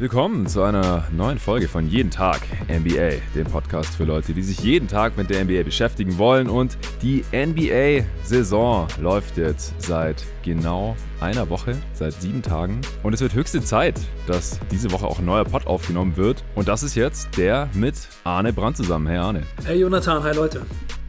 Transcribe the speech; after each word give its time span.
Willkommen 0.00 0.46
zu 0.46 0.62
einer 0.62 1.08
neuen 1.10 1.40
Folge 1.40 1.66
von 1.66 1.88
Jeden 1.88 2.12
Tag 2.12 2.42
NBA, 2.68 3.20
dem 3.34 3.46
Podcast 3.50 3.96
für 3.96 4.04
Leute, 4.04 4.32
die 4.32 4.44
sich 4.44 4.60
jeden 4.60 4.86
Tag 4.86 5.16
mit 5.16 5.28
der 5.28 5.44
NBA 5.44 5.64
beschäftigen 5.64 6.18
wollen. 6.18 6.48
Und 6.48 6.78
die 7.02 7.24
NBA-Saison 7.32 8.86
läuft 9.00 9.36
jetzt 9.38 9.74
seit 9.82 10.24
genau 10.44 10.94
einer 11.18 11.50
Woche, 11.50 11.74
seit 11.94 12.12
sieben 12.12 12.42
Tagen. 12.42 12.80
Und 13.02 13.12
es 13.12 13.20
wird 13.20 13.34
höchste 13.34 13.60
Zeit, 13.60 14.00
dass 14.28 14.60
diese 14.70 14.92
Woche 14.92 15.04
auch 15.04 15.18
ein 15.18 15.24
neuer 15.24 15.44
Pod 15.44 15.66
aufgenommen 15.66 16.16
wird. 16.16 16.44
Und 16.54 16.68
das 16.68 16.84
ist 16.84 16.94
jetzt 16.94 17.36
der 17.36 17.68
mit 17.74 17.96
Arne 18.22 18.52
Brandt 18.52 18.76
zusammen. 18.76 19.08
Hey 19.08 19.16
Arne. 19.16 19.42
Hey 19.64 19.80
Jonathan, 19.80 20.22
hi 20.22 20.32
Leute. 20.32 20.64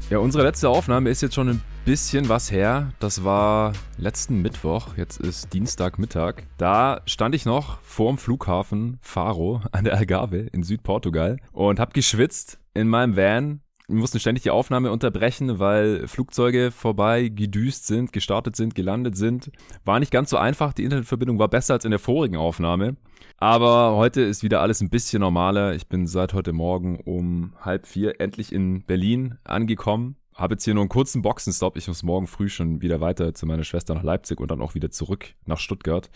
Ja, 0.09 0.17
unsere 0.17 0.43
letzte 0.43 0.67
Aufnahme 0.67 1.11
ist 1.11 1.21
jetzt 1.21 1.35
schon 1.35 1.49
ein 1.49 1.61
bisschen 1.89 2.29
was 2.29 2.51
her. 2.51 2.93
Das 2.99 3.23
war 3.23 3.73
letzten 3.97 4.43
Mittwoch, 4.43 4.95
jetzt 4.95 5.19
ist 5.19 5.51
Dienstagmittag. 5.55 6.43
Da 6.59 7.01
stand 7.07 7.33
ich 7.33 7.47
noch 7.47 7.81
vorm 7.81 8.19
Flughafen 8.19 8.99
Faro 9.01 9.63
an 9.71 9.85
der 9.85 9.97
Algarve 9.97 10.37
in 10.51 10.61
Südportugal 10.61 11.37
und 11.51 11.79
habe 11.79 11.93
geschwitzt 11.93 12.59
in 12.75 12.89
meinem 12.89 13.15
Van. 13.15 13.61
Wir 13.87 13.95
mussten 13.95 14.19
ständig 14.19 14.43
die 14.43 14.51
Aufnahme 14.51 14.91
unterbrechen, 14.91 15.57
weil 15.57 16.07
Flugzeuge 16.07 16.69
vorbei 16.69 17.27
gedüst 17.27 17.87
sind, 17.87 18.13
gestartet 18.13 18.55
sind, 18.55 18.75
gelandet 18.75 19.17
sind. 19.17 19.49
War 19.83 19.99
nicht 19.99 20.11
ganz 20.11 20.29
so 20.29 20.37
einfach. 20.37 20.73
Die 20.73 20.83
Internetverbindung 20.83 21.39
war 21.39 21.47
besser 21.47 21.73
als 21.73 21.85
in 21.85 21.91
der 21.91 21.99
vorigen 21.99 22.37
Aufnahme. 22.37 22.97
Aber 23.39 23.95
heute 23.95 24.21
ist 24.21 24.43
wieder 24.43 24.61
alles 24.61 24.81
ein 24.81 24.91
bisschen 24.91 25.21
normaler. 25.21 25.73
Ich 25.73 25.87
bin 25.87 26.05
seit 26.05 26.35
heute 26.35 26.53
Morgen 26.53 26.99
um 26.99 27.53
halb 27.61 27.87
vier 27.87 28.21
endlich 28.21 28.53
in 28.53 28.83
Berlin 28.83 29.39
angekommen 29.43 30.18
habe 30.39 30.53
jetzt 30.53 30.63
hier 30.63 30.73
nur 30.73 30.83
einen 30.83 30.89
kurzen 30.89 31.21
Boxenstopp. 31.21 31.75
Ich 31.75 31.87
muss 31.87 32.01
morgen 32.01 32.25
früh 32.25 32.49
schon 32.49 32.81
wieder 32.81 33.01
weiter 33.01 33.33
zu 33.33 33.45
meiner 33.45 33.63
Schwester 33.63 33.93
nach 33.93 34.03
Leipzig 34.03 34.39
und 34.39 34.49
dann 34.49 34.61
auch 34.61 34.73
wieder 34.73 34.89
zurück 34.89 35.33
nach 35.45 35.59
Stuttgart, 35.59 36.09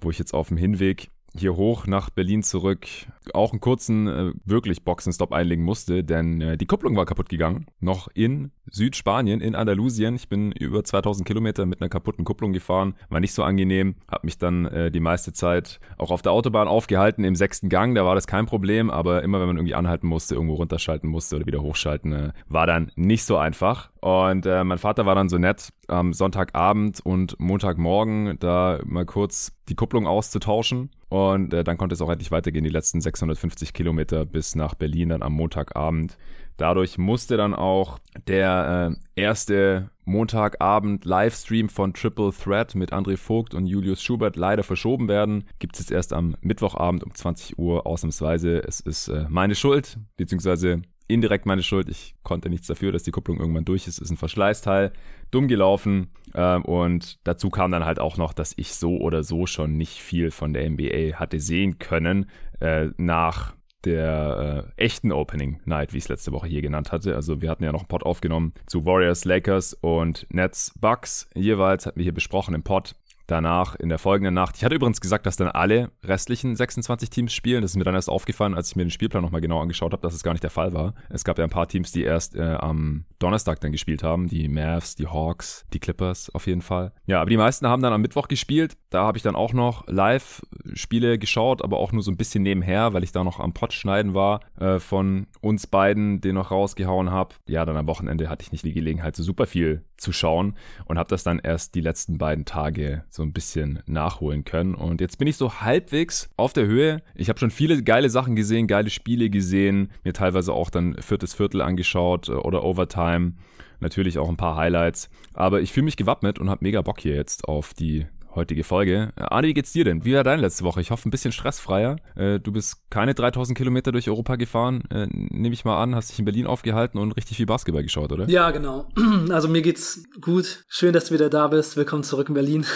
wo 0.00 0.10
ich 0.10 0.18
jetzt 0.18 0.34
auf 0.34 0.48
dem 0.48 0.58
Hinweg 0.58 1.10
hier 1.36 1.56
hoch 1.56 1.86
nach 1.86 2.10
Berlin 2.10 2.42
zurück 2.42 2.86
auch 3.34 3.52
einen 3.52 3.60
kurzen, 3.60 4.06
äh, 4.08 4.32
wirklich 4.44 4.84
Boxenstopp 4.84 5.32
einlegen 5.32 5.64
musste, 5.64 6.04
denn 6.04 6.40
äh, 6.40 6.56
die 6.56 6.66
Kupplung 6.66 6.96
war 6.96 7.06
kaputt 7.06 7.28
gegangen. 7.28 7.66
Noch 7.80 8.08
in 8.14 8.50
Südspanien, 8.70 9.40
in 9.40 9.54
Andalusien. 9.54 10.16
Ich 10.16 10.28
bin 10.28 10.52
über 10.52 10.84
2000 10.84 11.26
Kilometer 11.26 11.66
mit 11.66 11.80
einer 11.80 11.88
kaputten 11.88 12.24
Kupplung 12.24 12.52
gefahren. 12.52 12.94
War 13.08 13.20
nicht 13.20 13.34
so 13.34 13.42
angenehm. 13.42 13.96
Hab 14.08 14.24
mich 14.24 14.38
dann 14.38 14.66
äh, 14.66 14.90
die 14.90 15.00
meiste 15.00 15.32
Zeit 15.32 15.80
auch 15.98 16.10
auf 16.10 16.22
der 16.22 16.32
Autobahn 16.32 16.68
aufgehalten 16.68 17.24
im 17.24 17.34
sechsten 17.34 17.68
Gang. 17.68 17.94
Da 17.94 18.04
war 18.04 18.14
das 18.14 18.26
kein 18.26 18.46
Problem, 18.46 18.90
aber 18.90 19.22
immer 19.22 19.40
wenn 19.40 19.48
man 19.48 19.56
irgendwie 19.56 19.74
anhalten 19.74 20.06
musste, 20.06 20.34
irgendwo 20.34 20.54
runterschalten 20.54 21.08
musste 21.08 21.36
oder 21.36 21.46
wieder 21.46 21.62
hochschalten, 21.62 22.12
äh, 22.12 22.32
war 22.48 22.66
dann 22.66 22.92
nicht 22.96 23.24
so 23.24 23.36
einfach. 23.36 23.90
Und 24.00 24.46
äh, 24.46 24.64
mein 24.64 24.78
Vater 24.78 25.06
war 25.06 25.14
dann 25.14 25.28
so 25.28 25.38
nett, 25.38 25.70
am 25.88 26.12
Sonntagabend 26.12 27.00
und 27.04 27.38
Montagmorgen 27.38 28.36
da 28.38 28.80
mal 28.84 29.04
kurz 29.04 29.52
die 29.68 29.74
Kupplung 29.74 30.06
auszutauschen. 30.06 30.90
Und 31.10 31.52
äh, 31.52 31.64
dann 31.64 31.76
konnte 31.76 31.94
es 31.94 32.00
auch 32.00 32.08
endlich 32.08 32.30
weitergehen, 32.30 32.64
die 32.64 32.70
letzten 32.70 33.00
650 33.00 33.74
Kilometer 33.74 34.24
bis 34.24 34.54
nach 34.54 34.74
Berlin 34.74 35.10
dann 35.10 35.22
am 35.22 35.32
Montagabend. 35.32 36.16
Dadurch 36.56 36.98
musste 36.98 37.36
dann 37.36 37.52
auch 37.52 37.98
der 38.28 38.92
äh, 39.16 39.20
erste 39.20 39.90
Montagabend 40.04 41.04
Livestream 41.04 41.68
von 41.68 41.94
Triple 41.94 42.30
Threat 42.32 42.76
mit 42.76 42.92
André 42.92 43.16
Vogt 43.16 43.54
und 43.54 43.66
Julius 43.66 44.02
Schubert 44.02 44.36
leider 44.36 44.62
verschoben 44.62 45.08
werden. 45.08 45.44
Gibt 45.58 45.74
es 45.74 45.80
jetzt 45.80 45.90
erst 45.90 46.12
am 46.12 46.36
Mittwochabend 46.42 47.02
um 47.02 47.12
20 47.12 47.58
Uhr 47.58 47.86
ausnahmsweise. 47.86 48.62
Es 48.62 48.78
ist 48.78 49.08
äh, 49.08 49.26
meine 49.28 49.56
Schuld, 49.56 49.98
beziehungsweise 50.16 50.82
indirekt 51.12 51.46
meine 51.46 51.62
Schuld. 51.62 51.88
Ich 51.88 52.14
konnte 52.22 52.48
nichts 52.48 52.66
dafür, 52.66 52.92
dass 52.92 53.02
die 53.02 53.10
Kupplung 53.10 53.38
irgendwann 53.38 53.64
durch 53.64 53.86
ist. 53.86 53.98
Ist 53.98 54.10
ein 54.10 54.16
Verschleißteil. 54.16 54.92
Dumm 55.30 55.48
gelaufen. 55.48 56.10
Ähm, 56.34 56.64
und 56.64 57.18
dazu 57.24 57.50
kam 57.50 57.70
dann 57.70 57.84
halt 57.84 57.98
auch 57.98 58.16
noch, 58.16 58.32
dass 58.32 58.54
ich 58.56 58.74
so 58.74 58.98
oder 58.98 59.22
so 59.22 59.46
schon 59.46 59.76
nicht 59.76 60.00
viel 60.00 60.30
von 60.30 60.52
der 60.52 60.68
NBA 60.68 61.18
hatte 61.18 61.40
sehen 61.40 61.78
können 61.78 62.30
äh, 62.60 62.88
nach 62.96 63.54
der 63.84 64.66
äh, 64.76 64.82
echten 64.82 65.10
Opening 65.12 65.60
Night, 65.64 65.92
wie 65.92 65.98
ich 65.98 66.04
es 66.04 66.08
letzte 66.08 66.32
Woche 66.32 66.48
hier 66.48 66.62
genannt 66.62 66.92
hatte. 66.92 67.14
Also 67.14 67.40
wir 67.40 67.50
hatten 67.50 67.64
ja 67.64 67.72
noch 67.72 67.80
einen 67.80 67.88
Pod 67.88 68.02
aufgenommen 68.02 68.52
zu 68.66 68.84
Warriors, 68.84 69.24
Lakers 69.24 69.74
und 69.74 70.26
Nets, 70.30 70.74
Bucks. 70.78 71.28
Jeweils 71.34 71.86
hatten 71.86 71.98
wir 71.98 72.04
hier 72.04 72.14
besprochen 72.14 72.54
im 72.54 72.62
Pod 72.62 72.94
danach 73.30 73.74
in 73.76 73.88
der 73.88 73.98
folgenden 73.98 74.34
Nacht. 74.34 74.56
Ich 74.56 74.64
hatte 74.64 74.74
übrigens 74.74 75.00
gesagt, 75.00 75.26
dass 75.26 75.36
dann 75.36 75.48
alle 75.48 75.90
restlichen 76.02 76.56
26 76.56 77.10
Teams 77.10 77.32
spielen. 77.32 77.62
Das 77.62 77.72
ist 77.72 77.76
mir 77.76 77.84
dann 77.84 77.94
erst 77.94 78.08
aufgefallen, 78.08 78.54
als 78.54 78.70
ich 78.70 78.76
mir 78.76 78.84
den 78.84 78.90
Spielplan 78.90 79.22
nochmal 79.22 79.40
genau 79.40 79.60
angeschaut 79.60 79.92
habe, 79.92 80.02
dass 80.02 80.14
es 80.14 80.22
gar 80.22 80.32
nicht 80.32 80.42
der 80.42 80.50
Fall 80.50 80.72
war. 80.72 80.94
Es 81.08 81.24
gab 81.24 81.38
ja 81.38 81.44
ein 81.44 81.50
paar 81.50 81.68
Teams, 81.68 81.92
die 81.92 82.02
erst 82.02 82.34
äh, 82.34 82.42
am 82.42 83.04
Donnerstag 83.18 83.60
dann 83.60 83.72
gespielt 83.72 84.02
haben. 84.02 84.28
Die 84.28 84.48
Mavs, 84.48 84.96
die 84.96 85.06
Hawks, 85.06 85.64
die 85.72 85.78
Clippers 85.78 86.30
auf 86.34 86.46
jeden 86.46 86.62
Fall. 86.62 86.92
Ja, 87.06 87.20
aber 87.20 87.30
die 87.30 87.36
meisten 87.36 87.66
haben 87.66 87.82
dann 87.82 87.92
am 87.92 88.00
Mittwoch 88.00 88.28
gespielt. 88.28 88.76
Da 88.90 89.04
habe 89.04 89.18
ich 89.18 89.22
dann 89.22 89.36
auch 89.36 89.52
noch 89.52 89.86
Live-Spiele 89.86 91.18
geschaut, 91.18 91.62
aber 91.62 91.78
auch 91.78 91.92
nur 91.92 92.02
so 92.02 92.10
ein 92.10 92.16
bisschen 92.16 92.42
nebenher, 92.42 92.92
weil 92.92 93.04
ich 93.04 93.12
da 93.12 93.24
noch 93.24 93.40
am 93.40 93.52
Pott 93.52 93.72
schneiden 93.72 94.14
war 94.14 94.40
äh, 94.58 94.78
von 94.78 95.26
uns 95.40 95.66
beiden, 95.66 96.20
den 96.20 96.34
noch 96.34 96.50
rausgehauen 96.50 97.10
habe. 97.10 97.34
Ja, 97.46 97.64
dann 97.64 97.76
am 97.76 97.86
Wochenende 97.86 98.28
hatte 98.28 98.42
ich 98.42 98.52
nicht 98.52 98.64
die 98.64 98.72
Gelegenheit, 98.72 99.16
so 99.16 99.22
super 99.22 99.46
viel 99.46 99.84
zu 99.96 100.12
schauen 100.12 100.56
und 100.86 100.98
habe 100.98 101.08
das 101.08 101.22
dann 101.22 101.38
erst 101.38 101.74
die 101.74 101.80
letzten 101.80 102.18
beiden 102.18 102.44
Tage 102.44 103.04
so 103.10 103.19
ein 103.22 103.32
bisschen 103.32 103.82
nachholen 103.86 104.44
können. 104.44 104.74
Und 104.74 105.00
jetzt 105.00 105.18
bin 105.18 105.28
ich 105.28 105.36
so 105.36 105.60
halbwegs 105.60 106.30
auf 106.36 106.52
der 106.52 106.66
Höhe. 106.66 107.02
Ich 107.14 107.28
habe 107.28 107.38
schon 107.38 107.50
viele 107.50 107.82
geile 107.82 108.10
Sachen 108.10 108.36
gesehen, 108.36 108.66
geile 108.66 108.90
Spiele 108.90 109.30
gesehen, 109.30 109.90
mir 110.04 110.12
teilweise 110.12 110.52
auch 110.52 110.70
dann 110.70 110.96
viertes 111.00 111.34
Viertel 111.34 111.62
angeschaut 111.62 112.28
äh, 112.28 112.32
oder 112.32 112.64
Overtime. 112.64 113.32
Natürlich 113.80 114.18
auch 114.18 114.28
ein 114.28 114.36
paar 114.36 114.56
Highlights. 114.56 115.08
Aber 115.34 115.60
ich 115.60 115.72
fühle 115.72 115.84
mich 115.84 115.96
gewappnet 115.96 116.38
und 116.38 116.50
habe 116.50 116.62
mega 116.62 116.82
Bock 116.82 117.00
hier 117.00 117.14
jetzt 117.14 117.48
auf 117.48 117.72
die 117.74 118.06
heutige 118.34 118.64
Folge. 118.64 119.12
Äh, 119.16 119.22
Adi, 119.22 119.48
wie 119.48 119.54
geht's 119.54 119.72
dir 119.72 119.84
denn? 119.84 120.04
Wie 120.04 120.14
war 120.14 120.24
deine 120.24 120.42
letzte 120.42 120.64
Woche? 120.64 120.80
Ich 120.80 120.90
hoffe, 120.90 121.08
ein 121.08 121.10
bisschen 121.10 121.32
stressfreier. 121.32 121.96
Äh, 122.14 122.40
du 122.40 122.52
bist 122.52 122.78
keine 122.90 123.14
3000 123.14 123.56
Kilometer 123.56 123.92
durch 123.92 124.08
Europa 124.08 124.36
gefahren, 124.36 124.82
nehme 124.90 125.54
ich 125.54 125.64
mal 125.64 125.82
an, 125.82 125.94
hast 125.94 126.10
dich 126.10 126.18
in 126.18 126.24
Berlin 126.24 126.46
aufgehalten 126.46 126.98
und 126.98 127.12
richtig 127.12 127.36
viel 127.36 127.46
Basketball 127.46 127.82
geschaut, 127.82 128.12
oder? 128.12 128.28
Ja, 128.28 128.50
genau. 128.50 128.88
Also 129.30 129.48
mir 129.48 129.62
geht's 129.62 130.04
gut. 130.20 130.64
Schön, 130.68 130.92
dass 130.92 131.06
du 131.06 131.14
wieder 131.14 131.30
da 131.30 131.48
bist. 131.48 131.76
Willkommen 131.76 132.02
zurück 132.02 132.28
in 132.28 132.34
Berlin. 132.34 132.66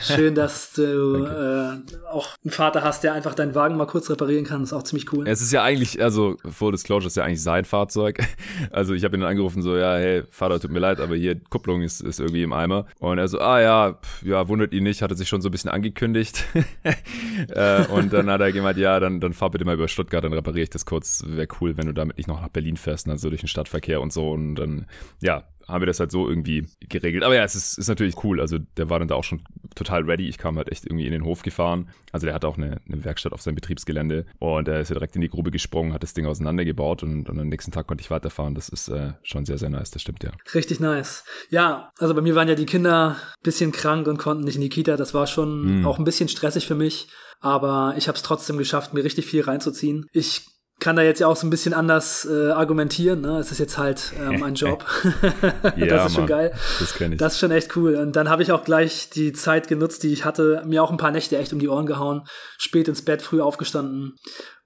Schön, 0.00 0.34
dass 0.34 0.72
du 0.72 1.24
äh, 1.24 1.96
auch 2.10 2.28
einen 2.44 2.50
Vater 2.50 2.82
hast, 2.82 3.04
der 3.04 3.12
einfach 3.12 3.34
deinen 3.34 3.54
Wagen 3.54 3.76
mal 3.76 3.86
kurz 3.86 4.10
reparieren 4.10 4.44
kann. 4.44 4.60
Das 4.60 4.70
ist 4.70 4.76
auch 4.76 4.82
ziemlich 4.82 5.12
cool. 5.12 5.26
Es 5.28 5.40
ist 5.40 5.52
ja 5.52 5.62
eigentlich, 5.62 6.02
also 6.02 6.36
Full 6.50 6.72
Disclosure 6.72 7.06
ist 7.06 7.16
ja 7.16 7.24
eigentlich 7.24 7.42
sein 7.42 7.64
Fahrzeug. 7.64 8.18
Also 8.70 8.92
ich 8.92 9.04
habe 9.04 9.16
ihn 9.16 9.22
angerufen, 9.22 9.62
so, 9.62 9.76
ja, 9.76 9.96
hey, 9.96 10.22
Vater, 10.30 10.60
tut 10.60 10.70
mir 10.70 10.78
leid, 10.78 11.00
aber 11.00 11.16
hier 11.16 11.38
Kupplung 11.48 11.82
ist, 11.82 12.00
ist 12.00 12.20
irgendwie 12.20 12.42
im 12.42 12.52
Eimer. 12.52 12.86
Und 12.98 13.18
er 13.18 13.28
so, 13.28 13.38
ah 13.40 13.60
ja, 13.60 13.98
ja, 14.22 14.48
wundert 14.48 14.72
ihn 14.72 14.84
nicht, 14.84 15.02
hatte 15.02 15.14
sich 15.14 15.28
schon 15.28 15.40
so 15.40 15.48
ein 15.48 15.52
bisschen 15.52 15.70
angekündigt. 15.70 16.44
äh, 17.48 17.86
und 17.86 18.12
dann 18.12 18.30
hat 18.30 18.40
er 18.40 18.52
gemeint, 18.52 18.78
ja, 18.78 19.00
dann, 19.00 19.20
dann 19.20 19.32
fahr 19.32 19.50
bitte 19.50 19.64
mal 19.64 19.74
über 19.74 19.88
Stuttgart, 19.88 20.24
dann 20.24 20.32
repariere 20.32 20.64
ich 20.64 20.70
das 20.70 20.86
kurz. 20.86 21.24
Wäre 21.26 21.48
cool, 21.60 21.76
wenn 21.76 21.86
du 21.86 21.92
damit 21.92 22.18
nicht 22.18 22.28
noch 22.28 22.40
nach 22.40 22.48
Berlin 22.48 22.76
fährst, 22.76 23.06
dann 23.08 23.18
so 23.18 23.28
durch 23.28 23.40
den 23.40 23.48
Stadtverkehr 23.48 24.00
und 24.00 24.12
so. 24.12 24.30
Und 24.30 24.56
dann, 24.56 24.86
ja, 25.20 25.44
haben 25.68 25.82
wir 25.82 25.86
das 25.86 26.00
halt 26.00 26.10
so 26.10 26.28
irgendwie 26.28 26.66
geregelt. 26.88 27.22
Aber 27.22 27.34
ja, 27.34 27.44
es 27.44 27.54
ist, 27.54 27.78
ist 27.78 27.88
natürlich 27.88 28.24
cool. 28.24 28.40
Also 28.40 28.58
der 28.58 28.88
war 28.88 28.98
dann 28.98 29.08
da 29.08 29.14
auch 29.14 29.24
schon 29.24 29.42
total 29.74 30.02
ready. 30.04 30.28
Ich 30.28 30.38
kam 30.38 30.56
halt 30.56 30.72
echt 30.72 30.86
irgendwie 30.86 31.06
in 31.06 31.12
den 31.12 31.24
Hof 31.24 31.42
gefahren. 31.42 31.90
Also 32.10 32.26
der 32.26 32.34
hatte 32.34 32.48
auch 32.48 32.56
eine, 32.56 32.80
eine 32.88 33.04
Werkstatt 33.04 33.32
auf 33.32 33.42
seinem 33.42 33.56
Betriebsgelände 33.56 34.24
und 34.38 34.66
er 34.66 34.80
ist 34.80 34.88
ja 34.88 34.94
direkt 34.94 35.14
in 35.14 35.20
die 35.20 35.28
Grube 35.28 35.50
gesprungen, 35.50 35.92
hat 35.92 36.02
das 36.02 36.14
Ding 36.14 36.26
auseinandergebaut 36.26 37.02
und, 37.02 37.28
und 37.28 37.38
am 37.38 37.48
nächsten 37.48 37.70
Tag 37.70 37.86
konnte 37.86 38.02
ich 38.02 38.10
weiterfahren. 38.10 38.54
Das 38.54 38.68
ist 38.68 38.88
äh, 38.88 39.12
schon 39.22 39.44
sehr, 39.44 39.58
sehr 39.58 39.68
nice. 39.68 39.90
Das 39.90 40.02
stimmt 40.02 40.24
ja. 40.24 40.30
Richtig 40.54 40.80
nice. 40.80 41.24
Ja, 41.50 41.92
also 41.98 42.14
bei 42.14 42.22
mir 42.22 42.34
waren 42.34 42.48
ja 42.48 42.54
die 42.54 42.66
Kinder 42.66 43.16
bisschen 43.42 43.72
krank 43.72 44.08
und 44.08 44.18
konnten 44.18 44.44
nicht 44.44 44.56
in 44.56 44.62
die 44.62 44.68
Kita. 44.70 44.96
Das 44.96 45.14
war 45.14 45.26
schon 45.26 45.82
mm. 45.82 45.86
auch 45.86 45.98
ein 45.98 46.04
bisschen 46.04 46.28
stressig 46.28 46.66
für 46.66 46.74
mich. 46.74 47.08
Aber 47.40 47.94
ich 47.96 48.08
habe 48.08 48.16
es 48.16 48.22
trotzdem 48.22 48.58
geschafft, 48.58 48.94
mir 48.94 49.04
richtig 49.04 49.26
viel 49.26 49.42
reinzuziehen. 49.42 50.06
Ich 50.12 50.46
kann 50.80 50.96
da 50.96 51.02
jetzt 51.02 51.18
ja 51.18 51.26
auch 51.26 51.36
so 51.36 51.46
ein 51.46 51.50
bisschen 51.50 51.74
anders 51.74 52.24
äh, 52.30 52.50
argumentieren. 52.50 53.20
Ne? 53.20 53.38
Es 53.38 53.50
ist 53.50 53.58
jetzt 53.58 53.78
halt 53.78 54.12
ähm, 54.18 54.42
ein 54.42 54.54
Job. 54.56 54.84
das 55.62 55.74
ja, 55.76 56.06
ist 56.06 56.14
schon 56.14 56.22
Mann, 56.22 56.28
geil. 56.28 56.52
Das 56.78 56.94
kenne 56.94 57.14
ich. 57.14 57.18
Das 57.20 57.34
ist 57.34 57.40
schon 57.40 57.50
echt 57.50 57.76
cool. 57.76 57.96
Und 57.96 58.14
dann 58.14 58.28
habe 58.28 58.42
ich 58.42 58.52
auch 58.52 58.64
gleich 58.64 59.10
die 59.10 59.32
Zeit 59.32 59.68
genutzt, 59.68 60.02
die 60.02 60.12
ich 60.12 60.24
hatte, 60.24 60.62
mir 60.66 60.82
auch 60.82 60.90
ein 60.90 60.96
paar 60.96 61.10
Nächte 61.10 61.36
echt 61.36 61.52
um 61.52 61.58
die 61.58 61.68
Ohren 61.68 61.86
gehauen, 61.86 62.22
spät 62.58 62.88
ins 62.88 63.02
Bett, 63.02 63.22
früh 63.22 63.40
aufgestanden 63.40 64.16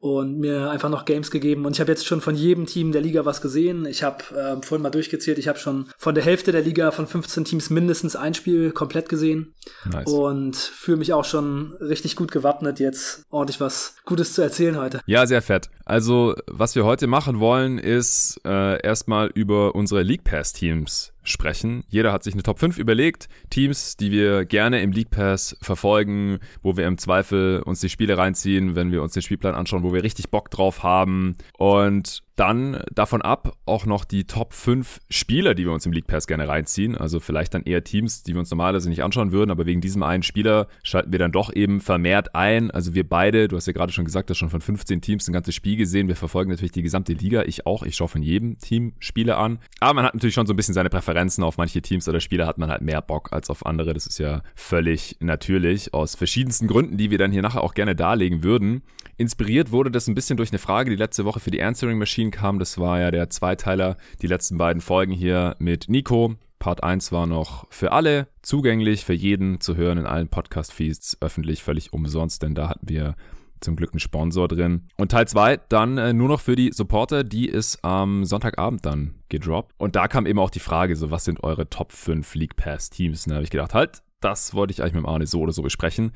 und 0.03 0.41
mir 0.41 0.69
einfach 0.69 0.89
noch 0.89 1.05
Games 1.05 1.31
gegeben. 1.31 1.65
Und 1.65 1.77
ich 1.77 1.81
habe 1.81 1.93
jetzt 1.93 2.05
schon 2.05 2.21
von 2.21 2.35
jedem 2.35 2.67
Team 2.67 2.91
der 2.91 3.01
Liga 3.01 3.25
was 3.25 3.41
gesehen. 3.41 3.87
Ich 3.87 4.03
habe 4.03 4.25
äh, 4.35 4.61
vorhin 4.61 4.83
mal 4.83 4.91
durchgezählt, 4.91 5.39
ich 5.39 5.47
habe 5.47 5.61
schon 5.61 5.87
von 5.97 6.17
der 6.17 6.25
Hälfte 6.25 6.51
der 6.51 6.63
Liga 6.63 6.91
von 6.91 7.07
15 7.07 7.45
Teams 7.45 7.71
mindestens 7.71 8.17
ein 8.17 8.35
Spiel 8.35 8.73
komplett 8.73 9.09
gesehen. 9.09 9.55
Nice. 9.85 10.11
Und 10.11 10.57
fühle 10.57 10.97
mich 10.97 11.13
auch 11.13 11.25
schon 11.25 11.75
richtig 11.75 12.17
gut 12.17 12.33
gewappnet, 12.33 12.81
jetzt 12.81 13.23
ordentlich 13.31 13.61
was 13.61 13.95
Gutes 14.05 14.35
zu 14.35 14.43
erzählen 14.43 14.77
heute. 14.77 15.03
Ja, 15.07 15.25
sehr 15.25 15.41
fett. 15.41 15.71
Also, 15.85 16.35
was 16.49 16.75
wir 16.75 16.85
heute 16.85 17.07
machen 17.07 17.39
wollen, 17.39 17.79
ist 17.79 18.41
äh, 18.45 18.85
erstmal 18.85 19.29
über 19.29 19.77
unsere 19.77 20.03
League 20.03 20.25
Pass 20.25 20.53
Teams 20.53 21.12
sprechen. 21.23 21.85
Jeder 21.89 22.13
hat 22.13 22.25
sich 22.25 22.35
eine 22.35 22.43
Top 22.43 22.59
5 22.59 22.79
überlegt, 22.79 23.29
Teams, 23.51 23.97
die 23.97 24.11
wir 24.11 24.45
gerne 24.45 24.83
im 24.83 24.93
League 24.93 25.11
Pass 25.11 25.57
verfolgen, 25.61 26.39
wo 26.63 26.77
wir 26.77 26.87
im 26.87 26.99
Zweifel 26.99 27.63
uns 27.63 27.81
die 27.81 27.89
Spiele 27.89 28.19
reinziehen, 28.19 28.75
wenn 28.75 28.93
wir 28.93 29.03
uns 29.03 29.13
den 29.13 29.23
Spielplan 29.23 29.55
anschauen, 29.55 29.83
wo 29.83 29.93
wir 29.93 30.03
richtig 30.03 30.31
Bock 30.31 30.51
drauf 30.51 30.83
haben. 30.83 31.37
Und 31.57 32.23
dann 32.37 32.83
davon 32.93 33.23
ab 33.23 33.57
auch 33.67 33.85
noch 33.85 34.05
die 34.05 34.25
Top 34.25 34.55
5 34.55 35.01
Spieler, 35.11 35.55
die 35.55 35.65
wir 35.65 35.73
uns 35.73 35.85
im 35.85 35.93
League 35.93 36.07
Pass 36.07 36.27
gerne 36.27 36.49
reinziehen. 36.49 36.97
Also 36.97 37.21
vielleicht 37.21 37.55
dann 37.55 37.63
eher 37.63 37.85
Teams, 37.85 38.23
die 38.23 38.33
wir 38.33 38.41
uns 38.41 38.51
normalerweise 38.51 38.89
nicht 38.89 39.03
anschauen 39.03 39.33
würden, 39.33 39.51
aber 39.51 39.67
wegen 39.67 39.81
diesem 39.81 40.03
einen 40.03 40.23
Spieler 40.23 40.67
schalten 40.83 41.13
wir 41.13 41.19
dann 41.19 41.33
doch 41.33 41.55
eben 41.55 41.81
vermehrt 41.81 42.35
ein. 42.35 42.71
Also 42.71 42.95
wir 42.95 43.09
beide, 43.09 43.49
du 43.49 43.57
hast 43.57 43.67
ja 43.67 43.73
gerade 43.73 43.93
schon 43.93 44.05
gesagt, 44.05 44.31
dass 44.31 44.39
schon 44.39 44.51
von 44.51 44.61
15 44.61 45.01
Teams 45.03 45.29
ein 45.29 45.33
ganzes 45.33 45.55
Spiel 45.55 45.77
gesehen. 45.77 46.09
Wir 46.09 46.17
verfolgen 46.17 46.51
natürlich 46.51 46.73
die 46.73 46.83
gesamte 46.83 47.13
Liga. 47.13 47.43
Ich 47.43 47.67
auch. 47.67 47.83
Ich 47.83 47.97
schaue 47.97 48.09
von 48.09 48.23
jedem 48.23 48.59
Team 48.59 48.95
Spiele 48.99 49.37
an. 49.37 49.59
Aber 49.81 49.95
man 49.95 50.05
hat 50.05 50.15
natürlich 50.15 50.35
schon 50.35 50.47
so 50.47 50.55
ein 50.55 50.57
bisschen 50.57 50.75
seine 50.75 50.91
Präferenzen. 50.91 51.45
Auf 51.45 51.59
manche 51.59 51.83
Teams 51.83 52.09
oder 52.09 52.21
Spieler 52.21 52.47
hat 52.47 52.59
man 52.59 52.71
halt 52.71 52.83
mehr 52.83 53.03
Bock 53.03 53.33
als 53.33 53.51
auf 53.51 53.67
andere. 53.67 53.93
Das 53.93 54.07
ist 54.07 54.19
ja 54.19 54.43
völlig 54.55 55.17
natürlich 55.21 55.93
aus 55.93 56.15
verschiedensten 56.15 56.67
Gründen, 56.67 56.97
die 56.97 57.11
wir 57.11 57.19
dann 57.19 57.33
hier 57.33 57.43
nachher 57.43 57.63
auch 57.63 57.75
gerne 57.75 57.95
darlegen 57.95 58.43
würden. 58.43 58.83
Inspiriert 59.19 59.71
wurde 59.71 59.91
das 59.91 60.09
ein 60.09 60.15
bisschen 60.15 60.37
durch 60.37 60.51
eine 60.51 60.59
Frage, 60.59 60.91
die 60.91 60.97
letzte 60.97 61.25
Woche 61.25 61.41
für 61.41 61.51
die 61.51 61.63
Answering 61.63 61.99
Machine 61.99 62.22
kam. 62.31 62.59
Das 62.59 62.79
war 62.79 63.01
ja 63.01 63.11
der 63.11 63.31
Zweiteiler, 63.31 63.97
die 64.21 64.27
letzten 64.27 64.59
beiden 64.59 64.81
Folgen 64.81 65.13
hier 65.13 65.57
mit 65.59 65.89
Nico. 65.89 66.35
Part 66.59 66.85
1 66.85 67.11
war 67.11 67.27
noch 67.27 67.67
für 67.71 67.91
alle 67.91 68.29
zugänglich, 68.43 69.05
für 69.05 69.15
jeden 69.15 69.61
zu 69.61 69.77
hören 69.77 69.99
in 69.99 70.07
allen 70.07 70.29
Podcast-Feeds, 70.29 71.19
öffentlich, 71.21 71.63
völlig 71.63 71.93
umsonst, 71.93 72.43
denn 72.43 72.55
da 72.55 72.69
hatten 72.69 72.89
wir 72.89 73.17
zum 73.63 73.77
Glück 73.77 73.93
einen 73.93 74.01
Sponsor 74.01 74.49
drin. 74.49 74.89
Und 74.97 75.11
Teil 75.11 75.27
2 75.27 75.59
dann 75.69 75.99
äh, 75.99 76.13
nur 76.13 76.29
noch 76.29 76.41
für 76.41 76.57
die 76.57 76.73
Supporter, 76.73 77.25
die 77.25 77.49
ist 77.49 77.85
am 77.85 78.25
Sonntagabend 78.25 78.85
dann 78.85 79.15
gedroppt. 79.29 79.73
Und 79.79 79.97
da 79.97 80.09
kam 80.09 80.27
eben 80.27 80.39
auch 80.39 80.51
die 80.51 80.61
Frage, 80.61 80.97
so 80.97 81.11
was 81.11 81.25
sind 81.25 81.43
eure 81.43 81.69
Top 81.69 81.93
5 81.93 82.35
League 82.35 82.57
Pass 82.57 82.91
Teams? 82.91 83.27
Und 83.27 83.31
da 83.31 83.35
habe 83.37 83.45
ich 83.45 83.51
gedacht, 83.51 83.75
halt, 83.75 84.03
das 84.23 84.55
wollte 84.55 84.73
ich 84.73 84.83
eigentlich 84.83 84.95
mit 84.95 85.03
dem 85.03 85.09
Arne 85.09 85.27
so 85.27 85.41
oder 85.41 85.53
so 85.53 85.63
besprechen. 85.63 86.13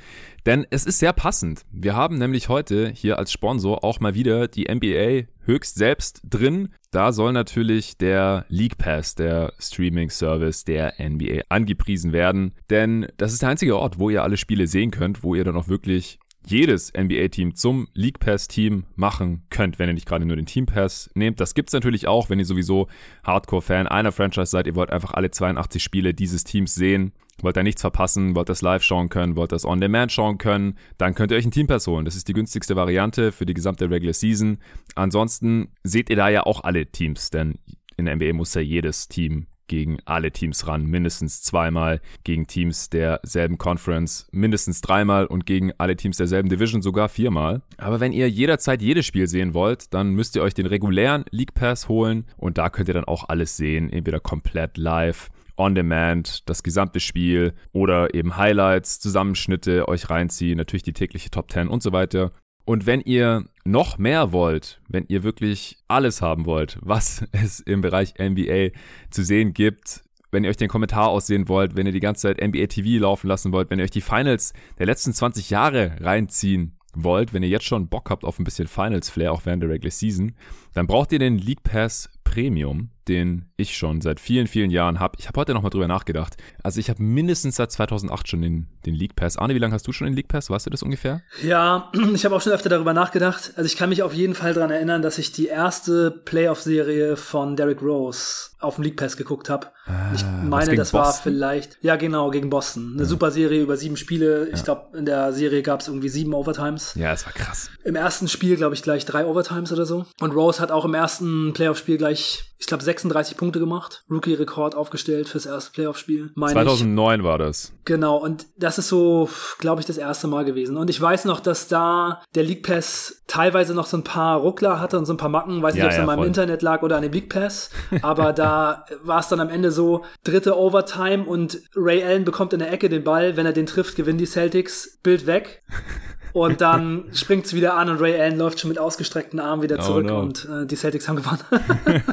Denn 0.47 0.67
es 0.71 0.87
ist 0.87 0.99
sehr 0.99 1.13
passend. 1.13 1.63
Wir 1.71 1.95
haben 1.95 2.19
nämlich 2.19 2.49
heute 2.49 2.91
hier 2.91 3.19
als 3.19 3.33
Sponsor 3.33 3.85
auch 3.85 4.01
mal 4.01 4.15
wieder 4.15 4.49
die 4.49 4.73
NBA 4.73 5.29
höchst 5.45 5.77
selbst 5.77 6.23
drin. 6.25 6.71
Da 6.91 7.13
soll 7.13 7.33
natürlich 7.33 7.99
der 7.99 8.47
League 8.49 8.79
Pass, 8.79 9.15
der 9.15 9.53
Streaming-Service 9.59 10.65
der 10.65 10.95
NBA, 10.99 11.43
angepriesen 11.49 12.13
werden. 12.13 12.53
Denn 12.71 13.09
das 13.17 13.33
ist 13.33 13.43
der 13.43 13.51
einzige 13.51 13.77
Ort, 13.77 13.99
wo 13.99 14.11
ihr 14.11 14.23
alle 14.23 14.37
Spiele 14.37 14.67
sehen 14.67 14.91
könnt, 14.91 15.23
wo 15.23 15.35
ihr 15.35 15.45
dann 15.45 15.57
auch 15.57 15.69
wirklich 15.69 16.19
jedes 16.47 16.93
NBA-Team 16.97 17.57
zum 17.57 17.89
League 17.93 18.21
Pass-Team 18.21 18.85
machen 18.95 19.43
könnt, 19.51 19.81
wenn 19.81 19.89
ihr 19.89 19.95
nicht 19.95 20.07
gerade 20.07 20.25
nur 20.25 20.37
den 20.37 20.47
Team 20.47 20.67
Pass 20.67 21.11
nehmt. 21.15 21.41
Das 21.41 21.55
gibt's 21.55 21.73
natürlich 21.73 22.07
auch, 22.07 22.31
wenn 22.31 22.39
ihr 22.39 22.45
sowieso 22.45 22.87
Hardcore-Fan 23.25 23.89
einer 23.89 24.13
Franchise 24.13 24.47
seid. 24.47 24.69
Ihr 24.69 24.77
wollt 24.77 24.93
einfach 24.93 25.15
alle 25.15 25.33
82 25.33 25.83
Spiele 25.83 26.15
dieses 26.15 26.45
Teams 26.45 26.75
sehen 26.75 27.13
wollt 27.43 27.57
ihr 27.57 27.63
nichts 27.63 27.81
verpassen, 27.81 28.35
wollt 28.35 28.49
das 28.49 28.63
live 28.63 28.83
schauen 28.83 29.09
können, 29.09 29.37
wollt 29.37 29.53
das 29.53 29.65
on 29.65 29.81
demand 29.81 30.13
schauen 30.13 30.39
können, 30.39 30.77
dann 30.99 31.15
könnt 31.15 31.31
ihr 31.33 31.37
euch 31.37 31.45
einen 31.45 31.53
Teampass 31.53 31.87
holen. 31.87 32.05
Das 32.05 32.17
ist 32.17 32.29
die 32.29 32.33
günstigste 32.33 32.77
Variante 32.77 33.33
für 33.33 33.47
die 33.47 33.55
gesamte 33.55 33.91
Regular 33.91 34.15
Season. 34.15 34.59
Ansonsten 34.95 35.69
seht 35.83 36.11
ihr 36.11 36.17
da 36.17 36.29
ja 36.29 36.45
auch 36.45 36.65
alle 36.65 36.87
Teams, 36.87 37.31
denn 37.31 37.59
in 37.97 38.07
der 38.07 38.17
NBA 38.17 38.33
muss 38.33 38.55
ja 38.55 38.61
jedes 38.61 39.09
Team 39.09 39.47
gegen 39.69 39.99
alle 40.05 40.31
Teams 40.31 40.67
ran, 40.67 40.87
mindestens 40.87 41.43
zweimal 41.43 42.01
gegen 42.25 42.47
Teams 42.47 42.89
derselben 42.89 43.59
Conference, 43.59 44.29
mindestens 44.31 44.81
dreimal 44.81 45.27
und 45.27 45.47
gegen 45.47 45.73
alle 45.79 45.97
Teams 45.97 46.17
derselben 46.17 46.49
Division 46.49 46.83
sogar 46.83 47.09
viermal. 47.09 47.63
Aber 47.77 48.01
wenn 48.01 48.13
ihr 48.13 48.31
jederzeit 48.31 48.83
jedes 48.83 49.07
Spiel 49.07 49.27
sehen 49.27 49.55
wollt, 49.55 49.93
dann 49.93 50.11
müsst 50.11 50.37
ihr 50.37 50.43
euch 50.43 50.55
den 50.55 50.67
regulären 50.67 51.25
League 51.31 51.55
Pass 51.55 51.89
holen. 51.89 52.27
Und 52.37 52.59
da 52.59 52.71
könnt 52.71 52.89
ihr 52.89 52.95
dann 52.95 53.05
auch 53.05 53.29
alles 53.29 53.57
sehen, 53.57 53.91
entweder 53.91 54.21
komplett 54.21 54.77
live 54.77 55.31
on 55.57 55.75
demand 55.75 56.49
das 56.49 56.63
gesamte 56.63 57.01
Spiel 57.01 57.55
oder 57.73 58.15
eben 58.15 58.37
Highlights, 58.37 59.01
Zusammenschnitte 59.01 59.89
euch 59.89 60.11
reinziehen, 60.11 60.59
natürlich 60.59 60.83
die 60.83 60.93
tägliche 60.93 61.31
Top 61.31 61.51
10 61.51 61.69
und 61.69 61.83
so 61.83 61.93
weiter. 61.93 62.33
Und 62.65 62.85
wenn 62.85 63.01
ihr 63.01 63.45
noch 63.65 63.97
mehr 63.97 64.33
wollt, 64.33 64.81
wenn 64.89 65.05
ihr 65.09 65.23
wirklich 65.23 65.79
alles 65.87 66.21
haben 66.21 66.47
wollt, 66.47 66.79
was 66.83 67.25
es 67.33 67.61
im 67.61 67.81
Bereich 67.81 68.15
NBA 68.19 68.77
zu 69.11 69.23
sehen 69.23 69.55
gibt, 69.55 70.03
wenn 70.33 70.45
ihr 70.45 70.51
euch 70.51 70.57
den 70.57 70.69
Kommentar 70.69 71.09
aussehen 71.09 71.49
wollt, 71.49 71.77
wenn 71.77 71.87
ihr 71.87 71.93
die 71.93 72.01
ganze 72.01 72.23
Zeit 72.23 72.45
NBA 72.45 72.67
TV 72.67 73.01
laufen 73.01 73.29
lassen 73.29 73.53
wollt, 73.53 73.71
wenn 73.71 73.79
ihr 73.79 73.85
euch 73.85 73.91
die 73.91 74.01
Finals 74.01 74.53
der 74.79 74.87
letzten 74.87 75.13
20 75.13 75.51
Jahre 75.51 75.97
reinziehen 76.01 76.77
wollt, 76.95 77.33
wenn 77.33 77.43
ihr 77.43 77.49
jetzt 77.49 77.67
schon 77.67 77.89
Bock 77.89 78.11
habt 78.11 78.25
auf 78.25 78.39
ein 78.39 78.45
bisschen 78.45 78.67
Finals 78.67 79.11
Flair, 79.11 79.33
auch 79.33 79.47
während 79.47 79.63
der 79.63 79.71
Regular 79.71 79.93
Season, 79.93 80.35
dann 80.75 80.87
braucht 80.87 81.13
ihr 81.13 81.19
den 81.19 81.39
League 81.39 81.63
Pass 81.63 82.11
Premium, 82.25 82.91
den 83.09 83.47
ich 83.57 83.77
schon 83.77 84.01
seit 84.01 84.21
vielen, 84.21 84.47
vielen 84.47 84.71
Jahren 84.71 85.01
habe. 85.01 85.17
Ich 85.19 85.29
habe 85.29 85.41
heute 85.41 85.55
nochmal 85.55 85.71
drüber 85.71 85.89
nachgedacht. 85.89 86.37
Also 86.63 86.81
ich 86.81 86.91
habe 86.91 87.03
mindestens 87.03 87.57
seit 87.57 87.73
2008 87.73 88.29
schon 88.29 88.43
den, 88.43 88.67
den 88.85 88.95
League 88.95 89.17
Pass. 89.17 89.37
Arne, 89.37 89.55
wie 89.55 89.59
lange 89.59 89.75
hast 89.75 89.87
du 89.87 89.93
schon 89.93 90.07
den 90.07 90.15
League 90.15 90.29
Pass? 90.29 90.51
Weißt 90.51 90.67
du 90.67 90.71
das 90.71 90.83
ungefähr? 90.83 91.23
Ja, 91.43 91.91
ich 92.15 92.25
habe 92.25 92.35
auch 92.35 92.41
schon 92.41 92.53
öfter 92.53 92.69
darüber 92.69 92.93
nachgedacht. 92.93 93.53
Also 93.57 93.67
ich 93.67 93.77
kann 93.77 93.89
mich 93.89 94.03
auf 94.03 94.13
jeden 94.13 94.35
Fall 94.35 94.55
daran 94.55 94.71
erinnern, 94.71 95.03
dass 95.03 95.19
ich 95.19 95.33
die 95.33 95.47
erste 95.47 96.11
Playoff-Serie 96.11 97.17
von 97.17 97.57
Derrick 97.57 97.83
Rose 97.83 98.51
auf 98.59 98.77
dem 98.77 98.85
League 98.85 98.97
Pass 98.97 99.17
geguckt 99.17 99.49
habe. 99.49 99.69
Ah, 99.87 100.13
ich 100.15 100.25
meine, 100.43 100.75
das 100.75 100.91
Boston? 100.91 101.01
war 101.01 101.13
vielleicht, 101.13 101.79
ja 101.83 101.97
genau, 101.97 102.31
gegen 102.31 102.51
Boston. 102.51 102.93
Eine 102.95 103.03
ja. 103.03 103.09
super 103.09 103.31
Serie 103.31 103.63
über 103.63 103.77
sieben 103.77 103.97
Spiele. 103.97 104.49
Ich 104.49 104.59
ja. 104.59 104.65
glaube, 104.65 104.99
in 104.99 105.05
der 105.05 105.33
Serie 105.33 105.63
gab 105.63 105.81
es 105.81 105.89
irgendwie 105.89 106.09
sieben 106.09 106.35
Overtimes. 106.35 106.95
Ja, 106.95 107.13
es 107.13 107.25
war 107.27 107.33
krass. 107.33 107.71
Im 107.85 107.95
ersten 107.95 108.29
Spiel, 108.29 108.57
glaube 108.57 108.75
ich, 108.75 108.83
gleich 108.83 109.05
drei 109.05 109.27
Overtimes 109.27 109.73
oder 109.73 109.87
so. 109.87 110.07
Und 110.21 110.33
Rose 110.33 110.61
hat 110.61 110.73
auch 110.73 110.85
im 110.85 110.95
ersten 110.95 111.53
Playoff-Spiel 111.53 111.99
gleich 111.99 112.56
ich 112.59 112.67
glaube, 112.67 112.83
36 112.83 113.37
Punkte 113.37 113.59
gemacht. 113.59 114.05
Rookie-Rekord 114.11 114.75
aufgestellt 114.75 115.29
fürs 115.29 115.47
erste 115.47 115.73
Playoff-Spiel. 115.73 116.33
2009 116.37 117.21
ich. 117.21 117.25
war 117.25 117.39
das. 117.39 117.73
Genau, 117.85 118.17
und 118.17 118.47
das 118.57 118.79
ist 118.79 118.89
so, 118.89 119.29
glaube 119.59 119.81
ich, 119.81 119.87
das 119.87 119.99
erste 119.99 120.27
Mal 120.27 120.45
gewesen. 120.45 120.77
Und 120.77 120.89
ich 120.89 121.01
weiß 121.01 121.27
noch, 121.27 121.41
dass 121.41 121.69
da 121.69 122.23
der 122.35 122.43
League 122.43 122.67
Pass 122.67 123.23
teilweise 123.27 123.75
noch 123.75 123.87
so 123.87 123.97
ein 123.97 124.05
paar 124.05 124.39
Ruckler 124.39 124.81
hatte 124.81 124.99
und 124.99 125.05
so 125.05 125.13
ein 125.13 125.19
paar 125.19 125.29
Macken. 125.29 125.63
Weiß 125.63 125.75
nicht, 125.75 125.83
ja, 125.83 125.87
ob 125.87 125.91
es 125.91 125.97
ja, 125.97 126.03
an 126.03 126.07
meinem 126.07 126.19
voll. 126.19 126.27
Internet 126.29 126.63
lag 126.63 126.83
oder 126.83 126.97
an 126.97 127.03
dem 127.03 127.13
League 127.13 127.29
Pass. 127.29 127.71
Aber 128.03 128.33
da 128.33 128.87
war 129.03 129.21
es 129.21 129.29
dann 129.29 129.41
am 129.41 129.51
Ende 129.51 129.71
so, 129.71 130.05
dritte 130.25 130.59
Overtime 130.59 131.25
und 131.25 131.61
Ray 131.75 132.03
Allen 132.03 132.25
bekommt 132.25 132.53
in 132.53 132.61
der 132.61 132.73
Ecke 132.73 132.89
den 132.89 133.05
Ball. 133.05 133.37
Wenn 133.37 133.47
er 133.47 133.53
den 133.53 133.67
trifft, 133.67 133.97
gewinnen 133.97 134.19
die 134.19 134.27
Celtics. 134.27 134.99
Bild 135.03 135.27
weg. 135.27 135.63
Und 136.37 136.61
dann 136.61 137.05
springt 137.15 137.47
es 137.47 137.55
wieder 137.55 137.79
an 137.79 137.89
und 137.89 137.99
Ray 137.99 138.21
Allen 138.21 138.37
läuft 138.37 138.61
schon 138.61 138.69
mit 138.69 138.79
ausgestreckten 138.79 139.41
Armen 139.41 139.63
wieder 139.63 139.79
oh, 139.79 139.83
zurück 139.83 140.05
oh 140.05 140.13
no. 140.13 140.21
und 140.21 140.45
äh, 140.45 140.67
die 140.67 140.77
Celtics 140.77 141.09
haben 141.09 141.17
gewonnen. 141.17 141.41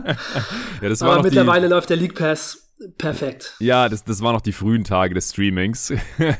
ja, 0.82 0.88
das 0.88 1.02
war 1.02 1.16
Aber 1.16 1.24
mittlerweile 1.24 1.68
läuft 1.68 1.90
der 1.90 1.98
League 1.98 2.16
Pass 2.16 2.72
perfekt. 2.98 3.58
Ja, 3.60 3.90
das, 3.90 4.06
das 4.06 4.22
waren 4.22 4.32
noch 4.32 4.40
die 4.40 4.54
frühen 4.54 4.86
Tage 4.86 5.14
des 5.14 5.32
Streamings. 5.32 5.92
äh, 6.18 6.36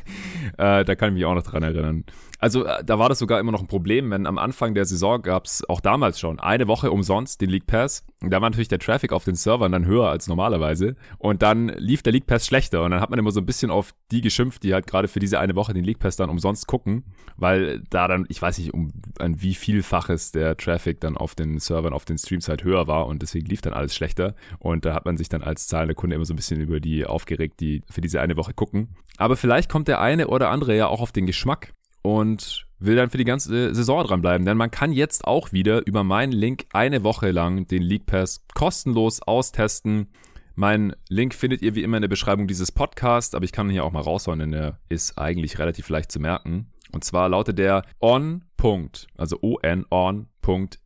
da 0.58 0.96
kann 0.96 1.10
ich 1.10 1.16
mich 1.16 1.26
auch 1.26 1.34
noch 1.34 1.44
dran 1.44 1.62
erinnern. 1.62 2.06
Also 2.44 2.66
äh, 2.66 2.84
da 2.84 3.00
war 3.00 3.08
das 3.08 3.20
sogar 3.20 3.40
immer 3.40 3.54
noch 3.54 3.62
ein 3.62 3.68
Problem, 3.68 4.12
wenn 4.12 4.28
am 4.28 4.38
Anfang 4.38 4.74
der 4.74 4.84
Saison 4.84 5.22
gab 5.22 5.46
es 5.46 5.64
auch 5.70 5.80
damals 5.80 6.20
schon 6.20 6.42
eine 6.42 6.68
Woche 6.68 6.92
umsonst 6.92 7.40
den 7.40 7.50
League 7.50 7.68
Pass. 7.68 8.06
Da 8.20 8.42
war 8.42 8.50
natürlich 8.50 8.68
der 8.68 8.80
Traffic 8.80 9.14
auf 9.14 9.24
den 9.24 9.36
Servern 9.36 9.72
dann 9.72 9.86
höher 9.86 10.10
als 10.10 10.28
normalerweise. 10.28 10.98
Und 11.20 11.42
dann 11.42 11.70
lief 11.70 12.04
der 12.04 12.12
League 12.12 12.28
Pass 12.28 12.46
schlechter. 12.46 12.84
Und 12.84 12.92
dann 12.92 13.00
hat 13.00 13.10
man 13.10 13.18
immer 13.18 13.32
so 13.32 13.40
ein 13.40 13.46
bisschen 13.46 13.72
auf 13.72 13.94
die 14.12 14.20
geschimpft, 14.20 14.64
die 14.64 14.74
halt 14.74 14.88
gerade 14.88 15.08
für 15.08 15.22
diese 15.22 15.40
eine 15.40 15.56
Woche 15.56 15.74
den 15.74 15.86
League 15.86 16.00
Pass 16.00 16.18
dann 16.18 16.30
umsonst 16.30 16.68
gucken. 16.68 17.06
Weil 17.38 17.80
da 17.90 18.10
dann, 18.10 18.26
ich 18.28 18.42
weiß 18.42 18.58
nicht, 18.58 18.74
um 18.74 18.92
an 19.20 19.42
wie 19.42 19.56
vielfaches 19.56 20.34
der 20.34 20.58
Traffic 20.58 21.00
dann 21.00 21.16
auf 21.16 21.36
den 21.36 21.60
Servern, 21.60 21.94
auf 21.94 22.04
den 22.04 22.18
Streams 22.18 22.50
halt 22.50 22.66
höher 22.66 22.88
war. 22.88 23.08
Und 23.08 23.22
deswegen 23.22 23.46
lief 23.46 23.62
dann 23.62 23.72
alles 23.72 23.96
schlechter. 23.96 24.36
Und 24.60 24.84
da 24.84 24.94
hat 24.94 25.06
man 25.06 25.16
sich 25.16 25.30
dann 25.30 25.44
als 25.44 25.68
zahlende 25.68 25.96
Kunde 25.96 26.18
immer 26.18 26.26
so 26.26 26.34
ein 26.34 26.36
bisschen 26.36 26.60
über 26.60 26.82
die 26.82 27.06
aufgeregt, 27.06 27.62
die 27.62 27.84
für 27.90 28.02
diese 28.02 28.20
eine 28.20 28.36
Woche 28.36 28.54
gucken. 28.54 28.98
Aber 29.16 29.38
vielleicht 29.38 29.70
kommt 29.70 29.88
der 29.88 30.02
eine 30.02 30.28
oder 30.28 30.50
andere 30.50 30.76
ja 30.76 30.88
auch 30.88 31.00
auf 31.00 31.14
den 31.14 31.26
Geschmack 31.26 31.74
und 32.04 32.68
will 32.78 32.96
dann 32.96 33.10
für 33.10 33.18
die 33.18 33.24
ganze 33.24 33.74
Saison 33.74 34.06
dranbleiben. 34.06 34.46
Denn 34.46 34.58
man 34.58 34.70
kann 34.70 34.92
jetzt 34.92 35.26
auch 35.26 35.52
wieder 35.52 35.88
über 35.88 36.04
meinen 36.04 36.34
Link 36.34 36.66
eine 36.74 37.04
Woche 37.04 37.32
lang 37.32 37.66
den 37.68 37.82
League 37.82 38.06
Pass 38.06 38.46
kostenlos 38.54 39.22
austesten. 39.22 40.10
Mein 40.56 40.94
Link 41.10 41.34
findet 41.34 41.64
ihr 41.64 41.74
wie 41.74 41.82
immer 41.82 41.98
in 41.98 42.02
der 42.02 42.10
Beschreibung 42.10 42.46
dieses 42.46 42.72
Podcasts, 42.72 43.34
aber 43.34 43.46
ich 43.46 43.52
kann 43.52 43.68
ihn 43.68 43.72
hier 43.72 43.86
auch 43.86 43.92
mal 43.92 44.02
raushauen, 44.02 44.38
denn 44.38 44.52
der 44.52 44.78
ist 44.90 45.18
eigentlich 45.18 45.58
relativ 45.58 45.90
leicht 45.90 46.12
zu 46.12 46.20
merken. 46.20 46.68
Und 46.92 47.04
zwar 47.04 47.28
lautet 47.30 47.58
der 47.58 47.82
on. 48.00 48.44
also 49.18 49.40
on 49.42 49.86
on.nba.com 49.90 50.84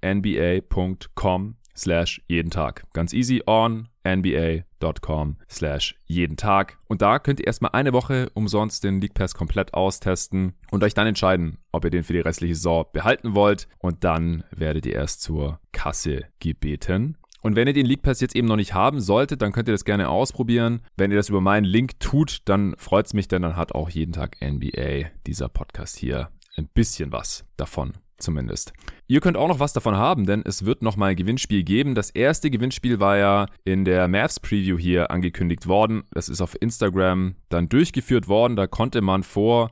slash 1.77 2.21
jeden 2.27 2.49
Tag. 2.49 2.83
Ganz 2.93 3.13
easy 3.13 3.43
on 3.45 3.87
nba.com 4.03 5.37
slash 5.49 5.95
jeden 6.05 6.37
Tag. 6.37 6.77
Und 6.87 7.01
da 7.01 7.19
könnt 7.19 7.39
ihr 7.39 7.47
erstmal 7.47 7.71
eine 7.73 7.93
Woche 7.93 8.29
umsonst 8.33 8.83
den 8.83 9.01
League 9.01 9.13
Pass 9.13 9.35
komplett 9.35 9.73
austesten 9.73 10.53
und 10.71 10.83
euch 10.83 10.93
dann 10.93 11.07
entscheiden, 11.07 11.57
ob 11.71 11.83
ihr 11.83 11.91
den 11.91 12.03
für 12.03 12.13
die 12.13 12.19
restliche 12.19 12.55
Saison 12.55 12.85
behalten 12.93 13.35
wollt. 13.35 13.67
Und 13.79 14.03
dann 14.03 14.43
werdet 14.51 14.85
ihr 14.85 14.93
erst 14.93 15.21
zur 15.21 15.59
Kasse 15.71 16.25
gebeten. 16.39 17.17
Und 17.41 17.55
wenn 17.55 17.67
ihr 17.67 17.73
den 17.73 17.85
League 17.85 18.01
Pass 18.01 18.21
jetzt 18.21 18.35
eben 18.35 18.47
noch 18.47 18.55
nicht 18.55 18.73
haben 18.73 18.99
solltet, 18.99 19.41
dann 19.41 19.51
könnt 19.51 19.69
ihr 19.69 19.73
das 19.73 19.85
gerne 19.85 20.09
ausprobieren. 20.09 20.81
Wenn 20.95 21.11
ihr 21.11 21.17
das 21.17 21.29
über 21.29 21.41
meinen 21.41 21.65
Link 21.65 21.99
tut, 21.99 22.39
dann 22.45 22.75
freut 22.77 23.05
es 23.05 23.13
mich, 23.13 23.27
denn 23.27 23.41
dann 23.41 23.55
hat 23.55 23.73
auch 23.73 23.89
jeden 23.89 24.13
Tag 24.13 24.37
NBA, 24.41 25.09
dieser 25.25 25.47
Podcast 25.49 25.97
hier, 25.97 26.29
ein 26.57 26.67
bisschen 26.67 27.11
was 27.11 27.45
davon 27.55 27.93
zumindest. 28.17 28.73
Ihr 29.07 29.21
könnt 29.21 29.37
auch 29.37 29.47
noch 29.47 29.59
was 29.59 29.73
davon 29.73 29.95
haben, 29.95 30.25
denn 30.25 30.41
es 30.45 30.65
wird 30.65 30.81
noch 30.81 30.97
mal 30.97 31.07
ein 31.07 31.15
Gewinnspiel 31.15 31.63
geben. 31.63 31.95
Das 31.95 32.09
erste 32.09 32.49
Gewinnspiel 32.49 32.99
war 32.99 33.17
ja 33.17 33.45
in 33.63 33.85
der 33.85 34.07
Mavs 34.07 34.39
Preview 34.39 34.77
hier 34.77 35.11
angekündigt 35.11 35.67
worden. 35.67 36.03
Das 36.11 36.29
ist 36.29 36.41
auf 36.41 36.55
Instagram 36.59 37.35
dann 37.49 37.69
durchgeführt 37.69 38.27
worden. 38.27 38.55
Da 38.55 38.67
konnte 38.67 39.01
man 39.01 39.23
vor 39.23 39.71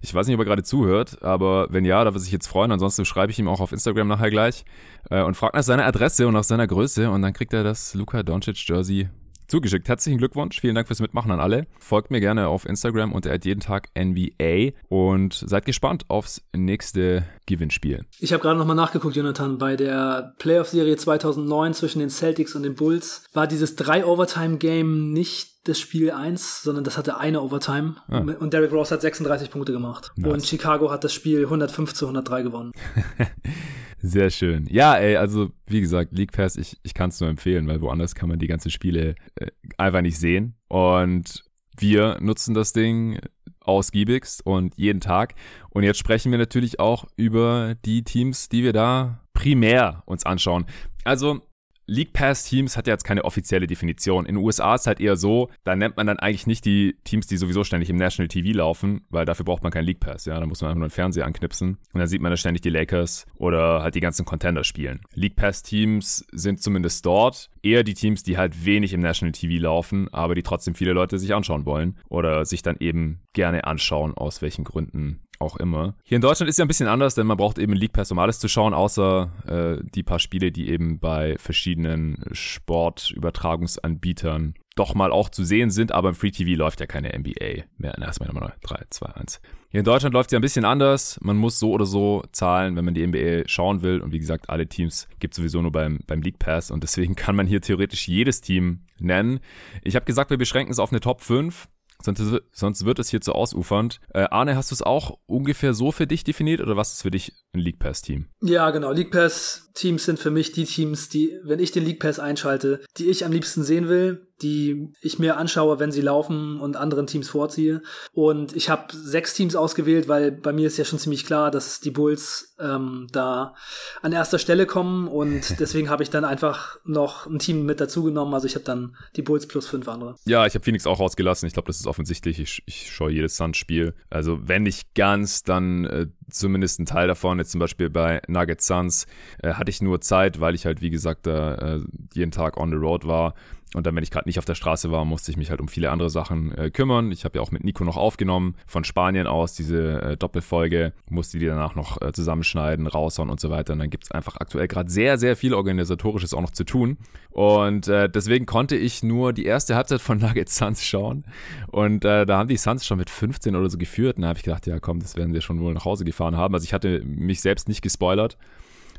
Ich 0.02 0.14
weiß 0.14 0.26
nicht, 0.26 0.34
ob 0.34 0.42
er 0.42 0.44
gerade 0.44 0.62
zuhört, 0.62 1.22
aber 1.22 1.68
wenn 1.70 1.86
ja, 1.86 2.04
da 2.04 2.12
würde 2.12 2.24
ich 2.24 2.32
jetzt 2.32 2.46
freuen. 2.46 2.72
Ansonsten 2.72 3.06
schreibe 3.06 3.32
ich 3.32 3.38
ihm 3.38 3.48
auch 3.48 3.60
auf 3.60 3.72
Instagram 3.72 4.08
nachher 4.08 4.30
gleich 4.30 4.66
äh, 5.10 5.22
und 5.22 5.34
frage 5.34 5.56
nach 5.56 5.64
seiner 5.64 5.86
Adresse 5.86 6.28
und 6.28 6.34
nach 6.34 6.44
seiner 6.44 6.66
Größe 6.66 7.10
und 7.10 7.22
dann 7.22 7.32
kriegt 7.32 7.54
er 7.54 7.64
das 7.64 7.94
Luca 7.94 8.22
Doncic 8.22 8.68
Jersey 8.68 9.08
zugeschickt. 9.48 9.88
Herzlichen 9.88 10.18
Glückwunsch, 10.18 10.60
vielen 10.60 10.74
Dank 10.74 10.86
fürs 10.86 11.00
Mitmachen 11.00 11.30
an 11.30 11.40
alle. 11.40 11.66
Folgt 11.78 12.10
mir 12.10 12.20
gerne 12.20 12.48
auf 12.48 12.66
Instagram 12.66 13.12
unter 13.12 13.34
jeden 13.42 13.60
Tag 13.60 13.88
NBA 13.98 14.72
und 14.88 15.34
seid 15.34 15.64
gespannt 15.64 16.04
aufs 16.08 16.42
nächste 16.54 17.24
Gewinnspiel. 17.46 18.04
Ich 18.20 18.32
habe 18.32 18.42
gerade 18.42 18.58
nochmal 18.58 18.76
nachgeguckt, 18.76 19.16
Jonathan, 19.16 19.58
bei 19.58 19.76
der 19.76 20.34
Playoff-Serie 20.38 20.96
2009 20.96 21.74
zwischen 21.74 21.98
den 22.00 22.10
Celtics 22.10 22.54
und 22.54 22.62
den 22.62 22.74
Bulls 22.74 23.24
war 23.32 23.46
dieses 23.46 23.74
drei-Overtime-Game 23.76 25.12
nicht 25.12 25.57
das 25.68 25.78
Spiel 25.78 26.10
1, 26.10 26.62
sondern 26.62 26.84
das 26.84 26.96
hatte 26.96 27.18
eine 27.18 27.42
Overtime. 27.42 27.96
Ah. 28.08 28.18
Und 28.18 28.52
Derrick 28.52 28.72
Rose 28.72 28.94
hat 28.94 29.02
36 29.02 29.50
Punkte 29.50 29.72
gemacht. 29.72 30.12
Nice. 30.16 30.32
Und 30.32 30.46
Chicago 30.46 30.90
hat 30.90 31.04
das 31.04 31.12
Spiel 31.12 31.44
105 31.44 31.92
zu 31.94 32.06
103 32.06 32.42
gewonnen. 32.42 32.72
Sehr 34.00 34.30
schön. 34.30 34.66
Ja, 34.70 34.94
ey, 34.94 35.16
also 35.16 35.50
wie 35.66 35.80
gesagt, 35.80 36.12
League 36.12 36.32
Pass, 36.32 36.56
ich, 36.56 36.78
ich 36.82 36.94
kann 36.94 37.10
es 37.10 37.20
nur 37.20 37.28
empfehlen, 37.28 37.66
weil 37.66 37.80
woanders 37.80 38.14
kann 38.14 38.28
man 38.28 38.38
die 38.38 38.46
ganzen 38.46 38.70
Spiele 38.70 39.16
äh, 39.34 39.48
einfach 39.76 40.02
nicht 40.02 40.18
sehen. 40.18 40.54
Und 40.68 41.44
wir 41.76 42.18
nutzen 42.20 42.54
das 42.54 42.72
Ding 42.72 43.18
ausgiebigst 43.60 44.46
und 44.46 44.74
jeden 44.76 45.00
Tag. 45.00 45.34
Und 45.70 45.82
jetzt 45.82 45.98
sprechen 45.98 46.30
wir 46.30 46.38
natürlich 46.38 46.80
auch 46.80 47.06
über 47.16 47.74
die 47.84 48.04
Teams, 48.04 48.48
die 48.48 48.62
wir 48.62 48.72
da 48.72 49.20
primär 49.34 50.02
uns 50.06 50.24
anschauen. 50.24 50.66
Also 51.04 51.42
League 51.90 52.12
Pass 52.12 52.44
Teams 52.44 52.76
hat 52.76 52.86
ja 52.86 52.92
jetzt 52.92 53.04
keine 53.04 53.24
offizielle 53.24 53.66
Definition. 53.66 54.26
In 54.26 54.34
den 54.34 54.44
USA 54.44 54.74
ist 54.74 54.86
halt 54.86 55.00
eher 55.00 55.16
so, 55.16 55.48
da 55.64 55.74
nennt 55.74 55.96
man 55.96 56.06
dann 56.06 56.18
eigentlich 56.18 56.46
nicht 56.46 56.66
die 56.66 56.96
Teams, 57.02 57.26
die 57.26 57.38
sowieso 57.38 57.64
ständig 57.64 57.88
im 57.88 57.96
National 57.96 58.28
TV 58.28 58.54
laufen, 58.56 59.06
weil 59.08 59.24
dafür 59.24 59.46
braucht 59.46 59.62
man 59.62 59.72
keinen 59.72 59.86
League 59.86 59.98
Pass. 59.98 60.26
Ja, 60.26 60.38
da 60.38 60.44
muss 60.44 60.60
man 60.60 60.68
einfach 60.68 60.80
nur 60.80 60.84
einen 60.84 60.90
Fernseher 60.90 61.24
anknipsen 61.24 61.78
und 61.94 61.98
dann 61.98 62.06
sieht 62.06 62.20
man 62.20 62.30
da 62.30 62.36
ständig 62.36 62.60
die 62.60 62.68
Lakers 62.68 63.24
oder 63.36 63.82
halt 63.82 63.94
die 63.94 64.00
ganzen 64.00 64.26
Contender 64.26 64.64
spielen. 64.64 65.00
League 65.14 65.36
Pass 65.36 65.62
Teams 65.62 66.26
sind 66.30 66.62
zumindest 66.62 67.06
dort 67.06 67.48
eher 67.62 67.84
die 67.84 67.94
Teams, 67.94 68.22
die 68.22 68.36
halt 68.36 68.66
wenig 68.66 68.92
im 68.92 69.00
National 69.00 69.32
TV 69.32 69.58
laufen, 69.62 70.12
aber 70.12 70.34
die 70.34 70.42
trotzdem 70.42 70.74
viele 70.74 70.92
Leute 70.92 71.18
sich 71.18 71.34
anschauen 71.34 71.64
wollen 71.64 71.96
oder 72.10 72.44
sich 72.44 72.60
dann 72.60 72.76
eben 72.80 73.22
gerne 73.32 73.64
anschauen, 73.64 74.12
aus 74.12 74.42
welchen 74.42 74.64
Gründen 74.64 75.22
auch 75.38 75.56
immer. 75.56 75.94
Hier 76.04 76.16
in 76.16 76.22
Deutschland 76.22 76.48
ist 76.48 76.58
ja 76.58 76.64
ein 76.64 76.68
bisschen 76.68 76.88
anders, 76.88 77.14
denn 77.14 77.26
man 77.26 77.36
braucht 77.36 77.58
eben 77.58 77.72
League 77.72 77.92
Pass, 77.92 78.12
um 78.12 78.18
alles 78.18 78.38
zu 78.38 78.48
schauen, 78.48 78.74
außer 78.74 79.30
äh, 79.46 79.78
die 79.94 80.02
paar 80.02 80.18
Spiele, 80.18 80.52
die 80.52 80.70
eben 80.70 80.98
bei 80.98 81.36
verschiedenen 81.38 82.24
Sportübertragungsanbietern 82.32 84.54
doch 84.78 84.94
mal 84.94 85.10
auch 85.10 85.28
zu 85.28 85.44
sehen 85.44 85.70
sind, 85.70 85.92
aber 85.92 86.10
im 86.10 86.14
Free 86.14 86.30
TV 86.30 86.56
läuft 86.56 86.80
ja 86.80 86.86
keine 86.86 87.16
NBA 87.18 87.64
mehr. 87.78 87.98
Erstmal 87.98 88.28
nochmal 88.28 88.54
3, 88.62 88.84
2, 88.90 89.06
1. 89.08 89.40
Hier 89.70 89.80
in 89.80 89.84
Deutschland 89.84 90.14
läuft 90.14 90.30
es 90.30 90.32
ja 90.32 90.38
ein 90.38 90.42
bisschen 90.42 90.64
anders. 90.64 91.18
Man 91.20 91.36
muss 91.36 91.58
so 91.58 91.72
oder 91.72 91.84
so 91.84 92.22
zahlen, 92.32 92.76
wenn 92.76 92.84
man 92.84 92.94
die 92.94 93.06
NBA 93.06 93.48
schauen 93.48 93.82
will. 93.82 94.00
Und 94.00 94.12
wie 94.12 94.18
gesagt, 94.18 94.48
alle 94.48 94.68
Teams 94.68 95.08
gibt 95.18 95.34
es 95.34 95.36
sowieso 95.36 95.60
nur 95.60 95.72
beim, 95.72 95.98
beim 96.06 96.22
League 96.22 96.38
Pass. 96.38 96.70
Und 96.70 96.84
deswegen 96.84 97.16
kann 97.16 97.34
man 97.34 97.46
hier 97.46 97.60
theoretisch 97.60 98.06
jedes 98.06 98.40
Team 98.40 98.84
nennen. 98.98 99.40
Ich 99.82 99.96
habe 99.96 100.06
gesagt, 100.06 100.30
wir 100.30 100.38
beschränken 100.38 100.72
es 100.72 100.78
auf 100.78 100.92
eine 100.92 101.00
Top 101.00 101.22
5. 101.22 101.68
Sonst, 102.02 102.22
sonst 102.52 102.84
wird 102.84 102.98
es 102.98 103.08
hier 103.08 103.20
zu 103.20 103.32
ausufernd. 103.32 104.00
Äh, 104.14 104.28
Arne, 104.30 104.56
hast 104.56 104.70
du 104.70 104.74
es 104.74 104.82
auch 104.82 105.18
ungefähr 105.26 105.74
so 105.74 105.90
für 105.90 106.06
dich 106.06 106.22
definiert 106.22 106.60
oder 106.60 106.76
was 106.76 106.92
ist 106.92 107.02
für 107.02 107.10
dich 107.10 107.32
ein 107.52 107.60
League 107.60 107.80
Pass-Team? 107.80 108.26
Ja, 108.40 108.70
genau. 108.70 108.92
League 108.92 109.10
Pass-Teams 109.10 110.04
sind 110.04 110.18
für 110.18 110.30
mich 110.30 110.52
die 110.52 110.64
Teams, 110.64 111.08
die, 111.08 111.38
wenn 111.42 111.58
ich 111.58 111.72
den 111.72 111.84
League 111.84 112.00
Pass 112.00 112.20
einschalte, 112.20 112.80
die 112.98 113.06
ich 113.06 113.24
am 113.24 113.32
liebsten 113.32 113.64
sehen 113.64 113.88
will 113.88 114.27
die 114.42 114.92
ich 115.00 115.18
mir 115.18 115.36
anschaue, 115.36 115.78
wenn 115.78 115.92
sie 115.92 116.00
laufen 116.00 116.60
und 116.60 116.76
anderen 116.76 117.06
Teams 117.06 117.28
vorziehe. 117.28 117.82
Und 118.12 118.54
ich 118.54 118.70
habe 118.70 118.94
sechs 118.94 119.34
Teams 119.34 119.56
ausgewählt, 119.56 120.08
weil 120.08 120.32
bei 120.32 120.52
mir 120.52 120.66
ist 120.66 120.78
ja 120.78 120.84
schon 120.84 120.98
ziemlich 120.98 121.24
klar, 121.24 121.50
dass 121.50 121.80
die 121.80 121.90
Bulls 121.90 122.54
ähm, 122.60 123.06
da 123.12 123.54
an 124.02 124.12
erster 124.12 124.38
Stelle 124.38 124.66
kommen 124.66 125.08
und 125.08 125.58
deswegen 125.60 125.90
habe 125.90 126.02
ich 126.02 126.10
dann 126.10 126.24
einfach 126.24 126.78
noch 126.84 127.26
ein 127.26 127.38
Team 127.38 127.64
mit 127.64 127.80
dazu 127.80 128.02
genommen. 128.02 128.34
Also 128.34 128.46
ich 128.46 128.54
habe 128.54 128.64
dann 128.64 128.96
die 129.16 129.22
Bulls 129.22 129.46
plus 129.46 129.66
fünf 129.66 129.88
andere. 129.88 130.16
Ja, 130.24 130.46
ich 130.46 130.54
habe 130.54 130.64
Phoenix 130.64 130.86
auch 130.86 131.00
rausgelassen. 131.00 131.46
Ich 131.46 131.54
glaube, 131.54 131.66
das 131.66 131.80
ist 131.80 131.86
offensichtlich. 131.86 132.38
Ich, 132.38 132.62
ich 132.66 132.90
schaue 132.92 133.10
jedes 133.10 133.36
Suns-Spiel. 133.36 133.94
Also 134.10 134.38
wenn 134.42 134.62
nicht 134.62 134.94
ganz, 134.94 135.42
dann 135.42 135.84
äh, 135.84 136.06
zumindest 136.30 136.80
ein 136.80 136.86
Teil 136.86 137.08
davon. 137.08 137.38
Jetzt 137.38 137.52
zum 137.52 137.58
Beispiel 137.58 137.90
bei 137.90 138.22
Nugget 138.28 138.60
Suns 138.60 139.06
äh, 139.42 139.54
hatte 139.54 139.70
ich 139.70 139.82
nur 139.82 140.00
Zeit, 140.00 140.40
weil 140.40 140.54
ich 140.54 140.66
halt, 140.66 140.80
wie 140.80 140.90
gesagt, 140.90 141.26
da 141.26 141.54
äh, 141.54 141.80
jeden 142.14 142.30
Tag 142.30 142.56
on 142.56 142.70
the 142.70 142.76
road 142.76 143.06
war 143.06 143.34
und 143.74 143.86
dann, 143.86 143.94
wenn 143.94 144.02
ich 144.02 144.10
gerade 144.10 144.26
nicht 144.26 144.38
auf 144.38 144.46
der 144.46 144.54
Straße 144.54 144.90
war, 144.90 145.04
musste 145.04 145.30
ich 145.30 145.36
mich 145.36 145.50
halt 145.50 145.60
um 145.60 145.68
viele 145.68 145.90
andere 145.90 146.08
Sachen 146.08 146.56
äh, 146.56 146.70
kümmern. 146.70 147.12
Ich 147.12 147.24
habe 147.24 147.36
ja 147.38 147.42
auch 147.42 147.50
mit 147.50 147.64
Nico 147.64 147.84
noch 147.84 147.98
aufgenommen, 147.98 148.54
von 148.66 148.82
Spanien 148.82 149.26
aus, 149.26 149.52
diese 149.52 150.00
äh, 150.00 150.16
Doppelfolge, 150.16 150.94
musste 151.10 151.38
die 151.38 151.46
danach 151.46 151.74
noch 151.74 152.00
äh, 152.00 152.12
zusammenschneiden, 152.12 152.86
raushauen 152.86 153.28
und 153.28 153.40
so 153.40 153.50
weiter. 153.50 153.74
Und 153.74 153.80
dann 153.80 153.90
gibt's 153.90 154.10
einfach 154.10 154.36
aktuell 154.36 154.68
gerade 154.68 154.90
sehr, 154.90 155.18
sehr 155.18 155.36
viel 155.36 155.52
Organisatorisches 155.52 156.32
auch 156.32 156.40
noch 156.40 156.52
zu 156.52 156.64
tun. 156.64 156.96
Und 157.30 157.88
äh, 157.88 158.08
deswegen 158.08 158.46
konnte 158.46 158.74
ich 158.74 159.02
nur 159.02 159.34
die 159.34 159.44
erste 159.44 159.76
Halbzeit 159.76 160.00
von 160.00 160.18
Nuggets 160.18 160.56
Suns 160.56 160.82
schauen. 160.82 161.24
Und 161.66 162.06
äh, 162.06 162.24
da 162.24 162.38
haben 162.38 162.48
die 162.48 162.56
Suns 162.56 162.86
schon 162.86 162.98
mit 162.98 163.10
15 163.10 163.54
oder 163.54 163.68
so 163.68 163.76
geführt. 163.76 164.16
Und 164.16 164.22
da 164.22 164.28
habe 164.28 164.38
ich 164.38 164.44
gedacht, 164.44 164.66
ja 164.66 164.80
komm, 164.80 165.00
das 165.00 165.14
werden 165.16 165.34
sie 165.34 165.42
schon 165.42 165.60
wohl 165.60 165.74
nach 165.74 165.84
Hause 165.84 166.06
gefahren 166.06 166.38
haben. 166.38 166.54
Also 166.54 166.64
ich 166.64 166.72
hatte 166.72 167.02
mich 167.04 167.42
selbst 167.42 167.68
nicht 167.68 167.82
gespoilert 167.82 168.38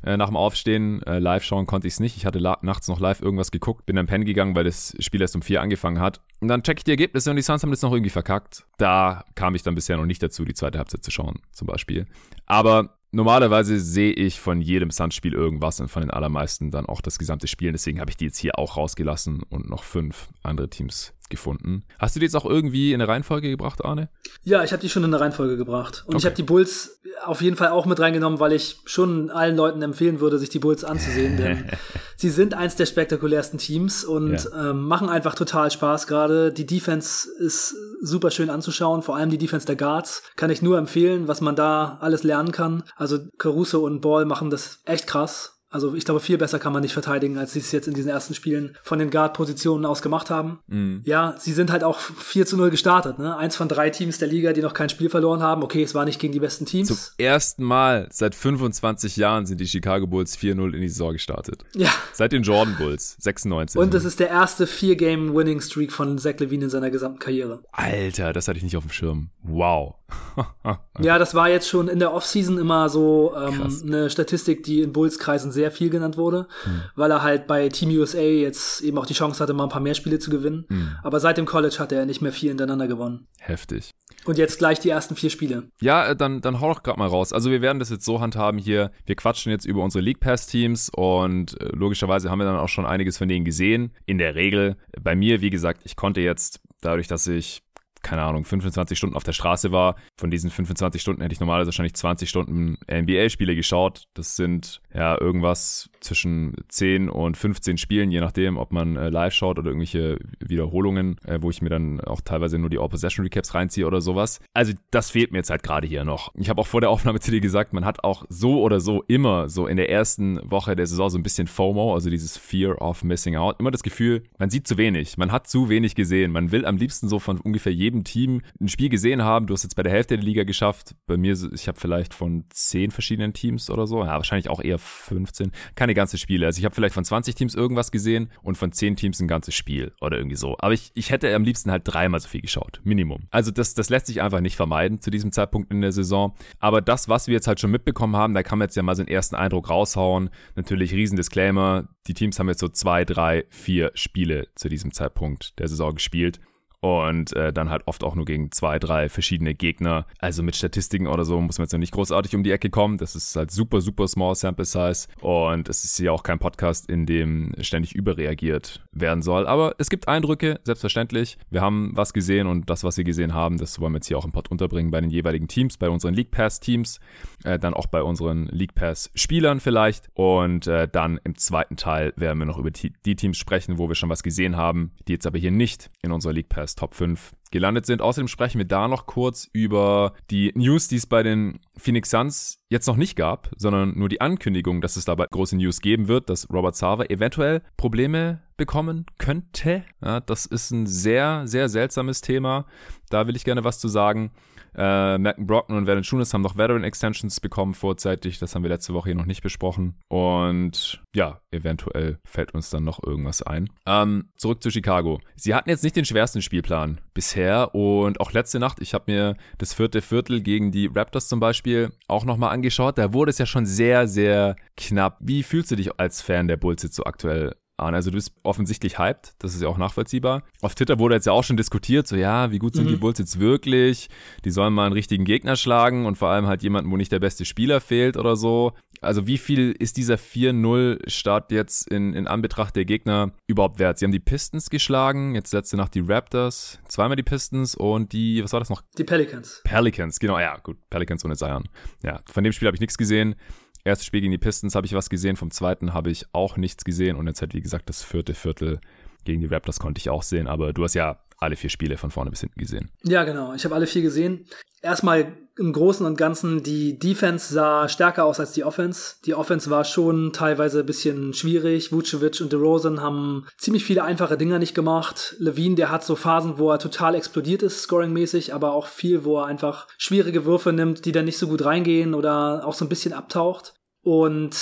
äh, 0.03 0.18
nach 0.18 0.27
dem 0.27 0.38
Aufstehen. 0.38 1.03
Äh, 1.03 1.20
live 1.20 1.44
schauen 1.44 1.65
konnte 1.65 1.88
ich 1.88 1.94
es 1.94 2.00
nicht. 2.00 2.18
Ich 2.18 2.25
hatte 2.25 2.39
nachts 2.62 2.88
noch 2.88 3.00
live 3.00 3.22
irgendwas 3.22 3.51
geguckt, 3.51 3.86
bin 3.86 3.96
dann 3.96 4.08
pennen 4.08 4.25
gegangen, 4.25 4.56
weil 4.56 4.63
das 4.63 4.96
Spiel 5.00 5.22
erst 5.22 5.36
um 5.36 5.41
vier 5.41 5.62
angefangen 5.62 6.00
hat. 6.00 6.22
Und 6.39 6.48
dann 6.48 6.63
check 6.63 6.79
ich 6.79 6.84
die 6.84 6.91
Ergebnisse 6.91 7.29
und 7.29 7.36
die 7.36 7.41
Suns 7.41 7.63
haben 7.63 7.72
das 7.72 7.82
noch 7.82 7.91
irgendwie 7.91 8.10
verkackt. 8.10 8.65
Da 8.77 9.25
kam 9.36 9.56
ich 9.56 9.63
dann 9.63 9.75
bisher 9.75 9.98
noch 9.98 10.06
nicht 10.06 10.24
dazu, 10.24 10.46
die 10.46 10.53
zweite 10.53 10.77
Halbzeit 10.77 11.03
zu 11.03 11.12
schauen, 11.12 11.39
zum 11.51 11.68
Beispiel. 11.68 12.08
Aber 12.46 12.96
normalerweise 13.12 13.79
sehe 13.79 14.13
ich 14.13 14.39
von 14.39 14.62
jedem 14.62 14.91
Suns-Spiel 14.91 15.34
irgendwas 15.34 15.79
und 15.79 15.89
von 15.89 16.01
den 16.01 16.12
allermeisten 16.12 16.72
dann 16.72 16.86
auch 16.86 17.01
das 17.01 17.20
gesamte 17.20 17.48
Spiel. 17.48 17.72
Deswegen 17.72 18.00
habe 18.00 18.12
ich 18.12 18.18
die 18.18 18.25
jetzt 18.25 18.38
hier 18.38 18.58
auch 18.58 18.77
rausgelassen 18.77 19.44
und 19.50 19.70
noch 19.70 19.84
fünf 19.84 20.29
andere 20.44 20.70
Teams 20.70 21.13
gefunden. 21.29 21.83
Hast 21.98 22.15
du 22.15 22.19
die 22.19 22.25
jetzt 22.25 22.36
auch 22.36 22.45
irgendwie 22.45 22.93
in 22.93 23.01
eine 23.01 23.09
Reihenfolge 23.09 23.50
gebracht, 23.50 23.83
Arne? 23.83 24.09
Ja, 24.43 24.63
ich 24.63 24.71
habe 24.71 24.81
die 24.81 24.89
schon 24.89 25.03
in 25.03 25.13
eine 25.13 25.21
Reihenfolge 25.21 25.57
gebracht. 25.57 26.03
Und 26.05 26.15
okay. 26.15 26.17
ich 26.17 26.25
habe 26.25 26.36
die 26.36 26.43
Bulls 26.43 27.00
auf 27.24 27.41
jeden 27.41 27.55
Fall 27.55 27.69
auch 27.69 27.86
mit 27.86 28.00
reingenommen, 28.00 28.39
weil 28.39 28.53
ich 28.53 28.79
schon 28.86 29.29
allen 29.29 29.55
Leuten 29.55 29.81
empfehlen 29.81 30.19
würde, 30.19 30.39
sich 30.39 30.50
die 30.50 30.59
Bulls 30.59 30.83
anzusehen. 30.83 31.38
Denn 31.38 31.65
sie 32.15 32.29
sind 32.29 32.53
eins 32.53 32.75
der 32.75 32.86
spektakulärsten 32.86 33.59
Teams 33.59 34.03
und 34.03 34.43
ja. 34.43 34.71
ähm, 34.71 34.86
machen 34.86 35.09
einfach 35.09 35.36
total 35.36 35.71
Spaß 35.71 36.07
gerade. 36.07 36.51
Die 36.51 36.65
Defense 36.65 37.29
ist 37.39 37.75
super 38.01 38.31
schön 38.31 38.50
anzuschauen, 38.50 39.01
vor 39.01 39.15
allem 39.15 39.29
die 39.29 39.38
Defense 39.38 39.65
der 39.65 39.75
Guards. 39.75 40.24
Kann 40.36 40.50
ich 40.50 40.62
nur 40.62 40.77
empfehlen, 40.77 41.27
was 41.27 41.41
man 41.41 41.55
da 41.55 41.98
alles 42.01 42.24
lernen 42.24 42.51
kann. 42.51 42.83
Also 42.95 43.19
Caruso 43.38 43.86
und 43.86 44.01
Ball 44.01 44.25
machen 44.25 44.50
das 44.50 44.81
echt 44.86 45.07
krass. 45.07 45.58
Also 45.71 45.93
ich 45.93 46.03
glaube, 46.03 46.19
viel 46.19 46.38
besser 46.38 46.57
kann 46.57 46.73
man 46.73 46.81
nicht 46.81 46.93
verteidigen, 46.93 47.38
als 47.38 47.53
sie 47.53 47.59
es 47.59 47.71
jetzt 47.71 47.88
in 47.88 47.93
diesen 47.93 48.09
ersten 48.09 48.33
Spielen 48.33 48.75
von 48.81 48.97
den 48.97 49.11
Guard-Positionen 49.11 49.85
aus 49.85 50.01
gemacht 50.01 50.31
haben. 50.31 50.59
Mhm. 50.67 51.01
Ja, 51.05 51.35
sie 51.38 51.53
sind 51.53 51.71
halt 51.71 51.83
auch 51.83 51.99
4 51.99 52.47
zu 52.47 52.57
0 52.57 52.71
gestartet. 52.71 53.19
Ne? 53.19 53.38
Eins 53.38 53.55
von 53.55 53.67
drei 53.67 53.91
Teams 53.91 54.17
der 54.17 54.27
Liga, 54.27 54.53
die 54.53 54.61
noch 54.61 54.73
kein 54.73 54.89
Spiel 54.89 55.11
verloren 55.11 55.43
haben. 55.43 55.61
Okay, 55.61 55.83
es 55.83 55.93
war 55.93 56.05
nicht 56.05 56.19
gegen 56.19 56.33
die 56.33 56.39
besten 56.39 56.65
Teams. 56.65 56.88
Zum 56.88 56.97
ersten 57.17 57.63
Mal 57.63 58.07
seit 58.11 58.33
25 58.33 59.15
Jahren 59.17 59.45
sind 59.45 59.59
die 59.59 59.67
Chicago 59.67 60.07
Bulls 60.07 60.39
4-0 60.39 60.73
in 60.73 60.81
die 60.81 60.89
Saison 60.89 61.13
gestartet. 61.13 61.63
Ja. 61.75 61.89
Seit 62.13 62.31
den 62.31 62.41
Jordan 62.41 62.75
Bulls, 62.77 63.17
96. 63.19 63.79
Und 63.79 63.93
es 63.93 64.05
ist 64.05 64.19
der 64.19 64.29
erste 64.29 64.65
Vier-Game-Winning-Streak 64.65 65.91
von 65.91 66.17
Zach 66.17 66.39
Levine 66.39 66.65
in 66.65 66.69
seiner 66.71 66.89
gesamten 66.89 67.19
Karriere. 67.19 67.61
Alter, 67.71 68.33
das 68.33 68.47
hatte 68.47 68.57
ich 68.57 68.63
nicht 68.63 68.75
auf 68.75 68.85
dem 68.85 68.91
Schirm. 68.91 69.29
Wow. 69.43 69.95
ja, 70.99 71.19
das 71.19 71.35
war 71.35 71.49
jetzt 71.49 71.67
schon 71.67 71.88
in 71.88 71.99
der 71.99 72.13
Offseason 72.13 72.57
immer 72.57 72.89
so 72.89 73.33
ähm, 73.38 73.81
eine 73.85 74.09
Statistik, 74.09 74.63
die 74.63 74.81
in 74.81 74.93
Bulls-Kreisen 74.93 75.51
sehr 75.51 75.58
viel 75.71 75.89
genannt 75.89 76.17
wurde, 76.17 76.47
hm. 76.63 76.81
weil 76.95 77.11
er 77.11 77.23
halt 77.23 77.47
bei 77.47 77.69
Team 77.69 77.89
USA 77.89 78.19
jetzt 78.19 78.81
eben 78.81 78.97
auch 78.97 79.05
die 79.05 79.13
Chance 79.13 79.41
hatte, 79.41 79.53
mal 79.53 79.63
ein 79.63 79.69
paar 79.69 79.81
mehr 79.81 79.93
Spiele 79.93 80.19
zu 80.19 80.29
gewinnen. 80.29 80.65
Hm. 80.69 80.91
Aber 81.03 81.19
seit 81.19 81.37
dem 81.37 81.45
College 81.45 81.77
hat 81.79 81.91
er 81.91 82.05
nicht 82.05 82.21
mehr 82.21 82.31
viel 82.31 82.49
hintereinander 82.49 82.87
gewonnen. 82.87 83.27
Heftig. 83.39 83.93
Und 84.25 84.37
jetzt 84.37 84.59
gleich 84.59 84.79
die 84.79 84.89
ersten 84.89 85.15
vier 85.15 85.29
Spiele. 85.29 85.69
Ja, 85.81 86.07
äh, 86.07 86.15
dann, 86.15 86.41
dann 86.41 86.59
hau 86.59 86.73
doch 86.73 86.83
gerade 86.83 86.99
mal 86.99 87.07
raus. 87.07 87.33
Also 87.33 87.51
wir 87.51 87.61
werden 87.61 87.79
das 87.79 87.89
jetzt 87.89 88.05
so 88.05 88.19
handhaben 88.19 88.59
hier. 88.59 88.91
Wir 89.05 89.15
quatschen 89.15 89.51
jetzt 89.51 89.65
über 89.65 89.83
unsere 89.83 90.03
League 90.03 90.19
Pass 90.19 90.47
Teams 90.47 90.89
und 90.89 91.59
äh, 91.59 91.69
logischerweise 91.73 92.29
haben 92.29 92.39
wir 92.39 92.45
dann 92.45 92.57
auch 92.57 92.69
schon 92.69 92.85
einiges 92.85 93.17
von 93.17 93.27
denen 93.27 93.45
gesehen. 93.45 93.91
In 94.05 94.17
der 94.17 94.35
Regel. 94.35 94.77
Bei 95.01 95.15
mir, 95.15 95.41
wie 95.41 95.49
gesagt, 95.49 95.81
ich 95.85 95.95
konnte 95.95 96.21
jetzt 96.21 96.59
dadurch, 96.81 97.07
dass 97.07 97.27
ich 97.27 97.61
keine 98.01 98.24
Ahnung, 98.24 98.46
25 98.46 98.98
Stunden 98.98 99.15
auf 99.15 99.24
der 99.24 99.34
Straße 99.34 99.72
war. 99.72 99.96
Von 100.18 100.32
diesen 100.32 100.50
25 100.50 101.01
Stunden 101.01 101.22
hätte 101.22 101.34
ich 101.34 101.39
normalerweise 101.39 101.68
wahrscheinlich 101.68 101.96
20 101.96 102.29
Stunden 102.29 102.77
NBA-Spiele 102.89 103.56
geschaut. 103.56 104.03
Das 104.13 104.36
sind 104.36 104.82
ja 104.94 105.20
irgendwas 105.20 105.89
zwischen 106.01 106.56
10 106.70 107.10
und 107.10 107.38
15 107.38 107.77
Spielen, 107.77 108.12
je 108.12 108.22
nachdem, 108.22 108.58
ob 108.58 108.72
man 108.72 108.96
äh, 108.96 109.10
live 109.10 109.34
schaut 109.34 109.60
oder 109.60 109.68
irgendwelche 109.68 110.18
Wiederholungen, 110.39 111.18
äh, 111.25 111.39
wo 111.41 111.50
ich 111.50 111.62
mir 111.62 111.70
dann 111.70 112.01
auch 112.01 112.22
teilweise 112.22 112.58
nur 112.58 112.70
die 112.70 112.79
All-Possession 112.79 113.25
Recaps 113.25 113.53
reinziehe 113.53 113.86
oder 113.86 114.01
sowas. 114.01 114.39
Also 114.53 114.74
das 114.91 115.12
fehlt 115.12 115.32
mir 115.32 115.39
jetzt 115.39 115.50
halt 115.50 115.63
gerade 115.63 115.88
hier 115.88 116.03
noch. 116.03 116.32
Ich 116.36 116.50
habe 116.50 116.62
auch 116.62 116.68
vor 116.68 116.82
der 116.82 116.89
Aufnahme 116.89 117.20
zu 117.20 117.32
dir 117.32 117.41
gesagt, 117.41 117.74
man 117.74 117.86
hat 117.86 118.03
auch 118.03 118.25
so 118.29 118.62
oder 118.62 118.79
so 118.79 119.03
immer 119.08 119.50
so 119.50 119.68
in 119.68 119.77
der 119.77 119.89
ersten 119.89 120.39
Woche 120.50 120.75
der 120.75 120.88
Saison 120.88 121.10
so 121.10 121.18
ein 121.18 121.24
bisschen 121.24 121.48
FOMO, 121.48 121.94
also 121.94 122.10
dieses 122.10 122.38
Fear 122.38 122.82
of 122.82 123.03
Missing 123.03 123.36
Out. 123.36 123.60
Immer 123.60 123.72
das 123.72 123.84
Gefühl, 123.84 124.24
man 124.38 124.50
sieht 124.50 124.68
zu 124.68 124.77
wenig, 124.77 125.18
man 125.18 125.32
hat 125.32 125.48
zu 125.48 125.70
wenig 125.70 125.96
gesehen. 125.96 126.32
Man 126.32 126.51
will 126.51 126.65
am 126.65 126.77
liebsten 126.77 127.08
so 127.08 127.20
von 127.20 127.39
ungefähr 127.39 127.74
jedem 127.74 127.89
jedem 127.89 128.03
Team 128.03 128.41
ein 128.60 128.68
Spiel 128.68 128.89
gesehen 128.89 129.24
haben. 129.24 129.48
Du 129.48 129.53
hast 129.53 129.63
jetzt 129.63 129.75
bei 129.75 129.84
der 129.84 129.91
Hälfte 129.91 130.15
der 130.15 130.24
Liga 130.24 130.44
geschafft. 130.44 130.96
Bei 131.08 131.18
mir, 131.18 131.36
ich 131.53 131.68
habe 131.68 131.79
vielleicht 131.79 132.13
von 132.13 132.46
zehn 132.50 132.91
verschiedenen 132.91 133.34
Teams 133.34 133.70
oder 133.70 133.88
so, 133.88 134.03
ja, 134.03 134.13
wahrscheinlich 134.13 134.50
auch 134.50 134.62
eher 134.62 134.77
15. 134.77 135.51
Keine 135.75 135.88
ganze 135.93 136.17
Spiele. 136.17 136.46
Also 136.46 136.60
ich 136.60 136.65
habe 136.65 136.75
vielleicht 136.75 136.93
von 136.93 137.03
20 137.03 137.36
Teams 137.36 137.55
irgendwas 137.55 137.91
gesehen 137.91 138.29
und 138.41 138.58
von 138.58 138.72
10 138.72 138.96
Teams 138.96 139.19
ein 139.19 139.27
ganzes 139.27 139.55
Spiel 139.55 139.93
oder 140.01 140.17
irgendwie 140.17 140.36
so. 140.36 140.55
Aber 140.60 140.74
ich, 140.74 140.91
ich 140.93 141.12
hätte 141.12 141.34
am 141.34 141.43
liebsten 141.43 141.72
halt 141.72 141.84
dreimal 141.86 142.19
so 142.19 142.27
viel 142.27 142.41
geschaut. 142.41 142.81
Minimum. 142.84 143.24
Also 143.31 143.51
das, 143.51 143.74
das 143.74 143.89
lässt 143.89 144.08
sich 144.08 144.22
einfach 144.22 144.41
nicht 144.41 144.55
vermeiden 144.55 145.01
zu 145.01 145.12
diesem 145.12 145.31
Zeitpunkt 145.31 145.72
in 145.72 145.81
der 145.81 145.91
Saison. 145.91 146.36
Aber 146.60 146.81
das, 146.81 147.10
was 147.10 147.27
wir 147.27 147.34
jetzt 147.34 147.48
halt 147.48 147.60
schon 147.60 147.72
mitbekommen 147.72 148.15
haben, 148.15 148.34
da 148.34 148.43
kann 148.43 148.60
man 148.60 148.67
jetzt 148.67 148.75
ja 148.75 148.84
mal 148.84 148.96
so 148.96 149.01
einen 149.01 149.10
ersten 149.10 149.36
Eindruck 149.36 149.69
raushauen. 149.69 150.29
Natürlich 150.55 150.93
riesen 150.93 151.15
Disclaimer. 151.15 151.88
Die 152.08 152.13
Teams 152.13 152.39
haben 152.39 152.50
jetzt 152.50 152.60
so 152.60 152.69
zwei, 152.69 153.05
drei, 153.05 153.46
vier 153.50 153.91
Spiele 153.93 154.48
zu 154.55 154.69
diesem 154.69 154.93
Zeitpunkt 154.93 155.60
der 155.60 155.67
Saison 155.67 155.96
gespielt 155.96 156.39
und 156.81 157.36
äh, 157.36 157.51
dann 157.51 157.69
halt 157.69 157.83
oft 157.86 158.03
auch 158.03 158.15
nur 158.15 158.25
gegen 158.25 158.51
zwei, 158.51 158.79
drei 158.79 159.09
verschiedene 159.09 159.53
Gegner. 159.53 160.05
Also 160.19 160.43
mit 160.43 160.55
Statistiken 160.55 161.07
oder 161.07 161.25
so 161.25 161.39
muss 161.41 161.57
man 161.57 161.65
jetzt 161.65 161.74
noch 161.74 161.79
nicht 161.79 161.93
großartig 161.93 162.36
um 162.36 162.43
die 162.43 162.51
Ecke 162.51 162.69
kommen. 162.69 162.98
Das 162.98 163.15
ist 163.15 163.36
halt 163.36 163.51
super, 163.51 163.81
super 163.81 164.07
small 164.07 164.36
sample 164.36 164.65
size 164.65 165.07
und 165.21 165.67
es 165.67 165.83
ist 165.83 166.00
ja 166.00 166.12
auch 166.12 166.24
kein 166.24 166.39
Podcast, 166.39 166.89
in 166.89 167.05
dem 167.05 167.53
ständig 167.59 167.95
überreagiert 167.95 168.86
werden 168.91 169.21
soll. 169.21 169.48
Aber 169.48 169.75
es 169.77 169.89
gibt 169.89 170.07
Eindrücke, 170.07 170.59
selbstverständlich. 170.63 171.38
Wir 171.50 171.62
haben 171.62 171.91
was 171.95 172.13
gesehen 172.13 172.48
und 172.48 172.69
das, 172.69 172.83
was 172.83 172.98
wir 172.98 173.03
gesehen 173.03 173.33
haben, 173.33 173.57
das 173.57 173.79
wollen 173.79 173.94
wir 173.94 173.98
jetzt 173.98 174.07
hier 174.07 174.18
auch 174.18 174.25
im 174.25 174.31
Pod 174.31 174.50
unterbringen 174.50 174.92
bei 174.92 175.01
den 175.01 175.09
jeweiligen 175.09 175.48
Teams, 175.48 175.77
bei 175.77 175.89
unseren 175.89 176.13
League 176.13 176.31
Pass 176.31 176.59
Teams, 176.59 177.00
äh, 177.44 177.59
dann 177.59 177.74
auch 177.74 177.87
bei 177.87 178.01
unseren 178.01 178.46
League 178.48 178.75
Pass 178.75 179.11
Spielern 179.15 179.59
vielleicht 179.59 180.09
und 180.13 180.68
äh, 180.68 180.87
dann 180.87 181.20
im 181.24 181.37
zweiten 181.37 181.75
Teil 181.75 182.13
werden 182.15 182.39
wir 182.39 182.46
noch 182.46 182.57
über 182.57 182.72
die, 182.72 182.94
die 183.05 183.15
Teams 183.15 183.37
sprechen, 183.37 183.77
wo 183.77 183.89
wir 183.89 183.96
schon 183.96 184.09
was 184.09 184.24
gesehen 184.24 184.55
haben, 184.55 184.92
die 185.07 185.13
jetzt 185.13 185.27
aber 185.27 185.37
hier 185.37 185.51
nicht 185.51 185.89
in 186.01 186.11
unserer 186.11 186.33
League 186.33 186.50
Pass 186.50 186.69
als 186.70 186.75
Top 186.75 186.94
5 186.94 187.34
gelandet 187.51 187.86
sind. 187.86 188.01
Außerdem 188.01 188.27
sprechen 188.27 188.60
wir 188.60 188.66
da 188.66 188.88
noch 188.88 189.08
kurz 189.08 189.50
über 189.53 190.14
die 190.29 190.51
News, 190.55 190.88
die 190.88 190.98
es 190.98 191.08
bei 191.08 191.24
den 191.24 191.60
Phoenix 191.77 192.12
Suns 192.12 192.62
jetzt 192.70 192.88
noch 192.88 192.96
nicht 192.96 193.16
gab, 193.16 193.50
sondern 193.58 193.98
nur 193.98 194.10
die 194.10 194.22
Ankündigung, 194.22 194.82
dass 194.82 194.96
es 194.96 195.05
dabei 195.05 195.25
große 195.32 195.55
News 195.55 195.82
geben 195.82 196.08
wird, 196.08 196.29
dass 196.29 196.48
Robert 196.51 196.75
Sava 196.75 197.05
eventuell 197.05 197.62
Probleme 197.75 198.42
bekommen 198.55 199.05
könnte. 199.18 199.84
Ja, 200.03 200.20
das 200.20 200.46
ist 200.46 200.72
ein 200.72 200.86
sehr, 200.86 201.48
sehr 201.48 201.70
seltsames 201.70 202.22
Thema. 202.22 202.66
Da 203.10 203.25
will 203.25 203.36
ich 203.36 203.46
gerne 203.46 203.64
was 203.64 203.79
zu 203.79 203.88
sagen. 203.88 204.32
Äh, 204.75 205.18
Malcolm 205.18 205.48
Brockman 205.48 205.77
und 205.79 205.88
Valanciunas 205.88 206.34
haben 206.34 206.42
noch 206.42 206.58
Veteran 206.58 206.84
Extensions 206.84 207.40
bekommen 207.40 207.74
vorzeitig. 207.74 208.40
Das 208.40 208.55
haben 208.55 208.64
wir 208.64 208.70
letzte 208.70 208.94
Woche 208.94 209.10
hier 209.10 209.16
noch 209.16 209.25
nicht 209.25 209.42
besprochen. 209.42 209.96
Und 210.08 211.01
ja, 211.16 211.42
eventuell 211.51 212.20
fällt 212.25 212.53
uns 212.53 212.70
dann 212.70 212.84
noch 212.84 213.01
irgendwas 213.03 213.42
ein. 213.42 213.70
Ähm, 213.86 214.29
zurück 214.36 214.62
zu 214.62 214.72
Chicago. 214.72 215.20
Sie 215.36 215.55
hatten 215.55 215.70
jetzt 215.70 215.84
nicht 215.84 215.96
den 215.96 216.05
schwersten 216.05 216.42
Spielplan 216.42 217.01
bisher 217.14 217.74
und 217.75 218.20
auch 218.20 218.32
letzte 218.32 218.60
Nacht, 218.60 218.79
ich 218.82 218.94
habe 218.94 219.12
mir 219.12 219.36
das 219.58 219.74
vierte 219.74 220.01
Viertel 220.01 220.42
gegen 220.42 220.72
die 220.72 220.88
Raptors 220.88 221.27
zum 221.27 221.40
Beispiel 221.40 221.92
auch 222.08 222.25
nochmal 222.25 222.51
angeschaut. 222.51 222.98
Da 222.98 223.14
wurde 223.14 223.32
es 223.32 223.38
ja 223.38 223.46
schon 223.46 223.66
sehr, 223.66 224.08
sehr 224.08 224.55
knapp. 224.77 225.18
Wie 225.20 225.44
fühlst 225.44 225.72
du 225.72 225.75
dich 225.75 226.00
als 226.00 226.22
Fan 226.22 226.48
der 226.48 226.58
Bulls 226.58 226.84
jetzt 226.84 226.96
so 226.96 227.03
aktuell 227.03 227.55
an. 227.81 227.96
Also 227.96 228.11
du 228.11 228.15
bist 228.15 228.33
offensichtlich 228.44 229.00
hyped, 229.00 229.33
das 229.39 229.55
ist 229.55 229.61
ja 229.61 229.68
auch 229.68 229.77
nachvollziehbar. 229.77 230.44
Auf 230.61 230.75
Twitter 230.75 231.00
wurde 231.00 231.15
jetzt 231.15 231.25
ja 231.25 231.33
auch 231.33 231.44
schon 231.44 231.57
diskutiert, 231.57 232.07
so 232.07 232.15
ja, 232.15 232.51
wie 232.51 232.59
gut 232.59 232.75
sind 232.75 232.85
mhm. 232.85 232.89
die 232.89 232.96
Bulls 232.98 233.20
jetzt 233.20 233.39
wirklich? 233.39 234.09
Die 234.46 234.51
sollen 234.51 234.74
mal 234.74 234.85
einen 234.85 234.94
richtigen 234.94 235.25
Gegner 235.25 235.55
schlagen 235.55 236.05
und 236.05 236.18
vor 236.18 236.29
allem 236.29 236.48
halt 236.48 236.63
jemanden, 236.63 236.92
wo 236.92 236.98
nicht 236.98 237.11
der 237.11 237.20
beste 237.20 237.46
Spieler 237.46 237.81
fehlt 237.81 238.18
oder 238.18 238.35
so. 238.35 238.74
Also 239.01 239.27
wie 239.27 239.37
viel 239.37 239.72
ist 239.72 239.98
dieser 239.98 240.15
4-0-Start 240.15 241.51
jetzt 241.51 241.87
in, 241.89 242.13
in 242.13 242.27
Anbetracht 242.27 242.75
der 242.75 242.85
Gegner 242.85 243.31
überhaupt 243.48 243.79
wert? 243.79 243.98
Sie 243.98 244.05
haben 244.05 244.11
die 244.11 244.20
Pistons 244.20 244.70
geschlagen, 244.70 245.35
jetzt 245.35 245.53
letzte 245.53 245.77
Nacht 245.77 245.96
die 245.96 246.01
Raptors, 246.01 246.79
zweimal 246.87 247.15
die 247.15 247.24
Pistons 247.24 247.75
und 247.75 248.11
die, 248.11 248.44
was 248.44 248.51
war 248.51 248.59
das 248.59 248.70
noch? 248.70 248.81
Die 248.98 249.05
Pelicans. 249.05 249.61
Pelicans, 249.63 250.20
genau, 250.20 250.37
ja, 250.39 250.57
gut, 250.57 250.77
Pelicans 250.89 251.24
ohne 251.24 251.37
Zion. 251.37 251.70
Ja, 252.03 252.20
von 252.25 252.44
dem 252.44 252.51
Spiel 252.51 252.68
habe 252.68 252.75
ich 252.75 252.81
nichts 252.81 252.98
gesehen. 252.98 253.35
Erstes 253.83 254.05
Spiel 254.05 254.22
gegen 254.22 254.31
die 254.31 254.37
Pistons 254.37 254.75
habe 254.75 254.85
ich 254.85 254.94
was 254.94 255.09
gesehen, 255.09 255.35
vom 255.35 255.51
zweiten 255.51 255.94
habe 255.94 256.11
ich 256.11 256.25
auch 256.33 256.57
nichts 256.57 256.83
gesehen 256.83 257.15
und 257.15 257.27
jetzt 257.27 257.42
halt, 257.42 257.53
wie 257.53 257.61
gesagt, 257.61 257.89
das 257.89 258.03
vierte 258.03 258.33
Viertel 258.33 258.79
gegen 259.25 259.42
die 259.42 259.48
Raptors 259.48 259.79
konnte 259.79 260.00
ich 260.00 260.10
auch 260.10 260.24
sehen, 260.24 260.48
aber 260.48 260.74
du 260.74 260.84
hast 260.84 260.94
ja 260.94 261.20
alle 261.38 261.55
vier 261.55 261.70
Spiele 261.70 261.98
von 261.98 262.12
vorne 262.12 262.29
bis 262.29 262.42
hinten 262.42 262.60
gesehen. 262.60 262.92
Ja, 263.03 263.24
genau. 263.24 263.53
Ich 263.53 263.64
habe 263.64 263.75
alle 263.75 263.88
vier 263.88 264.01
gesehen. 264.01 264.46
Erstmal 264.82 265.38
im 265.58 265.74
Großen 265.74 266.05
und 266.05 266.18
Ganzen, 266.18 266.64
die 266.64 266.98
Defense 266.98 267.53
sah 267.53 267.90
stärker 267.90 268.24
aus 268.24 268.40
als 268.40 268.53
die 268.53 268.64
Offense. 268.64 269.16
Die 269.25 269.36
Offense 269.36 269.70
war 269.70 269.84
schon 269.84 270.32
teilweise 270.32 270.82
ein 270.82 270.86
bisschen 270.86 271.34
schwierig. 271.34 271.92
Vucevic 271.92 272.40
und 272.40 272.53
DeRozan 272.53 273.01
haben 273.01 273.46
ziemlich 273.58 273.84
viele 273.84 274.03
einfache 274.03 274.38
Dinger 274.38 274.58
nicht 274.60 274.74
gemacht. 274.74 275.36
Levine, 275.40 275.75
der 275.75 275.92
hat 275.92 276.05
so 276.05 276.16
Phasen, 276.16 276.58
wo 276.58 276.72
er 276.72 276.79
total 276.79 277.16
explodiert 277.16 277.62
ist, 277.62 277.82
scoringmäßig, 277.82 278.53
aber 278.53 278.72
auch 278.74 278.88
viel, 278.88 279.25
wo 279.25 279.40
er 279.40 279.48
einfach 279.48 279.88
schwierige 279.98 280.46
Würfe 280.46 280.72
nimmt, 280.72 281.03
die 281.03 281.12
dann 281.12 281.25
nicht 281.25 281.38
so 281.38 281.48
gut 281.48 281.66
reingehen 281.66 282.14
oder 282.14 282.66
auch 282.66 282.74
so 282.74 282.86
ein 282.86 282.90
bisschen 282.90 283.14
abtaucht. 283.14 283.74
Und 284.01 284.55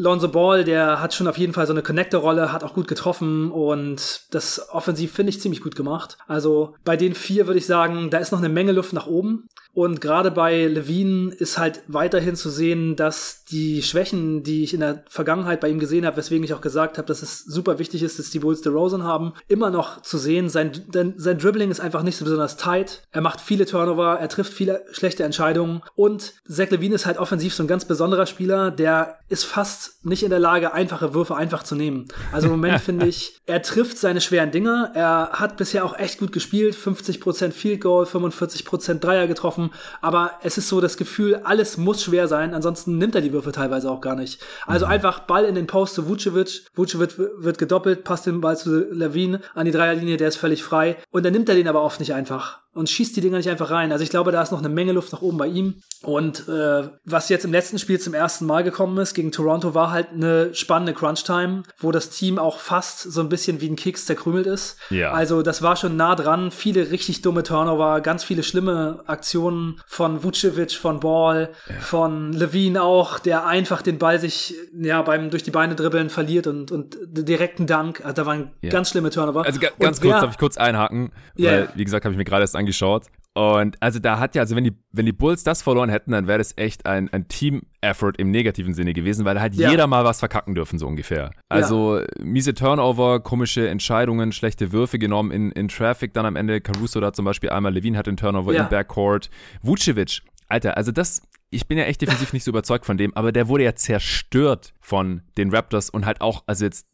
Lonzo 0.00 0.28
Ball, 0.28 0.64
der 0.64 1.00
hat 1.00 1.14
schon 1.14 1.28
auf 1.28 1.38
jeden 1.38 1.52
Fall 1.52 1.66
so 1.66 1.72
eine 1.72 1.82
Connector-Rolle, 1.82 2.52
hat 2.52 2.64
auch 2.64 2.74
gut 2.74 2.88
getroffen 2.88 3.52
und 3.52 4.22
das 4.30 4.70
offensiv 4.70 5.12
finde 5.12 5.30
ich 5.30 5.40
ziemlich 5.40 5.60
gut 5.60 5.76
gemacht. 5.76 6.16
Also 6.26 6.74
bei 6.84 6.96
den 6.96 7.14
vier 7.14 7.46
würde 7.46 7.58
ich 7.58 7.66
sagen, 7.66 8.10
da 8.10 8.18
ist 8.18 8.32
noch 8.32 8.38
eine 8.38 8.48
Menge 8.48 8.72
Luft 8.72 8.92
nach 8.92 9.06
oben. 9.06 9.46
Und 9.72 10.00
gerade 10.00 10.32
bei 10.32 10.66
Levine 10.66 11.32
ist 11.32 11.56
halt 11.56 11.82
weiterhin 11.86 12.34
zu 12.34 12.50
sehen, 12.50 12.96
dass 12.96 13.44
die 13.44 13.82
Schwächen, 13.82 14.42
die 14.42 14.64
ich 14.64 14.74
in 14.74 14.80
der 14.80 15.04
Vergangenheit 15.08 15.60
bei 15.60 15.68
ihm 15.68 15.78
gesehen 15.78 16.04
habe, 16.04 16.16
weswegen 16.16 16.42
ich 16.42 16.54
auch 16.54 16.60
gesagt 16.60 16.98
habe, 16.98 17.06
dass 17.06 17.22
es 17.22 17.44
super 17.44 17.78
wichtig 17.78 18.02
ist, 18.02 18.18
dass 18.18 18.30
die 18.30 18.40
Bulls 18.40 18.62
DeRozan 18.62 19.04
haben, 19.04 19.32
immer 19.46 19.70
noch 19.70 20.02
zu 20.02 20.18
sehen. 20.18 20.48
Sein, 20.48 20.72
sein 21.16 21.38
Dribbling 21.38 21.70
ist 21.70 21.80
einfach 21.80 22.02
nicht 22.02 22.16
so 22.16 22.24
besonders 22.24 22.56
tight. 22.56 23.02
Er 23.12 23.20
macht 23.20 23.40
viele 23.40 23.64
Turnover, 23.64 24.18
er 24.18 24.28
trifft 24.28 24.52
viele 24.52 24.84
schlechte 24.90 25.22
Entscheidungen 25.22 25.82
und 25.94 26.34
Zach 26.48 26.70
Levine 26.70 26.96
ist 26.96 27.06
halt 27.06 27.18
offensiv 27.18 27.54
so 27.54 27.62
ein 27.62 27.68
ganz 27.68 27.84
besonderer 27.84 28.26
Spieler, 28.26 28.72
der 28.72 29.18
ist 29.28 29.44
fast 29.44 29.89
nicht 30.02 30.22
in 30.22 30.30
der 30.30 30.38
Lage, 30.38 30.72
einfache 30.72 31.14
Würfe 31.14 31.36
einfach 31.36 31.62
zu 31.62 31.74
nehmen. 31.74 32.06
Also 32.32 32.46
im 32.46 32.52
Moment 32.52 32.80
finde 32.80 33.06
ich, 33.06 33.40
er 33.46 33.62
trifft 33.62 33.98
seine 33.98 34.20
schweren 34.20 34.50
Dinger. 34.50 34.92
Er 34.94 35.30
hat 35.32 35.56
bisher 35.56 35.84
auch 35.84 35.98
echt 35.98 36.18
gut 36.18 36.32
gespielt, 36.32 36.74
50% 36.74 37.52
Field 37.52 37.80
Goal, 37.80 38.04
45% 38.04 38.98
Dreier 38.98 39.26
getroffen, 39.26 39.70
aber 40.00 40.32
es 40.42 40.58
ist 40.58 40.68
so 40.68 40.80
das 40.80 40.96
Gefühl, 40.96 41.40
alles 41.44 41.76
muss 41.76 42.02
schwer 42.02 42.28
sein, 42.28 42.54
ansonsten 42.54 42.98
nimmt 42.98 43.14
er 43.14 43.20
die 43.20 43.32
Würfe 43.32 43.52
teilweise 43.52 43.90
auch 43.90 44.00
gar 44.00 44.16
nicht. 44.16 44.40
Also 44.66 44.86
mhm. 44.86 44.92
einfach 44.92 45.20
Ball 45.20 45.44
in 45.44 45.54
den 45.54 45.66
Post 45.66 45.94
zu 45.94 46.08
Vucevic, 46.08 46.64
Vucevic 46.74 47.14
wird 47.18 47.58
gedoppelt, 47.58 48.04
passt 48.04 48.26
den 48.26 48.40
Ball 48.40 48.56
zu 48.56 48.92
Levine 48.92 49.40
an 49.54 49.66
die 49.66 49.72
Dreierlinie, 49.72 50.16
der 50.16 50.28
ist 50.28 50.36
völlig 50.36 50.62
frei 50.62 50.96
und 51.10 51.24
dann 51.24 51.32
nimmt 51.32 51.48
er 51.48 51.54
den 51.54 51.68
aber 51.68 51.82
oft 51.82 52.00
nicht 52.00 52.14
einfach 52.14 52.60
und 52.72 52.88
schießt 52.88 53.16
die 53.16 53.20
Dinger 53.20 53.38
nicht 53.38 53.48
einfach 53.48 53.70
rein. 53.70 53.90
Also 53.90 54.04
ich 54.04 54.10
glaube, 54.10 54.30
da 54.30 54.40
ist 54.42 54.52
noch 54.52 54.60
eine 54.60 54.68
Menge 54.68 54.92
Luft 54.92 55.12
nach 55.12 55.22
oben 55.22 55.38
bei 55.38 55.48
ihm. 55.48 55.82
Und 56.02 56.48
äh, 56.48 56.88
was 57.04 57.28
jetzt 57.28 57.44
im 57.44 57.52
letzten 57.52 57.78
Spiel 57.78 57.98
zum 57.98 58.14
ersten 58.14 58.46
Mal 58.46 58.62
gekommen 58.62 58.96
ist 58.98 59.14
gegen 59.14 59.32
Toronto, 59.32 59.74
war 59.74 59.90
halt 59.90 60.10
eine 60.12 60.54
spannende 60.54 60.94
Crunch-Time, 60.94 61.64
wo 61.78 61.90
das 61.90 62.10
Team 62.10 62.38
auch 62.38 62.58
fast 62.58 63.00
so 63.00 63.20
ein 63.20 63.28
bisschen 63.28 63.60
wie 63.60 63.68
ein 63.68 63.76
Keks 63.76 64.06
zerkrümelt 64.06 64.46
ist. 64.46 64.78
Ja. 64.90 65.10
Also 65.10 65.42
das 65.42 65.62
war 65.62 65.74
schon 65.74 65.96
nah 65.96 66.14
dran. 66.14 66.52
Viele 66.52 66.92
richtig 66.92 67.22
dumme 67.22 67.42
Turnover, 67.42 68.00
ganz 68.00 68.22
viele 68.22 68.44
schlimme 68.44 69.02
Aktionen 69.06 69.80
von 69.86 70.22
Vucevic, 70.22 70.72
von 70.72 71.00
Ball, 71.00 71.50
ja. 71.68 71.74
von 71.80 72.32
Levine 72.32 72.82
auch, 72.82 73.18
der 73.18 73.46
einfach 73.46 73.82
den 73.82 73.98
Ball 73.98 74.20
sich 74.20 74.54
ja 74.80 75.02
beim 75.02 75.30
durch 75.30 75.42
die 75.42 75.50
Beine 75.50 75.74
dribbeln 75.74 76.08
verliert 76.08 76.46
und, 76.46 76.70
und 76.70 76.96
direkten 77.08 77.66
Dank. 77.66 78.00
Also 78.04 78.14
da 78.14 78.26
waren 78.26 78.52
ja. 78.62 78.70
ganz 78.70 78.90
schlimme 78.90 79.10
Turnover. 79.10 79.44
Also 79.44 79.58
ganz 79.58 79.72
und 79.72 79.86
kurz, 79.86 80.02
wer, 80.02 80.20
darf 80.20 80.30
ich 80.30 80.38
kurz 80.38 80.56
einhaken? 80.56 81.12
Weil, 81.36 81.68
wie 81.74 81.84
gesagt, 81.84 82.04
habe 82.04 82.12
ich 82.12 82.18
mir 82.18 82.24
gerade 82.24 82.42
erst 82.42 82.59
angeschaut. 82.60 83.06
Und 83.32 83.76
also 83.80 84.00
da 84.00 84.18
hat 84.18 84.34
ja, 84.34 84.42
also 84.42 84.56
wenn 84.56 84.64
die, 84.64 84.76
wenn 84.90 85.06
die 85.06 85.12
Bulls 85.12 85.44
das 85.44 85.62
verloren 85.62 85.88
hätten, 85.88 86.10
dann 86.10 86.26
wäre 86.26 86.38
das 86.38 86.52
echt 86.56 86.86
ein, 86.86 87.12
ein 87.12 87.28
Team-Effort 87.28 88.14
im 88.18 88.32
negativen 88.32 88.74
Sinne 88.74 88.92
gewesen, 88.92 89.24
weil 89.24 89.36
da 89.36 89.40
hat 89.40 89.54
ja. 89.54 89.70
jeder 89.70 89.86
mal 89.86 90.04
was 90.04 90.18
verkacken 90.18 90.56
dürfen, 90.56 90.80
so 90.80 90.86
ungefähr. 90.88 91.30
Also 91.48 92.00
ja. 92.00 92.06
miese 92.20 92.54
Turnover, 92.54 93.20
komische 93.20 93.68
Entscheidungen, 93.68 94.32
schlechte 94.32 94.72
Würfe 94.72 94.98
genommen 94.98 95.30
in, 95.30 95.52
in 95.52 95.68
Traffic, 95.68 96.12
dann 96.12 96.26
am 96.26 96.34
Ende 96.34 96.60
Caruso 96.60 97.00
da 97.00 97.12
zum 97.12 97.24
Beispiel 97.24 97.50
einmal, 97.50 97.72
Levine 97.72 97.96
hat 97.96 98.08
den 98.08 98.16
Turnover 98.16 98.52
ja. 98.52 98.64
im 98.64 98.68
Backcourt. 98.68 99.30
Vucevic, 99.62 100.22
Alter, 100.48 100.76
also 100.76 100.90
das, 100.90 101.22
ich 101.50 101.68
bin 101.68 101.78
ja 101.78 101.84
echt 101.84 102.02
defensiv 102.02 102.32
nicht 102.32 102.42
so 102.42 102.50
überzeugt 102.50 102.84
von 102.84 102.98
dem, 102.98 103.14
aber 103.14 103.30
der 103.30 103.46
wurde 103.46 103.62
ja 103.62 103.76
zerstört 103.76 104.74
von 104.80 105.22
den 105.36 105.54
Raptors 105.54 105.88
und 105.88 106.04
halt 106.04 106.20
auch, 106.20 106.42
also 106.46 106.64
jetzt 106.64 106.89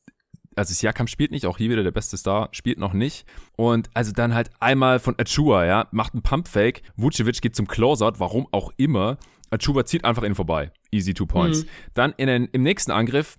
also 0.57 0.75
Siakam 0.75 1.07
spielt 1.07 1.31
nicht, 1.31 1.47
auch 1.47 1.59
hier 1.59 1.71
wieder 1.71 1.85
der 1.85 1.93
beste 1.93 2.17
Star, 2.17 2.49
spielt 2.53 2.79
noch 2.79 2.95
nicht. 2.95 3.27
Und 3.57 3.91
also 3.95 4.13
dann 4.13 4.35
halt 4.35 4.51
einmal 4.59 4.99
von 4.99 5.15
Achua, 5.19 5.65
ja, 5.65 5.87
macht 5.93 6.15
einen 6.15 6.23
Pumpfake, 6.23 6.83
Vucevic 6.97 7.41
geht 7.41 7.55
zum 7.55 7.69
Closeout, 7.69 8.15
warum 8.19 8.49
auch 8.51 8.73
immer. 8.77 9.19
Achua 9.51 9.85
zieht 9.85 10.05
einfach 10.05 10.25
ihn 10.25 10.35
vorbei. 10.35 10.73
Easy 10.91 11.15
two 11.15 11.27
points. 11.27 11.63
Mhm. 11.63 11.69
Dann 11.95 12.15
in 12.17 12.27
den, 12.27 12.45
im 12.47 12.63
nächsten 12.63 12.91
Angriff 12.91 13.39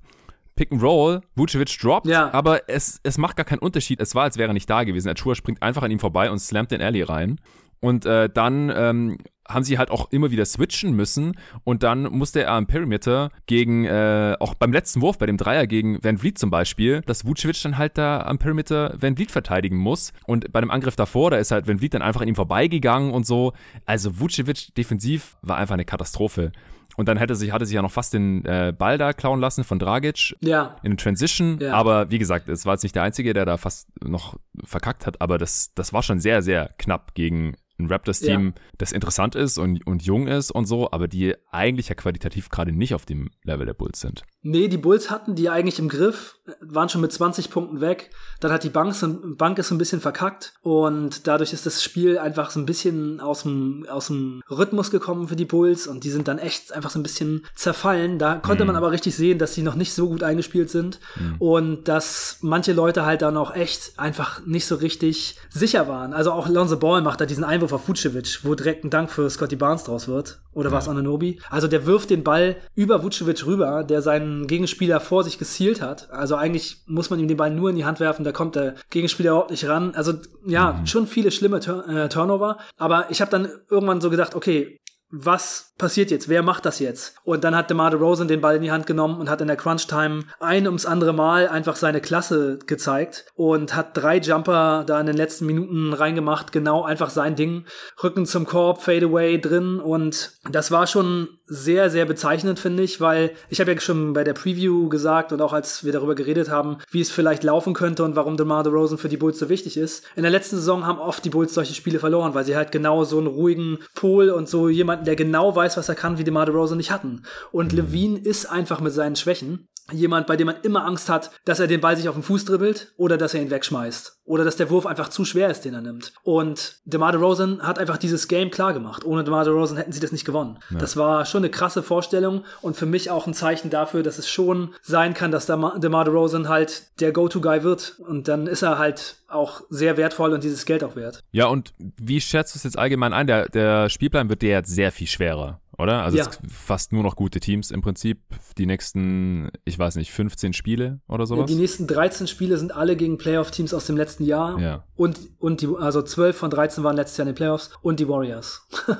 Pick 0.55 0.71
and 0.71 0.81
Roll, 0.81 1.21
Vucevic 1.35 1.77
droppt, 1.79 2.07
ja. 2.07 2.31
aber 2.33 2.67
es, 2.67 2.99
es 3.03 3.17
macht 3.17 3.35
gar 3.35 3.45
keinen 3.45 3.59
Unterschied. 3.59 4.01
Es 4.01 4.15
war, 4.15 4.23
als 4.23 4.37
wäre 4.37 4.49
er 4.49 4.53
nicht 4.53 4.69
da 4.69 4.83
gewesen. 4.83 5.09
Achua 5.09 5.35
springt 5.35 5.61
einfach 5.61 5.83
an 5.83 5.91
ihm 5.91 5.99
vorbei 5.99 6.31
und 6.31 6.39
slammt 6.39 6.71
den 6.71 6.81
Alley 6.81 7.03
rein. 7.03 7.39
Und 7.79 8.05
äh, 8.05 8.27
dann 8.27 8.71
ähm, 8.75 9.17
haben 9.47 9.63
sie 9.63 9.77
halt 9.77 9.91
auch 9.91 10.11
immer 10.11 10.31
wieder 10.31 10.45
switchen 10.45 10.93
müssen 10.95 11.37
und 11.63 11.83
dann 11.83 12.03
musste 12.03 12.43
er 12.43 12.51
am 12.51 12.67
Perimeter 12.67 13.31
gegen, 13.45 13.85
äh, 13.85 14.35
auch 14.39 14.55
beim 14.55 14.71
letzten 14.71 15.01
Wurf, 15.01 15.17
bei 15.17 15.25
dem 15.25 15.37
Dreier 15.37 15.67
gegen 15.67 16.03
Van 16.03 16.17
Vliet 16.17 16.37
zum 16.37 16.49
Beispiel, 16.49 17.01
dass 17.01 17.25
Vucevic 17.25 17.61
dann 17.63 17.77
halt 17.77 17.97
da 17.97 18.21
am 18.21 18.37
Perimeter 18.37 18.95
Van 18.99 19.15
Vliet 19.15 19.31
verteidigen 19.31 19.77
muss 19.77 20.13
und 20.25 20.51
bei 20.51 20.61
dem 20.61 20.71
Angriff 20.71 20.95
davor, 20.95 21.31
da 21.31 21.37
ist 21.37 21.51
halt 21.51 21.67
Van 21.67 21.79
Vliet 21.79 21.93
dann 21.93 22.01
einfach 22.01 22.21
an 22.21 22.27
ihm 22.27 22.35
vorbeigegangen 22.35 23.11
und 23.11 23.25
so. 23.25 23.53
Also 23.85 24.19
Vucevic 24.19 24.73
defensiv 24.75 25.37
war 25.41 25.57
einfach 25.57 25.73
eine 25.73 25.85
Katastrophe. 25.85 26.51
Und 26.97 27.07
dann 27.07 27.17
hätte 27.17 27.35
sich, 27.35 27.51
hatte 27.51 27.65
sich 27.67 27.75
ja 27.75 27.83
noch 27.83 27.91
fast 27.91 28.13
den 28.13 28.43
äh, 28.45 28.73
Ball 28.75 28.97
da 28.97 29.13
klauen 29.13 29.39
lassen 29.39 29.63
von 29.63 29.77
Dragic 29.77 30.35
ja. 30.41 30.77
in 30.81 30.97
Transition. 30.97 31.59
Ja. 31.59 31.73
Aber 31.73 32.09
wie 32.09 32.17
gesagt, 32.17 32.49
es 32.49 32.65
war 32.65 32.73
jetzt 32.73 32.81
nicht 32.81 32.95
der 32.95 33.03
Einzige, 33.03 33.33
der 33.33 33.45
da 33.45 33.57
fast 33.57 33.87
noch 34.03 34.35
verkackt 34.63 35.05
hat, 35.05 35.21
aber 35.21 35.37
das, 35.37 35.73
das 35.75 35.93
war 35.93 36.01
schon 36.01 36.19
sehr, 36.19 36.41
sehr 36.41 36.71
knapp 36.79 37.13
gegen 37.13 37.55
ein 37.79 37.87
Raptors-Team, 37.87 38.53
ja. 38.55 38.61
das 38.77 38.91
interessant 38.91 39.35
ist 39.35 39.57
und, 39.57 39.85
und 39.85 40.03
jung 40.03 40.27
ist 40.27 40.51
und 40.51 40.65
so, 40.65 40.89
aber 40.91 41.07
die 41.07 41.35
eigentlich 41.51 41.89
ja 41.89 41.95
qualitativ 41.95 42.49
gerade 42.49 42.71
nicht 42.71 42.93
auf 42.93 43.05
dem 43.05 43.29
Level 43.43 43.65
der 43.65 43.73
Bulls 43.73 43.99
sind. 43.99 44.23
Nee, 44.41 44.67
die 44.67 44.77
Bulls 44.77 45.11
hatten 45.11 45.35
die 45.35 45.49
eigentlich 45.49 45.77
im 45.77 45.89
Griff, 45.89 46.39
waren 46.61 46.87
schon 46.87 47.01
mit 47.01 47.11
20 47.11 47.49
Punkten 47.49 47.81
weg. 47.81 48.11
Dann 48.39 48.51
hat 48.51 48.63
die 48.63 48.69
Bank, 48.69 48.95
so, 48.95 49.19
Bank 49.35 49.59
ist 49.59 49.67
so 49.67 49.75
ein 49.75 49.77
bisschen 49.77 49.99
verkackt 49.99 50.53
und 50.61 51.27
dadurch 51.27 51.51
ist 51.53 51.65
das 51.65 51.83
Spiel 51.83 52.17
einfach 52.17 52.49
so 52.49 52.59
ein 52.59 52.65
bisschen 52.65 53.19
aus 53.19 53.43
dem, 53.43 53.85
aus 53.89 54.07
dem 54.07 54.41
Rhythmus 54.49 54.89
gekommen 54.89 55.27
für 55.27 55.35
die 55.35 55.45
Bulls 55.45 55.85
und 55.85 56.03
die 56.03 56.09
sind 56.09 56.27
dann 56.27 56.39
echt 56.39 56.71
einfach 56.71 56.89
so 56.89 56.99
ein 56.99 57.03
bisschen 57.03 57.45
zerfallen. 57.55 58.19
Da 58.19 58.35
konnte 58.35 58.63
mhm. 58.63 58.67
man 58.67 58.75
aber 58.77 58.91
richtig 58.91 59.15
sehen, 59.15 59.37
dass 59.37 59.53
sie 59.53 59.63
noch 59.63 59.75
nicht 59.75 59.93
so 59.93 60.07
gut 60.07 60.23
eingespielt 60.23 60.69
sind 60.69 60.99
mhm. 61.19 61.35
und 61.39 61.87
dass 61.87 62.37
manche 62.41 62.73
Leute 62.73 63.05
halt 63.05 63.23
dann 63.23 63.37
auch 63.37 63.53
echt 63.53 63.99
einfach 63.99 64.45
nicht 64.45 64.65
so 64.65 64.75
richtig 64.75 65.37
sicher 65.49 65.87
waren. 65.87 66.13
Also 66.13 66.31
auch 66.31 66.47
Lonzo 66.47 66.77
Ball 66.77 67.01
macht 67.01 67.19
da 67.19 67.25
diesen 67.25 67.43
Einwurf 67.43 67.66
auf 67.73 67.87
Vucevic, 67.87 68.39
wo 68.43 68.55
direkt 68.55 68.83
ein 68.83 68.89
Dank 68.89 69.11
für 69.11 69.29
Scotty 69.29 69.55
Barnes 69.55 69.83
draus 69.83 70.07
wird. 70.07 70.39
Oder 70.53 70.69
ja. 70.69 70.73
war 70.73 70.79
es 70.79 70.87
Ananobi? 70.87 71.39
Also 71.49 71.67
der 71.67 71.85
wirft 71.85 72.09
den 72.09 72.23
Ball 72.23 72.57
über 72.75 73.03
Vucevic 73.03 73.45
rüber, 73.45 73.83
der 73.83 74.01
seinen 74.01 74.47
Gegenspieler 74.47 74.99
vor 74.99 75.23
sich 75.23 75.37
gezielt 75.37 75.81
hat. 75.81 76.09
Also 76.11 76.35
eigentlich 76.35 76.77
muss 76.87 77.09
man 77.09 77.19
ihm 77.19 77.27
den 77.27 77.37
Ball 77.37 77.51
nur 77.51 77.69
in 77.69 77.75
die 77.75 77.85
Hand 77.85 77.99
werfen, 77.99 78.23
da 78.23 78.31
kommt 78.31 78.55
der 78.55 78.75
Gegenspieler 78.89 79.31
überhaupt 79.31 79.51
nicht 79.51 79.67
ran. 79.67 79.93
Also 79.95 80.13
ja, 80.45 80.73
mhm. 80.73 80.87
schon 80.87 81.07
viele 81.07 81.31
schlimme 81.31 81.59
Tur 81.59 81.87
äh, 81.87 82.09
Turnover. 82.09 82.57
Aber 82.77 83.05
ich 83.09 83.21
habe 83.21 83.31
dann 83.31 83.49
irgendwann 83.69 84.01
so 84.01 84.09
gedacht, 84.09 84.35
okay, 84.35 84.79
was 85.09 85.73
passiert 85.77 86.11
jetzt? 86.11 86.27
Wer 86.27 86.43
macht 86.43 86.65
das 86.65 86.79
jetzt? 86.79 87.15
Und 87.23 87.43
dann 87.43 87.55
hat 87.55 87.69
DeMar 87.69 87.91
DeRozan 87.91 88.27
den 88.27 88.41
Ball 88.41 88.57
in 88.57 88.61
die 88.61 88.71
Hand 88.71 88.87
genommen 88.87 89.19
und 89.19 89.29
hat 89.29 89.41
in 89.41 89.47
der 89.47 89.55
Crunch-Time 89.55 90.23
ein 90.39 90.65
ums 90.65 90.85
andere 90.85 91.13
Mal 91.13 91.47
einfach 91.47 91.75
seine 91.75 92.01
Klasse 92.01 92.59
gezeigt 92.65 93.25
und 93.35 93.75
hat 93.75 93.95
drei 93.95 94.17
Jumper 94.17 94.83
da 94.85 94.99
in 94.99 95.05
den 95.05 95.15
letzten 95.15 95.45
Minuten 95.45 95.93
reingemacht. 95.93 96.51
Genau 96.51 96.83
einfach 96.83 97.09
sein 97.09 97.35
Ding. 97.35 97.65
Rücken 98.03 98.25
zum 98.25 98.45
Korb, 98.45 98.81
Fadeaway 98.81 99.39
drin 99.39 99.79
und 99.79 100.31
das 100.51 100.71
war 100.71 100.87
schon 100.87 101.29
sehr, 101.45 101.89
sehr 101.89 102.05
bezeichnend, 102.05 102.59
finde 102.59 102.83
ich, 102.83 102.99
weil 102.99 103.31
ich 103.49 103.61
habe 103.61 103.71
ja 103.71 103.79
schon 103.79 104.11
bei 104.11 104.25
der 104.25 104.33
Preview 104.33 104.89
gesagt 104.89 105.31
und 105.31 105.41
auch 105.41 105.53
als 105.53 105.85
wir 105.85 105.93
darüber 105.93 106.13
geredet 106.13 106.49
haben, 106.49 106.79
wie 106.91 106.99
es 106.99 107.09
vielleicht 107.09 107.43
laufen 107.43 107.73
könnte 107.73 108.03
und 108.03 108.17
warum 108.17 108.35
DeMar 108.35 108.63
DeRozan 108.63 108.97
für 108.97 109.07
die 109.07 109.15
Bulls 109.15 109.39
so 109.39 109.47
wichtig 109.47 109.77
ist. 109.77 110.03
In 110.17 110.23
der 110.23 110.31
letzten 110.31 110.57
Saison 110.57 110.85
haben 110.85 110.99
oft 110.99 111.23
die 111.23 111.29
Bulls 111.29 111.53
solche 111.53 111.73
Spiele 111.73 111.99
verloren, 111.99 112.33
weil 112.33 112.43
sie 112.43 112.57
halt 112.57 112.73
genau 112.73 113.05
so 113.05 113.17
einen 113.17 113.27
ruhigen 113.27 113.77
Pol 113.95 114.29
und 114.29 114.49
so 114.49 114.67
jemanden, 114.67 114.96
der 115.03 115.15
genau 115.15 115.55
weiß, 115.55 115.77
was 115.77 115.89
er 115.89 115.95
kann, 115.95 116.17
wie 116.17 116.23
DeMar 116.23 116.45
DeRozan 116.45 116.77
nicht 116.77 116.91
hatten. 116.91 117.23
Und 117.51 117.73
Levine 117.73 118.19
ist 118.19 118.45
einfach 118.45 118.81
mit 118.81 118.93
seinen 118.93 119.15
Schwächen 119.15 119.67
jemand, 119.91 120.27
bei 120.27 120.35
dem 120.35 120.47
man 120.47 120.61
immer 120.63 120.85
Angst 120.85 121.09
hat, 121.09 121.31
dass 121.45 121.59
er 121.59 121.67
den 121.67 121.81
Ball 121.81 121.95
sich 121.95 122.09
auf 122.09 122.15
den 122.15 122.23
Fuß 122.23 122.45
dribbelt 122.45 122.93
oder 122.97 123.17
dass 123.17 123.33
er 123.33 123.41
ihn 123.41 123.51
wegschmeißt 123.51 124.16
oder 124.27 124.43
dass 124.43 124.57
der 124.57 124.69
Wurf 124.69 124.85
einfach 124.85 125.09
zu 125.09 125.25
schwer 125.25 125.49
ist, 125.49 125.61
den 125.61 125.73
er 125.73 125.81
nimmt. 125.81 126.13
Und 126.23 126.75
DeMar 126.85 127.13
DeRozan 127.13 127.61
hat 127.61 127.79
einfach 127.79 127.97
dieses 127.97 128.27
Game 128.27 128.51
klar 128.51 128.73
gemacht. 128.73 129.05
Ohne 129.05 129.23
DeMar 129.23 129.45
DeRozan 129.45 129.77
hätten 129.77 129.93
sie 129.93 130.01
das 130.01 130.11
nicht 130.11 130.25
gewonnen. 130.25 130.59
Ja. 130.69 130.77
Das 130.77 130.97
war 130.97 131.25
schon 131.25 131.39
eine 131.39 131.49
krasse 131.49 131.81
Vorstellung 131.81 132.43
und 132.61 132.75
für 132.75 132.85
mich 132.85 133.09
auch 133.09 133.25
ein 133.25 133.33
Zeichen 133.33 133.69
dafür, 133.69 134.03
dass 134.03 134.19
es 134.19 134.29
schon 134.29 134.75
sein 134.83 135.13
kann, 135.13 135.31
dass 135.31 135.45
DeMar 135.45 135.79
DeRozan 135.79 136.49
halt 136.49 136.99
der 136.99 137.13
Go-To-Guy 137.13 137.63
wird 137.63 137.95
und 137.99 138.27
dann 138.27 138.47
ist 138.47 138.61
er 138.61 138.77
halt 138.77 139.15
auch 139.29 139.61
sehr 139.69 139.97
wertvoll 139.97 140.33
und 140.33 140.43
dieses 140.43 140.65
Geld 140.65 140.83
auch 140.83 140.95
wert. 140.95 141.23
Ja, 141.31 141.47
und 141.47 141.73
wie 141.79 142.21
schätzt 142.21 142.53
du 142.53 142.57
es 142.57 142.63
jetzt 142.63 142.77
allgemein 142.77 143.13
ein? 143.13 143.27
Der, 143.27 143.47
der 143.49 143.89
Spielplan 143.89 144.29
wird 144.29 144.41
dir 144.41 144.49
jetzt 144.49 144.69
sehr 144.69 144.91
viel 144.91 145.07
schwerer 145.07 145.59
oder? 145.77 146.03
Also 146.03 146.17
ja. 146.17 146.27
fast 146.49 146.91
nur 146.91 147.03
noch 147.03 147.15
gute 147.15 147.39
Teams 147.39 147.71
im 147.71 147.81
Prinzip. 147.81 148.19
Die 148.57 148.65
nächsten, 148.65 149.49
ich 149.63 149.77
weiß 149.77 149.95
nicht, 149.95 150.11
15 150.11 150.53
Spiele 150.53 150.99
oder 151.07 151.25
sowas? 151.27 151.45
Die 151.45 151.55
nächsten 151.55 151.85
13 151.87 152.27
Spiele 152.27 152.57
sind 152.57 152.75
alle 152.75 152.95
gegen 152.95 153.17
Playoff-Teams 153.17 153.73
aus 153.73 153.85
dem 153.85 153.95
letzten 153.95 154.16
Jahr. 154.25 154.59
Ja. 154.59 154.83
Und, 154.95 155.19
und 155.39 155.61
die, 155.61 155.69
also 155.79 156.01
12 156.01 156.37
von 156.37 156.49
13 156.49 156.83
waren 156.83 156.95
letztes 156.95 157.17
Jahr 157.17 157.27
in 157.27 157.33
den 157.33 157.37
Playoffs 157.37 157.71
und 157.81 157.99
die 157.99 158.07
Warriors. 158.07 158.67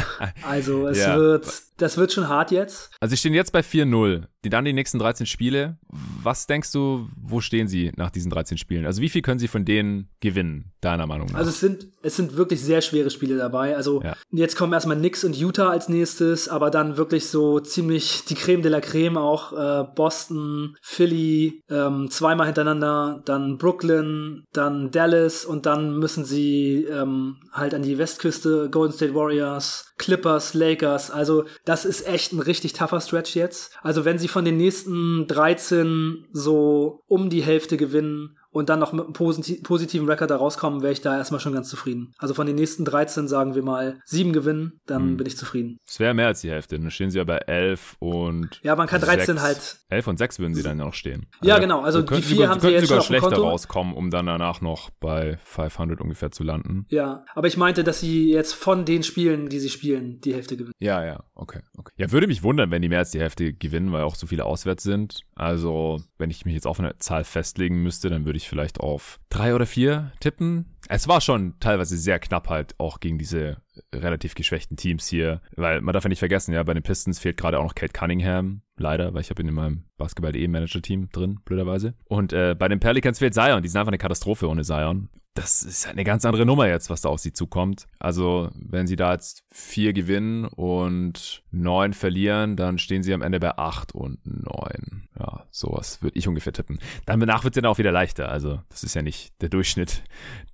also 0.48 0.86
es 0.88 0.98
ja. 0.98 1.16
wird 1.16 1.46
das 1.80 1.96
wird 1.96 2.12
schon 2.12 2.28
hart 2.28 2.50
jetzt. 2.50 2.90
Also 3.00 3.10
sie 3.10 3.16
stehen 3.16 3.34
jetzt 3.34 3.52
bei 3.52 3.60
4-0. 3.60 4.26
Die 4.42 4.48
dann 4.48 4.64
die 4.64 4.72
nächsten 4.72 4.98
13 4.98 5.26
Spiele. 5.26 5.76
Was 6.22 6.46
denkst 6.46 6.72
du, 6.72 7.08
wo 7.20 7.42
stehen 7.42 7.68
sie 7.68 7.92
nach 7.96 8.10
diesen 8.10 8.30
13 8.30 8.56
Spielen? 8.56 8.86
Also 8.86 9.02
wie 9.02 9.10
viel 9.10 9.20
können 9.20 9.38
sie 9.38 9.48
von 9.48 9.66
denen 9.66 10.08
gewinnen, 10.20 10.72
deiner 10.80 11.06
Meinung 11.06 11.28
nach? 11.28 11.40
Also 11.40 11.50
es 11.50 11.60
sind, 11.60 11.88
es 12.02 12.16
sind 12.16 12.38
wirklich 12.38 12.62
sehr 12.62 12.80
schwere 12.80 13.10
Spiele 13.10 13.36
dabei. 13.36 13.76
Also 13.76 14.02
ja. 14.02 14.16
jetzt 14.30 14.56
kommen 14.56 14.72
erstmal 14.72 14.96
Knicks 14.96 15.24
und 15.24 15.36
Utah 15.36 15.68
als 15.68 15.90
nächstes, 15.90 16.48
aber 16.48 16.70
dann 16.70 16.96
wirklich 16.96 17.26
so 17.26 17.60
ziemlich 17.60 18.24
die 18.24 18.34
Creme 18.34 18.62
de 18.62 18.70
la 18.70 18.80
Creme 18.80 19.18
auch. 19.18 19.52
Äh, 19.52 19.84
Boston, 19.94 20.74
Philly, 20.80 21.62
ähm, 21.68 22.08
zweimal 22.10 22.46
hintereinander, 22.46 23.22
dann 23.26 23.58
Brooklyn, 23.58 24.44
dann 24.54 24.90
Dallas 24.90 25.44
und 25.44 25.66
dann 25.66 25.98
müssen 25.98 26.24
sie 26.24 26.84
ähm, 26.84 27.36
halt 27.52 27.74
an 27.74 27.82
die 27.82 27.98
Westküste, 27.98 28.70
Golden 28.70 28.94
State 28.94 29.14
Warriors, 29.14 29.92
Clippers, 29.98 30.54
Lakers. 30.54 31.10
Also 31.10 31.44
das 31.70 31.84
ist 31.84 32.04
echt 32.04 32.32
ein 32.32 32.40
richtig 32.40 32.72
tougher 32.72 33.00
Stretch 33.00 33.36
jetzt. 33.36 33.78
Also 33.80 34.04
wenn 34.04 34.18
sie 34.18 34.26
von 34.26 34.44
den 34.44 34.56
nächsten 34.56 35.28
13 35.28 36.26
so 36.32 37.04
um 37.06 37.30
die 37.30 37.42
Hälfte 37.42 37.76
gewinnen, 37.76 38.36
und 38.52 38.68
dann 38.68 38.80
noch 38.80 38.92
mit 38.92 39.04
einem 39.04 39.12
posit 39.12 39.62
positiven 39.62 40.08
Rekord 40.08 40.30
da 40.30 40.36
rauskommen, 40.36 40.82
wäre 40.82 40.92
ich 40.92 41.00
da 41.00 41.16
erstmal 41.16 41.40
schon 41.40 41.52
ganz 41.52 41.68
zufrieden. 41.68 42.12
Also 42.18 42.34
von 42.34 42.46
den 42.46 42.56
nächsten 42.56 42.84
13 42.84 43.28
sagen 43.28 43.54
wir 43.54 43.62
mal 43.62 44.00
sieben 44.04 44.32
gewinnen, 44.32 44.80
dann 44.86 45.02
hm. 45.02 45.16
bin 45.16 45.26
ich 45.26 45.36
zufrieden. 45.36 45.78
Es 45.86 46.00
wäre 46.00 46.14
mehr 46.14 46.26
als 46.26 46.40
die 46.40 46.50
Hälfte, 46.50 46.78
dann 46.78 46.90
stehen 46.90 47.10
sie 47.10 47.18
ja 47.18 47.24
bei 47.24 47.38
11 47.38 47.96
und 48.00 48.60
Ja, 48.62 48.74
man 48.76 48.88
kann 48.88 49.00
13 49.00 49.36
6. 49.36 49.40
halt 49.40 49.80
11 49.88 50.06
und 50.08 50.18
6 50.18 50.38
würden 50.40 50.54
sie 50.54 50.62
dann 50.62 50.78
noch 50.78 50.94
stehen. 50.94 51.26
Ja, 51.42 51.54
also, 51.54 51.62
genau, 51.62 51.80
also 51.82 52.02
die 52.02 52.22
vier 52.22 52.48
haben 52.48 52.60
sie 52.60 52.68
jetzt 52.68 52.88
sogar 52.88 53.02
schlechter 53.02 53.36
rauskommen, 53.36 53.94
um 53.94 54.10
dann 54.10 54.26
danach 54.26 54.60
noch 54.60 54.90
bei 55.00 55.38
500 55.44 56.00
ungefähr 56.00 56.30
zu 56.30 56.42
landen. 56.42 56.86
Ja, 56.88 57.24
aber 57.34 57.46
ich 57.46 57.56
meinte, 57.56 57.84
dass 57.84 58.00
sie 58.00 58.30
jetzt 58.30 58.54
von 58.54 58.84
den 58.84 59.02
Spielen, 59.02 59.48
die 59.48 59.60
sie 59.60 59.70
spielen, 59.70 60.20
die 60.20 60.34
Hälfte 60.34 60.56
gewinnen. 60.56 60.74
Ja, 60.78 61.04
ja, 61.04 61.24
okay, 61.40 61.60
okay. 61.76 61.92
Ja, 61.96 62.12
würde 62.12 62.26
mich 62.26 62.42
wundern, 62.42 62.70
wenn 62.70 62.82
die 62.82 62.88
mehr 62.88 63.00
als 63.00 63.10
die 63.10 63.20
Hälfte 63.20 63.52
gewinnen, 63.52 63.92
weil 63.92 64.02
auch 64.02 64.14
so 64.14 64.26
viele 64.26 64.44
auswärts 64.44 64.82
sind. 64.82 65.24
Also, 65.34 66.02
wenn 66.18 66.30
ich 66.30 66.44
mich 66.44 66.54
jetzt 66.54 66.66
auf 66.66 66.78
eine 66.78 66.98
Zahl 66.98 67.24
festlegen 67.24 67.82
müsste, 67.82 68.10
dann 68.10 68.24
würde 68.24 68.36
ich 68.36 68.48
vielleicht 68.48 68.80
auf 68.80 69.18
drei 69.30 69.54
oder 69.54 69.66
vier 69.66 70.12
tippen. 70.20 70.76
Es 70.88 71.08
war 71.08 71.20
schon 71.20 71.54
teilweise 71.60 71.96
sehr 71.96 72.18
knapp 72.18 72.48
halt 72.48 72.74
auch 72.78 73.00
gegen 73.00 73.18
diese 73.18 73.58
relativ 73.94 74.34
geschwächten 74.34 74.76
Teams 74.76 75.06
hier, 75.06 75.40
weil 75.56 75.80
man 75.80 75.92
darf 75.92 76.04
ja 76.04 76.08
nicht 76.08 76.18
vergessen, 76.18 76.52
ja, 76.52 76.62
bei 76.62 76.74
den 76.74 76.82
Pistons 76.82 77.18
fehlt 77.18 77.36
gerade 77.36 77.58
auch 77.58 77.64
noch 77.64 77.74
Kate 77.74 77.92
Cunningham, 77.92 78.62
leider, 78.76 79.14
weil 79.14 79.22
ich 79.22 79.30
habe 79.30 79.42
ihn 79.42 79.48
in 79.48 79.54
meinem 79.54 79.84
Basketball-E-Manager-Team 79.96 81.10
drin, 81.10 81.40
blöderweise. 81.44 81.94
Und 82.04 82.32
äh, 82.32 82.54
bei 82.58 82.68
den 82.68 82.80
Pelicans 82.80 83.18
fehlt 83.18 83.34
Zion, 83.34 83.62
die 83.62 83.68
sind 83.68 83.78
einfach 83.78 83.90
eine 83.90 83.98
Katastrophe 83.98 84.48
ohne 84.48 84.62
Zion 84.62 85.08
das 85.40 85.62
ist 85.62 85.86
eine 85.86 86.04
ganz 86.04 86.24
andere 86.26 86.44
Nummer 86.44 86.68
jetzt, 86.68 86.90
was 86.90 87.00
da 87.00 87.08
auf 87.08 87.20
sie 87.20 87.32
zukommt. 87.32 87.86
Also, 87.98 88.50
wenn 88.54 88.86
sie 88.86 88.96
da 88.96 89.12
jetzt 89.12 89.44
vier 89.50 89.94
gewinnen 89.94 90.44
und 90.44 91.42
neun 91.50 91.94
verlieren, 91.94 92.56
dann 92.56 92.78
stehen 92.78 93.02
sie 93.02 93.14
am 93.14 93.22
Ende 93.22 93.40
bei 93.40 93.56
acht 93.56 93.94
und 93.94 94.18
neun. 94.24 95.08
Ja, 95.18 95.46
sowas 95.50 96.02
würde 96.02 96.18
ich 96.18 96.28
ungefähr 96.28 96.52
tippen. 96.52 96.78
Dann 97.06 97.20
danach 97.20 97.44
wird 97.44 97.54
es 97.54 97.62
dann 97.62 97.70
auch 97.70 97.78
wieder 97.78 97.92
leichter. 97.92 98.30
Also, 98.30 98.60
das 98.68 98.84
ist 98.84 98.94
ja 98.94 99.02
nicht 99.02 99.32
der 99.40 99.48
Durchschnitt 99.48 100.02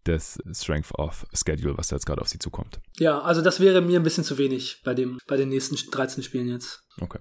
des 0.07 0.39
Strength 0.53 0.95
of 0.95 1.27
Schedule, 1.33 1.77
was 1.77 1.89
da 1.89 1.97
jetzt 1.97 2.07
gerade 2.07 2.21
auf 2.21 2.29
sie 2.29 2.39
zukommt. 2.39 2.81
Ja, 2.99 3.21
also 3.21 3.43
das 3.43 3.59
wäre 3.59 3.81
mir 3.81 3.99
ein 3.99 4.05
bisschen 4.05 4.25
zu 4.25 4.39
wenig 4.39 4.83
bei 4.85 4.95
dem, 4.95 5.19
bei 5.27 5.37
den 5.37 5.49
nächsten 5.49 5.77
13 5.91 6.23
Spielen 6.23 6.49
jetzt. 6.49 6.85
Okay. 7.01 7.19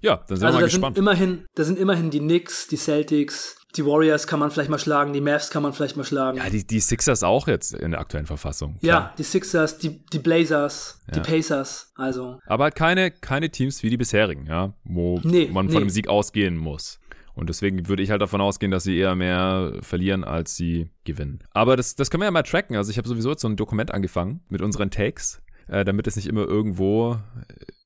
Ja, 0.00 0.16
dann 0.28 0.36
sind 0.36 0.46
also 0.46 0.46
wir 0.46 0.52
mal 0.52 0.60
da 0.60 0.66
gespannt. 0.66 0.96
Sind 0.96 1.02
immerhin, 1.02 1.44
da 1.54 1.64
sind 1.64 1.78
immerhin 1.78 2.10
die 2.10 2.20
Knicks, 2.20 2.68
die 2.68 2.76
Celtics, 2.76 3.56
die 3.76 3.84
Warriors 3.84 4.26
kann 4.26 4.38
man 4.38 4.50
vielleicht 4.50 4.70
mal 4.70 4.78
schlagen, 4.78 5.12
die 5.12 5.20
Mavs 5.20 5.50
kann 5.50 5.62
man 5.62 5.72
vielleicht 5.72 5.96
mal 5.96 6.04
schlagen. 6.04 6.38
Ja, 6.38 6.48
die, 6.48 6.64
die 6.64 6.80
Sixers 6.80 7.22
auch 7.22 7.48
jetzt 7.48 7.74
in 7.74 7.90
der 7.90 8.00
aktuellen 8.00 8.26
Verfassung. 8.26 8.78
Klar. 8.78 9.02
Ja, 9.08 9.14
die 9.18 9.24
Sixers, 9.24 9.78
die, 9.78 10.04
die 10.12 10.20
Blazers, 10.20 11.00
ja. 11.08 11.14
die 11.14 11.20
Pacers, 11.20 11.92
also. 11.96 12.38
Aber 12.46 12.64
halt 12.64 12.76
keine, 12.76 13.10
keine 13.10 13.50
Teams 13.50 13.82
wie 13.82 13.90
die 13.90 13.96
bisherigen, 13.96 14.46
ja, 14.46 14.74
wo 14.84 15.20
nee, 15.24 15.48
man 15.52 15.68
von 15.68 15.74
nee. 15.74 15.86
dem 15.86 15.90
Sieg 15.90 16.08
ausgehen 16.08 16.56
muss. 16.56 17.00
Und 17.34 17.48
deswegen 17.48 17.88
würde 17.88 18.02
ich 18.02 18.10
halt 18.10 18.22
davon 18.22 18.40
ausgehen, 18.40 18.70
dass 18.70 18.84
sie 18.84 18.96
eher 18.96 19.16
mehr 19.16 19.72
verlieren, 19.80 20.22
als 20.22 20.54
sie 20.54 20.90
gewinnen. 21.02 21.40
Aber 21.50 21.76
das, 21.76 21.96
das 21.96 22.10
können 22.10 22.20
wir 22.20 22.26
ja 22.26 22.30
mal 22.30 22.44
tracken. 22.44 22.76
Also 22.76 22.92
ich 22.92 22.98
habe 22.98 23.08
sowieso 23.08 23.30
jetzt 23.30 23.40
so 23.42 23.48
ein 23.48 23.56
Dokument 23.56 23.92
angefangen 23.92 24.40
mit 24.48 24.62
unseren 24.62 24.90
Takes, 24.90 25.42
äh, 25.66 25.84
damit 25.84 26.06
es 26.06 26.14
nicht 26.14 26.28
immer 26.28 26.46
irgendwo 26.46 27.18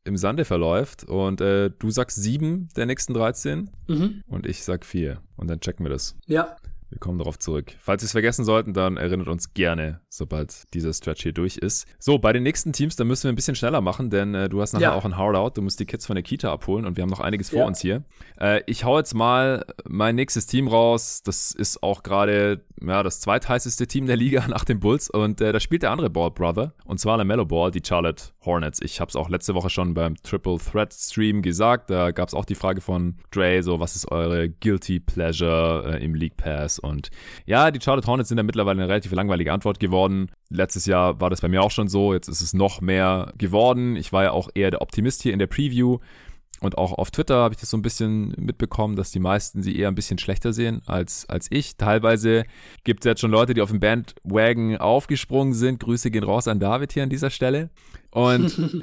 im 0.09 0.17
Sande 0.17 0.45
verläuft. 0.45 1.05
Und 1.05 1.41
äh, 1.41 1.71
du 1.79 1.91
sagst 1.91 2.21
sieben 2.21 2.69
der 2.77 2.87
nächsten 2.87 3.15
13 3.15 3.71
mhm. 3.87 4.25
und 4.27 4.47
ich 4.47 4.65
sag 4.65 4.85
vier. 4.85 5.21
Und 5.37 5.49
dann 5.49 5.61
checken 5.61 5.85
wir 5.85 5.91
das. 5.91 6.17
Ja. 6.27 6.57
Wir 6.91 6.99
kommen 6.99 7.19
darauf 7.19 7.39
zurück. 7.39 7.73
Falls 7.81 8.03
Sie 8.03 8.07
es 8.07 8.13
vergessen 8.13 8.45
sollten, 8.45 8.73
dann 8.73 8.97
erinnert 8.97 9.29
uns 9.29 9.53
gerne, 9.53 10.01
sobald 10.09 10.73
dieser 10.75 10.93
Stretch 10.93 11.23
hier 11.23 11.33
durch 11.33 11.57
ist. 11.57 11.87
So, 11.99 12.19
bei 12.19 12.33
den 12.33 12.43
nächsten 12.43 12.73
Teams, 12.73 12.97
da 12.97 13.05
müssen 13.05 13.25
wir 13.25 13.33
ein 13.33 13.37
bisschen 13.37 13.55
schneller 13.55 13.81
machen, 13.81 14.09
denn 14.11 14.35
äh, 14.35 14.49
du 14.49 14.63
hast 14.63 14.73
nachher 14.73 14.83
ja. 14.85 14.95
auch 14.95 15.05
ein 15.05 15.17
Hardout. 15.17 15.53
Du 15.55 15.63
musst 15.63 15.81
die 15.81 15.87
Kids 15.87 16.07
von 16.07 16.17
der 16.17 16.23
Kita 16.23 16.51
abholen 16.51 16.87
und 16.87 16.97
wir 16.97 17.03
haben 17.03 17.11
noch 17.11 17.21
einiges 17.21 17.51
vor 17.51 17.61
ja. 17.61 17.67
uns 17.67 17.81
hier. 17.81 18.05
Äh, 18.41 18.63
ich 18.67 18.85
hau 18.85 18.99
jetzt 18.99 19.15
mal 19.15 19.67
mein 19.87 20.15
nächstes 20.15 20.47
Team 20.47 20.69
raus. 20.69 21.23
Das 21.23 21.53
ist 21.53 21.83
auch 21.83 22.03
gerade 22.03 22.65
ja, 22.81 23.03
das 23.03 23.21
zweitheißeste 23.21 23.87
Team 23.87 24.07
der 24.07 24.17
Liga 24.17 24.47
nach 24.49 24.65
den 24.65 24.81
Bulls 24.81 25.11
und 25.11 25.41
äh, 25.41 25.53
da 25.53 25.61
spielt 25.61 25.83
der 25.83 25.91
andere 25.91 26.11
Ball 26.11 26.31
Brother 26.31 26.73
und 26.85 27.01
zwar 27.01 27.17
der 27.17 27.27
Mellow 27.27 27.45
Ball, 27.45 27.71
die 27.71 27.83
Charlotte 27.85 28.25
Hornets. 28.45 28.81
Ich 28.81 29.01
habe 29.01 29.09
es 29.09 29.17
auch 29.17 29.29
letzte 29.29 29.55
Woche 29.55 29.71
schon 29.71 29.95
beim 29.95 30.17
Triple 30.23 30.59
Threat 30.59 30.93
Stream 30.95 31.43
gesagt. 31.43 31.91
Da 31.91 32.13
gab 32.13 32.29
es 32.29 32.35
auch 32.35 32.45
die 32.45 32.55
Frage 32.55 32.81
von 32.81 33.17
Dre, 33.31 33.63
so 33.63 33.81
was 33.81 33.97
ist 33.97 34.11
eure 34.11 34.49
Guilty 34.49 35.01
Pleasure 35.01 35.99
äh, 35.99 36.05
im 36.05 36.15
League 36.15 36.37
Pass? 36.37 36.78
Und 36.79 37.11
ja, 37.47 37.71
die 37.71 37.81
Charlotte 37.81 38.07
Hornets 38.07 38.29
sind 38.29 38.37
da 38.37 38.43
mittlerweile 38.43 38.81
eine 38.81 38.89
relativ 38.89 39.13
langweilige 39.13 39.53
Antwort 39.53 39.81
geworden. 39.81 40.31
Letztes 40.51 40.87
Jahr 40.87 41.21
war 41.21 41.31
das 41.31 41.41
bei 41.41 41.49
mir 41.49 41.63
auch 41.63 41.71
schon 41.71 41.89
so. 41.89 42.13
Jetzt 42.15 42.29
ist 42.29 42.41
es 42.41 42.55
noch 42.55 42.81
mehr 42.81 43.33
geworden. 43.39 43.97
Ich 43.97 44.13
war 44.13 44.25
ja 44.25 44.31
auch 44.33 44.49
eher 44.55 44.71
der 44.71 44.83
Optimist 44.83 45.23
hier 45.23 45.33
in 45.33 45.39
der 45.39 45.47
Preview. 45.47 45.99
Und 46.61 46.77
auch 46.77 46.93
auf 46.93 47.11
Twitter 47.11 47.37
habe 47.37 47.55
ich 47.55 47.61
das 47.61 47.71
so 47.71 47.77
ein 47.77 47.83
bisschen 47.83 48.35
mitbekommen, 48.37 48.97
dass 48.97 49.13
die 49.13 49.21
meisten 49.21 49.63
sie 49.63 49.79
eher 49.79 49.89
ein 49.89 49.95
bisschen 49.95 50.19
schlechter 50.19 50.53
sehen 50.53 50.83
als, 50.87 51.29
als 51.29 51.47
ich. 51.51 51.77
Teilweise 51.77 52.45
gibt 52.83 53.05
es 53.05 53.09
jetzt 53.09 53.21
schon 53.21 53.31
Leute, 53.31 53.55
die 53.55 53.63
auf 53.63 53.71
dem 53.71 53.81
Bandwagon 53.81 54.77
aufgesprungen 54.77 55.55
sind. 55.55 55.81
Grüße 55.81 56.11
gehen 56.11 56.25
raus 56.25 56.49
an 56.49 56.59
David 56.59 56.93
hier 56.93 57.05
an 57.05 57.11
dieser 57.11 57.31
Stelle. 57.31 57.71
Und 58.11 58.83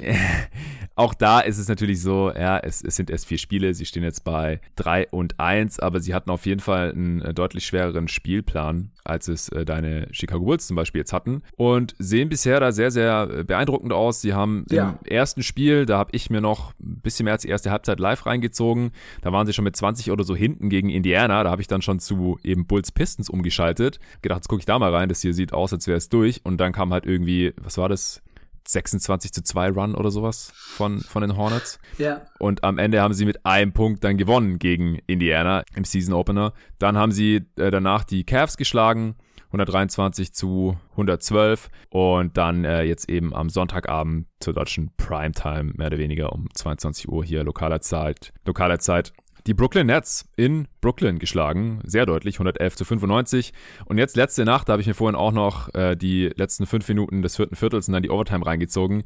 auch 0.96 1.14
da 1.14 1.40
ist 1.40 1.58
es 1.58 1.68
natürlich 1.68 2.00
so, 2.00 2.32
ja, 2.32 2.58
es, 2.58 2.82
es 2.82 2.96
sind 2.96 3.10
erst 3.10 3.26
vier 3.26 3.38
Spiele, 3.38 3.74
sie 3.74 3.84
stehen 3.84 4.02
jetzt 4.02 4.24
bei 4.24 4.60
drei 4.76 5.08
und 5.08 5.38
eins, 5.40 5.78
aber 5.78 6.00
sie 6.00 6.14
hatten 6.14 6.30
auf 6.30 6.46
jeden 6.46 6.60
Fall 6.60 6.92
einen 6.92 7.20
äh, 7.20 7.34
deutlich 7.34 7.66
schwereren 7.66 8.08
Spielplan, 8.08 8.90
als 9.04 9.28
es 9.28 9.48
äh, 9.50 9.64
deine 9.64 10.08
Chicago 10.12 10.44
Bulls 10.44 10.66
zum 10.66 10.76
Beispiel 10.76 11.00
jetzt 11.00 11.12
hatten. 11.12 11.42
Und 11.56 11.94
sehen 11.98 12.28
bisher 12.28 12.60
da 12.60 12.72
sehr, 12.72 12.90
sehr 12.90 13.28
äh, 13.30 13.44
beeindruckend 13.44 13.92
aus. 13.92 14.20
Sie 14.20 14.32
haben 14.32 14.64
ja. 14.70 14.98
im 15.02 15.10
ersten 15.10 15.42
Spiel, 15.42 15.86
da 15.86 15.98
habe 15.98 16.10
ich 16.12 16.30
mir 16.30 16.40
noch 16.40 16.72
ein 16.80 17.00
bisschen 17.02 17.24
mehr 17.24 17.34
als 17.34 17.42
die 17.42 17.48
erste 17.48 17.70
Halbzeit 17.70 18.00
live 18.00 18.26
reingezogen. 18.26 18.92
Da 19.22 19.32
waren 19.32 19.46
sie 19.46 19.52
schon 19.52 19.64
mit 19.64 19.76
20 19.76 20.10
oder 20.10 20.24
so 20.24 20.36
hinten 20.36 20.68
gegen 20.68 20.88
Indiana. 20.88 21.42
Da 21.42 21.50
habe 21.50 21.62
ich 21.62 21.68
dann 21.68 21.82
schon 21.82 21.98
zu 21.98 22.38
eben 22.42 22.66
Bulls 22.66 22.92
Pistons 22.92 23.28
umgeschaltet. 23.28 23.98
Gedacht, 24.22 24.38
jetzt 24.38 24.48
gucke 24.48 24.60
ich 24.60 24.66
da 24.66 24.78
mal 24.78 24.94
rein. 24.94 25.08
Das 25.08 25.20
hier 25.20 25.34
sieht 25.34 25.52
aus, 25.52 25.72
als 25.72 25.86
wäre 25.86 25.98
es 25.98 26.08
durch. 26.08 26.40
Und 26.44 26.58
dann 26.58 26.72
kam 26.72 26.92
halt 26.92 27.06
irgendwie, 27.06 27.52
was 27.60 27.76
war 27.76 27.88
das? 27.88 28.22
26 28.68 29.32
zu 29.32 29.42
2 29.42 29.70
Run 29.70 29.94
oder 29.94 30.10
sowas 30.10 30.52
von, 30.54 31.00
von 31.00 31.22
den 31.22 31.36
Hornets. 31.36 31.78
Ja. 31.98 32.22
Und 32.38 32.64
am 32.64 32.78
Ende 32.78 33.00
haben 33.00 33.14
sie 33.14 33.24
mit 33.24 33.44
einem 33.46 33.72
Punkt 33.72 34.04
dann 34.04 34.16
gewonnen 34.16 34.58
gegen 34.58 34.98
Indiana 35.06 35.64
im 35.74 35.84
Season 35.84 36.14
Opener. 36.14 36.52
Dann 36.78 36.96
haben 36.96 37.12
sie 37.12 37.46
äh, 37.56 37.70
danach 37.70 38.04
die 38.04 38.24
Cavs 38.24 38.56
geschlagen. 38.56 39.16
123 39.48 40.34
zu 40.34 40.76
112 40.92 41.70
und 41.90 42.36
dann 42.36 42.64
äh, 42.64 42.82
jetzt 42.82 43.08
eben 43.08 43.32
am 43.34 43.48
Sonntagabend 43.48 44.26
zur 44.40 44.54
deutschen 44.54 44.90
Primetime 44.96 45.72
mehr 45.76 45.86
oder 45.86 45.98
weniger 45.98 46.32
um 46.32 46.48
22 46.52 47.08
Uhr 47.08 47.24
hier 47.24 47.44
lokaler 47.44 47.80
Zeit, 47.80 48.32
lokaler 48.44 48.80
Zeit 48.80 49.12
die 49.46 49.54
Brooklyn 49.54 49.86
Nets 49.86 50.28
in 50.36 50.66
Brooklyn 50.80 51.18
geschlagen. 51.18 51.80
Sehr 51.84 52.06
deutlich, 52.06 52.36
111 52.36 52.76
zu 52.76 52.84
95. 52.84 53.52
Und 53.84 53.98
jetzt 53.98 54.16
letzte 54.16 54.44
Nacht, 54.44 54.68
da 54.68 54.72
habe 54.72 54.82
ich 54.82 54.88
mir 54.88 54.94
vorhin 54.94 55.16
auch 55.16 55.32
noch 55.32 55.72
äh, 55.74 55.96
die 55.96 56.30
letzten 56.34 56.66
fünf 56.66 56.88
Minuten 56.88 57.22
des 57.22 57.36
vierten 57.36 57.54
Viertels 57.54 57.88
und 57.88 57.94
dann 57.94 58.02
die 58.02 58.10
Overtime 58.10 58.44
reingezogen, 58.44 59.04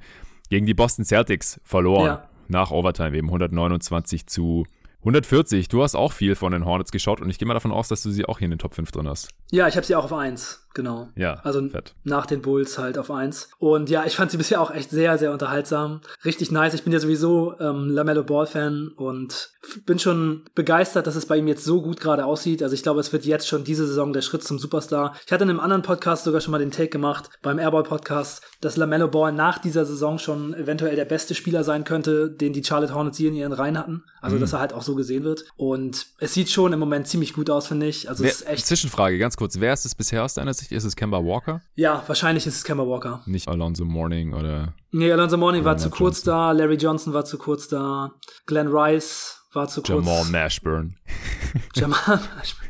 gegen 0.48 0.66
die 0.66 0.74
Boston 0.74 1.04
Celtics 1.04 1.60
verloren. 1.64 2.06
Ja. 2.06 2.28
Nach 2.48 2.70
Overtime 2.72 3.16
eben 3.16 3.28
129 3.28 4.26
zu 4.26 4.64
140. 5.00 5.68
Du 5.68 5.82
hast 5.82 5.94
auch 5.94 6.12
viel 6.12 6.34
von 6.34 6.52
den 6.52 6.64
Hornets 6.64 6.90
geschaut 6.90 7.20
und 7.20 7.30
ich 7.30 7.38
gehe 7.38 7.46
mal 7.46 7.54
davon 7.54 7.72
aus, 7.72 7.88
dass 7.88 8.02
du 8.02 8.10
sie 8.10 8.24
auch 8.26 8.38
hier 8.38 8.46
in 8.46 8.50
den 8.50 8.58
Top 8.58 8.74
5 8.74 8.90
drin 8.90 9.08
hast. 9.08 9.28
Ja, 9.50 9.68
ich 9.68 9.76
habe 9.76 9.86
sie 9.86 9.94
auch 9.94 10.04
auf 10.04 10.12
1 10.12 10.68
genau. 10.74 11.08
Ja. 11.16 11.40
Also 11.42 11.68
fett. 11.68 11.94
nach 12.04 12.26
den 12.26 12.42
Bulls 12.42 12.78
halt 12.78 12.98
auf 12.98 13.10
eins. 13.10 13.50
Und 13.58 13.90
ja, 13.90 14.04
ich 14.04 14.16
fand 14.16 14.30
sie 14.30 14.36
bisher 14.36 14.60
auch 14.60 14.70
echt 14.70 14.90
sehr, 14.90 15.18
sehr 15.18 15.32
unterhaltsam. 15.32 16.00
Richtig 16.24 16.50
nice. 16.50 16.74
Ich 16.74 16.84
bin 16.84 16.92
ja 16.92 17.00
sowieso 17.00 17.58
ähm, 17.60 17.90
Lamello 17.90 18.24
Ball-Fan 18.24 18.92
und 18.96 19.50
bin 19.84 19.98
schon 19.98 20.44
begeistert, 20.54 21.06
dass 21.06 21.16
es 21.16 21.26
bei 21.26 21.36
ihm 21.36 21.48
jetzt 21.48 21.64
so 21.64 21.82
gut 21.82 22.00
gerade 22.00 22.24
aussieht. 22.24 22.62
Also 22.62 22.74
ich 22.74 22.82
glaube, 22.82 23.00
es 23.00 23.12
wird 23.12 23.24
jetzt 23.24 23.48
schon 23.48 23.64
diese 23.64 23.86
Saison 23.86 24.12
der 24.12 24.22
Schritt 24.22 24.42
zum 24.42 24.58
Superstar. 24.58 25.14
Ich 25.26 25.32
hatte 25.32 25.44
in 25.44 25.50
einem 25.50 25.60
anderen 25.60 25.82
Podcast 25.82 26.24
sogar 26.24 26.40
schon 26.40 26.52
mal 26.52 26.58
den 26.58 26.70
Take 26.70 26.88
gemacht, 26.88 27.30
beim 27.42 27.58
Airball 27.58 27.82
Podcast, 27.82 28.42
dass 28.60 28.76
Lamello 28.76 29.08
Ball 29.08 29.32
nach 29.32 29.58
dieser 29.58 29.84
Saison 29.84 30.18
schon 30.18 30.54
eventuell 30.54 30.96
der 30.96 31.04
beste 31.04 31.34
Spieler 31.34 31.64
sein 31.64 31.84
könnte, 31.84 32.30
den 32.30 32.52
die 32.52 32.64
Charlotte 32.64 32.94
Hornets 32.94 33.18
hier 33.18 33.28
in 33.28 33.36
ihren 33.36 33.52
Reihen 33.52 33.78
hatten. 33.78 34.04
Also, 34.20 34.36
mhm. 34.36 34.40
dass 34.40 34.52
er 34.52 34.60
halt 34.60 34.72
auch 34.72 34.82
so 34.82 34.94
gesehen 34.94 35.24
wird. 35.24 35.44
Und 35.56 36.06
es 36.18 36.34
sieht 36.34 36.50
schon 36.50 36.72
im 36.72 36.78
Moment 36.78 37.08
ziemlich 37.08 37.32
gut 37.32 37.50
aus, 37.50 37.66
finde 37.66 37.86
ich. 37.86 38.08
Also, 38.08 38.24
wer, 38.24 38.30
es 38.30 38.42
ist 38.42 38.48
echt. 38.48 38.66
Zwischenfrage, 38.66 39.18
ganz 39.18 39.36
kurz. 39.36 39.58
Wer 39.60 39.72
ist 39.72 39.86
es 39.86 39.94
bisher 39.94 40.24
aus 40.24 40.34
deiner 40.34 40.54
Aussicht? 40.60 40.72
Ist 40.72 40.84
es 40.84 40.96
Kemba 40.96 41.18
Walker? 41.18 41.62
Ja, 41.74 42.02
wahrscheinlich 42.06 42.46
ist 42.46 42.56
es 42.56 42.64
Kemba 42.64 42.86
Walker. 42.86 43.22
Nicht 43.26 43.48
Alonso 43.48 43.84
Morning 43.84 44.34
oder. 44.34 44.74
Nee, 44.92 45.10
Alonso 45.10 45.36
Morning 45.36 45.64
war 45.64 45.76
zu 45.78 45.88
kurz 45.90 46.18
Johnson. 46.18 46.32
da, 46.34 46.52
Larry 46.52 46.76
Johnson 46.76 47.12
war 47.14 47.24
zu 47.24 47.38
kurz 47.38 47.68
da, 47.68 48.12
Glenn 48.46 48.68
Rice 48.68 49.42
war 49.52 49.68
zu 49.68 49.82
kurz. 49.82 50.06
Jamal 50.06 50.24
Nashburn. 50.30 50.96
Jamal 51.74 52.20
Nashburn. 52.36 52.68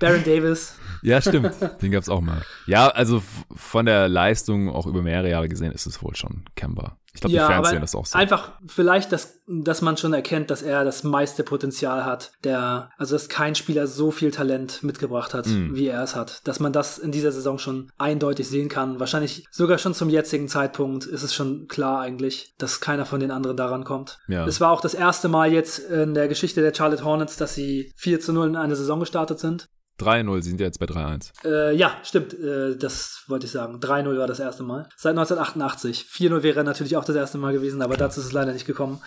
Baron 0.00 0.24
Davis. 0.24 0.74
Ja, 1.02 1.20
stimmt. 1.20 1.52
Den 1.80 1.92
gab's 1.92 2.08
auch 2.08 2.20
mal. 2.20 2.42
Ja, 2.66 2.88
also 2.88 3.22
von 3.54 3.86
der 3.86 4.08
Leistung 4.08 4.68
auch 4.68 4.86
über 4.86 5.00
mehrere 5.02 5.30
Jahre 5.30 5.48
gesehen 5.48 5.70
ist 5.72 5.86
es 5.86 6.02
wohl 6.02 6.16
schon 6.16 6.44
Kemba. 6.56 6.97
Ich 7.14 7.20
glaube, 7.20 7.34
ja, 7.34 7.48
die 7.48 7.54
Fans 7.54 7.70
sehen 7.70 7.80
das 7.80 7.94
auch 7.94 8.06
so. 8.06 8.18
Einfach 8.18 8.52
vielleicht, 8.66 9.12
dass, 9.12 9.40
dass 9.46 9.80
man 9.82 9.96
schon 9.96 10.12
erkennt, 10.12 10.50
dass 10.50 10.62
er 10.62 10.84
das 10.84 11.04
meiste 11.04 11.42
Potenzial 11.42 12.04
hat. 12.04 12.32
Der, 12.44 12.90
also 12.98 13.14
dass 13.14 13.28
kein 13.28 13.54
Spieler 13.54 13.86
so 13.86 14.10
viel 14.10 14.30
Talent 14.30 14.82
mitgebracht 14.82 15.32
hat, 15.32 15.46
mm. 15.46 15.74
wie 15.74 15.88
er 15.88 16.02
es 16.02 16.14
hat. 16.14 16.46
Dass 16.46 16.60
man 16.60 16.72
das 16.72 16.98
in 16.98 17.10
dieser 17.10 17.32
Saison 17.32 17.58
schon 17.58 17.90
eindeutig 17.96 18.48
sehen 18.48 18.68
kann. 18.68 19.00
Wahrscheinlich 19.00 19.46
sogar 19.50 19.78
schon 19.78 19.94
zum 19.94 20.10
jetzigen 20.10 20.48
Zeitpunkt 20.48 21.06
ist 21.06 21.22
es 21.22 21.34
schon 21.34 21.66
klar 21.66 22.00
eigentlich, 22.00 22.54
dass 22.58 22.80
keiner 22.80 23.06
von 23.06 23.20
den 23.20 23.30
anderen 23.30 23.56
daran 23.56 23.84
kommt. 23.84 24.18
Ja. 24.28 24.46
Es 24.46 24.60
war 24.60 24.70
auch 24.70 24.82
das 24.82 24.94
erste 24.94 25.28
Mal 25.28 25.52
jetzt 25.52 25.78
in 25.78 26.14
der 26.14 26.28
Geschichte 26.28 26.60
der 26.60 26.74
Charlotte 26.74 27.04
Hornets, 27.04 27.36
dass 27.36 27.54
sie 27.54 27.92
4 27.96 28.20
zu 28.20 28.32
0 28.32 28.48
in 28.48 28.56
eine 28.56 28.76
Saison 28.76 29.00
gestartet 29.00 29.38
sind. 29.38 29.68
3-0, 29.98 30.42
sind 30.42 30.60
ja 30.60 30.66
jetzt 30.66 30.78
bei 30.78 30.86
3-1. 30.86 31.32
Äh, 31.44 31.74
ja, 31.76 31.96
stimmt, 32.02 32.34
äh, 32.34 32.76
das 32.76 33.24
wollte 33.26 33.46
ich 33.46 33.52
sagen. 33.52 33.80
3-0 33.80 34.18
war 34.18 34.26
das 34.26 34.40
erste 34.40 34.62
Mal. 34.62 34.88
Seit 34.96 35.10
1988. 35.10 36.06
4-0 36.10 36.42
wäre 36.42 36.64
natürlich 36.64 36.96
auch 36.96 37.04
das 37.04 37.16
erste 37.16 37.38
Mal 37.38 37.52
gewesen, 37.52 37.82
aber 37.82 37.96
dazu 37.96 38.20
ist 38.20 38.26
es 38.26 38.32
leider 38.32 38.52
nicht 38.52 38.66
gekommen. 38.66 39.00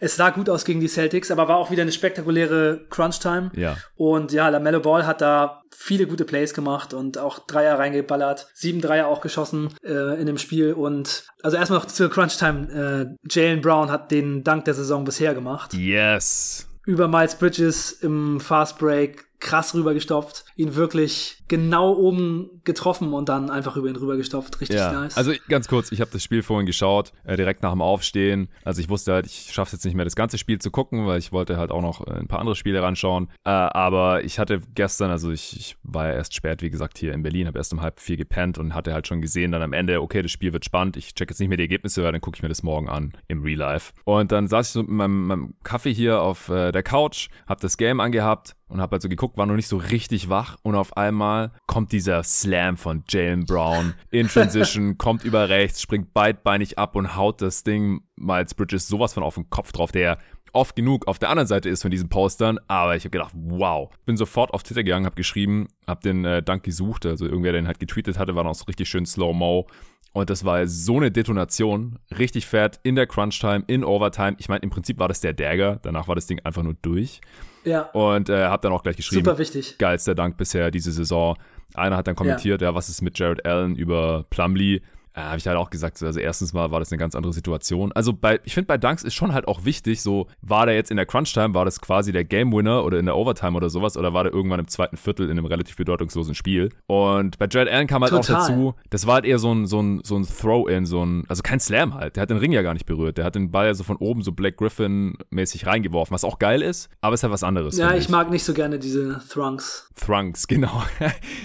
Es 0.00 0.16
sah 0.16 0.30
gut 0.30 0.50
aus 0.50 0.64
gegen 0.64 0.80
die 0.80 0.88
Celtics, 0.88 1.30
aber 1.30 1.48
war 1.48 1.56
auch 1.56 1.70
wieder 1.70 1.82
eine 1.82 1.92
spektakuläre 1.92 2.86
Crunch-Time. 2.90 3.52
Ja. 3.54 3.76
Und 3.96 4.32
ja, 4.32 4.48
LaMelo 4.48 4.80
Ball 4.80 5.06
hat 5.06 5.20
da 5.20 5.62
viele 5.74 6.06
gute 6.06 6.24
Plays 6.24 6.54
gemacht 6.54 6.94
und 6.94 7.18
auch 7.18 7.40
Dreier 7.40 7.78
reingeballert. 7.78 8.48
Sieben 8.54 8.80
Dreier 8.80 9.08
auch 9.08 9.20
geschossen 9.20 9.70
äh, 9.82 10.20
in 10.20 10.26
dem 10.26 10.38
Spiel. 10.38 10.72
Und 10.72 11.24
also 11.42 11.56
erstmal 11.56 11.80
noch 11.80 11.86
zur 11.86 12.10
Crunch-Time. 12.10 13.16
Äh, 13.22 13.28
Jalen 13.28 13.60
Brown 13.60 13.90
hat 13.90 14.10
den 14.10 14.44
Dank 14.44 14.64
der 14.64 14.74
Saison 14.74 15.04
bisher 15.04 15.34
gemacht. 15.34 15.74
Yes. 15.74 16.66
Über 16.86 17.08
Miles 17.08 17.36
Bridges 17.36 17.92
im 17.92 18.40
Fast 18.40 18.78
Break 18.78 19.24
krass 19.40 19.74
rübergestopft, 19.74 20.44
ihn 20.56 20.74
wirklich 20.74 21.43
genau 21.48 21.94
oben 21.94 22.62
getroffen 22.64 23.12
und 23.12 23.28
dann 23.28 23.50
einfach 23.50 23.76
über 23.76 23.88
ihn 23.88 23.96
rübergestopft. 23.96 24.60
Richtig 24.60 24.78
ja. 24.78 24.92
nice. 24.92 25.16
Also 25.16 25.32
ganz 25.48 25.68
kurz, 25.68 25.92
ich 25.92 26.00
habe 26.00 26.10
das 26.10 26.22
Spiel 26.22 26.42
vorhin 26.42 26.66
geschaut, 26.66 27.12
äh, 27.24 27.36
direkt 27.36 27.62
nach 27.62 27.72
dem 27.72 27.82
Aufstehen. 27.82 28.48
Also 28.64 28.80
ich 28.80 28.88
wusste 28.88 29.12
halt, 29.12 29.26
ich 29.26 29.52
schaffe 29.52 29.76
jetzt 29.76 29.84
nicht 29.84 29.94
mehr 29.94 30.04
das 30.04 30.16
ganze 30.16 30.38
Spiel 30.38 30.58
zu 30.58 30.70
gucken, 30.70 31.06
weil 31.06 31.18
ich 31.18 31.32
wollte 31.32 31.56
halt 31.56 31.70
auch 31.70 31.82
noch 31.82 32.06
äh, 32.06 32.12
ein 32.12 32.28
paar 32.28 32.40
andere 32.40 32.56
Spiele 32.56 32.82
ranschauen. 32.82 33.28
Äh, 33.44 33.50
aber 33.50 34.24
ich 34.24 34.38
hatte 34.38 34.60
gestern, 34.74 35.10
also 35.10 35.30
ich, 35.30 35.56
ich 35.56 35.76
war 35.82 36.08
ja 36.08 36.14
erst 36.14 36.34
spät, 36.34 36.62
wie 36.62 36.70
gesagt, 36.70 36.98
hier 36.98 37.12
in 37.12 37.22
Berlin, 37.22 37.46
habe 37.46 37.58
erst 37.58 37.72
um 37.72 37.82
halb 37.82 38.00
vier 38.00 38.16
gepennt 38.16 38.58
und 38.58 38.74
hatte 38.74 38.94
halt 38.94 39.06
schon 39.06 39.20
gesehen 39.20 39.52
dann 39.52 39.62
am 39.62 39.72
Ende, 39.72 40.00
okay, 40.00 40.22
das 40.22 40.30
Spiel 40.30 40.52
wird 40.52 40.64
spannend. 40.64 40.96
Ich 40.96 41.14
check 41.14 41.30
jetzt 41.30 41.40
nicht 41.40 41.48
mehr 41.48 41.58
die 41.58 41.64
Ergebnisse, 41.64 42.02
weil 42.02 42.12
dann 42.12 42.20
gucke 42.20 42.36
ich 42.36 42.42
mir 42.42 42.48
das 42.48 42.62
morgen 42.62 42.88
an 42.88 43.12
im 43.28 43.42
Real 43.42 43.58
Life. 43.58 43.92
Und 44.04 44.32
dann 44.32 44.48
saß 44.48 44.68
ich 44.68 44.72
so 44.72 44.80
mit 44.80 44.90
meinem, 44.90 45.26
meinem 45.26 45.54
Kaffee 45.62 45.92
hier 45.92 46.22
auf 46.22 46.48
äh, 46.48 46.72
der 46.72 46.82
Couch, 46.82 47.28
habe 47.46 47.60
das 47.60 47.76
Game 47.76 48.00
angehabt 48.00 48.56
und 48.68 48.80
habe 48.80 48.92
halt 48.92 49.02
so 49.02 49.08
geguckt, 49.08 49.36
war 49.36 49.46
noch 49.46 49.54
nicht 49.54 49.68
so 49.68 49.76
richtig 49.76 50.28
wach 50.28 50.56
und 50.62 50.74
auf 50.74 50.96
einmal 50.96 51.33
kommt 51.66 51.92
dieser 51.92 52.22
Slam 52.22 52.76
von 52.76 53.04
Jalen 53.08 53.44
Brown 53.44 53.94
in 54.10 54.28
Transition, 54.28 54.98
kommt 54.98 55.24
über 55.24 55.48
rechts, 55.48 55.80
springt 55.82 56.12
beidbeinig 56.12 56.78
ab 56.78 56.96
und 56.96 57.16
haut 57.16 57.40
das 57.40 57.62
Ding 57.62 58.02
Miles 58.16 58.54
Bridges 58.54 58.88
sowas 58.88 59.14
von 59.14 59.22
auf 59.22 59.34
den 59.34 59.50
Kopf 59.50 59.72
drauf, 59.72 59.92
der 59.92 60.18
oft 60.52 60.76
genug 60.76 61.08
auf 61.08 61.18
der 61.18 61.30
anderen 61.30 61.48
Seite 61.48 61.68
ist 61.68 61.82
von 61.82 61.90
diesen 61.90 62.08
Postern, 62.08 62.58
aber 62.68 62.96
ich 62.96 63.04
habe 63.04 63.10
gedacht, 63.10 63.32
wow. 63.34 63.90
Bin 64.06 64.16
sofort 64.16 64.54
auf 64.54 64.62
Twitter 64.62 64.84
gegangen, 64.84 65.04
habe 65.04 65.16
geschrieben, 65.16 65.68
habe 65.86 66.00
den 66.02 66.24
äh, 66.24 66.42
Dank 66.42 66.62
gesucht, 66.62 67.06
also 67.06 67.26
irgendwer, 67.26 67.52
der 67.52 67.62
den 67.62 67.66
halt 67.66 67.80
getweetet 67.80 68.18
hatte, 68.18 68.36
war 68.36 68.44
noch 68.44 68.54
so 68.54 68.64
richtig 68.64 68.88
schön 68.88 69.04
Slow-Mo 69.04 69.66
und 70.14 70.30
das 70.30 70.44
war 70.44 70.66
so 70.68 70.96
eine 70.96 71.10
Detonation, 71.10 71.98
richtig 72.16 72.46
fett, 72.46 72.78
in 72.84 72.94
der 72.94 73.08
Crunch-Time, 73.08 73.64
in 73.66 73.82
Overtime. 73.82 74.36
Ich 74.38 74.48
meine, 74.48 74.60
im 74.60 74.70
Prinzip 74.70 75.00
war 75.00 75.08
das 75.08 75.20
der 75.20 75.32
Dagger, 75.32 75.80
danach 75.82 76.06
war 76.06 76.14
das 76.14 76.26
Ding 76.26 76.38
einfach 76.44 76.62
nur 76.62 76.74
durch. 76.74 77.20
Ja. 77.64 77.82
Und 77.92 78.28
äh, 78.28 78.44
hab 78.46 78.62
dann 78.62 78.72
auch 78.72 78.82
gleich 78.82 78.96
geschrieben. 78.96 79.24
Super 79.24 79.38
wichtig. 79.38 79.78
Geilster 79.78 80.14
Dank 80.14 80.36
bisher 80.36 80.70
diese 80.70 80.92
Saison. 80.92 81.36
Einer 81.74 81.96
hat 81.96 82.06
dann 82.06 82.14
kommentiert, 82.14 82.60
ja, 82.60 82.68
ja 82.68 82.74
was 82.74 82.88
ist 82.88 83.02
mit 83.02 83.18
Jared 83.18 83.44
Allen 83.44 83.76
über 83.76 84.24
Plumlee? 84.30 84.80
Äh, 85.14 85.20
habe 85.20 85.38
ich 85.38 85.46
halt 85.46 85.56
auch 85.56 85.70
gesagt, 85.70 86.02
also 86.02 86.20
erstens 86.20 86.52
mal 86.52 86.70
war 86.70 86.80
das 86.80 86.92
eine 86.92 86.98
ganz 86.98 87.14
andere 87.14 87.32
Situation. 87.32 87.92
Also 87.92 88.12
bei, 88.12 88.40
ich 88.44 88.54
finde 88.54 88.66
bei 88.66 88.78
Dunks 88.78 89.02
ist 89.02 89.14
schon 89.14 89.32
halt 89.32 89.48
auch 89.48 89.64
wichtig, 89.64 90.02
so 90.02 90.26
war 90.42 90.66
der 90.66 90.74
jetzt 90.74 90.90
in 90.90 90.96
der 90.96 91.06
Crunch-Time, 91.06 91.54
war 91.54 91.64
das 91.64 91.80
quasi 91.80 92.12
der 92.12 92.24
Game 92.24 92.52
Winner 92.52 92.84
oder 92.84 92.98
in 92.98 93.06
der 93.06 93.16
Overtime 93.16 93.56
oder 93.56 93.70
sowas 93.70 93.96
oder 93.96 94.12
war 94.12 94.24
der 94.24 94.32
irgendwann 94.32 94.60
im 94.60 94.68
zweiten 94.68 94.96
Viertel 94.96 95.26
in 95.26 95.32
einem 95.32 95.46
relativ 95.46 95.76
bedeutungslosen 95.76 96.34
Spiel. 96.34 96.70
Und 96.86 97.38
bei 97.38 97.46
Jared 97.50 97.68
Allen 97.68 97.86
kam 97.86 98.02
halt 98.02 98.12
Total. 98.12 98.36
auch 98.36 98.48
dazu, 98.48 98.74
das 98.90 99.06
war 99.06 99.14
halt 99.14 99.24
eher 99.24 99.38
so 99.38 99.52
ein, 99.54 99.66
so 99.66 99.80
ein, 99.80 100.00
so 100.02 100.16
ein 100.16 100.26
Throw-In, 100.26 100.86
so 100.86 101.04
ein, 101.04 101.24
also 101.28 101.42
kein 101.42 101.60
Slam 101.60 101.94
halt. 101.94 102.16
Der 102.16 102.22
hat 102.22 102.30
den 102.30 102.38
Ring 102.38 102.52
ja 102.52 102.62
gar 102.62 102.74
nicht 102.74 102.86
berührt. 102.86 103.18
Der 103.18 103.24
hat 103.24 103.36
den 103.36 103.50
Ball 103.50 103.66
ja 103.66 103.74
so 103.74 103.84
von 103.84 103.96
oben 103.96 104.22
so 104.22 104.32
Black 104.32 104.56
Griffin-mäßig 104.56 105.66
reingeworfen, 105.66 106.12
was 106.12 106.24
auch 106.24 106.38
geil 106.38 106.60
ist, 106.62 106.90
aber 107.00 107.14
ist 107.14 107.22
halt 107.22 107.32
was 107.32 107.44
anderes. 107.44 107.76
Ja, 107.76 107.92
ich, 107.92 108.04
ich 108.04 108.08
mag 108.08 108.30
nicht 108.30 108.44
so 108.44 108.52
gerne 108.52 108.78
diese 108.78 109.22
Thrunks. 109.28 109.90
Thrunks, 109.94 110.46
genau. 110.48 110.82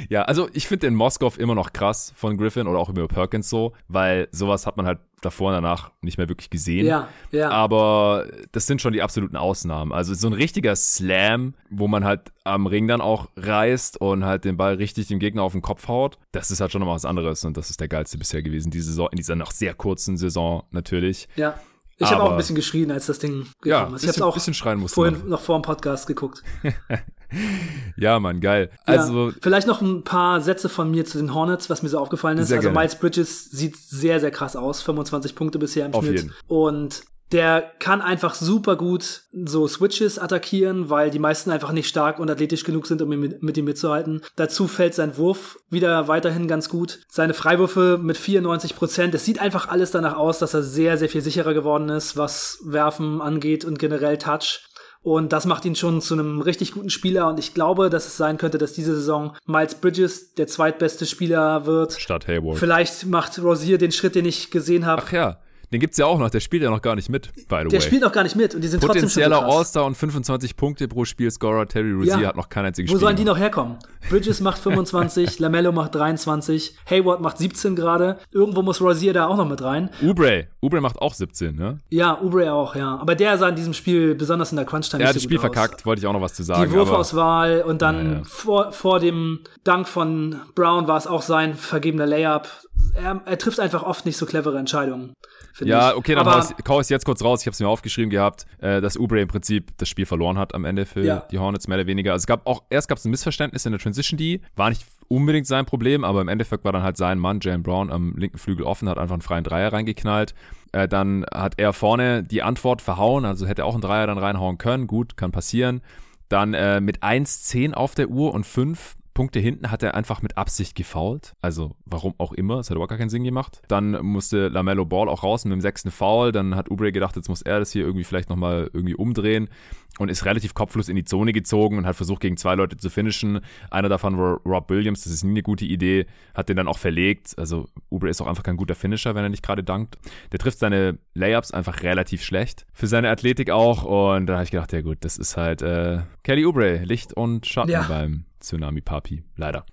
ja, 0.10 0.23
also 0.23 0.49
ich 0.53 0.67
finde 0.67 0.88
den 0.88 0.95
Moskov 0.95 1.38
immer 1.38 1.55
noch 1.55 1.71
krass 1.71 2.13
von 2.15 2.38
Griffin 2.38 2.67
oder 2.67 2.79
auch 2.79 2.89
über 2.89 3.08
Perkins 3.08 3.49
so, 3.49 3.59
weil 3.88 4.28
sowas 4.32 4.65
hat 4.65 4.78
man 4.78 4.86
halt 4.86 5.00
davor 5.22 5.50
und 5.50 5.56
danach 5.56 5.91
nicht 6.02 6.17
mehr 6.17 6.30
wirklich 6.30 6.50
gesehen. 6.50 6.86
Ja, 6.86 7.10
ja. 7.32 7.50
Aber 7.50 8.28
das 8.52 8.67
sind 8.67 8.82
schon 8.82 8.93
die 8.93 9.02
absoluten 9.02 9.36
Ausnahmen. 9.36 9.91
Also 9.91 10.13
so 10.13 10.28
ein 10.28 10.34
richtiger 10.34 10.76
Slam, 10.76 11.56
wo 11.69 11.88
man 11.88 12.06
halt 12.06 12.32
am 12.43 12.67
Ring 12.67 12.88
dann 12.88 13.02
auch 13.02 13.28
reißt 13.36 14.00
und 14.00 14.26
halt 14.26 14.45
den 14.45 14.58
Ball 14.58 14.76
richtig 14.76 15.08
dem 15.08 15.19
Gegner 15.19 15.43
auf 15.43 15.52
den 15.52 15.62
Kopf 15.62 15.88
haut, 15.88 16.17
das 16.32 16.52
ist 16.52 16.62
halt 16.62 16.72
schon 16.72 16.80
nochmal 16.80 16.95
was 16.95 17.06
anderes 17.06 17.43
und 17.45 17.58
das 17.58 17.69
ist 17.69 17.80
der 17.80 17.88
geilste 17.88 18.17
bisher 18.17 18.41
gewesen, 18.41 18.72
diese 18.72 18.88
Saison, 18.88 19.10
in 19.12 19.17
dieser 19.17 19.36
noch 19.36 19.52
sehr 19.52 19.74
kurzen 19.74 20.17
Saison 20.17 20.63
natürlich. 20.72 21.28
Ja. 21.36 21.60
Ich 22.02 22.10
habe 22.10 22.24
auch 22.24 22.32
ein 22.32 22.38
bisschen 22.38 22.56
geschrien, 22.56 22.91
als 22.91 23.08
das 23.08 23.19
Ding 23.19 23.48
gekommen 23.62 23.89
ja, 23.91 23.95
ist. 23.95 24.04
Ich 24.04 24.10
habe 24.10 24.26
auch 24.26 24.34
bisschen 24.34 24.54
schreien 24.54 24.88
vorhin 24.88 25.28
noch 25.28 25.41
vor 25.41 25.60
dem 25.60 25.63
Podcast 25.63 26.08
geguckt. 26.08 26.43
ja, 27.97 28.19
Mann, 28.19 28.41
geil. 28.41 28.69
Also 28.85 29.29
ja, 29.29 29.35
vielleicht 29.41 29.67
noch 29.67 29.81
ein 29.81 30.03
paar 30.03 30.41
Sätze 30.41 30.69
von 30.69 30.89
mir 30.89 31.05
zu 31.05 31.17
den 31.17 31.33
Hornets, 31.33 31.69
was 31.69 31.83
mir 31.83 31.89
so 31.89 31.99
aufgefallen 31.99 32.37
ist. 32.37 32.51
Also. 32.51 32.71
Miles 32.71 32.95
Bridges 32.95 33.51
sieht 33.51 33.77
sehr, 33.77 34.19
sehr 34.19 34.31
krass 34.31 34.55
aus. 34.55 34.81
25 34.81 35.35
Punkte 35.35 35.59
bisher 35.59 35.85
im 35.85 35.93
Auf 35.93 36.03
Schnitt. 36.03 36.23
Jeden. 36.23 36.33
Und 36.47 37.03
der 37.31 37.71
kann 37.77 38.01
einfach 38.01 38.33
super 38.33 38.75
gut 38.75 39.21
so 39.31 39.67
Switches 39.67 40.17
attackieren, 40.17 40.89
weil 40.89 41.11
die 41.11 41.19
meisten 41.19 41.51
einfach 41.51 41.71
nicht 41.71 41.87
stark 41.87 42.19
und 42.19 42.29
athletisch 42.29 42.63
genug 42.63 42.87
sind, 42.87 43.01
um 43.03 43.09
mit, 43.09 43.43
mit 43.43 43.57
ihm 43.57 43.65
mitzuhalten. 43.65 44.21
Dazu 44.35 44.67
fällt 44.67 44.95
sein 44.95 45.15
Wurf 45.17 45.59
wieder 45.69 46.07
weiterhin 46.07 46.47
ganz 46.47 46.69
gut. 46.69 47.01
Seine 47.07 47.35
Freiwürfe 47.35 47.99
mit 48.01 48.17
94 48.17 48.75
Prozent. 48.75 49.13
Es 49.13 49.25
sieht 49.25 49.39
einfach 49.39 49.69
alles 49.69 49.91
danach 49.91 50.17
aus, 50.17 50.39
dass 50.39 50.55
er 50.55 50.63
sehr, 50.63 50.97
sehr 50.97 51.09
viel 51.09 51.21
sicherer 51.21 51.53
geworden 51.53 51.89
ist, 51.89 52.17
was 52.17 52.59
Werfen 52.63 53.21
angeht 53.21 53.63
und 53.63 53.77
generell 53.77 54.17
Touch. 54.17 54.61
Und 55.01 55.31
das 55.31 55.45
macht 55.45 55.63
ihn 55.65 55.75
schon 55.75 56.01
zu 56.01 56.13
einem 56.13 56.41
richtig 56.41 56.73
guten 56.73 56.89
Spieler. 56.89 57.27
Und 57.29 57.39
ich 57.39 57.53
glaube, 57.53 57.89
dass 57.89 58.05
es 58.05 58.17
sein 58.17 58.38
könnte, 58.38 58.57
dass 58.57 58.73
diese 58.73 58.95
Saison 58.95 59.35
Miles 59.45 59.75
Bridges 59.75 60.33
der 60.33 60.47
zweitbeste 60.47 61.05
Spieler 61.05 61.65
wird. 61.65 61.93
Statt 61.93 62.27
Hayward. 62.27 62.57
Vielleicht 62.57 63.05
macht 63.05 63.39
Rosier 63.39 63.77
den 63.77 63.91
Schritt, 63.91 64.15
den 64.15 64.25
ich 64.25 64.51
gesehen 64.51 64.85
habe. 64.85 65.01
Ach 65.05 65.12
ja. 65.12 65.39
Den 65.71 65.79
gibt's 65.79 65.97
ja 65.97 66.08
auch 66.08 66.17
noch, 66.17 66.29
der 66.32 66.39
spielt 66.39 66.63
ja 66.63 66.71
noch 66.71 66.82
gar 66.82 66.95
nicht 66.95 67.10
mit, 67.10 67.32
by 67.34 67.41
the 67.41 67.45
der 67.45 67.58
way. 67.58 67.67
Der 67.69 67.82
spielt 67.82 68.01
noch 68.01 68.12
gar 68.12 68.23
nicht 68.23 68.36
mit 68.36 68.55
und 68.55 68.62
die 68.62 68.67
sind 68.67 68.79
Potenzieller 68.79 69.29
trotzdem 69.29 69.41
schon 69.41 69.51
so 69.51 69.58
All-Star 69.58 69.86
und 69.86 69.95
25 69.95 70.55
Punkte 70.55 70.88
pro 70.88 71.05
Spiel 71.05 71.29
Scorer, 71.29 71.67
Terry 71.67 71.91
Rozier 71.91 72.19
ja. 72.19 72.27
hat 72.29 72.36
noch 72.36 72.49
kein 72.49 72.65
einziges 72.65 72.89
Wo 72.89 72.95
Spiel. 72.95 73.01
Wo 73.01 73.05
sollen 73.05 73.15
die 73.17 73.23
noch 73.23 73.38
herkommen? 73.38 73.77
Bridges 74.10 74.41
macht 74.41 74.58
25, 74.60 75.38
Lamello 75.39 75.71
macht 75.71 75.93
23, 75.93 76.75
Hayward 76.89 77.21
macht 77.21 77.38
17 77.38 77.75
gerade. 77.75 78.17
Irgendwo 78.32 78.63
muss 78.63 78.82
Rozier 78.82 79.13
da 79.13 79.27
auch 79.27 79.38
noch 79.38 79.47
mit 79.47 79.62
rein. 79.62 79.91
Ubre, 80.01 80.47
Ubre 80.62 80.82
macht 80.82 80.97
auch 80.99 81.13
17, 81.13 81.55
ne? 81.55 81.77
Ja, 81.89 82.19
Ubre 82.19 82.51
auch, 82.51 82.75
ja. 82.75 82.97
Aber 82.97 83.13
der 83.13 83.38
sah 83.38 83.49
in 83.49 83.55
diesem 83.55 83.73
Spiel, 83.73 84.15
besonders 84.15 84.51
in 84.51 84.55
der 84.55 84.65
Crunch-Time, 84.65 85.03
Er 85.03 85.10
hat 85.10 85.15
das 85.15 85.23
Spiel 85.23 85.39
verkackt, 85.39 85.86
wollte 85.86 85.99
ich 85.99 86.08
auch 86.08 86.13
noch 86.13 86.21
was 86.21 86.34
zu 86.34 86.41
sagen. 86.41 86.69
Die 86.69 86.75
Wurfauswahl 86.75 87.62
und 87.62 87.82
dann 87.84 88.12
ja. 88.12 88.23
Vor, 88.23 88.71
vor 88.71 88.99
dem 88.99 89.41
Dank 89.63 89.88
von 89.88 90.41
Brown 90.55 90.88
war 90.88 90.97
es 90.97 91.05
auch 91.05 91.21
sein 91.21 91.53
vergebener 91.53 92.08
Layup. 92.08 92.47
Er, 92.95 93.21
er 93.25 93.38
trifft 93.38 93.60
einfach 93.60 93.84
oft 93.84 94.05
nicht 94.05 94.17
so 94.17 94.25
clevere 94.25 94.58
Entscheidungen. 94.58 95.13
Ja, 95.62 95.95
okay, 95.95 96.15
dann 96.15 96.25
hau 96.25 96.39
ich, 96.39 96.67
hau 96.67 96.81
ich 96.81 96.89
jetzt 96.89 97.05
kurz 97.05 97.23
raus. 97.23 97.41
Ich 97.41 97.47
habe 97.47 97.53
es 97.53 97.59
mir 97.59 97.67
aufgeschrieben 97.67 98.09
gehabt, 98.09 98.45
äh, 98.59 98.81
dass 98.81 98.97
Ubre 98.97 99.21
im 99.21 99.27
Prinzip 99.27 99.77
das 99.77 99.89
Spiel 99.89 100.05
verloren 100.05 100.38
hat 100.38 100.53
am 100.53 100.65
Ende 100.65 100.85
für 100.85 101.03
ja. 101.03 101.27
die 101.31 101.39
Hornets, 101.39 101.67
mehr 101.67 101.77
oder 101.77 101.88
weniger. 101.88 102.13
Also 102.13 102.23
es 102.23 102.27
gab 102.27 102.47
auch, 102.47 102.63
erst 102.69 102.88
gab 102.88 102.97
es 102.97 103.05
ein 103.05 103.12
Missverständnis 103.12 103.65
in 103.65 103.71
der 103.71 103.79
Transition 103.79 104.17
D, 104.17 104.41
war 104.55 104.69
nicht 104.69 104.85
unbedingt 105.07 105.47
sein 105.47 105.65
Problem, 105.65 106.03
aber 106.03 106.21
im 106.21 106.27
Endeffekt 106.27 106.63
war 106.63 106.71
dann 106.71 106.83
halt 106.83 106.95
sein 106.95 107.19
Mann, 107.19 107.39
Jalen 107.41 107.63
Brown, 107.63 107.91
am 107.91 108.15
linken 108.15 108.38
Flügel 108.38 108.65
offen, 108.65 108.88
hat 108.88 108.97
einfach 108.97 109.13
einen 109.15 109.21
freien 109.21 109.43
Dreier 109.43 109.73
reingeknallt. 109.73 110.33
Äh, 110.71 110.88
dann 110.88 111.25
hat 111.33 111.55
er 111.57 111.73
vorne 111.73 112.23
die 112.23 112.43
Antwort 112.43 112.81
verhauen, 112.81 113.25
also 113.25 113.47
hätte 113.47 113.65
auch 113.65 113.73
einen 113.73 113.81
Dreier 113.81 114.07
dann 114.07 114.17
reinhauen 114.17 114.57
können. 114.57 114.88
Gut, 114.88 115.17
kann 115.17 115.31
passieren. 115.31 115.81
Dann 116.29 116.53
äh, 116.53 116.79
mit 116.79 117.01
1,10 117.03 117.73
auf 117.73 117.95
der 117.95 118.09
Uhr 118.09 118.33
und 118.33 118.45
5 118.45 118.95
Punkte 119.19 119.41
hinten 119.41 119.69
hat 119.69 119.84
er 119.84 119.95
einfach 119.95 120.21
mit 120.21 120.38
Absicht 120.38 120.75
gefoult. 120.75 121.34
Also 121.41 121.75
warum 121.84 122.13
auch 122.19 122.32
immer, 122.32 122.60
es 122.60 122.69
hat 122.69 122.75
überhaupt 122.75 122.91
gar 122.91 122.97
keinen 122.97 123.10
Sinn 123.10 123.25
gemacht. 123.25 123.62
Dann 123.67 124.01
musste 124.01 124.47
Lamello 124.47 124.86
Ball 124.86 125.10
auch 125.10 125.23
raus 125.23 125.43
mit 125.43 125.51
dem 125.51 125.60
sechsten 125.60 125.91
Foul. 125.91 126.32
Dann 126.32 126.55
hat 126.55 126.71
Oubre 126.71 126.93
gedacht, 126.93 127.17
jetzt 127.17 127.27
muss 127.27 127.41
er 127.41 127.60
das 127.60 127.73
hier 127.73 127.84
irgendwie 127.84 128.05
vielleicht 128.05 128.29
nochmal 128.29 128.69
irgendwie 128.71 128.95
umdrehen 128.95 129.49
und 129.97 130.08
ist 130.08 130.23
relativ 130.23 130.53
kopflos 130.53 130.88
in 130.88 130.95
die 130.95 131.03
Zone 131.03 131.34
gezogen 131.34 131.77
und 131.77 131.86
hat 131.86 131.97
versucht, 131.97 132.21
gegen 132.21 132.38
zwei 132.38 132.55
Leute 132.55 132.77
zu 132.77 132.89
finishen. 132.89 133.41
Einer 133.69 133.89
davon 133.89 134.17
war 134.17 134.39
Rob 134.45 134.69
Williams, 134.69 135.03
das 135.03 135.12
ist 135.12 135.25
nie 135.25 135.32
eine 135.32 135.43
gute 135.43 135.65
Idee, 135.65 136.05
hat 136.34 136.47
den 136.47 136.55
dann 136.55 136.69
auch 136.69 136.77
verlegt. 136.77 137.38
Also 137.38 137.67
Oubre 137.89 138.08
ist 138.08 138.21
auch 138.21 138.27
einfach 138.27 138.43
kein 138.43 138.55
guter 138.55 138.75
Finisher, 138.75 139.15
wenn 139.15 139.23
er 139.23 139.29
nicht 139.29 139.43
gerade 139.43 139.65
dankt. 139.65 139.97
Der 140.32 140.39
trifft 140.39 140.60
seine 140.60 140.97
Layups 141.13 141.51
einfach 141.51 141.84
relativ 141.84 142.23
schlecht. 142.23 142.65
Für 142.71 142.88
seine 142.88 143.10
Athletik 143.10 143.49
auch. 143.49 143.84
Und 143.84 144.27
da 144.27 144.36
habe 144.36 144.45
ich 144.45 144.51
gedacht, 144.51 144.71
ja 144.71 144.79
gut, 144.79 144.99
das 145.01 145.17
ist 145.17 145.36
halt 145.36 145.62
äh, 145.62 146.03
Kelly 146.23 146.45
Oubre, 146.45 146.77
Licht 146.86 147.12
und 147.12 147.45
Schatten 147.45 147.71
ja. 147.71 147.86
beim 147.86 148.23
Tsunami 148.39 148.82
Papi. 148.82 149.23
Leider. 149.36 149.65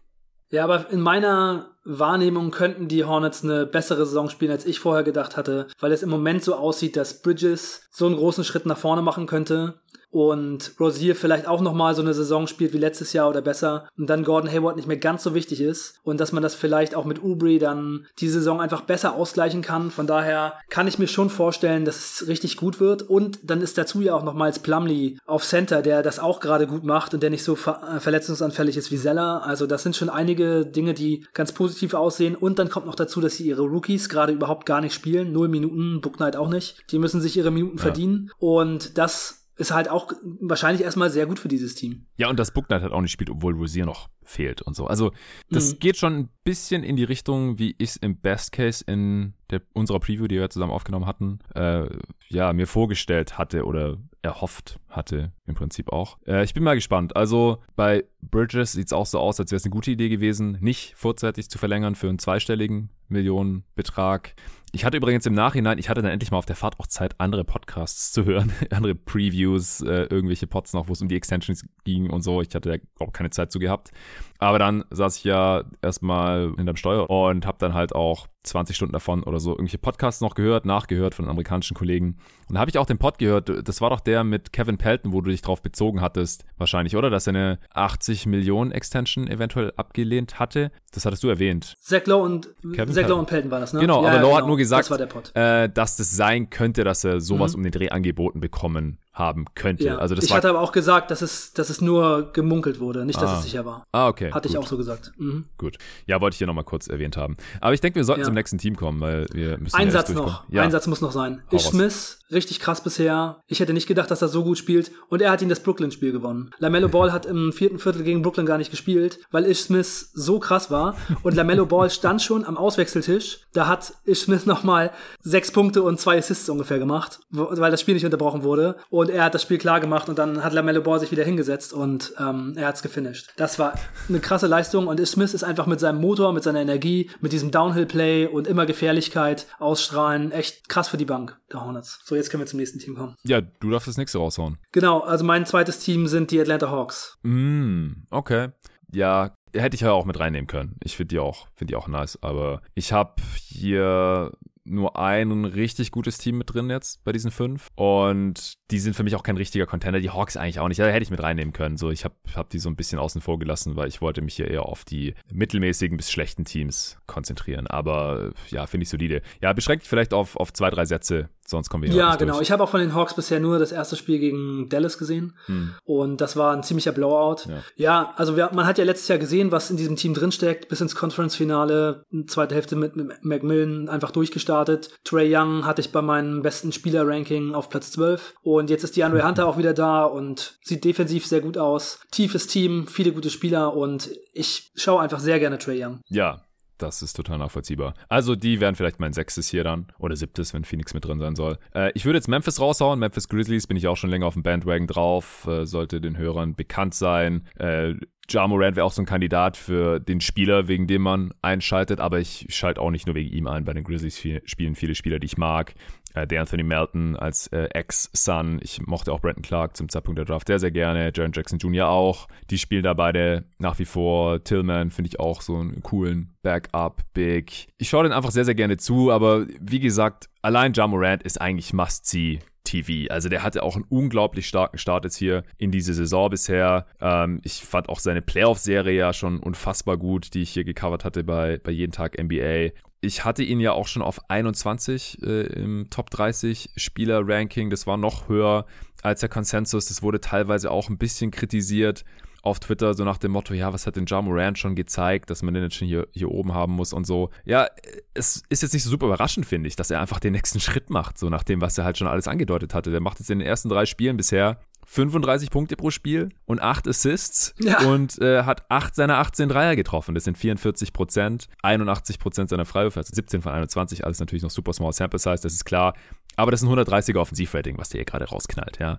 Ja, 0.50 0.64
aber 0.64 0.90
in 0.90 1.00
meiner 1.00 1.76
Wahrnehmung 1.84 2.50
könnten 2.52 2.88
die 2.88 3.04
Hornets 3.04 3.42
eine 3.42 3.66
bessere 3.66 4.06
Saison 4.06 4.28
spielen, 4.28 4.52
als 4.52 4.64
ich 4.64 4.78
vorher 4.78 5.02
gedacht 5.02 5.36
hatte, 5.36 5.66
weil 5.80 5.92
es 5.92 6.02
im 6.02 6.08
Moment 6.08 6.44
so 6.44 6.54
aussieht, 6.54 6.96
dass 6.96 7.20
Bridges 7.20 7.88
so 7.90 8.06
einen 8.06 8.16
großen 8.16 8.44
Schritt 8.44 8.66
nach 8.66 8.78
vorne 8.78 9.02
machen 9.02 9.26
könnte 9.26 9.80
und 10.16 10.72
Rosier 10.80 11.14
vielleicht 11.14 11.46
auch 11.46 11.60
nochmal 11.60 11.94
so 11.94 12.00
eine 12.00 12.14
Saison 12.14 12.46
spielt 12.46 12.72
wie 12.72 12.78
letztes 12.78 13.12
Jahr 13.12 13.28
oder 13.28 13.42
besser 13.42 13.86
und 13.98 14.08
dann 14.08 14.24
Gordon 14.24 14.50
Hayward 14.50 14.76
nicht 14.76 14.88
mehr 14.88 14.96
ganz 14.96 15.22
so 15.22 15.34
wichtig 15.34 15.60
ist 15.60 16.00
und 16.04 16.20
dass 16.20 16.32
man 16.32 16.42
das 16.42 16.54
vielleicht 16.54 16.94
auch 16.94 17.04
mit 17.04 17.22
Ubri 17.22 17.58
dann 17.58 18.06
die 18.18 18.30
Saison 18.30 18.58
einfach 18.58 18.80
besser 18.80 19.14
ausgleichen 19.14 19.60
kann. 19.60 19.90
Von 19.90 20.06
daher 20.06 20.54
kann 20.70 20.88
ich 20.88 20.98
mir 20.98 21.06
schon 21.06 21.28
vorstellen, 21.28 21.84
dass 21.84 21.98
es 21.98 22.28
richtig 22.28 22.56
gut 22.56 22.80
wird 22.80 23.02
und 23.02 23.40
dann 23.42 23.60
ist 23.60 23.76
dazu 23.76 24.00
ja 24.00 24.14
auch 24.14 24.24
nochmals 24.24 24.58
Plumlee 24.58 25.18
auf 25.26 25.44
Center, 25.44 25.82
der 25.82 26.02
das 26.02 26.18
auch 26.18 26.40
gerade 26.40 26.66
gut 26.66 26.84
macht 26.84 27.12
und 27.12 27.22
der 27.22 27.28
nicht 27.28 27.44
so 27.44 27.54
ver 27.54 27.96
äh, 27.96 28.00
verletzungsanfällig 28.00 28.78
ist 28.78 28.90
wie 28.90 28.96
Zeller. 28.96 29.42
Also 29.44 29.66
das 29.66 29.82
sind 29.82 29.96
schon 29.96 30.08
einige 30.08 30.64
Dinge, 30.64 30.94
die 30.94 31.26
ganz 31.34 31.52
positiv 31.52 31.92
aussehen 31.92 32.36
und 32.36 32.58
dann 32.58 32.70
kommt 32.70 32.86
noch 32.86 32.94
dazu, 32.94 33.20
dass 33.20 33.36
sie 33.36 33.46
ihre 33.46 33.64
Rookies 33.64 34.08
gerade 34.08 34.32
überhaupt 34.32 34.64
gar 34.64 34.80
nicht 34.80 34.94
spielen. 34.94 35.32
Null 35.32 35.48
Minuten, 35.48 36.00
Book 36.00 36.16
Knight 36.16 36.36
auch 36.36 36.48
nicht. 36.48 36.90
Die 36.90 36.98
müssen 36.98 37.20
sich 37.20 37.36
ihre 37.36 37.50
Minuten 37.50 37.76
ja. 37.76 37.82
verdienen 37.82 38.30
und 38.38 38.96
das 38.96 39.45
ist 39.56 39.70
halt 39.70 39.88
auch 39.88 40.12
wahrscheinlich 40.22 40.84
erstmal 40.84 41.10
sehr 41.10 41.26
gut 41.26 41.38
für 41.38 41.48
dieses 41.48 41.74
Team. 41.74 42.06
Ja, 42.16 42.28
und 42.28 42.38
das 42.38 42.50
Book 42.50 42.66
Knight 42.66 42.82
hat 42.82 42.92
auch 42.92 43.00
nicht 43.00 43.12
gespielt, 43.12 43.30
obwohl 43.30 43.54
Rosier 43.54 43.86
noch 43.86 44.08
fehlt 44.22 44.60
und 44.62 44.76
so. 44.76 44.86
Also, 44.86 45.12
das 45.50 45.74
mhm. 45.74 45.78
geht 45.78 45.96
schon 45.96 46.14
ein 46.14 46.28
bisschen 46.44 46.82
in 46.82 46.96
die 46.96 47.04
Richtung, 47.04 47.58
wie 47.58 47.74
ich 47.78 47.90
es 47.90 47.96
im 47.96 48.20
Best 48.20 48.52
Case 48.52 48.84
in 48.86 49.34
der, 49.50 49.62
unserer 49.72 50.00
Preview, 50.00 50.26
die 50.26 50.36
wir 50.36 50.50
zusammen 50.50 50.72
aufgenommen 50.72 51.06
hatten, 51.06 51.38
äh, 51.54 51.86
ja, 52.28 52.52
mir 52.52 52.66
vorgestellt 52.66 53.38
hatte 53.38 53.64
oder 53.64 53.96
erhofft 54.22 54.78
hatte, 54.88 55.32
im 55.46 55.54
Prinzip 55.54 55.90
auch. 55.90 56.18
Äh, 56.26 56.44
ich 56.44 56.52
bin 56.52 56.62
mal 56.62 56.74
gespannt. 56.74 57.16
Also, 57.16 57.62
bei 57.76 58.04
Bridges 58.20 58.72
sieht 58.72 58.86
es 58.86 58.92
auch 58.92 59.06
so 59.06 59.18
aus, 59.18 59.40
als 59.40 59.52
wäre 59.52 59.56
es 59.56 59.64
eine 59.64 59.72
gute 59.72 59.90
Idee 59.90 60.10
gewesen, 60.10 60.58
nicht 60.60 60.94
vorzeitig 60.96 61.48
zu 61.48 61.56
verlängern 61.58 61.94
für 61.94 62.08
einen 62.08 62.18
zweistelligen 62.18 62.90
Millionenbetrag. 63.08 64.34
Ich 64.72 64.84
hatte 64.84 64.96
übrigens 64.96 65.24
im 65.26 65.32
Nachhinein, 65.32 65.78
ich 65.78 65.88
hatte 65.88 66.02
dann 66.02 66.10
endlich 66.10 66.30
mal 66.30 66.38
auf 66.38 66.46
der 66.46 66.56
Fahrt 66.56 66.78
auch 66.78 66.86
Zeit, 66.86 67.14
andere 67.18 67.44
Podcasts 67.44 68.12
zu 68.12 68.24
hören, 68.24 68.52
andere 68.70 68.94
Previews, 68.94 69.80
äh, 69.80 70.02
irgendwelche 70.10 70.46
Pods 70.46 70.72
noch, 70.74 70.88
wo 70.88 70.92
es 70.92 71.00
um 71.00 71.08
die 71.08 71.16
Extensions 71.16 71.64
ging 71.84 72.10
und 72.10 72.22
so. 72.22 72.42
Ich 72.42 72.54
hatte 72.54 72.68
da 72.70 72.74
überhaupt 72.96 73.16
keine 73.16 73.30
Zeit 73.30 73.52
zu 73.52 73.58
gehabt. 73.58 73.92
Aber 74.38 74.58
dann 74.58 74.84
saß 74.90 75.18
ich 75.18 75.24
ja 75.24 75.64
erstmal 75.82 76.52
hinterm 76.56 76.76
Steuer 76.76 77.08
und 77.08 77.46
habe 77.46 77.58
dann 77.58 77.74
halt 77.74 77.94
auch 77.94 78.26
20 78.46 78.76
Stunden 78.76 78.92
davon 78.92 79.22
oder 79.24 79.40
so 79.40 79.50
irgendwelche 79.50 79.78
Podcasts 79.78 80.20
noch 80.20 80.34
gehört, 80.34 80.64
nachgehört 80.64 81.14
von 81.14 81.28
amerikanischen 81.28 81.74
Kollegen. 81.74 82.16
Und 82.48 82.54
da 82.54 82.60
habe 82.60 82.70
ich 82.70 82.78
auch 82.78 82.86
den 82.86 82.98
Pod 82.98 83.18
gehört, 83.18 83.50
das 83.68 83.80
war 83.80 83.90
doch 83.90 84.00
der 84.00 84.24
mit 84.24 84.52
Kevin 84.52 84.78
Pelton, 84.78 85.12
wo 85.12 85.20
du 85.20 85.30
dich 85.30 85.42
drauf 85.42 85.62
bezogen 85.62 86.00
hattest, 86.00 86.44
wahrscheinlich, 86.56 86.96
oder? 86.96 87.10
Dass 87.10 87.26
er 87.26 87.34
eine 87.34 87.58
80 87.74 88.26
Millionen 88.26 88.70
Extension 88.70 89.26
eventuell 89.26 89.72
abgelehnt 89.76 90.38
hatte. 90.38 90.70
Das 90.92 91.04
hattest 91.04 91.24
du 91.24 91.28
erwähnt. 91.28 91.74
Zach 91.80 92.06
Lowe 92.06 92.24
und, 92.24 92.48
Kevin 92.74 92.94
Zach 92.94 93.08
Lowe 93.08 93.20
und 93.20 93.26
Pelton 93.26 93.50
war 93.50 93.60
das, 93.60 93.72
ne? 93.72 93.80
Genau, 93.80 94.02
ja, 94.02 94.10
aber 94.10 94.18
Lowe 94.18 94.28
genau. 94.28 94.38
hat 94.38 94.46
nur 94.46 94.56
gesagt, 94.56 94.90
das 94.90 95.34
äh, 95.34 95.68
dass 95.68 95.96
das 95.96 96.10
sein 96.12 96.50
könnte, 96.50 96.84
dass 96.84 97.04
er 97.04 97.20
sowas 97.20 97.52
mhm. 97.52 97.58
um 97.58 97.62
den 97.64 97.72
Dreh 97.72 97.90
angeboten 97.90 98.40
bekommen 98.40 98.98
haben 99.16 99.46
könnte. 99.54 99.84
Ja. 99.84 99.96
Also 99.96 100.14
das 100.14 100.24
ich 100.24 100.32
hatte 100.32 100.50
aber 100.50 100.60
auch 100.60 100.72
gesagt, 100.72 101.10
dass 101.10 101.22
es, 101.22 101.54
dass 101.54 101.70
es 101.70 101.80
nur 101.80 102.32
gemunkelt 102.34 102.80
wurde, 102.80 103.06
nicht, 103.06 103.20
dass 103.20 103.30
ah. 103.30 103.38
es 103.38 103.44
sicher 103.44 103.64
war. 103.64 103.84
Ah, 103.90 104.08
okay. 104.08 104.30
Hatte 104.30 104.48
gut. 104.48 104.54
ich 104.54 104.58
auch 104.58 104.66
so 104.66 104.76
gesagt. 104.76 105.12
Mhm. 105.16 105.46
Gut. 105.56 105.78
Ja, 106.06 106.20
wollte 106.20 106.34
ich 106.34 106.38
hier 106.38 106.46
nochmal 106.46 106.64
kurz 106.64 106.86
erwähnt 106.86 107.16
haben. 107.16 107.36
Aber 107.60 107.72
ich 107.72 107.80
denke, 107.80 107.96
wir 107.96 108.04
sollten 108.04 108.20
ja. 108.20 108.26
zum 108.26 108.34
nächsten 108.34 108.58
Team 108.58 108.76
kommen, 108.76 109.00
weil 109.00 109.26
wir 109.32 109.56
müssen. 109.56 109.74
Ein 109.74 109.90
Satz 109.90 110.10
noch. 110.10 110.44
Ja. 110.50 110.62
Ein 110.62 110.70
Satz 110.70 110.86
muss 110.86 111.00
noch 111.00 111.12
sein. 111.12 111.42
Ish 111.50 111.62
Smith, 111.62 112.18
richtig 112.30 112.60
krass 112.60 112.82
bisher. 112.82 113.40
Ich 113.46 113.60
hätte 113.60 113.72
nicht 113.72 113.86
gedacht, 113.86 114.10
dass 114.10 114.20
er 114.20 114.28
so 114.28 114.44
gut 114.44 114.58
spielt. 114.58 114.90
Und 115.08 115.22
er 115.22 115.30
hat 115.30 115.40
ihn 115.40 115.48
das 115.48 115.60
Brooklyn-Spiel 115.60 116.12
gewonnen. 116.12 116.50
LaMelo 116.58 116.88
Ball 116.88 117.12
hat 117.12 117.24
im 117.24 117.52
vierten 117.52 117.78
Viertel 117.78 118.02
gegen 118.02 118.20
Brooklyn 118.20 118.44
gar 118.44 118.58
nicht 118.58 118.70
gespielt, 118.70 119.20
weil 119.30 119.46
Ish 119.46 119.60
Smith 119.60 120.10
so 120.12 120.38
krass 120.38 120.70
war. 120.70 120.94
Und 121.22 121.34
LaMelo 121.34 121.64
Ball 121.64 121.88
stand 121.88 122.20
schon 122.20 122.44
am 122.44 122.58
Auswechseltisch. 122.58 123.40
Da 123.54 123.66
hat 123.66 123.94
Ish 124.04 124.20
Smith 124.20 124.44
nochmal 124.44 124.90
sechs 125.22 125.50
Punkte 125.50 125.82
und 125.82 125.98
zwei 125.98 126.18
Assists 126.18 126.48
ungefähr 126.50 126.78
gemacht, 126.78 127.20
weil 127.30 127.70
das 127.70 127.80
Spiel 127.80 127.94
nicht 127.94 128.04
unterbrochen 128.04 128.42
wurde. 128.42 128.76
Und 128.90 129.05
er 129.10 129.24
hat 129.24 129.34
das 129.34 129.42
Spiel 129.42 129.58
klar 129.58 129.80
gemacht 129.80 130.08
und 130.08 130.18
dann 130.18 130.42
hat 130.42 130.52
Lamello 130.52 130.82
Ball 130.82 131.00
sich 131.00 131.10
wieder 131.10 131.24
hingesetzt 131.24 131.72
und 131.72 132.14
ähm, 132.18 132.54
er 132.56 132.68
hat's 132.68 132.82
gefinisht. 132.82 133.32
Das 133.36 133.58
war 133.58 133.74
eine 134.08 134.20
krasse 134.20 134.46
Leistung 134.46 134.86
und 134.86 135.04
Smith 135.06 135.34
ist 135.34 135.44
einfach 135.44 135.66
mit 135.66 135.80
seinem 135.80 136.00
Motor, 136.00 136.32
mit 136.32 136.42
seiner 136.42 136.60
Energie, 136.60 137.10
mit 137.20 137.32
diesem 137.32 137.50
Downhill-Play 137.50 138.26
und 138.26 138.46
immer 138.46 138.66
Gefährlichkeit 138.66 139.46
ausstrahlen 139.58 140.32
echt 140.32 140.68
krass 140.68 140.88
für 140.88 140.96
die 140.96 141.04
Bank 141.04 141.38
der 141.52 141.64
Hornets. 141.64 142.00
So, 142.04 142.14
jetzt 142.14 142.30
können 142.30 142.42
wir 142.42 142.46
zum 142.46 142.58
nächsten 142.58 142.78
Team 142.78 142.96
kommen. 142.96 143.16
Ja, 143.24 143.40
du 143.40 143.70
darfst 143.70 143.88
das 143.88 143.96
nächste 143.96 144.18
raushauen. 144.18 144.58
Genau, 144.72 145.00
also 145.00 145.24
mein 145.24 145.46
zweites 145.46 145.78
Team 145.78 146.06
sind 146.06 146.30
die 146.30 146.40
Atlanta 146.40 146.70
Hawks. 146.70 147.18
Mm, 147.22 147.92
okay. 148.10 148.48
Ja, 148.92 149.36
hätte 149.54 149.74
ich 149.74 149.80
ja 149.80 149.92
auch 149.92 150.04
mit 150.04 150.18
reinnehmen 150.18 150.46
können. 150.46 150.76
Ich 150.82 150.96
finde 150.96 151.08
die 151.08 151.18
auch, 151.18 151.48
finde 151.54 151.72
die 151.72 151.76
auch 151.76 151.88
nice, 151.88 152.18
aber 152.22 152.62
ich 152.74 152.92
habe 152.92 153.14
hier 153.48 154.32
nur 154.66 154.98
ein 154.98 155.44
richtig 155.44 155.90
gutes 155.90 156.18
Team 156.18 156.38
mit 156.38 156.52
drin 156.52 156.70
jetzt 156.70 157.02
bei 157.04 157.12
diesen 157.12 157.30
fünf. 157.30 157.68
Und 157.74 158.54
die 158.70 158.78
sind 158.78 158.94
für 158.94 159.02
mich 159.02 159.14
auch 159.14 159.22
kein 159.22 159.36
richtiger 159.36 159.66
Contender. 159.66 160.00
Die 160.00 160.10
Hawks 160.10 160.36
eigentlich 160.36 160.60
auch 160.60 160.68
nicht. 160.68 160.80
Da 160.80 160.86
hätte 160.86 161.02
ich 161.02 161.10
mit 161.10 161.22
reinnehmen 161.22 161.52
können. 161.52 161.76
So, 161.76 161.90
ich 161.90 162.04
habe 162.04 162.14
hab 162.34 162.50
die 162.50 162.58
so 162.58 162.68
ein 162.68 162.76
bisschen 162.76 162.98
außen 162.98 163.20
vor 163.20 163.38
gelassen, 163.38 163.76
weil 163.76 163.88
ich 163.88 164.00
wollte 164.00 164.22
mich 164.22 164.34
hier 164.34 164.48
eher 164.48 164.66
auf 164.66 164.84
die 164.84 165.14
mittelmäßigen 165.32 165.96
bis 165.96 166.10
schlechten 166.10 166.44
Teams 166.44 166.98
konzentrieren. 167.06 167.66
Aber 167.66 168.32
ja, 168.48 168.66
finde 168.66 168.82
ich 168.82 168.90
solide. 168.90 169.22
Ja, 169.40 169.52
beschränkt 169.52 169.86
vielleicht 169.86 170.12
auf, 170.12 170.36
auf 170.36 170.52
zwei, 170.52 170.70
drei 170.70 170.84
Sätze 170.84 171.28
sonst 171.46 171.68
kommen 171.68 171.84
wir 171.84 171.92
Ja, 171.92 172.16
genau. 172.16 172.34
Durch. 172.34 172.42
Ich 172.42 172.52
habe 172.52 172.62
auch 172.62 172.68
von 172.68 172.80
den 172.80 172.94
Hawks 172.94 173.14
bisher 173.14 173.40
nur 173.40 173.58
das 173.58 173.72
erste 173.72 173.96
Spiel 173.96 174.18
gegen 174.18 174.68
Dallas 174.68 174.98
gesehen. 174.98 175.34
Hm. 175.46 175.72
Und 175.84 176.20
das 176.20 176.36
war 176.36 176.54
ein 176.54 176.62
ziemlicher 176.62 176.92
Blowout. 176.92 177.48
Ja, 177.48 177.62
ja 177.76 178.14
also 178.16 178.36
wir, 178.36 178.50
man 178.52 178.66
hat 178.66 178.78
ja 178.78 178.84
letztes 178.84 179.08
Jahr 179.08 179.18
gesehen, 179.18 179.52
was 179.52 179.70
in 179.70 179.76
diesem 179.76 179.96
Team 179.96 180.14
drinsteckt, 180.14 180.68
bis 180.68 180.80
ins 180.80 180.94
Conference-Finale, 180.94 182.04
zweite 182.26 182.54
Hälfte 182.54 182.76
mit, 182.76 182.96
mit 182.96 183.24
Macmillan 183.24 183.88
einfach 183.88 184.10
durchgestartet. 184.10 184.90
Trey 185.04 185.34
Young 185.34 185.64
hatte 185.64 185.80
ich 185.80 185.92
bei 185.92 186.02
meinem 186.02 186.42
besten 186.42 186.72
Spieler-Ranking 186.72 187.54
auf 187.54 187.68
Platz 187.68 187.92
12. 187.92 188.34
Und 188.42 188.70
jetzt 188.70 188.84
ist 188.84 188.96
die 188.96 189.04
Andre 189.04 189.26
Hunter 189.26 189.46
auch 189.48 189.58
wieder 189.58 189.74
da 189.74 190.04
und 190.04 190.58
sieht 190.62 190.84
defensiv 190.84 191.26
sehr 191.26 191.40
gut 191.40 191.58
aus. 191.58 192.00
Tiefes 192.10 192.46
Team, 192.46 192.86
viele 192.86 193.12
gute 193.12 193.30
Spieler 193.30 193.74
und 193.74 194.10
ich 194.32 194.70
schaue 194.74 195.00
einfach 195.00 195.20
sehr 195.20 195.38
gerne 195.38 195.58
Trey 195.58 195.84
Young. 195.84 196.00
Ja, 196.08 196.42
das 196.78 197.02
ist 197.02 197.14
total 197.14 197.38
nachvollziehbar. 197.38 197.94
Also 198.08 198.36
die 198.36 198.60
wären 198.60 198.74
vielleicht 198.74 199.00
mein 199.00 199.12
sechstes 199.12 199.48
hier 199.48 199.64
dann 199.64 199.86
oder 199.98 200.16
siebtes, 200.16 200.54
wenn 200.54 200.64
Phoenix 200.64 200.94
mit 200.94 201.04
drin 201.04 201.18
sein 201.18 201.36
soll. 201.36 201.58
Äh, 201.74 201.92
ich 201.94 202.04
würde 202.04 202.18
jetzt 202.18 202.28
Memphis 202.28 202.60
raushauen. 202.60 202.98
Memphis 202.98 203.28
Grizzlies 203.28 203.66
bin 203.66 203.76
ich 203.76 203.86
auch 203.88 203.96
schon 203.96 204.10
länger 204.10 204.26
auf 204.26 204.34
dem 204.34 204.42
Bandwagon 204.42 204.86
drauf. 204.86 205.46
Äh, 205.46 205.66
sollte 205.66 206.00
den 206.00 206.16
Hörern 206.16 206.54
bekannt 206.54 206.94
sein. 206.94 207.46
Äh, 207.58 207.94
Ja 208.28 208.46
Morant 208.46 208.76
wäre 208.76 208.84
auch 208.84 208.92
so 208.92 209.02
ein 209.02 209.06
Kandidat 209.06 209.56
für 209.56 210.00
den 210.00 210.20
Spieler, 210.20 210.68
wegen 210.68 210.86
dem 210.86 211.02
man 211.02 211.32
einschaltet, 211.42 212.00
aber 212.00 212.18
ich 212.18 212.46
schalte 212.50 212.80
auch 212.80 212.90
nicht 212.90 213.06
nur 213.06 213.14
wegen 213.14 213.32
ihm 213.32 213.46
ein. 213.46 213.64
Bei 213.64 213.72
den 213.72 213.84
Grizzlies 213.84 214.20
spielen 214.44 214.74
viele 214.74 214.94
Spieler, 214.94 215.18
die 215.18 215.26
ich 215.26 215.38
mag 215.38 215.74
äh, 216.16 216.26
der 216.26 216.40
Anthony 216.40 216.62
Melton 216.62 217.14
als 217.14 217.46
äh, 217.48 217.68
Ex-Son. 217.72 218.58
Ich 218.62 218.84
mochte 218.86 219.12
auch 219.12 219.20
Brandon 219.20 219.42
Clark 219.42 219.76
zum 219.76 219.88
Zeitpunkt 219.88 220.18
der 220.18 220.24
Draft 220.24 220.48
sehr, 220.48 220.58
sehr 220.58 220.70
gerne. 220.70 221.12
Jaron 221.14 221.32
Jackson 221.34 221.58
Jr. 221.58 221.88
auch. 221.88 222.26
Die 222.50 222.58
spielen 222.58 222.82
da 222.82 222.94
beide 222.94 223.44
nach 223.58 223.78
wie 223.78 223.84
vor. 223.84 224.42
Tillman 224.42 224.90
finde 224.90 225.10
ich 225.10 225.20
auch 225.20 225.42
so 225.42 225.56
einen 225.56 225.82
coolen 225.82 226.34
Backup-Big. 226.42 227.68
Ich 227.78 227.88
schaue 227.88 228.04
den 228.04 228.12
einfach 228.12 228.30
sehr, 228.30 228.44
sehr 228.44 228.54
gerne 228.54 228.78
zu, 228.78 229.12
aber 229.12 229.46
wie 229.60 229.80
gesagt, 229.80 230.28
allein 230.42 230.72
Ja 230.72 230.86
Morant 230.86 231.22
ist 231.22 231.40
eigentlich 231.40 231.72
Must-See. 231.72 232.40
TV. 232.66 233.10
Also 233.12 233.28
der 233.28 233.42
hatte 233.42 233.62
auch 233.62 233.76
einen 233.76 233.86
unglaublich 233.88 234.46
starken 234.46 234.76
Start 234.76 235.04
jetzt 235.04 235.16
hier 235.16 235.44
in 235.56 235.70
diese 235.70 235.94
Saison 235.94 236.28
bisher. 236.28 236.86
Ähm, 237.00 237.40
ich 237.44 237.62
fand 237.64 237.88
auch 237.88 238.00
seine 238.00 238.22
Playoff-Serie 238.22 238.98
ja 238.98 239.12
schon 239.12 239.38
unfassbar 239.38 239.96
gut, 239.96 240.34
die 240.34 240.42
ich 240.42 240.50
hier 240.50 240.64
gecovert 240.64 241.04
hatte 241.04 241.24
bei, 241.24 241.58
bei 241.62 241.70
Jeden 241.70 241.92
Tag 241.92 242.20
NBA. 242.20 242.72
Ich 243.06 243.24
hatte 243.24 243.44
ihn 243.44 243.60
ja 243.60 243.72
auch 243.72 243.86
schon 243.86 244.02
auf 244.02 244.28
21 244.28 245.22
äh, 245.22 245.42
im 245.46 245.88
Top 245.90 246.10
30 246.10 246.70
Spieler-Ranking. 246.76 247.70
Das 247.70 247.86
war 247.86 247.96
noch 247.96 248.28
höher 248.28 248.66
als 249.02 249.20
der 249.20 249.28
Konsensus. 249.28 249.86
Das 249.86 250.02
wurde 250.02 250.20
teilweise 250.20 250.70
auch 250.72 250.88
ein 250.88 250.98
bisschen 250.98 251.30
kritisiert 251.30 252.04
auf 252.42 252.60
Twitter, 252.60 252.94
so 252.94 253.04
nach 253.04 253.18
dem 253.18 253.32
Motto, 253.32 253.54
ja, 253.54 253.72
was 253.72 253.88
hat 253.88 253.96
denn 253.96 254.06
Ja 254.06 254.22
Morant 254.22 254.56
schon 254.56 254.76
gezeigt, 254.76 255.30
dass 255.30 255.42
man 255.42 255.52
den 255.52 255.64
jetzt 255.64 255.74
schon 255.74 255.88
hier, 255.88 256.06
hier 256.12 256.30
oben 256.30 256.54
haben 256.54 256.74
muss 256.74 256.92
und 256.92 257.04
so. 257.04 257.30
Ja, 257.44 257.66
es 258.14 258.42
ist 258.48 258.62
jetzt 258.62 258.72
nicht 258.72 258.84
so 258.84 258.90
super 258.90 259.06
überraschend, 259.06 259.46
finde 259.46 259.66
ich, 259.66 259.74
dass 259.74 259.90
er 259.90 260.00
einfach 260.00 260.20
den 260.20 260.32
nächsten 260.32 260.60
Schritt 260.66 260.88
macht, 260.88 261.18
so 261.18 261.28
nach 261.28 261.42
dem, 261.42 261.60
was 261.60 261.76
er 261.76 261.84
halt 261.84 261.98
schon 261.98 262.06
alles 262.06 262.28
angedeutet 262.28 262.72
hatte. 262.72 262.92
Der 262.92 263.00
macht 263.00 263.18
jetzt 263.18 263.30
in 263.30 263.40
den 263.40 263.48
ersten 263.48 263.68
drei 263.68 263.84
Spielen 263.84 264.16
bisher 264.16 264.60
35 264.86 265.50
Punkte 265.50 265.76
pro 265.76 265.90
Spiel 265.90 266.30
und 266.46 266.60
8 266.62 266.88
Assists 266.88 267.54
Ja. 267.58 267.80
und 267.88 268.20
äh, 268.20 268.44
hat 268.44 268.64
8 268.70 268.94
seiner 268.94 269.18
18 269.18 269.48
Dreier 269.48 269.76
getroffen. 269.76 270.14
Das 270.14 270.24
sind 270.24 270.38
44 270.38 270.92
Prozent, 270.92 271.48
81 271.62 272.18
Prozent 272.18 272.48
seiner 272.50 272.64
Freiwürfe, 272.64 273.00
also 273.00 273.12
17 273.14 273.42
von 273.42 273.52
21, 273.52 274.04
alles 274.04 274.20
natürlich 274.20 274.42
noch 274.42 274.50
super 274.50 274.72
small 274.72 274.92
sample 274.92 275.18
size, 275.18 275.42
das 275.42 275.52
ist 275.52 275.64
klar. 275.64 275.94
Aber 276.36 276.50
das 276.50 276.62
ist 276.62 276.68
ein 276.68 276.74
130er 276.78 277.18
Offensivrating, 277.18 277.78
was 277.78 277.88
der 277.88 277.98
hier 278.00 278.04
gerade 278.04 278.26
rausknallt, 278.26 278.78
ja. 278.78 278.98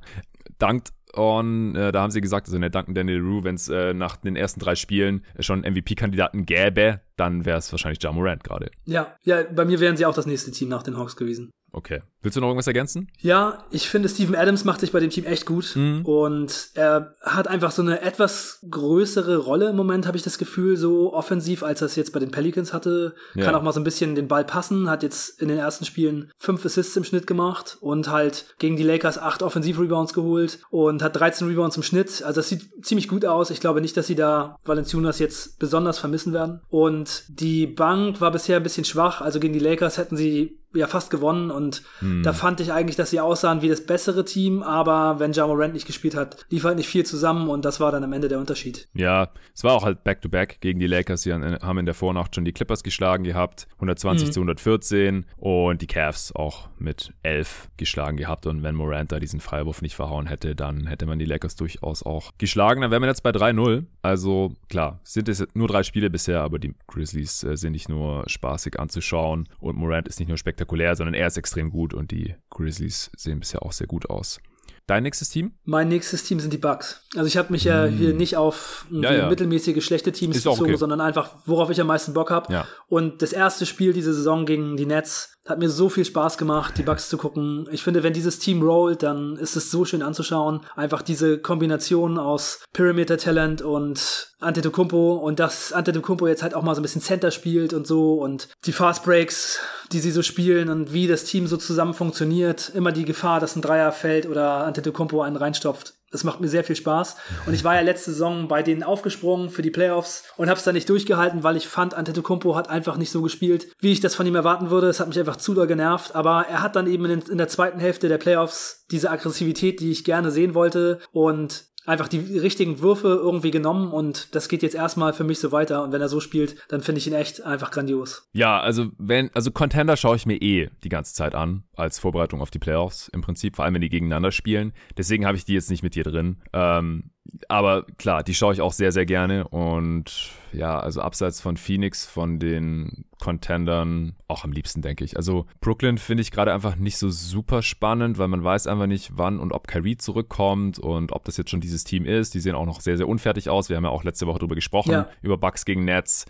Dankt 0.58 0.92
on, 1.14 1.76
äh, 1.76 1.92
da 1.92 2.02
haben 2.02 2.12
sie 2.12 2.20
gesagt, 2.22 2.48
also 2.48 2.58
ne, 2.58 2.70
danken 2.70 2.94
Daniel 2.94 3.22
Rue, 3.22 3.44
wenn 3.44 3.56
es 3.56 3.70
äh, 3.70 3.94
nach 3.94 4.18
den 4.18 4.36
ersten 4.36 4.60
drei 4.60 4.76
Spielen 4.76 5.24
schon 5.40 5.62
MVP-Kandidaten 5.62 6.46
gäbe, 6.46 7.02
dann 7.16 7.46
wäre 7.46 7.58
es 7.58 7.72
wahrscheinlich 7.72 8.02
Ja 8.04 8.12
Morant 8.12 8.44
gerade. 8.44 8.72
Ja, 8.86 9.16
ja, 9.24 9.44
bei 9.44 9.66
mir 9.66 9.80
wären 9.80 9.96
sie 9.98 10.06
auch 10.06 10.14
das 10.16 10.26
nächste 10.26 10.52
Team 10.52 10.70
nach 10.70 10.84
den 10.84 10.98
Hawks 10.98 11.16
gewesen. 11.16 11.50
Okay. 11.72 12.02
Willst 12.22 12.36
du 12.36 12.42
noch 12.42 12.48
irgendwas 12.48 12.68
ergänzen? 12.68 13.10
Ja, 13.20 13.64
ich 13.72 13.90
finde, 13.90 14.10
Steven 14.10 14.36
Adams 14.36 14.66
macht 14.66 14.82
sich 14.82 14.92
bei 14.92 15.00
dem 15.00 15.12
Team 15.12 15.26
echt 15.26 15.46
gut. 15.46 15.76
Und 16.04 16.70
er 16.74 17.16
hat 17.22 17.48
einfach 17.48 17.72
so 17.72 17.82
eine 17.82 18.02
etwas 18.02 18.66
größere 18.70 19.38
Rolle 19.38 19.70
im 19.70 19.76
Moment, 19.76 20.08
habe 20.08 20.18
ich 20.18 20.24
das 20.24 20.38
Gefühl, 20.38 20.76
so 20.78 21.14
offensiv, 21.14 21.64
als 21.64 21.82
er 21.82 21.86
es 21.86 21.96
jetzt 21.96 22.12
bei 22.14 22.20
den 22.20 22.32
Pelicans 22.32 22.74
hatte. 22.74 23.16
Ja. 23.36 23.46
Kann 23.46 23.56
auch 23.56 23.62
mal 23.62 23.72
so 23.72 23.80
ein 23.80 23.84
bisschen 23.86 24.16
den 24.16 24.28
Ball 24.28 24.44
passen, 24.44 24.90
hat 24.90 25.04
jetzt 25.04 25.42
in 25.42 25.48
den 25.48 25.60
ersten 25.60 25.86
Spielen 25.86 26.32
fünf 26.38 26.66
Assists 26.66 26.98
im 26.98 27.04
Schnitt 27.04 27.28
gemacht 27.28 27.78
und 27.80 28.10
halt 28.10 28.46
gegen 28.58 28.76
die 28.76 28.84
Lakers 28.84 29.18
acht 29.20 29.44
Offensiv-Rebounds 29.44 30.14
geholt 30.14 30.60
und 30.70 31.04
hat 31.04 31.16
13 31.16 31.48
Rebounds 31.48 31.78
im 31.78 31.84
Schnitt. 31.84 32.24
Also 32.24 32.40
das 32.40 32.50
sieht 32.50 32.84
ziemlich 32.84 33.08
gut 33.08 33.26
aus. 33.26 33.52
Ich 33.52 33.60
glaube 33.62 33.80
nicht, 33.80 33.96
dass 33.96 34.08
sie 34.08 34.16
da 34.16 34.58
Valenciunas 34.66 35.20
jetzt 35.20 35.60
besonders 35.60 36.00
vermissen 36.00 36.34
werden. 36.34 36.62
Und 36.70 37.24
die 37.28 37.68
Bank 37.68 38.20
war 38.20 38.32
bisher 38.32 38.58
ein 38.58 38.64
bisschen 38.64 38.86
schwach. 38.86 39.22
Also 39.22 39.40
gegen 39.40 39.54
die 39.54 39.60
Lakers 39.60 39.98
hätten 39.98 40.18
sie 40.18 40.60
ja 40.78 40.88
fast 40.88 41.10
gewonnen 41.10 41.52
und 41.52 41.84
da 42.24 42.34
fand 42.34 42.60
ich 42.60 42.72
eigentlich, 42.72 42.96
dass 42.96 43.10
sie 43.10 43.20
aussahen 43.20 43.62
wie 43.62 43.70
das 43.70 43.86
bessere 43.86 44.26
Team, 44.26 44.64
aber 44.64 45.20
wenn 45.20 45.34
Ja 45.34 45.48
Morant 45.48 45.74
nicht 45.74 45.88
gespielt 45.88 46.16
hat, 46.16 46.46
lief 46.50 46.64
halt 46.64 46.78
nicht 46.78 46.88
viel 46.88 47.06
zusammen 47.06 47.50
und 47.50 47.66
das 47.66 47.80
war 47.80 47.92
dann 47.92 48.04
am 48.04 48.14
Ende 48.14 48.28
der 48.28 48.40
Unterschied. 48.40 48.88
Ja, 48.94 49.30
es 49.54 49.64
war 49.64 49.74
auch 49.74 49.84
halt 49.84 50.04
Back-to-Back 50.04 50.62
gegen 50.62 50.80
die 50.80 50.88
Lakers. 50.88 51.24
Sie 51.24 51.34
haben 51.34 51.78
in 51.78 51.86
der 51.86 51.96
Vornacht 51.96 52.36
schon 52.36 52.46
die 52.46 52.54
Clippers 52.54 52.84
geschlagen 52.84 53.24
gehabt, 53.24 53.68
120 53.76 54.32
zu 54.32 54.40
114 54.40 55.26
und 55.38 55.82
die 55.82 55.88
Cavs 55.88 56.32
auch 56.36 56.70
mit 56.78 57.14
11 57.24 57.70
geschlagen 57.78 58.18
gehabt. 58.18 58.46
Und 58.46 58.64
wenn 58.64 58.76
Morant 58.76 59.12
da 59.12 59.20
diesen 59.20 59.40
Freiwurf 59.40 59.82
nicht 59.82 59.96
verhauen 59.96 60.28
hätte, 60.28 60.56
dann 60.56 60.88
hätte 60.88 61.06
man 61.06 61.20
die 61.20 61.26
Lakers 61.26 61.56
durchaus 61.56 62.04
auch 62.04 62.32
geschlagen. 62.38 62.82
Dann 62.82 62.92
wären 62.92 63.02
wir 63.02 63.08
jetzt 63.08 63.24
bei 63.24 63.32
3-0. 63.32 63.86
Also 64.02 64.54
klar, 64.70 65.00
sind 65.04 65.30
es 65.30 65.46
nur 65.54 65.68
drei 65.68 65.84
Spiele 65.84 66.10
bisher, 66.10 66.42
aber 66.42 66.60
die 66.60 66.74
Grizzlies 66.88 67.44
äh, 67.44 67.58
sind 67.58 67.74
nicht 67.74 67.90
nur 67.90 68.24
spaßig 68.28 68.80
anzuschauen 68.80 69.50
und 69.60 69.78
Morant 69.78 70.08
ist 70.08 70.20
nicht 70.20 70.30
nur 70.30 70.38
spektakulär, 70.38 70.67
sondern 70.96 71.14
er 71.14 71.28
ist 71.28 71.38
extrem 71.38 71.72
gut 71.72 71.94
und 71.94 72.12
die 72.12 72.36
Grizzlies 72.50 73.12
sehen 73.16 73.40
bisher 73.40 73.64
auch 73.64 73.72
sehr 73.72 73.88
gut 73.88 74.10
aus. 74.10 74.40
Dein 74.88 75.04
nächstes 75.04 75.30
Team? 75.30 75.52
Mein 75.66 75.90
nächstes 75.90 76.24
Team 76.24 76.40
sind 76.40 76.54
die 76.54 76.58
Bucks. 76.58 77.02
Also 77.14 77.28
ich 77.28 77.36
habe 77.36 77.52
mich 77.52 77.66
ja 77.66 77.86
hier 77.86 78.14
nicht 78.14 78.38
auf. 78.38 78.86
Ja, 78.90 79.14
ja. 79.14 79.30
mittelmäßige, 79.30 79.84
schlechte 79.84 80.14
Teams 80.14 80.38
bezogen, 80.38 80.62
okay. 80.70 80.78
sondern 80.78 81.02
einfach, 81.02 81.36
worauf 81.46 81.70
ich 81.70 81.82
am 81.82 81.88
meisten 81.88 82.14
Bock 82.14 82.32
habe. 82.32 82.54
Ja. 82.54 82.66
Und 82.88 83.22
das 83.22 83.34
erste 83.34 83.66
Spiel 83.66 83.92
diese 83.92 84.14
Saison 84.14 84.46
gegen 84.46 84.78
die 84.78 84.86
Nets 84.86 85.38
hat 85.50 85.60
mir 85.60 85.70
so 85.70 85.90
viel 85.90 86.06
Spaß 86.06 86.38
gemacht, 86.38 86.78
die 86.78 86.84
Bucks 86.84 87.10
zu 87.10 87.18
gucken. 87.18 87.68
Ich 87.72 87.84
finde, 87.84 88.04
wenn 88.04 88.14
dieses 88.14 88.40
Team 88.40 88.62
rollt, 88.62 89.04
dann 89.04 89.38
ist 89.38 89.56
es 89.56 89.72
so 89.72 89.86
schön 89.86 90.02
anzuschauen. 90.02 90.62
Einfach 90.76 91.02
diese 91.02 91.38
Kombination 91.38 92.18
aus 92.18 92.64
Perimeter 92.74 93.18
Talent 93.18 93.62
und 93.62 94.34
Antetokounmpo 94.40 95.16
und 95.16 95.40
dass 95.40 95.74
Antetokounmpo 95.74 96.28
jetzt 96.28 96.44
halt 96.44 96.54
auch 96.54 96.62
mal 96.62 96.76
so 96.76 96.82
ein 96.82 96.84
bisschen 96.84 97.02
Center 97.02 97.32
spielt 97.32 97.74
und 97.74 97.88
so 97.88 98.16
und 98.16 98.50
die 98.66 98.74
Fast 98.74 99.04
Breaks, 99.04 99.60
die 99.92 100.00
sie 100.00 100.12
so 100.12 100.22
spielen 100.22 100.70
und 100.70 100.94
wie 100.94 101.08
das 101.08 101.24
Team 101.24 101.48
so 101.48 101.58
zusammen 101.58 101.94
funktioniert. 101.94 102.70
Immer 102.76 102.92
die 102.92 103.06
Gefahr, 103.06 103.40
dass 103.40 103.56
ein 103.56 103.62
Dreier 103.62 103.92
fällt 103.92 104.28
oder 104.28 104.66
Antetokounmpo 104.78 105.22
einen 105.22 105.36
reinstopft. 105.36 105.96
Das 106.12 106.24
macht 106.24 106.40
mir 106.40 106.48
sehr 106.48 106.64
viel 106.64 106.76
Spaß. 106.76 107.18
Und 107.46 107.54
ich 107.54 107.64
war 107.64 107.76
ja 107.76 107.82
letzte 107.82 108.12
Saison 108.12 108.48
bei 108.48 108.64
denen 108.64 108.84
aufgesprungen 108.84 109.50
für 109.50 109.62
die 109.62 109.72
Playoffs 109.72 110.24
und 110.38 110.50
habe 110.50 110.58
es 110.58 110.64
dann 110.64 110.76
nicht 110.76 110.90
durchgehalten, 110.90 111.44
weil 111.44 111.58
ich 111.58 111.68
fand, 111.68 111.94
Antetokounmpo 111.94 112.56
hat 112.56 112.70
einfach 112.70 112.98
nicht 112.98 113.12
so 113.12 113.22
gespielt, 113.22 113.68
wie 113.80 113.92
ich 113.92 114.00
das 114.00 114.16
von 114.16 114.26
ihm 114.26 114.36
erwarten 114.36 114.70
würde. 114.70 114.88
Es 114.88 115.00
hat 115.00 115.08
mich 115.08 115.20
einfach 115.20 115.36
zu 115.36 115.54
doll 115.54 115.68
genervt. 115.68 116.16
Aber 116.16 116.46
er 116.48 116.62
hat 116.62 116.76
dann 116.76 116.88
eben 116.88 117.06
in, 117.06 117.22
in 117.22 117.38
der 117.38 117.50
zweiten 117.50 117.80
Hälfte 117.80 118.08
der 118.08 118.18
Playoffs 118.18 118.86
diese 118.92 119.12
Aggressivität, 119.12 119.80
die 119.80 119.92
ich 119.92 120.06
gerne 120.06 120.32
sehen 120.32 120.54
wollte 120.54 121.00
und 121.12 121.66
einfach 121.88 122.08
die 122.08 122.38
richtigen 122.38 122.82
Würfe 122.82 123.08
irgendwie 123.08 123.50
genommen 123.50 123.92
und 123.92 124.36
das 124.36 124.50
geht 124.50 124.62
jetzt 124.62 124.76
erstmal 124.76 125.14
für 125.14 125.24
mich 125.24 125.40
so 125.40 125.52
weiter 125.52 125.84
und 125.84 125.92
wenn 125.92 126.02
er 126.02 126.10
so 126.10 126.20
spielt, 126.20 126.56
dann 126.70 126.82
finde 126.82 127.00
ich 127.00 127.08
ihn 127.08 127.14
echt 127.14 127.44
einfach 127.44 127.72
grandios. 127.72 128.28
Ja, 128.34 128.60
also 128.60 128.90
wenn, 128.98 129.32
also 129.34 129.52
Contender 129.52 129.98
schaue 129.98 130.18
ich 130.18 130.26
mir 130.26 130.36
eh 130.36 130.70
die 130.84 130.90
ganze 130.90 131.14
Zeit 131.14 131.34
an, 131.34 131.64
als 131.76 131.98
Vorbereitung 131.98 132.42
auf 132.42 132.52
die 132.52 132.60
Playoffs 132.60 133.08
im 133.08 133.22
Prinzip, 133.22 133.56
vor 133.56 133.66
allem 133.66 133.74
wenn 133.74 133.82
die 133.82 133.90
gegeneinander 133.90 134.32
spielen. 134.32 134.74
Deswegen 134.98 135.26
habe 135.26 135.38
ich 135.38 135.46
die 135.46 135.54
jetzt 135.54 135.70
nicht 135.70 135.84
mit 135.84 135.96
dir 135.96 136.04
drin. 136.04 136.38
Ähm, 136.54 137.12
aber 137.50 137.84
klar, 137.98 138.24
die 138.24 138.34
schaue 138.34 138.54
ich 138.54 138.62
auch 138.62 138.74
sehr, 138.74 138.92
sehr 138.92 139.06
gerne. 139.06 139.48
Und 139.48 140.32
ja, 140.54 140.80
also 140.80 141.02
abseits 141.02 141.42
von 141.42 141.58
Phoenix, 141.58 142.06
von 142.06 142.40
den 142.40 143.06
Contendern, 143.20 144.16
auch 144.28 144.44
am 144.44 144.52
liebsten, 144.52 144.82
denke 144.82 145.04
ich. 145.04 145.18
Also 145.18 145.46
Brooklyn 145.62 145.98
finde 145.98 146.22
ich 146.22 146.32
gerade 146.32 146.54
einfach 146.54 146.76
nicht 146.76 146.98
so 146.98 147.10
super 147.10 147.62
spannend, 147.62 148.18
weil 148.18 148.28
man 148.28 148.44
weiß 148.44 148.68
einfach 148.68 148.88
nicht, 148.88 149.12
wann 149.16 149.40
und 149.40 149.52
ob 149.54 149.68
Kyrie 149.68 149.98
zurückkommt 149.98 150.80
und 150.80 151.12
ob 151.12 151.26
das 151.26 151.38
jetzt 151.38 151.50
schon 151.52 151.62
dieses 151.62 151.84
Team 151.84 152.06
ist. 152.06 152.34
Die 152.34 152.40
sehen 152.40 152.56
auch 152.56 152.66
noch 152.66 152.82
sehr, 152.82 152.98
sehr 152.98 153.08
unfertig 153.08 153.50
aus. 153.50 153.70
Wir 153.70 153.78
haben 153.78 153.84
ja 153.84 153.90
auch 153.90 154.04
letzte 154.04 154.28
Woche 154.28 154.40
drüber 154.40 154.56
gesprochen, 154.56 154.92
Ja. 154.92 155.08
über 155.22 155.38
Bucks 155.38 155.66
gegen 155.66 155.86
Nets. 155.86 156.26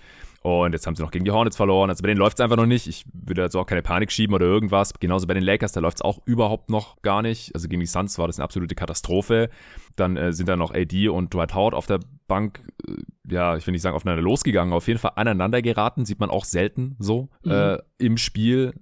Und 0.47 0.73
jetzt 0.73 0.87
haben 0.87 0.95
sie 0.95 1.03
noch 1.03 1.11
gegen 1.11 1.25
die 1.25 1.31
Hornets 1.31 1.57
verloren. 1.57 1.89
Also 1.89 2.01
bei 2.01 2.07
denen 2.07 2.19
läuft 2.19 2.39
es 2.39 2.43
einfach 2.43 2.55
noch 2.55 2.65
nicht. 2.65 2.87
Ich 2.87 3.05
würde 3.11 3.41
jetzt 3.41 3.55
auch 3.55 3.65
keine 3.65 3.81
Panik 3.81 4.11
schieben 4.11 4.33
oder 4.33 4.45
irgendwas. 4.45 4.93
Genauso 4.93 5.27
bei 5.27 5.33
den 5.33 5.43
Lakers, 5.43 5.73
da 5.73 5.79
läuft 5.79 5.97
es 5.97 6.01
auch 6.01 6.19
überhaupt 6.25 6.69
noch 6.69 7.01
gar 7.01 7.21
nicht. 7.21 7.53
Also 7.53 7.67
gegen 7.67 7.81
die 7.81 7.85
Suns 7.85 8.17
war 8.17 8.27
das 8.27 8.39
eine 8.39 8.45
absolute 8.45 8.75
Katastrophe. 8.75 9.49
Dann 9.95 10.15
äh, 10.15 10.31
sind 10.33 10.47
da 10.47 10.55
noch 10.55 10.73
AD 10.73 11.09
und 11.09 11.33
Dwight 11.33 11.53
Howard 11.53 11.73
auf 11.73 11.85
der 11.85 11.99
Bank, 12.27 12.61
äh, 12.87 12.93
ja, 13.29 13.57
ich 13.57 13.67
will 13.67 13.73
nicht 13.73 13.81
sagen 13.81 13.95
aufeinander 13.95 14.21
losgegangen, 14.21 14.73
auf 14.73 14.87
jeden 14.87 14.99
Fall 14.99 15.13
aneinander 15.15 15.61
geraten. 15.61 16.05
Sieht 16.05 16.19
man 16.19 16.29
auch 16.29 16.45
selten 16.45 16.95
so 16.99 17.29
äh, 17.45 17.77
im 17.97 18.17
Spiel 18.17 18.73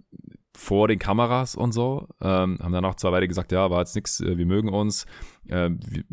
vor 0.55 0.87
den 0.87 0.99
Kameras 0.99 1.55
und 1.55 1.71
so. 1.71 2.07
Ähm, 2.21 2.57
haben 2.61 2.73
danach 2.73 2.95
zwar 2.95 3.11
beide 3.11 3.27
gesagt, 3.27 3.51
ja, 3.51 3.69
war 3.69 3.79
jetzt 3.79 3.95
nix, 3.95 4.19
äh, 4.19 4.37
wir 4.37 4.45
mögen 4.45 4.69
uns, 4.69 5.05
äh, 5.47 5.69
wir 5.69 6.03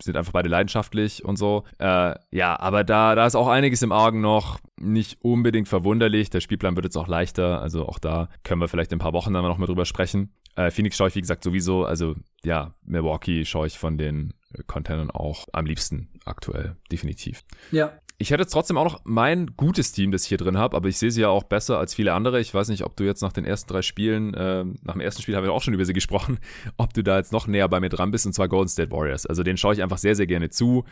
sind 0.00 0.16
einfach 0.16 0.32
beide 0.32 0.48
leidenschaftlich 0.48 1.24
und 1.24 1.36
so. 1.36 1.64
Äh, 1.78 2.14
ja, 2.30 2.58
aber 2.58 2.84
da, 2.84 3.14
da 3.14 3.26
ist 3.26 3.34
auch 3.34 3.48
einiges 3.48 3.82
im 3.82 3.92
Argen 3.92 4.20
noch. 4.20 4.58
Nicht 4.80 5.18
unbedingt 5.22 5.68
verwunderlich. 5.68 6.30
Der 6.30 6.40
Spielplan 6.40 6.76
wird 6.76 6.84
jetzt 6.84 6.96
auch 6.96 7.08
leichter. 7.08 7.60
Also 7.60 7.86
auch 7.86 7.98
da 7.98 8.28
können 8.44 8.60
wir 8.60 8.68
vielleicht 8.68 8.92
in 8.92 8.96
ein 8.96 9.00
paar 9.00 9.12
Wochen 9.12 9.32
dann 9.32 9.44
noch 9.44 9.58
mal 9.58 9.66
drüber 9.66 9.84
sprechen. 9.84 10.32
Äh, 10.54 10.70
Phoenix 10.70 10.96
schaue 10.96 11.08
ich, 11.08 11.14
wie 11.14 11.20
gesagt, 11.20 11.42
sowieso. 11.44 11.84
Also 11.84 12.14
ja, 12.44 12.74
Milwaukee 12.84 13.44
schaue 13.44 13.66
ich 13.66 13.78
von 13.78 13.98
den 13.98 14.34
Containern 14.66 15.10
auch 15.10 15.46
am 15.52 15.66
liebsten 15.66 16.08
aktuell, 16.24 16.76
definitiv. 16.90 17.44
Ja, 17.70 17.92
Ich 18.20 18.32
hätte 18.32 18.44
trotzdem 18.46 18.76
auch 18.76 18.84
noch 18.84 19.00
mein 19.04 19.54
gutes 19.56 19.92
Team, 19.92 20.10
das 20.10 20.24
ich 20.24 20.28
hier 20.28 20.38
drin 20.38 20.58
habe, 20.58 20.76
aber 20.76 20.88
ich 20.88 20.98
sehe 20.98 21.12
sie 21.12 21.20
ja 21.20 21.28
auch 21.28 21.44
besser 21.44 21.78
als 21.78 21.94
viele 21.94 22.14
andere. 22.14 22.40
Ich 22.40 22.52
weiß 22.52 22.68
nicht, 22.68 22.84
ob 22.84 22.96
du 22.96 23.04
jetzt 23.04 23.22
nach 23.22 23.32
den 23.32 23.44
ersten 23.44 23.72
drei 23.72 23.80
Spielen, 23.80 24.34
äh, 24.34 24.64
nach 24.82 24.94
dem 24.94 25.00
ersten 25.00 25.22
Spiel 25.22 25.36
haben 25.36 25.44
wir 25.44 25.52
auch 25.52 25.62
schon 25.62 25.72
über 25.72 25.84
sie 25.84 25.92
gesprochen, 25.92 26.38
ob 26.78 26.92
du 26.92 27.04
da 27.04 27.16
jetzt 27.16 27.30
noch 27.30 27.46
näher 27.46 27.68
bei 27.68 27.78
mir 27.78 27.90
dran 27.90 28.10
bist, 28.10 28.26
und 28.26 28.32
zwar 28.32 28.48
Golden 28.48 28.68
State 28.68 28.90
Warriors. 28.90 29.24
Also 29.24 29.44
den 29.44 29.56
schaue 29.56 29.74
ich 29.74 29.82
einfach 29.84 29.98
sehr, 29.98 30.16
sehr 30.16 30.26
gerne 30.26 30.50
zu. 30.50 30.84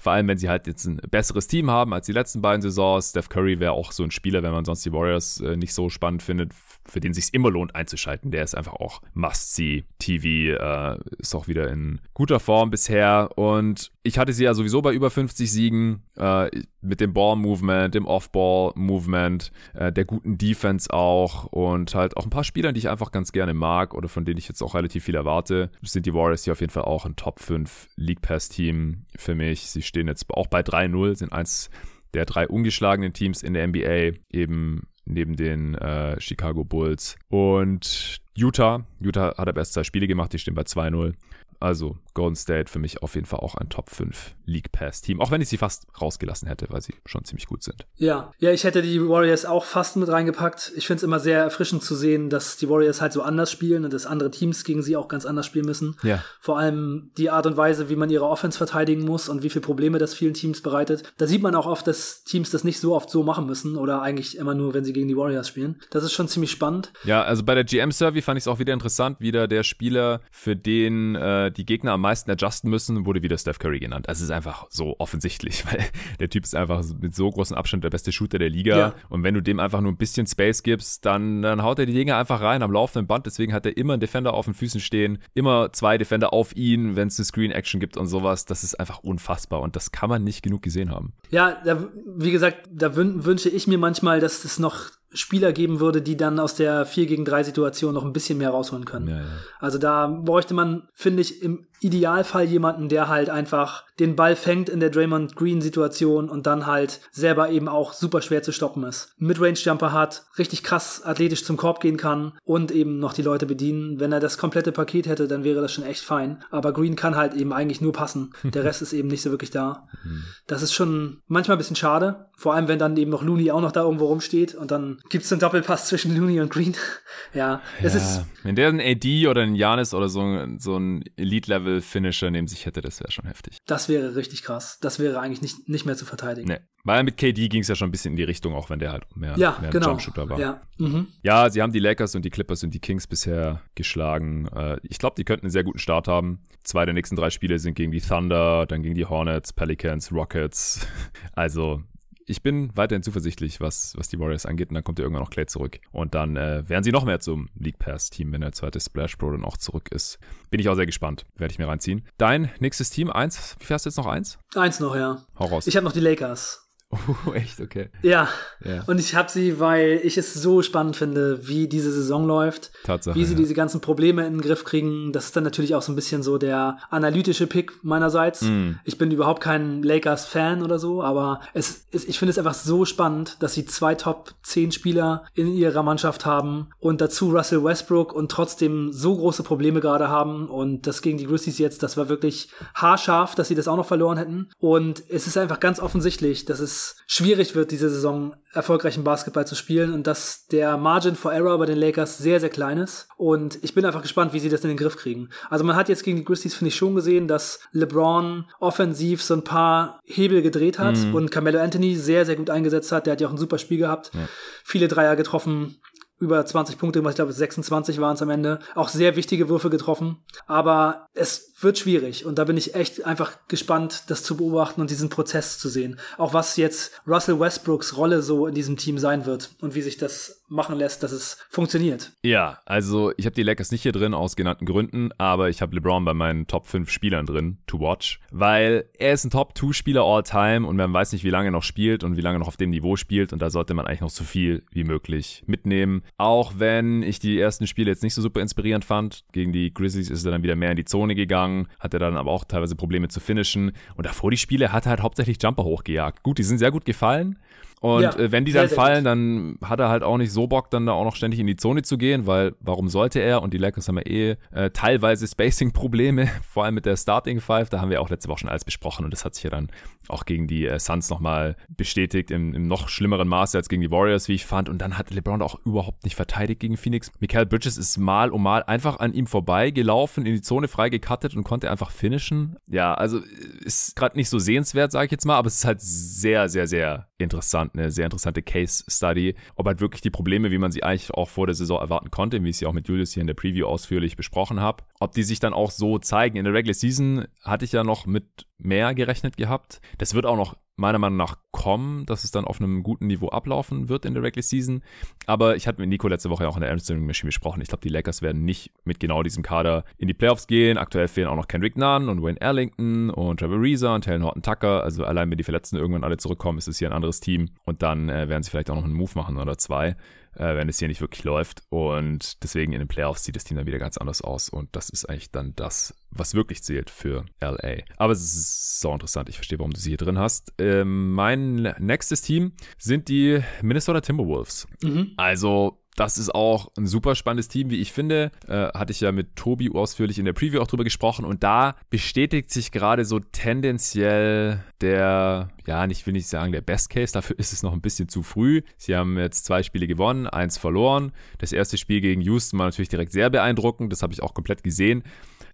Vor 0.00 0.12
allem, 0.12 0.26
wenn 0.26 0.38
sie 0.38 0.48
halt 0.48 0.66
jetzt 0.66 0.86
ein 0.86 0.96
besseres 0.96 1.46
Team 1.46 1.70
haben 1.70 1.92
als 1.92 2.06
die 2.06 2.12
letzten 2.12 2.40
beiden 2.40 2.62
Saisons. 2.62 3.10
Steph 3.10 3.28
Curry 3.28 3.60
wäre 3.60 3.72
auch 3.72 3.92
so 3.92 4.02
ein 4.02 4.10
Spieler, 4.10 4.42
wenn 4.42 4.50
man 4.50 4.64
sonst 4.64 4.84
die 4.84 4.92
Warriors 4.92 5.40
äh, 5.40 5.56
nicht 5.56 5.74
so 5.74 5.88
spannend 5.88 6.22
findet, 6.22 6.52
für 6.84 6.98
den 6.98 7.14
sich 7.14 7.32
immer 7.32 7.50
lohnt 7.50 7.76
einzuschalten. 7.76 8.32
Der 8.32 8.42
ist 8.42 8.56
einfach 8.56 8.72
auch 8.72 9.02
Must-See 9.14 9.84
TV, 10.00 10.58
äh, 10.58 10.98
ist 11.18 11.34
auch 11.34 11.46
wieder 11.46 11.70
in 11.70 12.00
guter 12.14 12.40
Form 12.40 12.70
bisher. 12.70 13.30
Und 13.36 13.92
ich 14.02 14.18
hatte 14.18 14.32
sie 14.32 14.44
ja 14.44 14.54
sowieso 14.54 14.82
bei 14.82 14.92
über 14.92 15.10
50 15.10 15.52
Siegen 15.52 16.02
äh, 16.16 16.50
mit 16.82 17.00
dem 17.00 17.12
Ball-Movement, 17.12 17.94
dem 17.94 18.06
Off-Ball-Movement, 18.06 19.52
äh, 19.74 19.92
der 19.92 20.04
guten 20.04 20.36
Defense 20.36 20.92
auch 20.92 21.44
und 21.44 21.94
halt 21.94 22.16
auch 22.16 22.24
ein 22.24 22.30
paar 22.30 22.44
Spielern, 22.44 22.74
die 22.74 22.80
ich 22.80 22.88
einfach 22.88 23.12
ganz 23.12 23.32
gerne 23.32 23.54
mag 23.54 23.94
oder 23.94 24.08
von 24.08 24.24
denen 24.24 24.38
ich 24.38 24.48
jetzt 24.48 24.62
auch 24.62 24.74
relativ 24.74 25.04
viel 25.04 25.14
erwarte, 25.14 25.70
sind 25.82 26.06
die 26.06 26.14
Warriors 26.14 26.44
hier 26.44 26.52
auf 26.52 26.60
jeden 26.60 26.72
Fall 26.72 26.84
auch 26.84 27.06
ein 27.06 27.16
Top 27.16 27.40
5 27.40 27.88
League 27.96 28.20
Pass-Team 28.20 29.06
für 29.16 29.34
mich. 29.34 29.68
Sie 29.68 29.82
stehen 29.82 30.08
jetzt 30.08 30.28
auch 30.30 30.48
bei 30.48 30.60
3-0, 30.60 31.16
sind 31.16 31.32
eins 31.32 31.70
der 32.14 32.26
drei 32.26 32.46
ungeschlagenen 32.46 33.12
Teams 33.12 33.42
in 33.42 33.54
der 33.54 33.66
NBA, 33.66 34.18
eben 34.30 34.86
neben 35.04 35.36
den 35.36 35.74
äh, 35.74 36.20
Chicago 36.20 36.64
Bulls. 36.64 37.16
Und 37.28 38.20
Utah, 38.36 38.84
Utah 39.00 39.34
hat 39.36 39.48
aber 39.48 39.60
erst 39.60 39.74
zwei 39.74 39.84
Spiele 39.84 40.06
gemacht, 40.06 40.32
die 40.32 40.38
stehen 40.38 40.54
bei 40.54 40.62
2-0. 40.62 41.14
Also 41.60 41.96
Golden 42.14 42.36
State 42.36 42.70
für 42.70 42.78
mich 42.78 43.02
auf 43.02 43.14
jeden 43.14 43.26
Fall 43.26 43.40
auch 43.40 43.54
ein 43.54 43.68
Top 43.68 43.90
5 43.90 44.34
League 44.44 44.72
Pass 44.72 45.00
Team, 45.00 45.20
auch 45.20 45.30
wenn 45.30 45.40
ich 45.40 45.48
sie 45.48 45.56
fast 45.56 45.86
rausgelassen 46.00 46.48
hätte, 46.48 46.66
weil 46.70 46.82
sie 46.82 46.94
schon 47.06 47.24
ziemlich 47.24 47.46
gut 47.46 47.62
sind. 47.62 47.86
Ja, 47.96 48.32
ja, 48.38 48.50
ich 48.50 48.64
hätte 48.64 48.82
die 48.82 49.00
Warriors 49.00 49.44
auch 49.44 49.64
fast 49.64 49.96
mit 49.96 50.08
reingepackt. 50.08 50.72
Ich 50.76 50.86
finde 50.86 50.98
es 50.98 51.02
immer 51.02 51.20
sehr 51.20 51.40
erfrischend 51.40 51.82
zu 51.82 51.94
sehen, 51.94 52.28
dass 52.28 52.56
die 52.56 52.68
Warriors 52.68 53.00
halt 53.00 53.12
so 53.12 53.22
anders 53.22 53.50
spielen 53.50 53.84
und 53.84 53.92
dass 53.92 54.06
andere 54.06 54.30
Teams 54.30 54.64
gegen 54.64 54.82
sie 54.82 54.96
auch 54.96 55.08
ganz 55.08 55.24
anders 55.24 55.46
spielen 55.46 55.64
müssen. 55.64 55.96
Ja. 56.02 56.22
Vor 56.40 56.58
allem 56.58 57.10
die 57.16 57.30
Art 57.30 57.46
und 57.46 57.56
Weise, 57.56 57.88
wie 57.88 57.96
man 57.96 58.10
ihre 58.10 58.26
Offense 58.26 58.58
verteidigen 58.58 59.04
muss 59.04 59.28
und 59.28 59.42
wie 59.42 59.50
viele 59.50 59.62
Probleme 59.62 59.98
das 59.98 60.14
vielen 60.14 60.34
Teams 60.34 60.60
bereitet. 60.60 61.12
Da 61.18 61.26
sieht 61.26 61.42
man 61.42 61.54
auch 61.54 61.66
oft, 61.66 61.86
dass 61.86 62.24
Teams 62.24 62.50
das 62.50 62.64
nicht 62.64 62.80
so 62.80 62.94
oft 62.94 63.10
so 63.10 63.22
machen 63.22 63.46
müssen 63.46 63.76
oder 63.76 64.02
eigentlich 64.02 64.36
immer 64.36 64.54
nur, 64.54 64.74
wenn 64.74 64.84
sie 64.84 64.92
gegen 64.92 65.08
die 65.08 65.16
Warriors 65.16 65.48
spielen. 65.48 65.80
Das 65.90 66.04
ist 66.04 66.12
schon 66.12 66.28
ziemlich 66.28 66.50
spannend. 66.50 66.92
Ja, 67.04 67.22
also 67.22 67.42
bei 67.44 67.54
der 67.54 67.64
GM-Survey 67.64 68.22
fand 68.22 68.38
ich 68.38 68.44
es 68.44 68.48
auch 68.48 68.58
wieder 68.58 68.72
interessant, 68.72 69.20
wieder 69.20 69.48
der 69.48 69.62
Spieler, 69.62 70.20
für 70.30 70.56
den 70.56 71.14
äh, 71.14 71.50
die 71.50 71.64
Gegner 71.64 71.92
am 71.92 72.01
meisten 72.02 72.30
adjusten 72.30 72.68
müssen, 72.68 73.06
wurde 73.06 73.22
wieder 73.22 73.38
Steph 73.38 73.58
Curry 73.58 73.80
genannt. 73.80 74.08
Also 74.08 74.20
es 74.20 74.24
ist 74.24 74.30
einfach 74.30 74.66
so 74.70 74.96
offensichtlich, 74.98 75.64
weil 75.70 75.84
der 76.20 76.28
Typ 76.28 76.44
ist 76.44 76.54
einfach 76.54 76.82
mit 77.00 77.14
so 77.14 77.30
großem 77.30 77.56
Abstand 77.56 77.84
der 77.84 77.90
beste 77.90 78.12
Shooter 78.12 78.38
der 78.38 78.50
Liga. 78.50 78.76
Ja. 78.76 78.94
Und 79.08 79.22
wenn 79.22 79.34
du 79.34 79.40
dem 79.40 79.60
einfach 79.60 79.80
nur 79.80 79.92
ein 79.92 79.96
bisschen 79.96 80.26
Space 80.26 80.62
gibst, 80.62 81.06
dann, 81.06 81.42
dann 81.42 81.62
haut 81.62 81.78
er 81.78 81.86
die 81.86 81.94
Dinge 81.94 82.16
einfach 82.16 82.40
rein 82.40 82.62
am 82.62 82.72
laufenden 82.72 83.06
Band. 83.06 83.26
Deswegen 83.26 83.52
hat 83.52 83.66
er 83.66 83.76
immer 83.76 83.94
einen 83.94 84.00
Defender 84.00 84.34
auf 84.34 84.44
den 84.44 84.54
Füßen 84.54 84.80
stehen, 84.80 85.18
immer 85.34 85.72
zwei 85.72 85.98
Defender 85.98 86.32
auf 86.32 86.54
ihn, 86.56 86.96
wenn 86.96 87.08
es 87.08 87.18
eine 87.18 87.24
Screen-Action 87.24 87.80
gibt 87.80 87.96
und 87.96 88.06
sowas. 88.06 88.44
Das 88.44 88.64
ist 88.64 88.78
einfach 88.78 88.98
unfassbar 88.98 89.60
und 89.60 89.76
das 89.76 89.92
kann 89.92 90.10
man 90.10 90.24
nicht 90.24 90.42
genug 90.42 90.62
gesehen 90.62 90.90
haben. 90.90 91.14
Ja, 91.30 91.56
da, 91.64 91.88
wie 92.16 92.30
gesagt, 92.30 92.68
da 92.70 92.96
wünsche 92.96 93.48
ich 93.48 93.66
mir 93.66 93.78
manchmal, 93.78 94.20
dass 94.20 94.44
es 94.44 94.58
noch 94.58 94.90
Spieler 95.14 95.52
geben 95.52 95.80
würde, 95.80 96.02
die 96.02 96.16
dann 96.16 96.38
aus 96.38 96.54
der 96.54 96.86
4 96.86 97.06
gegen 97.06 97.24
3 97.24 97.44
Situation 97.44 97.94
noch 97.94 98.04
ein 98.04 98.12
bisschen 98.12 98.38
mehr 98.38 98.50
rausholen 98.50 98.84
können. 98.84 99.08
Ja, 99.08 99.16
ja. 99.18 99.24
Also 99.60 99.78
da 99.78 100.06
bräuchte 100.06 100.54
man, 100.54 100.88
finde 100.94 101.22
ich, 101.22 101.42
im 101.42 101.66
Idealfall 101.82 102.44
jemanden, 102.44 102.88
der 102.88 103.08
halt 103.08 103.28
einfach 103.28 103.84
den 103.98 104.14
Ball 104.14 104.36
fängt 104.36 104.68
in 104.68 104.80
der 104.80 104.90
Draymond 104.90 105.34
Green 105.36 105.60
Situation 105.60 106.28
und 106.28 106.46
dann 106.46 106.66
halt 106.66 107.00
selber 107.10 107.50
eben 107.50 107.68
auch 107.68 107.92
super 107.92 108.22
schwer 108.22 108.42
zu 108.42 108.52
stoppen 108.52 108.84
ist. 108.84 109.14
Midrange 109.18 109.58
Jumper 109.58 109.92
hat, 109.92 110.24
richtig 110.38 110.62
krass 110.62 111.02
athletisch 111.04 111.44
zum 111.44 111.56
Korb 111.56 111.80
gehen 111.80 111.96
kann 111.96 112.32
und 112.44 112.70
eben 112.70 112.98
noch 112.98 113.12
die 113.12 113.22
Leute 113.22 113.46
bedienen. 113.46 113.98
Wenn 113.98 114.12
er 114.12 114.20
das 114.20 114.38
komplette 114.38 114.70
Paket 114.72 115.06
hätte, 115.08 115.26
dann 115.26 115.44
wäre 115.44 115.60
das 115.60 115.72
schon 115.72 115.84
echt 115.84 116.02
fein. 116.02 116.44
Aber 116.50 116.72
Green 116.72 116.96
kann 116.96 117.16
halt 117.16 117.34
eben 117.34 117.52
eigentlich 117.52 117.80
nur 117.80 117.92
passen. 117.92 118.32
Der 118.44 118.64
Rest 118.64 118.82
ist 118.82 118.92
eben 118.92 119.08
nicht 119.08 119.22
so 119.22 119.30
wirklich 119.30 119.50
da. 119.50 119.88
Mhm. 120.04 120.24
Das 120.48 120.62
ist 120.62 120.72
schon 120.72 121.22
manchmal 121.28 121.56
ein 121.56 121.58
bisschen 121.58 121.76
schade. 121.76 122.26
Vor 122.36 122.54
allem, 122.54 122.66
wenn 122.66 122.78
dann 122.78 122.96
eben 122.96 123.10
noch 123.10 123.22
Looney 123.22 123.52
auch 123.52 123.60
noch 123.60 123.70
da 123.70 123.82
irgendwo 123.82 124.06
rumsteht 124.06 124.54
und 124.54 124.72
dann 124.72 124.98
gibt's 125.08 125.32
einen 125.32 125.40
Doppelpass 125.40 125.88
zwischen 125.88 126.16
Looney 126.16 126.40
und 126.40 126.50
Green. 126.50 126.74
ja, 127.34 127.62
es 127.82 127.94
ja. 127.94 128.00
ist. 128.00 128.26
Wenn 128.42 128.56
der 128.56 128.68
ein 128.68 128.80
AD 128.80 129.28
oder 129.28 129.42
ein 129.42 129.54
Janis 129.54 129.94
oder 129.94 130.08
so, 130.08 130.46
so 130.58 130.76
ein 130.76 131.04
Elite-Level-Finisher 131.16 132.30
neben 132.30 132.48
sich 132.48 132.66
hätte, 132.66 132.80
das 132.80 133.00
wäre 133.00 133.12
schon 133.12 133.26
heftig. 133.26 133.58
Das 133.66 133.88
wäre 133.88 134.16
richtig 134.16 134.42
krass. 134.42 134.78
Das 134.80 134.98
wäre 134.98 135.20
eigentlich 135.20 135.42
nicht, 135.42 135.68
nicht 135.68 135.86
mehr 135.86 135.96
zu 135.96 136.04
verteidigen. 136.04 136.48
Nee. 136.48 136.58
Weil 136.84 137.04
mit 137.04 137.16
KD 137.16 137.48
ging 137.48 137.62
es 137.62 137.68
ja 137.68 137.76
schon 137.76 137.88
ein 137.88 137.92
bisschen 137.92 138.12
in 138.12 138.16
die 138.16 138.24
Richtung, 138.24 138.54
auch 138.54 138.68
wenn 138.68 138.80
der 138.80 138.90
halt 138.90 139.04
mehr, 139.16 139.36
ja, 139.36 139.56
mehr 139.60 139.70
genau. 139.70 139.90
Jumpshooter 139.90 140.28
war. 140.28 140.38
Ja. 140.40 140.60
Mhm. 140.78 141.06
ja, 141.22 141.48
sie 141.48 141.62
haben 141.62 141.72
die 141.72 141.78
Lakers 141.78 142.16
und 142.16 142.24
die 142.24 142.30
Clippers 142.30 142.64
und 142.64 142.74
die 142.74 142.80
Kings 142.80 143.06
bisher 143.06 143.62
geschlagen. 143.76 144.48
Äh, 144.48 144.78
ich 144.82 144.98
glaube, 144.98 145.14
die 145.16 145.24
könnten 145.24 145.46
einen 145.46 145.52
sehr 145.52 145.62
guten 145.62 145.78
Start 145.78 146.08
haben. 146.08 146.42
Zwei 146.64 146.84
der 146.84 146.94
nächsten 146.94 147.14
drei 147.14 147.30
Spiele 147.30 147.60
sind 147.60 147.74
gegen 147.74 147.92
die 147.92 148.00
Thunder, 148.00 148.66
dann 148.66 148.82
gegen 148.82 148.96
die 148.96 149.06
Hornets, 149.06 149.52
Pelicans, 149.52 150.12
Rockets. 150.12 150.86
Also 151.34 151.82
ich 152.26 152.42
bin 152.42 152.70
weiterhin 152.76 153.02
zuversichtlich, 153.02 153.60
was, 153.60 153.94
was 153.96 154.08
die 154.08 154.18
Warriors 154.18 154.46
angeht. 154.46 154.70
Und 154.70 154.74
dann 154.74 154.84
kommt 154.84 154.98
ja 154.98 155.04
irgendwann 155.04 155.22
noch 155.22 155.30
Clay 155.30 155.46
zurück. 155.46 155.78
Und 155.90 156.14
dann 156.14 156.36
äh, 156.36 156.68
werden 156.68 156.84
sie 156.84 156.92
noch 156.92 157.04
mehr 157.04 157.20
zum 157.20 157.48
League 157.58 157.78
Pass-Team, 157.78 158.32
wenn 158.32 158.40
der 158.40 158.52
zweite 158.52 158.80
Splash 158.80 159.16
Pro 159.16 159.30
dann 159.30 159.44
auch 159.44 159.56
zurück 159.56 159.90
ist. 159.90 160.18
Bin 160.50 160.60
ich 160.60 160.68
auch 160.68 160.74
sehr 160.74 160.86
gespannt. 160.86 161.24
Werde 161.36 161.52
ich 161.52 161.58
mir 161.58 161.68
reinziehen. 161.68 162.02
Dein 162.18 162.50
nächstes 162.60 162.90
Team, 162.90 163.10
eins. 163.10 163.56
Wie 163.58 163.64
fährst 163.64 163.86
du 163.86 163.90
jetzt 163.90 163.96
noch 163.96 164.06
eins? 164.06 164.38
Eins 164.54 164.80
noch, 164.80 164.94
ja. 164.96 165.22
Hau 165.38 165.46
raus. 165.46 165.66
Ich 165.66 165.76
habe 165.76 165.84
noch 165.84 165.92
die 165.92 166.00
Lakers. 166.00 166.71
Oh, 166.92 167.32
echt? 167.34 167.60
Okay. 167.60 167.88
Ja. 168.02 168.28
ja. 168.64 168.84
Und 168.86 169.00
ich 169.00 169.14
habe 169.14 169.30
sie, 169.30 169.58
weil 169.58 170.00
ich 170.04 170.18
es 170.18 170.34
so 170.34 170.60
spannend 170.60 170.94
finde, 170.96 171.48
wie 171.48 171.66
diese 171.66 171.90
Saison 171.90 172.26
läuft. 172.26 172.70
Tatsache. 172.84 173.16
Wie 173.16 173.24
sie 173.24 173.32
ja. 173.32 173.38
diese 173.38 173.54
ganzen 173.54 173.80
Probleme 173.80 174.26
in 174.26 174.34
den 174.34 174.40
Griff 174.42 174.64
kriegen. 174.64 175.12
Das 175.12 175.24
ist 175.24 175.36
dann 175.36 175.44
natürlich 175.44 175.74
auch 175.74 175.80
so 175.80 175.90
ein 175.90 175.96
bisschen 175.96 176.22
so 176.22 176.36
der 176.36 176.78
analytische 176.90 177.46
Pick 177.46 177.82
meinerseits. 177.82 178.42
Mm. 178.42 178.72
Ich 178.84 178.98
bin 178.98 179.10
überhaupt 179.10 179.42
kein 179.42 179.82
Lakers-Fan 179.82 180.62
oder 180.62 180.78
so, 180.78 181.02
aber 181.02 181.40
es 181.54 181.86
ist, 181.90 182.08
ich 182.08 182.18
finde 182.18 182.30
es 182.30 182.38
einfach 182.38 182.54
so 182.54 182.84
spannend, 182.84 183.38
dass 183.40 183.54
sie 183.54 183.64
zwei 183.64 183.94
Top 183.94 184.34
10 184.42 184.72
Spieler 184.72 185.24
in 185.34 185.48
ihrer 185.48 185.82
Mannschaft 185.82 186.26
haben 186.26 186.68
und 186.78 187.00
dazu 187.00 187.30
Russell 187.30 187.64
Westbrook 187.64 188.12
und 188.12 188.30
trotzdem 188.30 188.92
so 188.92 189.16
große 189.16 189.42
Probleme 189.42 189.80
gerade 189.80 190.08
haben. 190.08 190.46
Und 190.46 190.86
das 190.86 191.00
gegen 191.00 191.16
die 191.16 191.26
Grizzlies 191.26 191.58
jetzt, 191.58 191.82
das 191.82 191.96
war 191.96 192.10
wirklich 192.10 192.50
haarscharf, 192.74 193.34
dass 193.34 193.48
sie 193.48 193.54
das 193.54 193.66
auch 193.66 193.76
noch 193.76 193.86
verloren 193.86 194.18
hätten. 194.18 194.50
Und 194.58 195.02
es 195.08 195.26
ist 195.26 195.38
einfach 195.38 195.58
ganz 195.58 195.80
offensichtlich, 195.80 196.44
dass 196.44 196.60
es 196.60 196.81
schwierig 197.06 197.54
wird, 197.54 197.70
diese 197.70 197.88
Saison 197.88 198.34
erfolgreichen 198.52 199.04
Basketball 199.04 199.46
zu 199.46 199.54
spielen 199.54 199.92
und 199.94 200.06
dass 200.06 200.46
der 200.46 200.76
Margin 200.76 201.14
for 201.14 201.32
Error 201.32 201.58
bei 201.58 201.66
den 201.66 201.78
Lakers 201.78 202.18
sehr, 202.18 202.40
sehr 202.40 202.50
klein 202.50 202.78
ist. 202.78 203.08
Und 203.16 203.58
ich 203.62 203.74
bin 203.74 203.84
einfach 203.84 204.02
gespannt, 204.02 204.32
wie 204.32 204.40
sie 204.40 204.48
das 204.48 204.62
in 204.62 204.68
den 204.68 204.76
Griff 204.76 204.96
kriegen. 204.96 205.30
Also 205.48 205.64
man 205.64 205.76
hat 205.76 205.88
jetzt 205.88 206.04
gegen 206.04 206.18
die 206.18 206.24
Grizzlies, 206.24 206.54
finde 206.54 206.68
ich, 206.68 206.76
schon 206.76 206.94
gesehen, 206.94 207.28
dass 207.28 207.60
LeBron 207.72 208.46
offensiv 208.60 209.22
so 209.22 209.34
ein 209.34 209.44
paar 209.44 210.00
Hebel 210.04 210.42
gedreht 210.42 210.78
hat 210.78 210.96
mhm. 210.96 211.14
und 211.14 211.30
Carmelo 211.30 211.60
Anthony 211.60 211.96
sehr, 211.96 212.26
sehr 212.26 212.36
gut 212.36 212.50
eingesetzt 212.50 212.92
hat. 212.92 213.06
Der 213.06 213.12
hat 213.12 213.20
ja 213.20 213.28
auch 213.28 213.32
ein 213.32 213.38
super 213.38 213.58
Spiel 213.58 213.78
gehabt. 213.78 214.10
Ja. 214.14 214.28
Viele 214.64 214.88
Dreier 214.88 215.16
getroffen 215.16 215.76
über 216.22 216.46
20 216.46 216.78
Punkte, 216.78 217.00
ich 217.00 217.14
glaube 217.16 217.32
26 217.32 218.00
waren 218.00 218.14
es 218.14 218.22
am 218.22 218.30
Ende. 218.30 218.60
Auch 218.76 218.88
sehr 218.88 219.16
wichtige 219.16 219.48
Würfe 219.48 219.70
getroffen. 219.70 220.18
Aber 220.46 221.08
es 221.14 221.51
wird 221.62 221.78
schwierig 221.78 222.24
und 222.24 222.38
da 222.38 222.44
bin 222.44 222.56
ich 222.56 222.74
echt 222.74 223.04
einfach 223.04 223.38
gespannt, 223.48 224.04
das 224.08 224.22
zu 224.22 224.36
beobachten 224.36 224.80
und 224.80 224.90
diesen 224.90 225.08
Prozess 225.08 225.58
zu 225.58 225.68
sehen. 225.68 225.98
Auch 226.18 226.34
was 226.34 226.56
jetzt 226.56 226.92
Russell 227.06 227.38
Westbrooks 227.38 227.96
Rolle 227.96 228.22
so 228.22 228.46
in 228.46 228.54
diesem 228.54 228.76
Team 228.76 228.98
sein 228.98 229.26
wird 229.26 229.50
und 229.60 229.74
wie 229.74 229.82
sich 229.82 229.96
das 229.96 230.42
machen 230.48 230.76
lässt, 230.76 231.02
dass 231.02 231.12
es 231.12 231.38
funktioniert. 231.48 232.12
Ja, 232.22 232.58
also 232.66 233.12
ich 233.16 233.24
habe 233.24 233.34
die 233.34 233.42
Lakers 233.42 233.70
nicht 233.70 233.82
hier 233.82 233.92
drin 233.92 234.12
aus 234.14 234.36
genannten 234.36 234.66
Gründen, 234.66 235.10
aber 235.16 235.48
ich 235.48 235.62
habe 235.62 235.74
LeBron 235.74 236.04
bei 236.04 236.14
meinen 236.14 236.46
Top 236.46 236.66
5 236.66 236.90
Spielern 236.90 237.26
drin, 237.26 237.58
to 237.66 237.80
watch, 237.80 238.20
weil 238.30 238.84
er 238.98 239.14
ist 239.14 239.24
ein 239.24 239.30
Top 239.30 239.56
2 239.56 239.72
Spieler 239.72 240.02
all 240.02 240.22
time 240.22 240.66
und 240.66 240.76
man 240.76 240.92
weiß 240.92 241.12
nicht, 241.12 241.24
wie 241.24 241.30
lange 241.30 241.48
er 241.48 241.52
noch 241.52 241.62
spielt 241.62 242.04
und 242.04 242.16
wie 242.16 242.20
lange 242.20 242.36
er 242.36 242.40
noch 242.40 242.48
auf 242.48 242.58
dem 242.58 242.70
Niveau 242.70 242.96
spielt 242.96 243.32
und 243.32 243.40
da 243.40 243.50
sollte 243.50 243.72
man 243.74 243.86
eigentlich 243.86 244.02
noch 244.02 244.10
so 244.10 244.24
viel 244.24 244.64
wie 244.70 244.84
möglich 244.84 245.42
mitnehmen. 245.46 246.02
Auch 246.18 246.54
wenn 246.58 247.02
ich 247.02 247.18
die 247.18 247.40
ersten 247.40 247.66
Spiele 247.66 247.90
jetzt 247.90 248.02
nicht 248.02 248.14
so 248.14 248.20
super 248.20 248.40
inspirierend 248.40 248.84
fand, 248.84 249.24
gegen 249.32 249.52
die 249.52 249.72
Grizzlies 249.72 250.10
ist 250.10 250.24
er 250.24 250.32
dann 250.32 250.42
wieder 250.42 250.56
mehr 250.56 250.70
in 250.70 250.76
die 250.76 250.84
Zone 250.84 251.14
gegangen 251.14 251.51
angefangen, 251.52 251.68
hatte 251.78 251.98
dann 251.98 252.16
aber 252.16 252.30
auch 252.30 252.44
teilweise 252.44 252.76
Probleme 252.76 253.08
zu 253.08 253.20
finishen. 253.20 253.72
Und 253.96 254.06
davor 254.06 254.30
die 254.30 254.36
Spiele 254.36 254.72
hat 254.72 254.86
er 254.86 254.90
halt 254.90 255.02
hauptsächlich 255.02 255.42
Jumper 255.42 255.64
hochgejagt. 255.64 256.22
Gut, 256.22 256.38
die 256.38 256.42
sind 256.42 256.58
sehr 256.58 256.70
gut 256.70 256.84
gefallen. 256.84 257.38
Und 257.82 258.02
ja, 258.02 258.16
äh, 258.16 258.30
wenn 258.30 258.44
die 258.44 258.52
dann 258.52 258.68
fallen, 258.68 259.02
dann 259.02 259.58
hat 259.60 259.80
er 259.80 259.88
halt 259.88 260.04
auch 260.04 260.16
nicht 260.16 260.30
so 260.30 260.46
Bock, 260.46 260.70
dann 260.70 260.86
da 260.86 260.92
auch 260.92 261.02
noch 261.04 261.16
ständig 261.16 261.40
in 261.40 261.48
die 261.48 261.56
Zone 261.56 261.82
zu 261.82 261.98
gehen, 261.98 262.28
weil 262.28 262.54
warum 262.60 262.88
sollte 262.88 263.18
er? 263.18 263.42
Und 263.42 263.52
die 263.52 263.58
Lakers 263.58 263.88
haben 263.88 263.96
ja 263.96 264.06
eh 264.06 264.36
äh, 264.52 264.70
teilweise 264.70 265.26
Spacing-Probleme, 265.26 266.28
vor 266.48 266.64
allem 266.64 266.76
mit 266.76 266.86
der 266.86 266.96
Starting 266.96 267.40
Five. 267.40 267.70
Da 267.70 267.80
haben 267.80 267.90
wir 267.90 268.00
auch 268.00 268.08
letzte 268.08 268.28
Woche 268.28 268.38
schon 268.38 268.48
alles 268.48 268.64
besprochen 268.64 269.04
und 269.04 269.10
das 269.10 269.24
hat 269.24 269.34
sich 269.34 269.42
ja 269.42 269.50
dann 269.50 269.68
auch 270.08 270.26
gegen 270.26 270.46
die 270.46 270.64
äh, 270.64 270.78
Suns 270.78 271.10
nochmal 271.10 271.56
bestätigt, 271.68 272.30
im, 272.30 272.54
im 272.54 272.68
noch 272.68 272.88
schlimmeren 272.88 273.26
Maße 273.26 273.58
als 273.58 273.68
gegen 273.68 273.82
die 273.82 273.90
Warriors, 273.90 274.28
wie 274.28 274.34
ich 274.34 274.46
fand. 274.46 274.68
Und 274.68 274.78
dann 274.78 274.96
hat 274.96 275.10
LeBron 275.10 275.42
auch 275.42 275.56
überhaupt 275.64 276.04
nicht 276.04 276.14
verteidigt 276.14 276.60
gegen 276.60 276.76
Phoenix. 276.76 277.10
Michael 277.18 277.46
Bridges 277.46 277.78
ist 277.78 277.98
mal 277.98 278.30
um 278.30 278.44
mal 278.44 278.62
einfach 278.62 279.00
an 279.00 279.12
ihm 279.12 279.26
vorbei 279.26 279.70
gelaufen, 279.70 280.24
in 280.24 280.34
die 280.34 280.42
Zone 280.42 280.68
frei 280.68 280.88
gecuttet 280.88 281.34
und 281.34 281.42
konnte 281.42 281.68
einfach 281.68 281.90
finishen. 281.90 282.54
Ja, 282.68 282.94
also 282.94 283.18
äh, 283.18 283.22
ist 283.64 283.96
gerade 283.96 284.16
nicht 284.16 284.28
so 284.28 284.38
sehenswert, 284.38 284.92
sage 284.92 285.06
ich 285.06 285.10
jetzt 285.10 285.26
mal, 285.26 285.34
aber 285.34 285.48
es 285.48 285.56
ist 285.56 285.64
halt 285.64 285.80
sehr, 285.80 286.48
sehr, 286.48 286.68
sehr 286.68 287.08
interessant 287.24 287.72
eine 287.74 287.90
sehr 287.90 288.04
interessante 288.04 288.42
Case 288.42 288.84
Study, 288.88 289.34
ob 289.56 289.66
halt 289.66 289.80
wirklich 289.80 290.00
die 290.00 290.10
Probleme, 290.10 290.50
wie 290.50 290.58
man 290.58 290.72
sie 290.72 290.82
eigentlich 290.82 291.12
auch 291.12 291.28
vor 291.28 291.46
der 291.46 291.54
Saison 291.54 291.80
erwarten 291.80 292.10
konnte, 292.10 292.42
wie 292.42 292.50
ich 292.50 292.58
sie 292.58 292.66
auch 292.66 292.72
mit 292.72 292.88
Julius 292.88 293.12
hier 293.12 293.20
in 293.20 293.26
der 293.26 293.34
Preview 293.34 293.66
ausführlich 293.66 294.16
besprochen 294.16 294.60
habe, 294.60 294.84
ob 295.00 295.12
die 295.12 295.22
sich 295.22 295.40
dann 295.40 295.52
auch 295.52 295.70
so 295.70 295.98
zeigen. 295.98 296.36
In 296.36 296.44
der 296.44 296.54
Regular 296.54 296.74
Season 296.74 297.26
hatte 297.42 297.64
ich 297.64 297.72
ja 297.72 297.84
noch 297.84 298.06
mit 298.06 298.46
mehr 298.58 298.94
gerechnet 298.94 299.36
gehabt. 299.36 299.80
Das 299.98 300.14
wird 300.14 300.26
auch 300.26 300.36
noch 300.36 300.56
meiner 300.76 300.98
Meinung 300.98 301.18
nach 301.18 301.36
kommen, 301.50 302.06
dass 302.06 302.24
es 302.24 302.30
dann 302.30 302.44
auf 302.44 302.60
einem 302.60 302.82
guten 302.82 303.06
Niveau 303.06 303.28
ablaufen 303.28 303.88
wird 303.88 304.04
in 304.04 304.14
der 304.14 304.22
Regular 304.22 304.42
Season. 304.42 304.82
Aber 305.26 305.54
ich 305.56 305.66
hatte 305.66 305.80
mit 305.80 305.88
Nico 305.88 306.08
letzte 306.08 306.30
Woche 306.30 306.48
auch 306.48 306.56
in 306.56 306.62
der 306.62 306.72
Amsterdam 306.72 307.06
Machine 307.06 307.28
besprochen. 307.28 307.60
Ich 307.60 307.68
glaube, 307.68 307.82
die 307.82 307.88
Lakers 307.88 308.22
werden 308.22 308.44
nicht 308.44 308.72
mit 308.84 308.98
genau 308.98 309.22
diesem 309.22 309.42
Kader 309.42 309.84
in 309.98 310.08
die 310.08 310.14
Playoffs 310.14 310.46
gehen. 310.46 310.78
Aktuell 310.78 311.08
fehlen 311.08 311.28
auch 311.28 311.36
noch 311.36 311.48
Kendrick 311.48 311.76
Nunn 311.76 312.08
und 312.08 312.22
Wayne 312.22 312.40
Erlington 312.40 313.10
und 313.10 313.40
Trevor 313.40 313.60
Reza 313.60 313.94
und 313.94 314.04
Taylor 314.04 314.24
Horton 314.24 314.42
Tucker. 314.42 314.82
Also 314.82 315.04
allein 315.04 315.30
wenn 315.30 315.38
die 315.38 315.44
Verletzten 315.44 315.76
irgendwann 315.76 316.04
alle 316.04 316.16
zurückkommen, 316.16 316.58
ist 316.58 316.68
es 316.68 316.78
hier 316.78 316.88
ein 316.88 316.94
anderes 316.94 317.20
Team. 317.20 317.50
Und 317.64 317.82
dann 317.82 318.08
äh, 318.08 318.28
werden 318.28 318.42
sie 318.42 318.50
vielleicht 318.50 318.70
auch 318.70 318.76
noch 318.76 318.84
einen 318.84 318.94
Move 318.94 319.12
machen 319.14 319.36
oder 319.36 319.58
zwei 319.58 319.96
äh, 320.36 320.56
wenn 320.56 320.68
es 320.68 320.78
hier 320.78 320.88
nicht 320.88 321.00
wirklich 321.00 321.24
läuft. 321.24 321.62
Und 321.68 322.42
deswegen 322.42 322.72
in 322.72 322.78
den 322.78 322.88
Playoffs 322.88 323.24
sieht 323.24 323.36
das 323.36 323.44
Team 323.44 323.56
dann 323.56 323.66
wieder 323.66 323.78
ganz 323.78 323.96
anders 323.98 324.22
aus. 324.22 324.48
Und 324.48 324.74
das 324.74 324.88
ist 324.90 325.08
eigentlich 325.08 325.30
dann 325.30 325.54
das, 325.56 325.94
was 326.10 326.34
wirklich 326.34 326.62
zählt 326.62 326.90
für 326.90 327.24
LA. 327.40 327.82
Aber 327.96 328.12
es 328.12 328.22
ist 328.22 328.80
so 328.80 328.92
interessant. 328.92 329.28
Ich 329.28 329.36
verstehe, 329.36 329.58
warum 329.58 329.72
du 329.72 329.80
sie 329.80 329.90
hier 329.90 329.98
drin 329.98 330.18
hast. 330.18 330.52
Ähm, 330.58 331.12
mein 331.12 331.74
nächstes 331.78 332.22
Team 332.22 332.52
sind 332.78 333.08
die 333.08 333.40
Minnesota 333.62 334.00
Timberwolves. 334.00 334.66
Mhm. 334.82 335.12
Also 335.16 335.81
das 335.96 336.16
ist 336.16 336.34
auch 336.34 336.68
ein 336.76 336.86
super 336.86 337.14
spannendes 337.14 337.48
Team, 337.48 337.70
wie 337.70 337.80
ich 337.80 337.92
finde. 337.92 338.30
Äh, 338.48 338.68
hatte 338.68 338.92
ich 338.92 339.00
ja 339.00 339.12
mit 339.12 339.36
Tobi 339.36 339.70
ausführlich 339.70 340.18
in 340.18 340.24
der 340.24 340.32
Preview 340.32 340.60
auch 340.60 340.66
drüber 340.66 340.84
gesprochen. 340.84 341.24
Und 341.24 341.42
da 341.42 341.76
bestätigt 341.90 342.50
sich 342.50 342.72
gerade 342.72 343.04
so 343.04 343.20
tendenziell 343.20 344.64
der, 344.80 345.48
ja, 345.66 345.84
ich 345.86 346.06
will 346.06 346.14
nicht 346.14 346.28
sagen 346.28 346.52
der 346.52 346.62
Best 346.62 346.90
Case, 346.90 347.12
dafür 347.12 347.38
ist 347.38 347.52
es 347.52 347.62
noch 347.62 347.72
ein 347.72 347.82
bisschen 347.82 348.08
zu 348.08 348.22
früh. 348.22 348.62
Sie 348.76 348.96
haben 348.96 349.18
jetzt 349.18 349.44
zwei 349.44 349.62
Spiele 349.62 349.86
gewonnen, 349.86 350.26
eins 350.26 350.56
verloren. 350.56 351.12
Das 351.38 351.52
erste 351.52 351.76
Spiel 351.76 352.00
gegen 352.00 352.22
Houston 352.22 352.58
war 352.58 352.66
natürlich 352.66 352.88
direkt 352.88 353.12
sehr 353.12 353.28
beeindruckend. 353.28 353.92
Das 353.92 354.02
habe 354.02 354.12
ich 354.12 354.22
auch 354.22 354.34
komplett 354.34 354.62
gesehen 354.62 355.02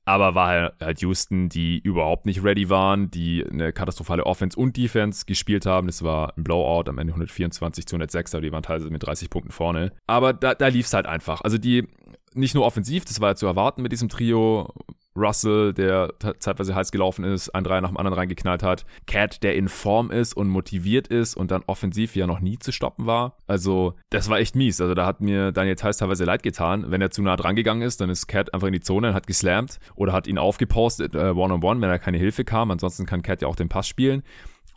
aber 0.09 0.34
war 0.34 0.72
halt 0.80 1.02
Houston, 1.02 1.50
die 1.50 1.78
überhaupt 1.78 2.24
nicht 2.24 2.42
ready 2.42 2.70
waren, 2.70 3.11
die 3.11 3.44
eine 3.44 3.74
katastrophale 3.74 4.24
Offense 4.24 4.59
und 4.59 4.74
Defense 4.74 5.26
gespielt 5.26 5.66
haben. 5.66 5.86
Das 5.86 6.02
war 6.02 6.32
ein 6.34 6.44
Blowout 6.44 6.88
am 6.88 6.96
Ende 6.96 7.12
124 7.12 7.86
zu 7.86 7.96
106, 7.96 8.34
aber 8.34 8.40
die 8.40 8.50
waren 8.50 8.62
teilweise 8.62 8.88
mit 8.88 9.04
30 9.04 9.28
Punkten 9.28 9.52
vorne. 9.52 9.92
Aber 10.06 10.32
da, 10.32 10.54
da 10.54 10.68
lief 10.68 10.86
es 10.86 10.94
halt 10.94 11.04
einfach. 11.04 11.42
Also 11.42 11.59
die 11.59 11.86
nicht 12.32 12.54
nur 12.54 12.64
offensiv, 12.64 13.04
das 13.04 13.20
war 13.20 13.30
ja 13.30 13.34
zu 13.34 13.46
erwarten 13.46 13.82
mit 13.82 13.92
diesem 13.92 14.09
Trio, 14.09 14.72
Russell, 15.19 15.73
der 15.73 16.12
zeitweise 16.39 16.75
heiß 16.75 16.93
gelaufen 16.93 17.25
ist, 17.25 17.51
ein 17.51 17.64
Dreier 17.64 17.81
nach 17.81 17.91
dem 17.91 17.97
anderen 17.97 18.19
reingeknallt 18.19 18.62
hat. 18.62 18.85
Cat, 19.07 19.43
der 19.43 19.57
in 19.57 19.69
Form 19.69 20.11
ist 20.11 20.35
und 20.35 20.49
motiviert 20.49 21.09
ist 21.09 21.37
und 21.37 21.51
dann 21.51 21.62
offensiv 21.66 22.16
ja 22.16 22.27
noch 22.27 22.41
nie 22.41 22.59
zu 22.59 22.73
stoppen 22.73 23.07
war. 23.07 23.37
Also, 23.47 23.95
das 24.11 24.29
war 24.29 24.39
echt 24.39 24.57
mies. 24.57 24.81
Also, 24.81 24.95
da 24.95 25.07
hat 25.07 25.21
mir 25.21 25.53
Daniel 25.53 25.77
Theiss 25.77 25.99
teilweise 25.99 26.25
leid 26.25 26.43
getan. 26.43 26.91
Wenn 26.91 27.03
er 27.03 27.11
zu 27.11 27.23
nah 27.23 27.37
dran 27.37 27.57
gegangen 27.57 27.83
ist, 27.83 28.01
dann 28.01 28.11
ist 28.11 28.27
Cat 28.27 28.55
einfach 28.55 28.69
in 28.69 28.73
die 28.73 28.81
Zone 28.81 29.09
und 29.09 29.14
hat 29.14 29.27
geslammt 29.27 29.79
oder 29.95 30.12
hat 30.12 30.27
ihn 30.27 30.39
aufgepostet, 30.39 31.14
äh, 31.14 31.19
one-on-one, 31.19 31.55
-on 31.55 31.61
-one, 31.61 31.83
wenn 31.83 31.91
er 31.91 31.99
keine 31.99 32.19
Hilfe 32.19 32.45
kam. 32.45 32.71
Ansonsten 32.71 33.07
kann 33.07 33.23
Cat 33.23 33.43
ja 33.43 33.49
auch 33.49 33.57
den 33.57 33.69
Pass 33.69 33.89
spielen. 33.89 34.23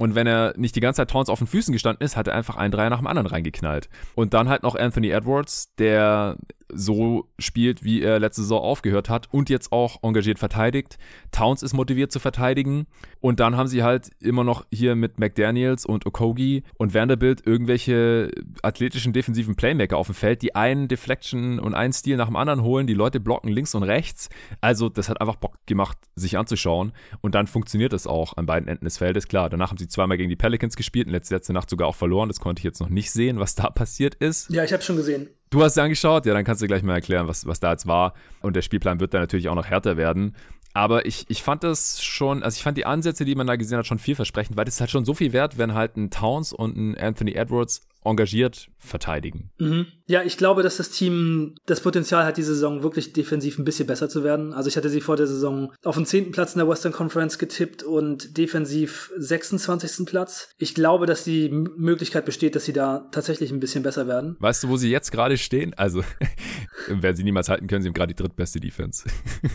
Und 0.02 0.16
wenn 0.16 0.26
er 0.26 0.56
nicht 0.58 0.76
die 0.76 0.80
ganze 0.80 0.98
Zeit 0.98 1.12
Towns 1.12 1.30
auf 1.30 1.38
den 1.38 1.48
Füßen 1.48 1.72
gestanden 1.72 2.04
ist, 2.04 2.18
hat 2.18 2.28
er 2.28 2.34
einfach 2.34 2.56
einen 2.56 2.72
Dreier 2.72 2.89
nach 2.89 2.98
dem 2.98 3.06
anderen 3.06 3.28
reingeknallt. 3.28 3.88
Und 4.16 4.34
dann 4.34 4.50
halt 4.50 4.64
noch 4.64 4.76
Anthony 4.76 5.12
Edwards, 5.12 5.76
der 5.76 6.38
so 6.74 7.30
spielt, 7.39 7.84
wie 7.84 8.01
er 8.01 8.19
letzte 8.19 8.41
Saison 8.41 8.61
aufgehört 8.61 9.09
hat 9.09 9.28
und 9.32 9.49
jetzt 9.49 9.72
auch 9.72 10.03
engagiert 10.03 10.39
verteidigt. 10.39 10.97
Towns 11.32 11.63
ist 11.63 11.74
motiviert 11.74 12.11
zu 12.11 12.19
verteidigen 12.19 12.88
und 13.19 13.39
dann 13.39 13.57
haben 13.57 13.67
sie 13.67 13.84
halt 13.84 14.09
immer 14.19 14.43
noch 14.43 14.65
hier 14.72 14.95
mit 14.95 15.19
McDaniels 15.19 15.86
und 15.86 16.05
Okogi 16.05 16.63
und 16.78 16.93
Vanderbilt 16.93 17.45
irgendwelche 17.45 18.32
athletischen 18.61 19.13
defensiven 19.13 19.55
Playmaker 19.55 19.97
auf 19.97 20.07
dem 20.07 20.15
Feld, 20.15 20.41
die 20.41 20.55
einen 20.55 20.88
Deflection 20.88 21.59
und 21.59 21.74
einen 21.74 21.93
Stil 21.93 22.17
nach 22.17 22.28
dem 22.28 22.36
anderen 22.36 22.63
holen, 22.63 22.88
die 22.88 22.93
Leute 22.93 23.19
blocken 23.19 23.49
links 23.49 23.76
und 23.76 23.84
rechts. 23.84 24.30
Also 24.61 24.89
das 24.89 25.09
hat 25.09 25.22
einfach 25.22 25.36
Bock 25.36 25.55
gemacht, 25.65 25.97
sich 26.15 26.38
anzuschauen 26.38 26.91
und 27.22 27.36
dann 27.36 27.47
funktioniert 27.47 27.93
es 27.93 28.07
auch 28.07 28.38
an 28.38 28.45
beiden 28.45 28.67
Enden 28.67 28.86
des 28.86 28.97
Feldes. 28.97 29.28
Klar, 29.28 29.49
danach 29.49 29.69
haben 29.69 29.78
sie 29.78 29.88
zweimal 29.88 30.17
gegen 30.17 30.30
die 30.30 30.36
Pelicans 30.36 30.76
gespielt 30.76 31.07
und 31.07 31.13
letzte 31.13 31.53
Nacht 31.53 31.69
sogar 31.69 31.88
auch 31.88 31.95
verloren. 31.95 32.30
Das 32.30 32.39
konnte 32.39 32.59
ich 32.59 32.63
jetzt 32.63 32.80
noch 32.80 32.89
nicht 32.89 33.11
sehen, 33.11 33.39
was 33.39 33.55
da 33.55 33.69
passiert 33.69 34.15
ist. 34.15 34.49
Ja, 34.49 34.63
ich 34.63 34.74
habe 34.74 34.84
schon 34.84 34.95
gesehen. 34.95 35.30
Du 35.52 35.62
hast 35.62 35.76
dir 35.76 35.84
angeschaut, 35.84 36.26
ja, 36.26 36.34
dann 36.34 36.45
kannst 36.45 36.62
du 36.62 36.68
gleich 36.68 36.82
mal 36.82 36.93
erklären, 36.93 37.28
was, 37.28 37.45
was 37.45 37.60
da 37.60 37.72
jetzt 37.72 37.86
war. 37.86 38.14
Und 38.41 38.56
der 38.56 38.62
Spielplan 38.62 39.02
wird 39.02 39.14
dann 39.14 39.20
natürlich 39.22 39.49
auch 39.49 39.56
noch 39.56 39.66
härter 39.66 39.97
werden. 39.97 40.34
Aber 40.74 41.06
ich, 41.06 41.26
ich 41.28 41.43
fand 41.43 41.66
das 41.66 42.02
schon, 42.02 42.41
also 42.41 42.56
ich 42.56 42.64
fand 42.64 42.78
die 42.78 42.86
Ansätze, 42.86 43.26
die 43.26 43.36
man 43.36 43.47
da 43.47 43.58
gesehen 43.58 43.78
hat, 43.78 43.86
schon 43.86 43.99
vielversprechend, 43.99 44.56
weil 44.56 44.64
das 44.64 44.76
ist 44.76 44.80
halt 44.80 44.91
schon 44.91 45.04
so 45.04 45.14
viel 45.14 45.34
wert, 45.34 45.58
wenn 45.58 45.74
halt 45.74 45.97
ein 45.97 46.10
Towns 46.10 46.54
und 46.54 46.78
ein 46.78 46.97
Anthony 46.97 47.34
Edwards 47.34 47.82
engagiert 48.04 48.70
verteidigen. 48.80 49.52
Mhm. 49.60 49.86
Ja, 50.08 50.24
ich 50.24 50.38
glaube, 50.38 50.64
dass 50.64 50.78
das 50.78 50.89
Team 50.89 51.56
das 51.66 51.82
Potenzial 51.82 52.26
hat, 52.26 52.38
diese 52.38 52.54
Saison 52.54 52.82
wirklich 52.84 53.14
defensiv 53.14 53.60
ein 53.60 53.64
bisschen 53.64 53.88
besser 53.88 54.10
zu 54.10 54.24
werden. 54.24 54.54
Also 54.54 54.70
ich 54.70 54.78
hatte 54.78 54.89
sie 54.89 55.02
vor 55.02 55.18
der 55.18 55.28
Saison 55.28 55.72
auf 55.84 55.95
den 55.95 56.06
zehnten 56.06 56.32
Platz 56.32 56.54
in 56.54 56.60
der 56.60 56.68
Western 56.68 56.91
Conference 56.91 57.38
getippt 57.38 57.84
und 57.84 58.38
defensiv 58.38 59.12
26. 59.18 60.06
Platz. 60.06 60.49
Ich 60.58 60.74
glaube, 60.74 61.06
dass 61.06 61.24
die 61.24 61.49
Möglichkeit 61.49 62.26
besteht, 62.26 62.56
dass 62.56 62.66
sie 62.66 62.74
da 62.74 63.08
tatsächlich 63.12 63.52
ein 63.52 63.60
bisschen 63.60 63.84
besser 63.84 64.08
werden. 64.08 64.36
Weißt 64.39 64.64
du, 64.64 64.70
wo 64.70 64.78
sie 64.78 64.89
jetzt 64.89 65.12
gerade 65.12 65.38
stehen? 65.38 65.74
Also, 65.76 66.04
werden 66.88 67.16
sie 67.16 67.24
niemals 67.24 67.49
halten 67.49 67.68
können, 67.68 67.84
sie 67.84 67.89
haben 67.89 67.93
gerade 67.93 68.14
die 68.14 68.22
drittbeste 68.22 68.60
Defense. 68.60 69.08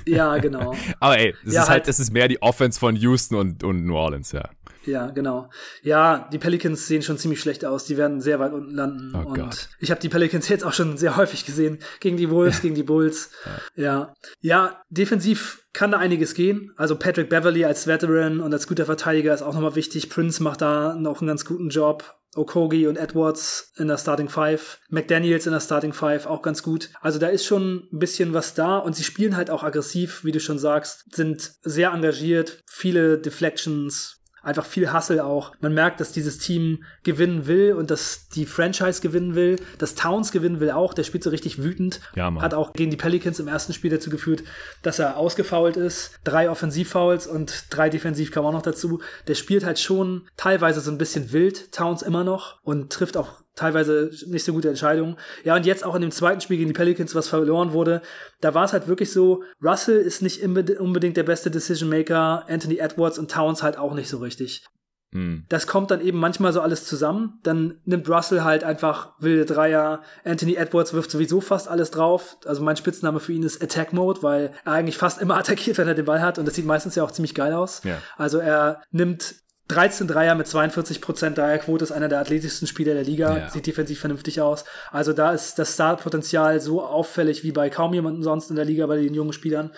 ja, 0.06 0.38
genau. 0.38 0.74
Aber 1.00 1.18
ey, 1.18 1.34
das 1.44 1.54
ja, 1.54 1.62
ist 1.62 1.68
halt, 1.68 1.76
halt, 1.80 1.88
das 1.88 2.00
ist 2.00 2.12
mehr 2.12 2.28
die 2.28 2.40
Offense 2.40 2.78
von 2.78 2.94
Houston 2.96 3.34
und, 3.36 3.64
und 3.64 3.84
New 3.84 3.96
Orleans, 3.96 4.32
ja. 4.32 4.48
Ja, 4.86 5.10
genau. 5.10 5.50
Ja, 5.82 6.28
die 6.32 6.38
Pelicans 6.38 6.86
sehen 6.86 7.02
schon 7.02 7.18
ziemlich 7.18 7.40
schlecht 7.40 7.64
aus. 7.64 7.84
Die 7.84 7.96
werden 7.96 8.20
sehr 8.20 8.38
weit 8.38 8.52
unten 8.52 8.74
landen. 8.74 9.12
Oh 9.14 9.28
und 9.28 9.38
Gott. 9.38 9.68
ich 9.80 9.90
habe 9.90 10.00
die 10.00 10.08
Pelicans 10.08 10.48
jetzt 10.48 10.64
auch 10.64 10.72
schon 10.72 10.96
sehr 10.96 11.16
häufig 11.16 11.44
gesehen. 11.44 11.78
Gegen 12.00 12.16
die 12.16 12.30
Wolves, 12.30 12.62
gegen 12.62 12.74
die 12.74 12.82
Bulls. 12.82 13.30
Ja. 13.76 13.84
ja. 13.84 14.14
Ja, 14.40 14.82
defensiv 14.88 15.66
kann 15.72 15.90
da 15.90 15.98
einiges 15.98 16.34
gehen. 16.34 16.72
Also 16.76 16.96
Patrick 16.96 17.28
Beverly 17.28 17.64
als 17.64 17.86
Veteran 17.86 18.40
und 18.40 18.52
als 18.52 18.66
guter 18.66 18.86
Verteidiger 18.86 19.34
ist 19.34 19.42
auch 19.42 19.54
nochmal 19.54 19.74
wichtig. 19.74 20.08
Prince 20.08 20.42
macht 20.42 20.62
da 20.62 20.94
noch 20.94 21.20
einen 21.20 21.28
ganz 21.28 21.44
guten 21.44 21.68
Job. 21.68 22.16
Okogi 22.36 22.86
und 22.86 22.96
Edwards 22.96 23.72
in 23.76 23.88
der 23.88 23.98
Starting 23.98 24.28
Five, 24.28 24.78
McDaniels 24.88 25.46
in 25.46 25.52
der 25.52 25.60
Starting 25.60 25.92
Five 25.92 26.26
auch 26.26 26.42
ganz 26.42 26.62
gut. 26.62 26.90
Also 27.00 27.18
da 27.18 27.28
ist 27.28 27.44
schon 27.44 27.88
ein 27.92 27.98
bisschen 27.98 28.34
was 28.34 28.54
da 28.54 28.78
und 28.78 28.94
sie 28.94 29.04
spielen 29.04 29.36
halt 29.36 29.50
auch 29.50 29.62
aggressiv, 29.62 30.24
wie 30.24 30.32
du 30.32 30.40
schon 30.40 30.58
sagst, 30.58 31.04
sind 31.14 31.52
sehr 31.62 31.90
engagiert, 31.92 32.62
viele 32.66 33.18
Deflections, 33.18 34.22
einfach 34.46 34.64
viel 34.64 34.92
Hustle 34.92 35.24
auch. 35.24 35.52
Man 35.60 35.74
merkt, 35.74 36.00
dass 36.00 36.12
dieses 36.12 36.38
Team 36.38 36.84
gewinnen 37.02 37.46
will 37.46 37.74
und 37.74 37.90
dass 37.90 38.28
die 38.28 38.46
Franchise 38.46 39.00
gewinnen 39.00 39.34
will, 39.34 39.56
dass 39.78 39.94
Towns 39.94 40.32
gewinnen 40.32 40.60
will 40.60 40.70
auch. 40.70 40.94
Der 40.94 41.04
spielt 41.04 41.24
so 41.24 41.30
richtig 41.30 41.62
wütend. 41.62 42.00
Ja, 42.14 42.30
Mann. 42.30 42.42
Hat 42.42 42.54
auch 42.54 42.72
gegen 42.72 42.90
die 42.90 42.96
Pelicans 42.96 43.40
im 43.40 43.48
ersten 43.48 43.72
Spiel 43.72 43.90
dazu 43.90 44.08
geführt, 44.08 44.44
dass 44.82 44.98
er 44.98 45.16
ausgefault 45.16 45.76
ist. 45.76 46.18
Drei 46.24 46.48
Offensivfouls 46.48 47.26
und 47.26 47.66
drei 47.70 47.90
Defensiv 47.90 48.30
kam 48.30 48.44
auch 48.44 48.52
noch 48.52 48.62
dazu. 48.62 49.00
Der 49.26 49.34
spielt 49.34 49.64
halt 49.64 49.78
schon 49.78 50.28
teilweise 50.36 50.80
so 50.80 50.90
ein 50.90 50.98
bisschen 50.98 51.32
wild, 51.32 51.72
Towns 51.72 52.02
immer 52.02 52.24
noch 52.24 52.62
und 52.62 52.92
trifft 52.92 53.16
auch 53.16 53.45
teilweise 53.56 54.10
nicht 54.26 54.44
so 54.44 54.52
gute 54.52 54.68
Entscheidungen. 54.68 55.16
Ja, 55.42 55.56
und 55.56 55.66
jetzt 55.66 55.84
auch 55.84 55.94
in 55.94 56.02
dem 56.02 56.10
zweiten 56.12 56.40
Spiel 56.40 56.58
gegen 56.58 56.68
die 56.68 56.74
Pelicans, 56.74 57.14
was 57.14 57.28
verloren 57.28 57.72
wurde, 57.72 58.02
da 58.40 58.54
war 58.54 58.64
es 58.64 58.72
halt 58.72 58.86
wirklich 58.86 59.10
so, 59.10 59.42
Russell 59.62 59.98
ist 59.98 60.22
nicht 60.22 60.42
unbedingt 60.44 61.16
der 61.16 61.24
beste 61.24 61.50
Decision 61.50 61.88
Maker, 61.88 62.44
Anthony 62.48 62.76
Edwards 62.78 63.18
und 63.18 63.30
Towns 63.30 63.62
halt 63.62 63.78
auch 63.78 63.94
nicht 63.94 64.08
so 64.08 64.18
richtig. 64.18 64.64
Hm. 65.12 65.44
Das 65.48 65.66
kommt 65.66 65.90
dann 65.90 66.00
eben 66.00 66.18
manchmal 66.18 66.52
so 66.52 66.60
alles 66.60 66.84
zusammen. 66.84 67.38
Dann 67.42 67.80
nimmt 67.84 68.08
Russell 68.08 68.44
halt 68.44 68.64
einfach 68.64 69.14
wilde 69.18 69.46
Dreier. 69.46 70.02
Anthony 70.24 70.56
Edwards 70.56 70.92
wirft 70.92 71.10
sowieso 71.10 71.40
fast 71.40 71.68
alles 71.68 71.90
drauf. 71.90 72.36
Also 72.44 72.62
mein 72.62 72.76
Spitzname 72.76 73.20
für 73.20 73.32
ihn 73.32 73.42
ist 73.42 73.62
Attack 73.62 73.92
Mode, 73.92 74.22
weil 74.22 74.52
er 74.64 74.72
eigentlich 74.72 74.98
fast 74.98 75.20
immer 75.22 75.36
attackiert, 75.36 75.78
wenn 75.78 75.88
er 75.88 75.94
den 75.94 76.04
Ball 76.04 76.20
hat. 76.20 76.38
Und 76.38 76.46
das 76.46 76.54
sieht 76.54 76.66
meistens 76.66 76.96
ja 76.96 77.04
auch 77.04 77.12
ziemlich 77.12 77.34
geil 77.34 77.52
aus. 77.52 77.82
Ja. 77.84 77.98
Also 78.16 78.38
er 78.38 78.82
nimmt 78.90 79.36
13 79.68 80.06
Dreier 80.06 80.34
mit 80.34 80.46
42 80.46 81.00
Prozent 81.00 81.38
Dreierquote 81.38 81.84
ist 81.84 81.92
einer 81.92 82.08
der 82.08 82.20
athletischsten 82.20 82.68
Spieler 82.68 82.94
der 82.94 83.04
Liga, 83.04 83.36
ja. 83.36 83.50
sieht 83.50 83.66
defensiv 83.66 83.98
vernünftig 83.98 84.40
aus. 84.40 84.64
Also 84.92 85.12
da 85.12 85.32
ist 85.32 85.58
das 85.58 85.74
Startpotenzial 85.74 86.60
so 86.60 86.82
auffällig 86.82 87.42
wie 87.42 87.52
bei 87.52 87.68
kaum 87.68 87.92
jemandem 87.92 88.22
sonst 88.22 88.50
in 88.50 88.56
der 88.56 88.64
Liga 88.64 88.86
bei 88.86 88.96
den 88.96 89.14
jungen 89.14 89.32
Spielern. 89.32 89.72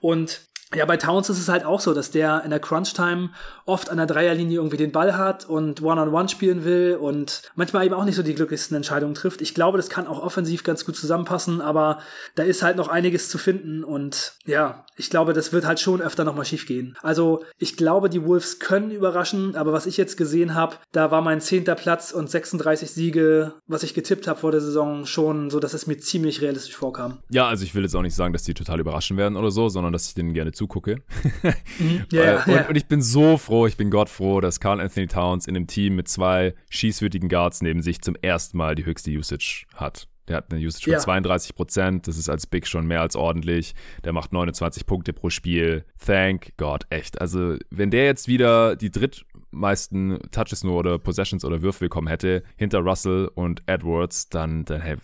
Und 0.00 0.40
ja, 0.74 0.84
bei 0.84 0.96
Towns 0.96 1.28
ist 1.30 1.38
es 1.38 1.48
halt 1.48 1.64
auch 1.64 1.80
so, 1.80 1.94
dass 1.94 2.10
der 2.10 2.42
in 2.44 2.50
der 2.50 2.60
Crunch-Time 2.60 3.30
oft 3.66 3.90
an 3.90 3.96
der 3.96 4.06
Dreierlinie 4.06 4.56
irgendwie 4.58 4.76
den 4.76 4.92
Ball 4.92 5.16
hat 5.16 5.48
und 5.48 5.82
One-on-One 5.82 6.10
-on 6.10 6.24
-one 6.24 6.28
spielen 6.28 6.64
will 6.64 6.96
und 7.00 7.42
manchmal 7.54 7.86
eben 7.86 7.94
auch 7.94 8.04
nicht 8.04 8.16
so 8.16 8.22
die 8.22 8.34
glücklichsten 8.34 8.76
Entscheidungen 8.76 9.14
trifft. 9.14 9.40
Ich 9.40 9.54
glaube, 9.54 9.78
das 9.78 9.88
kann 9.88 10.06
auch 10.06 10.22
offensiv 10.22 10.64
ganz 10.64 10.84
gut 10.84 10.96
zusammenpassen, 10.96 11.60
aber 11.60 11.98
da 12.34 12.42
ist 12.42 12.62
halt 12.62 12.76
noch 12.76 12.88
einiges 12.88 13.28
zu 13.28 13.38
finden 13.38 13.84
und 13.84 14.34
ja, 14.46 14.84
ich 14.96 15.10
glaube, 15.10 15.32
das 15.32 15.52
wird 15.52 15.66
halt 15.66 15.80
schon 15.80 16.00
öfter 16.00 16.24
nochmal 16.24 16.44
schief 16.44 16.66
gehen. 16.66 16.96
Also 17.02 17.44
ich 17.58 17.76
glaube, 17.76 18.08
die 18.08 18.24
Wolves 18.24 18.58
können 18.58 18.90
überraschen, 18.90 19.56
aber 19.56 19.72
was 19.72 19.86
ich 19.86 19.96
jetzt 19.96 20.16
gesehen 20.16 20.54
habe, 20.54 20.76
da 20.92 21.10
war 21.10 21.20
mein 21.20 21.40
zehnter 21.40 21.74
Platz 21.74 22.12
und 22.12 22.30
36 22.30 22.90
Siege, 22.90 23.54
was 23.66 23.82
ich 23.82 23.94
getippt 23.94 24.28
habe 24.28 24.38
vor 24.38 24.52
der 24.52 24.60
Saison, 24.60 25.06
schon 25.06 25.50
so, 25.50 25.60
dass 25.60 25.74
es 25.74 25.86
mir 25.86 25.98
ziemlich 25.98 26.40
realistisch 26.40 26.76
vorkam. 26.76 27.18
Ja, 27.30 27.48
also 27.48 27.64
ich 27.64 27.74
will 27.74 27.82
jetzt 27.82 27.96
auch 27.96 28.02
nicht 28.02 28.14
sagen, 28.14 28.32
dass 28.32 28.44
die 28.44 28.54
total 28.54 28.80
überraschen 28.80 29.16
werden 29.16 29.36
oder 29.36 29.50
so, 29.50 29.68
sondern 29.68 29.92
dass 29.92 30.06
ich 30.06 30.14
denen 30.14 30.34
gerne 30.34 30.52
zugucke. 30.64 31.02
Mhm. 31.78 32.04
ja, 32.12 32.44
und, 32.44 32.52
ja. 32.52 32.68
und, 32.68 32.76
ich 32.76 32.86
bin 32.86 33.02
so 33.02 33.36
froh, 33.36 33.66
ich 33.66 33.76
bin 33.76 33.90
Gott 33.90 34.08
froh, 34.08 34.40
dass 34.40 34.60
Carl 34.60 34.80
Anthony 34.80 35.08
Towns 35.08 35.46
in 35.46 35.56
einem 35.56 35.66
Team 35.66 35.96
mit 35.96 36.08
zwei 36.08 36.54
schießwürdigen 36.70 37.28
Guards 37.28 37.62
neben 37.62 37.82
sich 37.82 38.00
zum 38.00 38.14
ersten 38.22 38.56
Mal 38.56 38.74
die 38.74 38.84
höchste 38.84 39.10
Usage 39.10 39.66
hat. 39.74 40.08
Der 40.28 40.36
hat 40.36 40.52
eine 40.52 40.64
Usage 40.64 40.84
von 40.84 40.92
ja. 40.92 40.98
32 41.00 41.54
Prozent. 41.54 42.08
Das 42.08 42.16
ist 42.16 42.28
als 42.28 42.46
Big 42.46 42.66
schon 42.66 42.86
mehr 42.86 43.00
als 43.00 43.16
ordentlich. 43.16 43.74
Der 44.04 44.12
macht 44.12 44.32
29 44.32 44.86
Punkte 44.86 45.12
pro 45.12 45.30
Spiel. 45.30 45.84
Thank 46.04 46.56
God, 46.56 46.86
echt. 46.90 47.20
Also, 47.20 47.56
wenn 47.70 47.90
der 47.90 48.04
jetzt 48.04 48.28
wieder 48.28 48.76
die 48.76 48.90
drittmeisten 48.90 50.20
Touches 50.30 50.64
nur 50.64 50.78
oder 50.78 50.98
Possessions 50.98 51.44
oder 51.44 51.60
Würfe 51.60 51.80
bekommen 51.86 52.08
hätte, 52.08 52.42
hinter 52.56 52.78
Russell 52.78 53.30
und 53.34 53.62
Edwards, 53.66 54.28
dann, 54.28 54.64
dann 54.64 54.80
hey, 54.80 54.96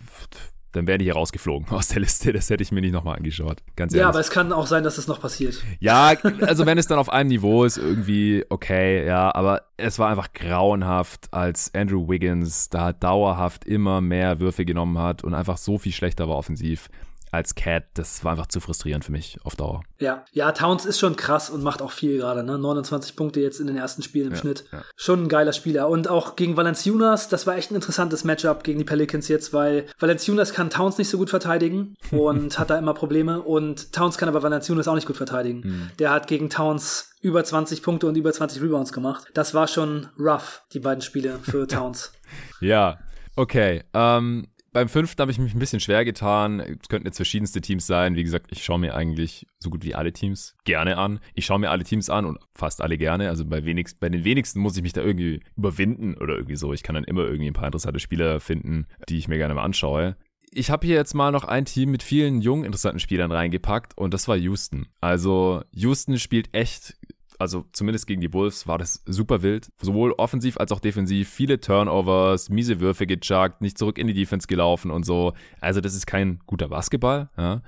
dann 0.71 0.87
wäre 0.87 0.97
ich 0.97 1.03
hier 1.03 1.13
rausgeflogen 1.13 1.69
aus 1.71 1.89
der 1.89 2.01
Liste. 2.01 2.33
Das 2.33 2.49
hätte 2.49 2.63
ich 2.63 2.71
mir 2.71 2.81
nicht 2.81 2.93
nochmal 2.93 3.17
angeschaut. 3.17 3.61
Ganz 3.75 3.93
ehrlich. 3.93 4.01
Ja, 4.01 4.09
aber 4.09 4.19
es 4.19 4.29
kann 4.29 4.51
auch 4.51 4.67
sein, 4.67 4.83
dass 4.83 4.97
es 4.97 5.07
noch 5.07 5.19
passiert. 5.19 5.63
Ja, 5.79 6.13
also 6.41 6.65
wenn 6.65 6.77
es 6.77 6.87
dann 6.87 6.99
auf 6.99 7.09
einem 7.09 7.29
Niveau 7.29 7.63
ist, 7.63 7.77
irgendwie 7.77 8.45
okay, 8.49 9.05
ja, 9.05 9.33
aber 9.33 9.63
es 9.77 9.99
war 9.99 10.09
einfach 10.09 10.33
grauenhaft, 10.33 11.33
als 11.33 11.73
Andrew 11.73 12.07
Wiggins 12.07 12.69
da 12.69 12.93
dauerhaft 12.93 13.65
immer 13.65 14.01
mehr 14.01 14.39
Würfe 14.39 14.65
genommen 14.65 14.97
hat 14.97 15.23
und 15.23 15.33
einfach 15.33 15.57
so 15.57 15.77
viel 15.77 15.91
schlechter 15.91 16.27
war 16.29 16.37
offensiv 16.37 16.89
als 17.31 17.55
Cat, 17.55 17.85
das 17.93 18.23
war 18.25 18.33
einfach 18.33 18.47
zu 18.47 18.59
frustrierend 18.59 19.05
für 19.05 19.11
mich 19.13 19.37
auf 19.43 19.55
Dauer. 19.55 19.83
Ja, 19.99 20.25
ja, 20.33 20.51
Towns 20.51 20.85
ist 20.85 20.99
schon 20.99 21.15
krass 21.15 21.49
und 21.49 21.63
macht 21.63 21.81
auch 21.81 21.91
viel 21.91 22.17
gerade, 22.17 22.43
ne? 22.43 22.57
29 22.57 23.15
Punkte 23.15 23.39
jetzt 23.39 23.59
in 23.61 23.67
den 23.67 23.77
ersten 23.77 24.01
Spielen 24.01 24.27
im 24.27 24.33
ja, 24.33 24.39
Schnitt. 24.39 24.65
Ja. 24.71 24.83
Schon 24.97 25.23
ein 25.23 25.29
geiler 25.29 25.53
Spieler. 25.53 25.87
Und 25.87 26.09
auch 26.09 26.35
gegen 26.35 26.57
Valenciunas, 26.57 27.29
das 27.29 27.47
war 27.47 27.55
echt 27.55 27.71
ein 27.71 27.75
interessantes 27.75 28.25
Matchup 28.25 28.63
gegen 28.63 28.79
die 28.79 28.85
Pelicans 28.85 29.29
jetzt, 29.29 29.53
weil 29.53 29.85
Valenciunas 29.97 30.53
kann 30.53 30.69
Towns 30.69 30.97
nicht 30.97 31.09
so 31.09 31.17
gut 31.17 31.29
verteidigen 31.29 31.95
und 32.11 32.59
hat 32.59 32.69
da 32.69 32.77
immer 32.77 32.93
Probleme. 32.93 33.41
Und 33.41 33.93
Towns 33.93 34.17
kann 34.17 34.27
aber 34.27 34.43
Valenciunas 34.43 34.89
auch 34.89 34.95
nicht 34.95 35.07
gut 35.07 35.17
verteidigen. 35.17 35.61
Mhm. 35.63 35.91
Der 35.99 36.11
hat 36.11 36.27
gegen 36.27 36.49
Towns 36.49 37.11
über 37.21 37.43
20 37.43 37.81
Punkte 37.81 38.07
und 38.07 38.17
über 38.17 38.33
20 38.33 38.61
Rebounds 38.61 38.91
gemacht. 38.91 39.27
Das 39.33 39.53
war 39.53 39.67
schon 39.67 40.09
rough, 40.19 40.63
die 40.73 40.79
beiden 40.79 41.01
Spiele 41.01 41.39
für 41.43 41.65
Towns. 41.67 42.11
ja, 42.59 42.99
Okay, 43.35 43.83
ähm, 43.93 44.47
beim 44.73 44.87
fünften 44.87 45.21
habe 45.21 45.31
ich 45.31 45.39
mich 45.39 45.53
ein 45.53 45.59
bisschen 45.59 45.79
schwer 45.79 46.05
getan. 46.05 46.59
Es 46.59 46.87
könnten 46.87 47.07
jetzt 47.07 47.17
verschiedenste 47.17 47.61
Teams 47.61 47.85
sein. 47.87 48.15
Wie 48.15 48.23
gesagt, 48.23 48.47
ich 48.51 48.63
schaue 48.63 48.79
mir 48.79 48.95
eigentlich 48.95 49.45
so 49.59 49.69
gut 49.69 49.83
wie 49.83 49.95
alle 49.95 50.13
Teams 50.13 50.55
gerne 50.63 50.97
an. 50.97 51.19
Ich 51.33 51.45
schaue 51.45 51.59
mir 51.59 51.69
alle 51.69 51.83
Teams 51.83 52.09
an 52.09 52.25
und 52.25 52.39
fast 52.55 52.81
alle 52.81 52.97
gerne. 52.97 53.29
Also 53.29 53.45
bei, 53.45 53.65
wenigst, 53.65 53.99
bei 53.99 54.09
den 54.09 54.23
wenigsten 54.23 54.59
muss 54.59 54.77
ich 54.77 54.83
mich 54.83 54.93
da 54.93 55.01
irgendwie 55.01 55.41
überwinden 55.57 56.15
oder 56.15 56.35
irgendwie 56.35 56.55
so. 56.55 56.73
Ich 56.73 56.83
kann 56.83 56.95
dann 56.95 57.03
immer 57.03 57.23
irgendwie 57.23 57.47
ein 57.49 57.53
paar 57.53 57.65
interessante 57.65 57.99
Spieler 57.99 58.39
finden, 58.39 58.87
die 59.09 59.17
ich 59.17 59.27
mir 59.27 59.37
gerne 59.37 59.53
mal 59.53 59.63
anschaue 59.63 60.15
ich 60.53 60.69
habe 60.69 60.85
hier 60.85 60.97
jetzt 60.97 61.13
mal 61.13 61.31
noch 61.31 61.45
ein 61.45 61.65
Team 61.65 61.91
mit 61.91 62.03
vielen 62.03 62.41
jungen, 62.41 62.65
interessanten 62.65 62.99
Spielern 62.99 63.31
reingepackt 63.31 63.97
und 63.97 64.13
das 64.13 64.27
war 64.27 64.35
Houston. 64.35 64.87
Also 64.99 65.63
Houston 65.71 66.19
spielt 66.19 66.53
echt 66.53 66.97
also 67.41 67.65
zumindest 67.73 68.07
gegen 68.07 68.21
die 68.21 68.31
Wolves 68.33 68.67
war 68.67 68.77
das 68.77 69.03
super 69.05 69.41
wild. 69.41 69.69
Sowohl 69.81 70.13
offensiv 70.13 70.57
als 70.57 70.71
auch 70.71 70.79
defensiv. 70.79 71.29
Viele 71.29 71.59
Turnovers, 71.59 72.49
miese 72.49 72.79
Würfe 72.79 73.07
gejuckt, 73.07 73.61
nicht 73.61 73.77
zurück 73.77 73.97
in 73.97 74.07
die 74.07 74.13
Defense 74.13 74.47
gelaufen 74.47 74.91
und 74.91 75.05
so. 75.05 75.33
Also 75.59 75.81
das 75.81 75.95
ist 75.95 76.05
kein 76.05 76.39
guter 76.45 76.69
Basketball. 76.69 77.29
Ja. 77.37 77.61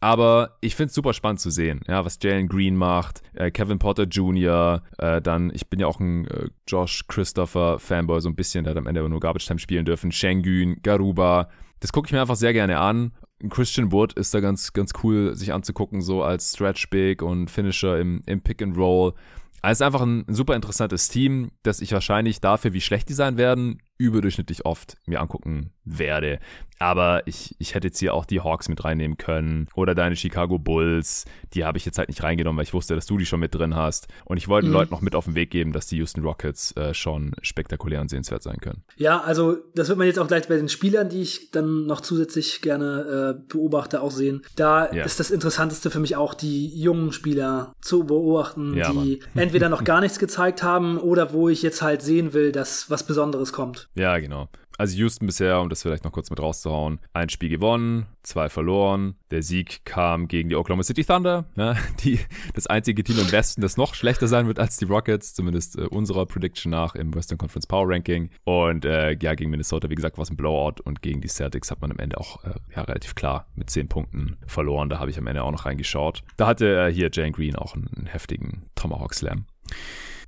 Aber 0.00 0.56
ich 0.60 0.76
finde 0.76 0.88
es 0.88 0.94
super 0.94 1.12
spannend 1.12 1.40
zu 1.40 1.50
sehen, 1.50 1.82
ja, 1.86 2.04
was 2.06 2.18
Jalen 2.22 2.48
Green 2.48 2.74
macht, 2.74 3.22
äh, 3.34 3.50
Kevin 3.50 3.78
Potter 3.78 4.04
Jr., 4.04 4.82
äh, 4.96 5.20
dann, 5.20 5.52
ich 5.54 5.68
bin 5.68 5.78
ja 5.78 5.86
auch 5.86 6.00
ein 6.00 6.26
äh, 6.26 6.48
Josh 6.66 7.04
Christopher 7.06 7.78
Fanboy, 7.78 8.22
so 8.22 8.30
ein 8.30 8.34
bisschen, 8.34 8.64
der 8.64 8.70
hat 8.70 8.78
am 8.78 8.86
Ende 8.86 9.00
aber 9.00 9.10
nur 9.10 9.20
Garbage 9.20 9.46
Time 9.46 9.58
spielen 9.58 9.84
dürfen, 9.84 10.10
Shengun, 10.10 10.80
Garuba, 10.82 11.50
das 11.80 11.92
gucke 11.92 12.06
ich 12.06 12.12
mir 12.12 12.20
einfach 12.22 12.36
sehr 12.36 12.54
gerne 12.54 12.78
an. 12.78 13.12
Christian 13.48 13.90
Wood 13.92 14.12
ist 14.12 14.34
da 14.34 14.40
ganz, 14.40 14.72
ganz 14.72 14.92
cool, 15.02 15.34
sich 15.34 15.52
anzugucken, 15.52 16.02
so 16.02 16.22
als 16.22 16.52
Stretch 16.54 16.90
Big 16.90 17.22
und 17.22 17.50
Finisher 17.50 17.98
im, 17.98 18.22
im 18.26 18.42
Pick 18.42 18.62
and 18.62 18.76
Roll. 18.76 19.14
Also 19.62 19.84
einfach 19.84 20.02
ein, 20.02 20.24
ein 20.28 20.34
super 20.34 20.54
interessantes 20.54 21.08
Team, 21.08 21.50
das 21.62 21.80
ich 21.80 21.92
wahrscheinlich 21.92 22.40
dafür, 22.40 22.72
wie 22.72 22.80
schlecht 22.80 23.08
die 23.08 23.14
sein 23.14 23.36
werden, 23.36 23.80
überdurchschnittlich 24.00 24.64
oft 24.64 24.96
mir 25.06 25.20
angucken 25.20 25.72
werde. 25.84 26.38
Aber 26.78 27.26
ich, 27.26 27.54
ich 27.58 27.74
hätte 27.74 27.88
jetzt 27.88 27.98
hier 27.98 28.14
auch 28.14 28.24
die 28.24 28.40
Hawks 28.40 28.70
mit 28.70 28.82
reinnehmen 28.82 29.18
können 29.18 29.68
oder 29.74 29.94
deine 29.94 30.16
Chicago 30.16 30.58
Bulls. 30.58 31.26
Die 31.52 31.64
habe 31.64 31.76
ich 31.76 31.84
jetzt 31.84 31.98
halt 31.98 32.08
nicht 32.08 32.22
reingenommen, 32.22 32.56
weil 32.56 32.64
ich 32.64 32.72
wusste, 32.72 32.94
dass 32.94 33.04
du 33.04 33.18
die 33.18 33.26
schon 33.26 33.40
mit 33.40 33.54
drin 33.54 33.76
hast. 33.76 34.08
Und 34.24 34.38
ich 34.38 34.48
wollte 34.48 34.66
den 34.66 34.70
mhm. 34.70 34.78
Leuten 34.78 34.90
noch 34.90 35.02
mit 35.02 35.14
auf 35.14 35.26
den 35.26 35.34
Weg 35.34 35.50
geben, 35.50 35.72
dass 35.72 35.86
die 35.88 35.98
Houston 35.98 36.22
Rockets 36.22 36.74
äh, 36.76 36.94
schon 36.94 37.32
spektakulär 37.42 38.00
und 38.00 38.08
sehenswert 38.08 38.42
sein 38.42 38.56
können. 38.58 38.82
Ja, 38.96 39.20
also 39.20 39.58
das 39.74 39.88
wird 39.88 39.98
man 39.98 40.06
jetzt 40.06 40.18
auch 40.18 40.26
gleich 40.26 40.48
bei 40.48 40.56
den 40.56 40.70
Spielern, 40.70 41.10
die 41.10 41.20
ich 41.20 41.50
dann 41.50 41.84
noch 41.84 42.00
zusätzlich 42.00 42.62
gerne 42.62 43.36
äh, 43.36 43.52
beobachte, 43.52 44.00
auch 44.00 44.10
sehen. 44.10 44.40
Da 44.56 44.90
ja. 44.90 45.04
ist 45.04 45.20
das 45.20 45.30
Interessanteste 45.30 45.90
für 45.90 46.00
mich 46.00 46.16
auch, 46.16 46.32
die 46.32 46.80
jungen 46.80 47.12
Spieler 47.12 47.74
zu 47.82 48.04
beobachten, 48.04 48.74
ja, 48.74 48.90
die 48.90 49.20
entweder 49.34 49.68
noch 49.68 49.84
gar 49.84 50.00
nichts 50.00 50.18
gezeigt 50.18 50.62
haben 50.62 50.96
oder 50.96 51.34
wo 51.34 51.50
ich 51.50 51.60
jetzt 51.60 51.82
halt 51.82 52.00
sehen 52.00 52.32
will, 52.32 52.52
dass 52.52 52.88
was 52.88 53.02
Besonderes 53.02 53.52
kommt. 53.52 53.89
Ja, 53.94 54.18
genau. 54.18 54.48
Also 54.80 54.96
Houston 54.96 55.26
bisher, 55.26 55.60
um 55.60 55.68
das 55.68 55.82
vielleicht 55.82 56.04
noch 56.04 56.12
kurz 56.12 56.30
mit 56.30 56.40
rauszuhauen, 56.40 57.00
ein 57.12 57.28
Spiel 57.28 57.50
gewonnen, 57.50 58.06
zwei 58.22 58.48
verloren. 58.48 59.14
Der 59.30 59.42
Sieg 59.42 59.84
kam 59.84 60.26
gegen 60.26 60.48
die 60.48 60.56
Oklahoma 60.56 60.84
City 60.84 61.04
Thunder, 61.04 61.44
ne? 61.54 61.76
die, 62.02 62.18
das 62.54 62.66
einzige 62.66 63.04
Team 63.04 63.18
im 63.18 63.30
Westen, 63.30 63.60
das 63.60 63.76
noch 63.76 63.94
schlechter 63.94 64.26
sein 64.26 64.46
wird 64.46 64.58
als 64.58 64.78
die 64.78 64.86
Rockets, 64.86 65.34
zumindest 65.34 65.76
äh, 65.76 65.82
unserer 65.82 66.24
Prediction 66.24 66.70
nach 66.70 66.94
im 66.94 67.14
Western 67.14 67.36
Conference 67.36 67.66
Power 67.66 67.90
Ranking. 67.90 68.30
Und 68.44 68.86
äh, 68.86 69.18
ja, 69.20 69.34
gegen 69.34 69.50
Minnesota, 69.50 69.90
wie 69.90 69.96
gesagt, 69.96 70.16
war 70.16 70.22
es 70.22 70.30
ein 70.30 70.38
Blowout 70.38 70.80
und 70.82 71.02
gegen 71.02 71.20
die 71.20 71.28
Celtics 71.28 71.70
hat 71.70 71.82
man 71.82 71.90
am 71.90 71.98
Ende 71.98 72.16
auch 72.16 72.42
äh, 72.44 72.54
ja, 72.74 72.80
relativ 72.80 73.14
klar 73.14 73.48
mit 73.56 73.68
zehn 73.68 73.86
Punkten 73.86 74.38
verloren. 74.46 74.88
Da 74.88 74.98
habe 74.98 75.10
ich 75.10 75.18
am 75.18 75.26
Ende 75.26 75.42
auch 75.42 75.52
noch 75.52 75.66
reingeschaut. 75.66 76.22
Da 76.38 76.46
hatte 76.46 76.86
äh, 76.86 76.90
hier 76.90 77.10
Jane 77.12 77.32
Green 77.32 77.54
auch 77.54 77.74
einen 77.74 78.06
heftigen 78.06 78.62
Tomahawk 78.76 79.12
Slam. 79.12 79.44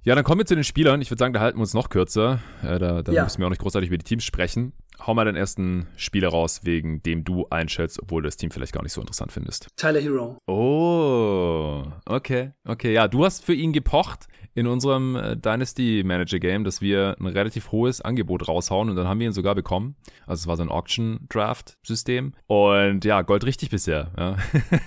Ja, 0.05 0.17
dann 0.17 0.25
kommen 0.25 0.41
wir 0.41 0.47
zu 0.47 0.57
den 0.57 0.65
Spielern. 0.65 1.01
Ich 1.01 1.13
würde 1.13 1.21
sagen, 1.21 1.33
da 1.33 1.39
halten 1.39 1.59
wir 1.59 1.63
uns 1.63 1.75
noch 1.75 1.89
kürzer. 1.89 2.41
Äh, 2.61 2.81
da 2.81 3.03
da 3.03 3.13
ja. 3.13 3.23
müssen 3.23 3.39
wir 3.39 3.47
auch 3.47 3.51
nicht 3.51 3.63
großartig 3.63 3.89
über 3.89 3.99
die 3.99 4.05
Teams 4.05 4.25
sprechen. 4.25 4.73
Hau 5.07 5.15
mal 5.15 5.25
den 5.25 5.37
ersten 5.37 5.87
Spieler 5.95 6.29
raus, 6.29 6.63
wegen 6.65 7.05
dem 7.05 7.23
du 7.23 7.47
einschätzt, 7.51 8.03
obwohl 8.03 8.21
du 8.23 8.27
das 8.27 8.37
Team 8.37 8.51
vielleicht 8.51 8.73
gar 8.73 8.83
nicht 8.83 8.93
so 8.93 9.01
interessant 9.01 9.31
findest. 9.31 9.69
Tyler 9.77 10.01
Hero. 10.01 10.39
Oh, 10.47 11.85
okay, 12.05 12.51
okay. 12.65 12.93
Ja, 12.93 13.07
du 13.07 13.25
hast 13.25 13.45
für 13.45 13.55
ihn 13.55 13.73
gepocht 13.73 14.27
in 14.55 14.67
unserem 14.67 15.15
äh, 15.15 15.37
Dynasty 15.37 16.03
Manager 16.05 16.41
Game, 16.41 16.65
dass 16.65 16.81
wir 16.81 17.17
ein 17.21 17.27
relativ 17.27 17.71
hohes 17.71 18.01
Angebot 18.01 18.49
raushauen 18.49 18.91
und 18.91 18.97
dann 18.97 19.07
haben 19.07 19.21
wir 19.21 19.29
ihn 19.29 19.33
sogar 19.33 19.55
bekommen. 19.55 19.95
Also 20.27 20.43
es 20.43 20.47
war 20.49 20.57
so 20.57 20.65
ein 20.65 20.69
Auction 20.69 21.27
Draft 21.29 21.79
System 21.87 22.35
und 22.49 23.05
ja, 23.05 23.23
Gold 23.23 23.45
richtig 23.45 23.71
bisher. 23.71 24.11
Ja. 24.19 24.37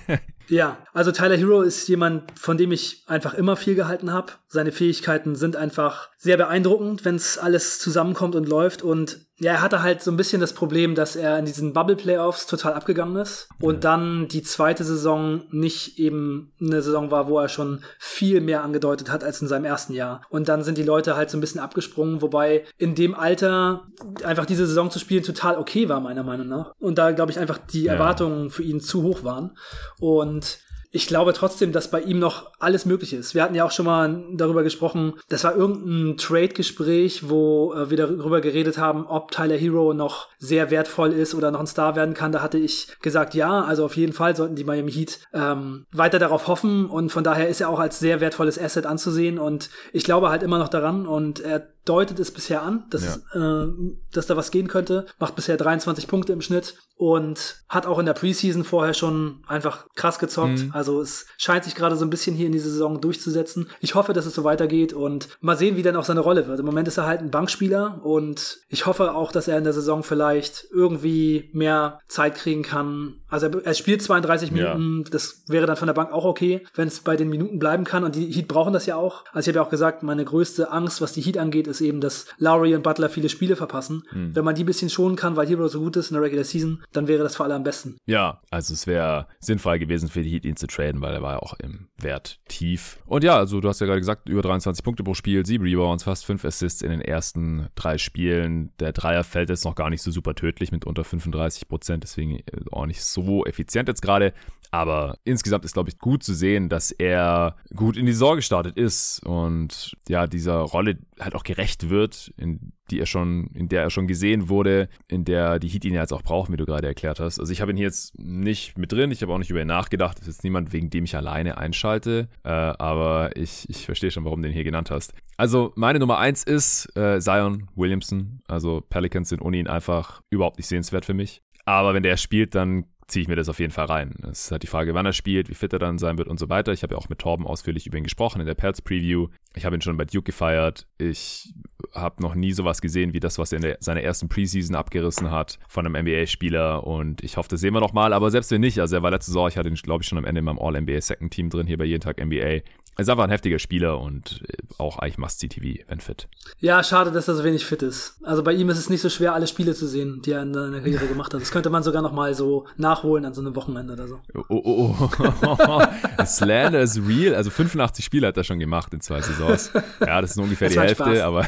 Ja, 0.48 0.78
also 0.92 1.12
Tyler 1.12 1.36
Hero 1.36 1.62
ist 1.62 1.88
jemand, 1.88 2.38
von 2.38 2.56
dem 2.56 2.72
ich 2.72 3.02
einfach 3.06 3.34
immer 3.34 3.56
viel 3.56 3.74
gehalten 3.74 4.12
habe. 4.12 4.32
Seine 4.48 4.72
Fähigkeiten 4.72 5.34
sind 5.34 5.56
einfach 5.56 6.10
sehr 6.18 6.36
beeindruckend, 6.36 7.04
wenn 7.04 7.16
es 7.16 7.38
alles 7.38 7.78
zusammenkommt 7.78 8.34
und 8.34 8.48
läuft. 8.48 8.82
Und 8.82 9.26
ja, 9.38 9.52
er 9.52 9.62
hatte 9.62 9.82
halt 9.82 10.02
so 10.02 10.10
ein 10.10 10.16
bisschen 10.16 10.40
das 10.40 10.54
Problem, 10.54 10.94
dass 10.94 11.14
er 11.14 11.38
in 11.38 11.44
diesen 11.44 11.74
Bubble-Playoffs 11.74 12.46
total 12.46 12.72
abgegangen 12.72 13.16
ist 13.16 13.48
und 13.60 13.84
dann 13.84 14.28
die 14.28 14.42
zweite 14.42 14.82
Saison 14.82 15.42
nicht 15.50 15.98
eben 15.98 16.52
eine 16.58 16.80
Saison 16.80 17.10
war, 17.10 17.28
wo 17.28 17.38
er 17.38 17.50
schon 17.50 17.82
viel 17.98 18.40
mehr 18.40 18.62
angedeutet 18.62 19.10
hat 19.10 19.22
als 19.22 19.42
in 19.42 19.48
seinem 19.48 19.66
ersten 19.66 19.92
Jahr. 19.92 20.22
Und 20.30 20.48
dann 20.48 20.62
sind 20.62 20.78
die 20.78 20.82
Leute 20.82 21.16
halt 21.16 21.28
so 21.28 21.36
ein 21.36 21.42
bisschen 21.42 21.60
abgesprungen, 21.60 22.22
wobei 22.22 22.64
in 22.78 22.94
dem 22.94 23.14
Alter 23.14 23.86
einfach 24.24 24.46
diese 24.46 24.66
Saison 24.66 24.90
zu 24.90 24.98
spielen 24.98 25.22
total 25.22 25.58
okay 25.58 25.90
war, 25.90 26.00
meiner 26.00 26.22
Meinung 26.22 26.48
nach. 26.48 26.72
Und 26.78 26.96
da, 26.96 27.10
glaube 27.10 27.30
ich, 27.30 27.38
einfach 27.38 27.58
die 27.58 27.84
ja. 27.84 27.92
Erwartungen 27.92 28.48
für 28.48 28.62
ihn 28.62 28.80
zu 28.80 29.02
hoch 29.02 29.22
waren. 29.22 29.56
Und 30.00 30.35
Und 30.36 30.58
ich 30.96 31.06
glaube 31.06 31.34
trotzdem, 31.34 31.72
dass 31.72 31.90
bei 31.90 32.00
ihm 32.00 32.18
noch 32.18 32.50
alles 32.58 32.86
möglich 32.86 33.12
ist. 33.12 33.34
Wir 33.34 33.42
hatten 33.42 33.54
ja 33.54 33.64
auch 33.64 33.70
schon 33.70 33.84
mal 33.84 34.24
darüber 34.32 34.62
gesprochen, 34.62 35.12
das 35.28 35.44
war 35.44 35.54
irgendein 35.54 36.16
Trade-Gespräch, 36.16 37.28
wo 37.28 37.74
äh, 37.74 37.90
wir 37.90 37.98
darüber 37.98 38.40
geredet 38.40 38.78
haben, 38.78 39.06
ob 39.06 39.30
Tyler 39.30 39.56
Hero 39.56 39.92
noch 39.92 40.28
sehr 40.38 40.70
wertvoll 40.70 41.12
ist 41.12 41.34
oder 41.34 41.50
noch 41.50 41.60
ein 41.60 41.66
Star 41.66 41.96
werden 41.96 42.14
kann. 42.14 42.32
Da 42.32 42.40
hatte 42.40 42.56
ich 42.56 42.88
gesagt, 43.02 43.34
ja, 43.34 43.62
also 43.62 43.84
auf 43.84 43.96
jeden 43.96 44.14
Fall 44.14 44.34
sollten 44.34 44.56
die 44.56 44.64
Miami 44.64 44.90
Heat 44.90 45.20
ähm, 45.34 45.84
weiter 45.92 46.18
darauf 46.18 46.48
hoffen 46.48 46.86
und 46.86 47.12
von 47.12 47.22
daher 47.22 47.48
ist 47.48 47.60
er 47.60 47.68
auch 47.68 47.78
als 47.78 47.98
sehr 47.98 48.20
wertvolles 48.20 48.58
Asset 48.58 48.86
anzusehen 48.86 49.38
und 49.38 49.68
ich 49.92 50.04
glaube 50.04 50.30
halt 50.30 50.42
immer 50.42 50.58
noch 50.58 50.68
daran 50.68 51.06
und 51.06 51.40
er 51.40 51.68
deutet 51.86 52.18
es 52.18 52.32
bisher 52.32 52.62
an, 52.62 52.84
dass, 52.90 53.20
ja. 53.32 53.64
äh, 53.64 53.68
dass 54.12 54.26
da 54.26 54.36
was 54.36 54.50
gehen 54.50 54.68
könnte. 54.68 55.06
Macht 55.18 55.36
bisher 55.36 55.56
23 55.56 56.08
Punkte 56.08 56.32
im 56.32 56.42
Schnitt 56.42 56.74
und 56.96 57.62
hat 57.68 57.86
auch 57.86 57.98
in 57.98 58.06
der 58.06 58.12
Preseason 58.12 58.64
vorher 58.64 58.92
schon 58.92 59.42
einfach 59.46 59.86
krass 59.94 60.18
gezockt. 60.18 60.58
Mhm. 60.58 60.70
Also 60.72 60.85
es 61.00 61.26
scheint 61.36 61.64
sich 61.64 61.74
gerade 61.74 61.96
so 61.96 62.04
ein 62.04 62.10
bisschen 62.10 62.36
hier 62.36 62.46
in 62.46 62.52
dieser 62.52 62.70
Saison 62.70 63.00
durchzusetzen. 63.00 63.68
Ich 63.80 63.94
hoffe, 63.94 64.12
dass 64.12 64.26
es 64.26 64.34
so 64.34 64.44
weitergeht 64.44 64.92
und 64.92 65.28
mal 65.40 65.56
sehen, 65.56 65.76
wie 65.76 65.82
dann 65.82 65.96
auch 65.96 66.04
seine 66.04 66.20
Rolle 66.20 66.46
wird. 66.46 66.60
Im 66.60 66.66
Moment 66.66 66.88
ist 66.88 66.98
er 66.98 67.06
halt 67.06 67.20
ein 67.20 67.30
Bankspieler 67.30 68.00
und 68.04 68.58
ich 68.68 68.86
hoffe 68.86 69.14
auch, 69.14 69.32
dass 69.32 69.48
er 69.48 69.58
in 69.58 69.64
der 69.64 69.72
Saison 69.72 70.02
vielleicht 70.02 70.66
irgendwie 70.72 71.50
mehr 71.52 72.00
Zeit 72.08 72.34
kriegen 72.36 72.62
kann. 72.62 73.14
Also 73.28 73.46
er, 73.46 73.66
er 73.66 73.74
spielt 73.74 74.02
32 74.02 74.52
Minuten, 74.52 75.02
ja. 75.04 75.10
das 75.10 75.44
wäre 75.48 75.66
dann 75.66 75.76
von 75.76 75.86
der 75.86 75.94
Bank 75.94 76.12
auch 76.12 76.24
okay, 76.24 76.66
wenn 76.74 76.88
es 76.88 77.00
bei 77.00 77.16
den 77.16 77.28
Minuten 77.28 77.58
bleiben 77.58 77.84
kann 77.84 78.04
und 78.04 78.14
die 78.14 78.30
Heat 78.30 78.48
brauchen 78.48 78.72
das 78.72 78.86
ja 78.86 78.96
auch. 78.96 79.24
Also 79.32 79.50
ich 79.50 79.56
habe 79.56 79.62
ja 79.62 79.66
auch 79.66 79.70
gesagt, 79.70 80.02
meine 80.02 80.24
größte 80.24 80.70
Angst, 80.70 81.00
was 81.00 81.12
die 81.12 81.20
Heat 81.20 81.38
angeht, 81.38 81.66
ist 81.66 81.80
eben, 81.80 82.00
dass 82.00 82.26
Lowry 82.38 82.74
und 82.74 82.82
Butler 82.82 83.08
viele 83.08 83.28
Spiele 83.28 83.56
verpassen. 83.56 84.02
Mhm. 84.12 84.34
Wenn 84.34 84.44
man 84.44 84.54
die 84.54 84.64
ein 84.64 84.66
bisschen 84.66 84.90
schonen 84.90 85.16
kann, 85.16 85.36
weil 85.36 85.46
Hero 85.46 85.68
so 85.68 85.80
gut 85.80 85.96
ist 85.96 86.10
in 86.10 86.14
der 86.14 86.22
Regular 86.22 86.44
Season, 86.44 86.82
dann 86.92 87.08
wäre 87.08 87.22
das 87.22 87.36
für 87.36 87.44
alle 87.44 87.54
am 87.54 87.64
besten. 87.64 87.98
Ja, 88.06 88.40
also 88.50 88.74
es 88.74 88.86
wäre 88.86 89.26
sinnvoll 89.40 89.78
gewesen 89.78 90.08
für 90.08 90.22
die 90.22 90.30
Heat, 90.30 90.44
ihn 90.44 90.56
zu 90.56 90.66
traden, 90.76 91.00
weil 91.00 91.14
er 91.14 91.22
war 91.22 91.34
ja 91.34 91.38
auch 91.38 91.54
im 91.54 91.88
Wert 91.98 92.38
tief. 92.48 92.98
Und 93.06 93.24
ja, 93.24 93.36
also 93.36 93.60
du 93.60 93.68
hast 93.68 93.80
ja 93.80 93.86
gerade 93.86 94.00
gesagt, 94.00 94.28
über 94.28 94.42
23 94.42 94.84
Punkte 94.84 95.02
pro 95.02 95.14
Spiel, 95.14 95.44
7 95.44 95.64
Rebounds, 95.64 96.04
fast 96.04 96.26
5 96.26 96.44
Assists 96.44 96.82
in 96.82 96.90
den 96.90 97.00
ersten 97.00 97.68
drei 97.74 97.98
Spielen. 97.98 98.70
Der 98.78 98.92
Dreier 98.92 99.24
fällt 99.24 99.48
jetzt 99.48 99.64
noch 99.64 99.74
gar 99.74 99.90
nicht 99.90 100.02
so 100.02 100.10
super 100.10 100.34
tödlich 100.34 100.72
mit 100.72 100.84
unter 100.84 101.04
35 101.04 101.68
Prozent, 101.68 102.02
deswegen 102.02 102.42
auch 102.70 102.86
nicht 102.86 103.02
so 103.02 103.44
effizient 103.46 103.88
jetzt 103.88 104.02
gerade. 104.02 104.32
Aber 104.70 105.18
insgesamt 105.24 105.64
ist, 105.64 105.74
glaube 105.74 105.90
ich, 105.90 105.98
gut 105.98 106.22
zu 106.22 106.34
sehen, 106.34 106.68
dass 106.68 106.90
er 106.90 107.56
gut 107.74 107.96
in 107.96 108.06
die 108.06 108.12
Saison 108.12 108.36
gestartet 108.36 108.76
ist 108.76 109.24
und 109.24 109.96
ja, 110.08 110.26
dieser 110.26 110.58
Rolle 110.58 110.98
halt 111.20 111.34
auch 111.34 111.44
gerecht 111.44 111.88
wird, 111.88 112.32
in 112.36 112.72
die 112.90 113.00
er 113.00 113.06
schon, 113.06 113.48
in 113.54 113.68
der 113.68 113.82
er 113.82 113.90
schon 113.90 114.06
gesehen 114.06 114.48
wurde, 114.48 114.88
in 115.08 115.24
der 115.24 115.58
die 115.58 115.68
Heat 115.68 115.84
ihn 115.84 115.94
ja 115.94 116.02
jetzt 116.02 116.12
auch 116.12 116.22
brauchen, 116.22 116.52
wie 116.52 116.56
du 116.56 116.66
gerade 116.66 116.86
erklärt 116.86 117.20
hast. 117.20 117.40
Also 117.40 117.52
ich 117.52 117.60
habe 117.60 117.72
ihn 117.72 117.76
hier 117.76 117.86
jetzt 117.86 118.18
nicht 118.18 118.78
mit 118.78 118.92
drin, 118.92 119.10
ich 119.10 119.22
habe 119.22 119.32
auch 119.32 119.38
nicht 119.38 119.50
über 119.50 119.60
ihn 119.60 119.66
nachgedacht. 119.66 120.18
Das 120.18 120.28
ist 120.28 120.36
jetzt 120.36 120.44
niemand, 120.44 120.72
wegen 120.72 120.90
dem 120.90 121.04
ich 121.04 121.16
alleine 121.16 121.58
einschalte, 121.58 122.28
äh, 122.44 122.48
aber 122.48 123.36
ich, 123.36 123.68
ich 123.68 123.86
verstehe 123.86 124.10
schon, 124.10 124.24
warum 124.24 124.42
du 124.42 124.48
den 124.48 124.54
hier 124.54 124.64
genannt 124.64 124.90
hast. 124.90 125.14
Also 125.36 125.72
meine 125.76 125.98
Nummer 125.98 126.18
eins 126.18 126.42
ist 126.44 126.96
äh, 126.96 127.20
Zion 127.20 127.68
Williamson. 127.74 128.40
Also 128.46 128.82
Pelicans 128.88 129.28
sind 129.28 129.42
ohne 129.42 129.58
ihn 129.58 129.68
einfach 129.68 130.22
überhaupt 130.30 130.58
nicht 130.58 130.68
sehenswert 130.68 131.04
für 131.04 131.14
mich. 131.14 131.42
Aber 131.64 131.94
wenn 131.94 132.04
der 132.04 132.16
spielt, 132.16 132.54
dann 132.54 132.84
ziehe 133.06 133.22
ich 133.22 133.28
mir 133.28 133.36
das 133.36 133.48
auf 133.48 133.60
jeden 133.60 133.72
Fall 133.72 133.86
rein. 133.86 134.14
Es 134.30 134.46
ist 134.46 134.50
halt 134.50 134.62
die 134.62 134.68
Frage, 134.68 134.94
wann 134.94 135.06
er 135.06 135.12
spielt, 135.12 135.48
wie 135.48 135.54
fit 135.54 135.72
er 135.72 135.78
dann 135.78 135.98
sein 135.98 136.18
wird 136.18 136.28
und 136.28 136.40
so 136.40 136.48
weiter. 136.48 136.72
Ich 136.72 136.82
habe 136.82 136.94
ja 136.94 136.98
auch 136.98 137.08
mit 137.08 137.20
Torben 137.20 137.46
ausführlich 137.46 137.86
über 137.86 137.98
ihn 137.98 138.04
gesprochen 138.04 138.40
in 138.40 138.46
der 138.46 138.54
Pelz 138.54 138.80
Preview. 138.80 139.28
Ich 139.54 139.64
habe 139.64 139.76
ihn 139.76 139.80
schon 139.80 139.96
bei 139.96 140.04
Duke 140.04 140.22
gefeiert. 140.22 140.86
Ich 140.98 141.54
habe 141.94 142.22
noch 142.22 142.34
nie 142.34 142.52
sowas 142.52 142.80
gesehen 142.80 143.12
wie 143.12 143.20
das, 143.20 143.38
was 143.38 143.52
er 143.52 143.56
in 143.56 143.62
der, 143.62 143.76
seiner 143.80 144.02
ersten 144.02 144.28
Preseason 144.28 144.74
abgerissen 144.74 145.30
hat 145.30 145.58
von 145.68 145.86
einem 145.86 146.04
NBA-Spieler 146.04 146.84
und 146.86 147.22
ich 147.22 147.36
hoffe, 147.36 147.48
das 147.48 147.60
sehen 147.60 147.74
wir 147.74 147.80
noch 147.80 147.92
mal, 147.92 148.12
aber 148.12 148.30
selbst 148.30 148.50
wenn 148.50 148.60
nicht, 148.60 148.80
also 148.80 148.96
er 148.96 149.02
war 149.02 149.10
letzte 149.10 149.30
Saison, 149.30 149.48
ich 149.48 149.56
hatte 149.56 149.68
ihn, 149.68 149.76
glaube 149.76 150.02
ich, 150.02 150.08
schon 150.08 150.18
am 150.18 150.24
Ende 150.24 150.40
in 150.40 150.44
meinem 150.44 150.58
All-NBA 150.58 151.00
Second 151.00 151.32
Team 151.32 151.48
drin, 151.48 151.66
hier 151.66 151.78
bei 151.78 151.84
jeden 151.84 152.00
Tag 152.00 152.22
NBA. 152.22 152.60
Er 152.96 153.02
ist 153.02 153.10
einfach 153.10 153.24
ein 153.24 153.30
heftiger 153.30 153.58
Spieler 153.58 154.00
und 154.00 154.42
äh, 154.48 154.56
auch 154.78 154.98
eigentlich 154.98 155.18
Must-See-TV, 155.18 155.84
wenn 155.88 156.00
fit. 156.00 156.28
Ja, 156.60 156.82
schade, 156.82 157.10
dass 157.10 157.28
er 157.28 157.34
so 157.34 157.44
wenig 157.44 157.66
fit 157.66 157.82
ist. 157.82 158.16
Also 158.22 158.42
bei 158.42 158.54
ihm 158.54 158.70
ist 158.70 158.78
es 158.78 158.88
nicht 158.88 159.02
so 159.02 159.10
schwer, 159.10 159.34
alle 159.34 159.46
Spiele 159.46 159.74
zu 159.74 159.86
sehen, 159.86 160.22
die 160.24 160.32
er 160.32 160.42
in 160.42 160.54
seiner 160.54 160.80
Karriere 160.80 161.06
gemacht 161.06 161.34
hat. 161.34 161.42
Das 161.42 161.50
könnte 161.50 161.68
man 161.68 161.82
sogar 161.82 162.00
noch 162.00 162.12
mal 162.12 162.34
so 162.34 162.66
nachholen 162.78 163.26
an 163.26 163.34
so 163.34 163.42
einem 163.42 163.54
Wochenende 163.54 163.92
oder 163.92 164.08
so. 164.08 164.20
Oh, 164.48 164.62
oh, 164.64 165.10
oh. 165.58 165.82
Slander 166.24 166.80
is 166.80 166.98
real. 167.06 167.34
Also 167.34 167.50
85 167.50 168.02
Spiele 168.02 168.28
hat 168.28 168.36
er 168.38 168.44
schon 168.44 168.58
gemacht 168.58 168.94
in 168.94 169.02
zwei 169.02 169.20
Saisons. 169.20 169.70
Ja, 170.00 170.22
das 170.22 170.30
ist 170.30 170.38
ungefähr 170.38 170.68
das 170.68 170.74
die 170.74 170.80
Hälfte, 170.80 171.04
Spaß. 171.04 171.20
aber 171.20 171.46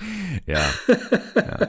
ja. 0.46 0.60
ja. 1.34 1.68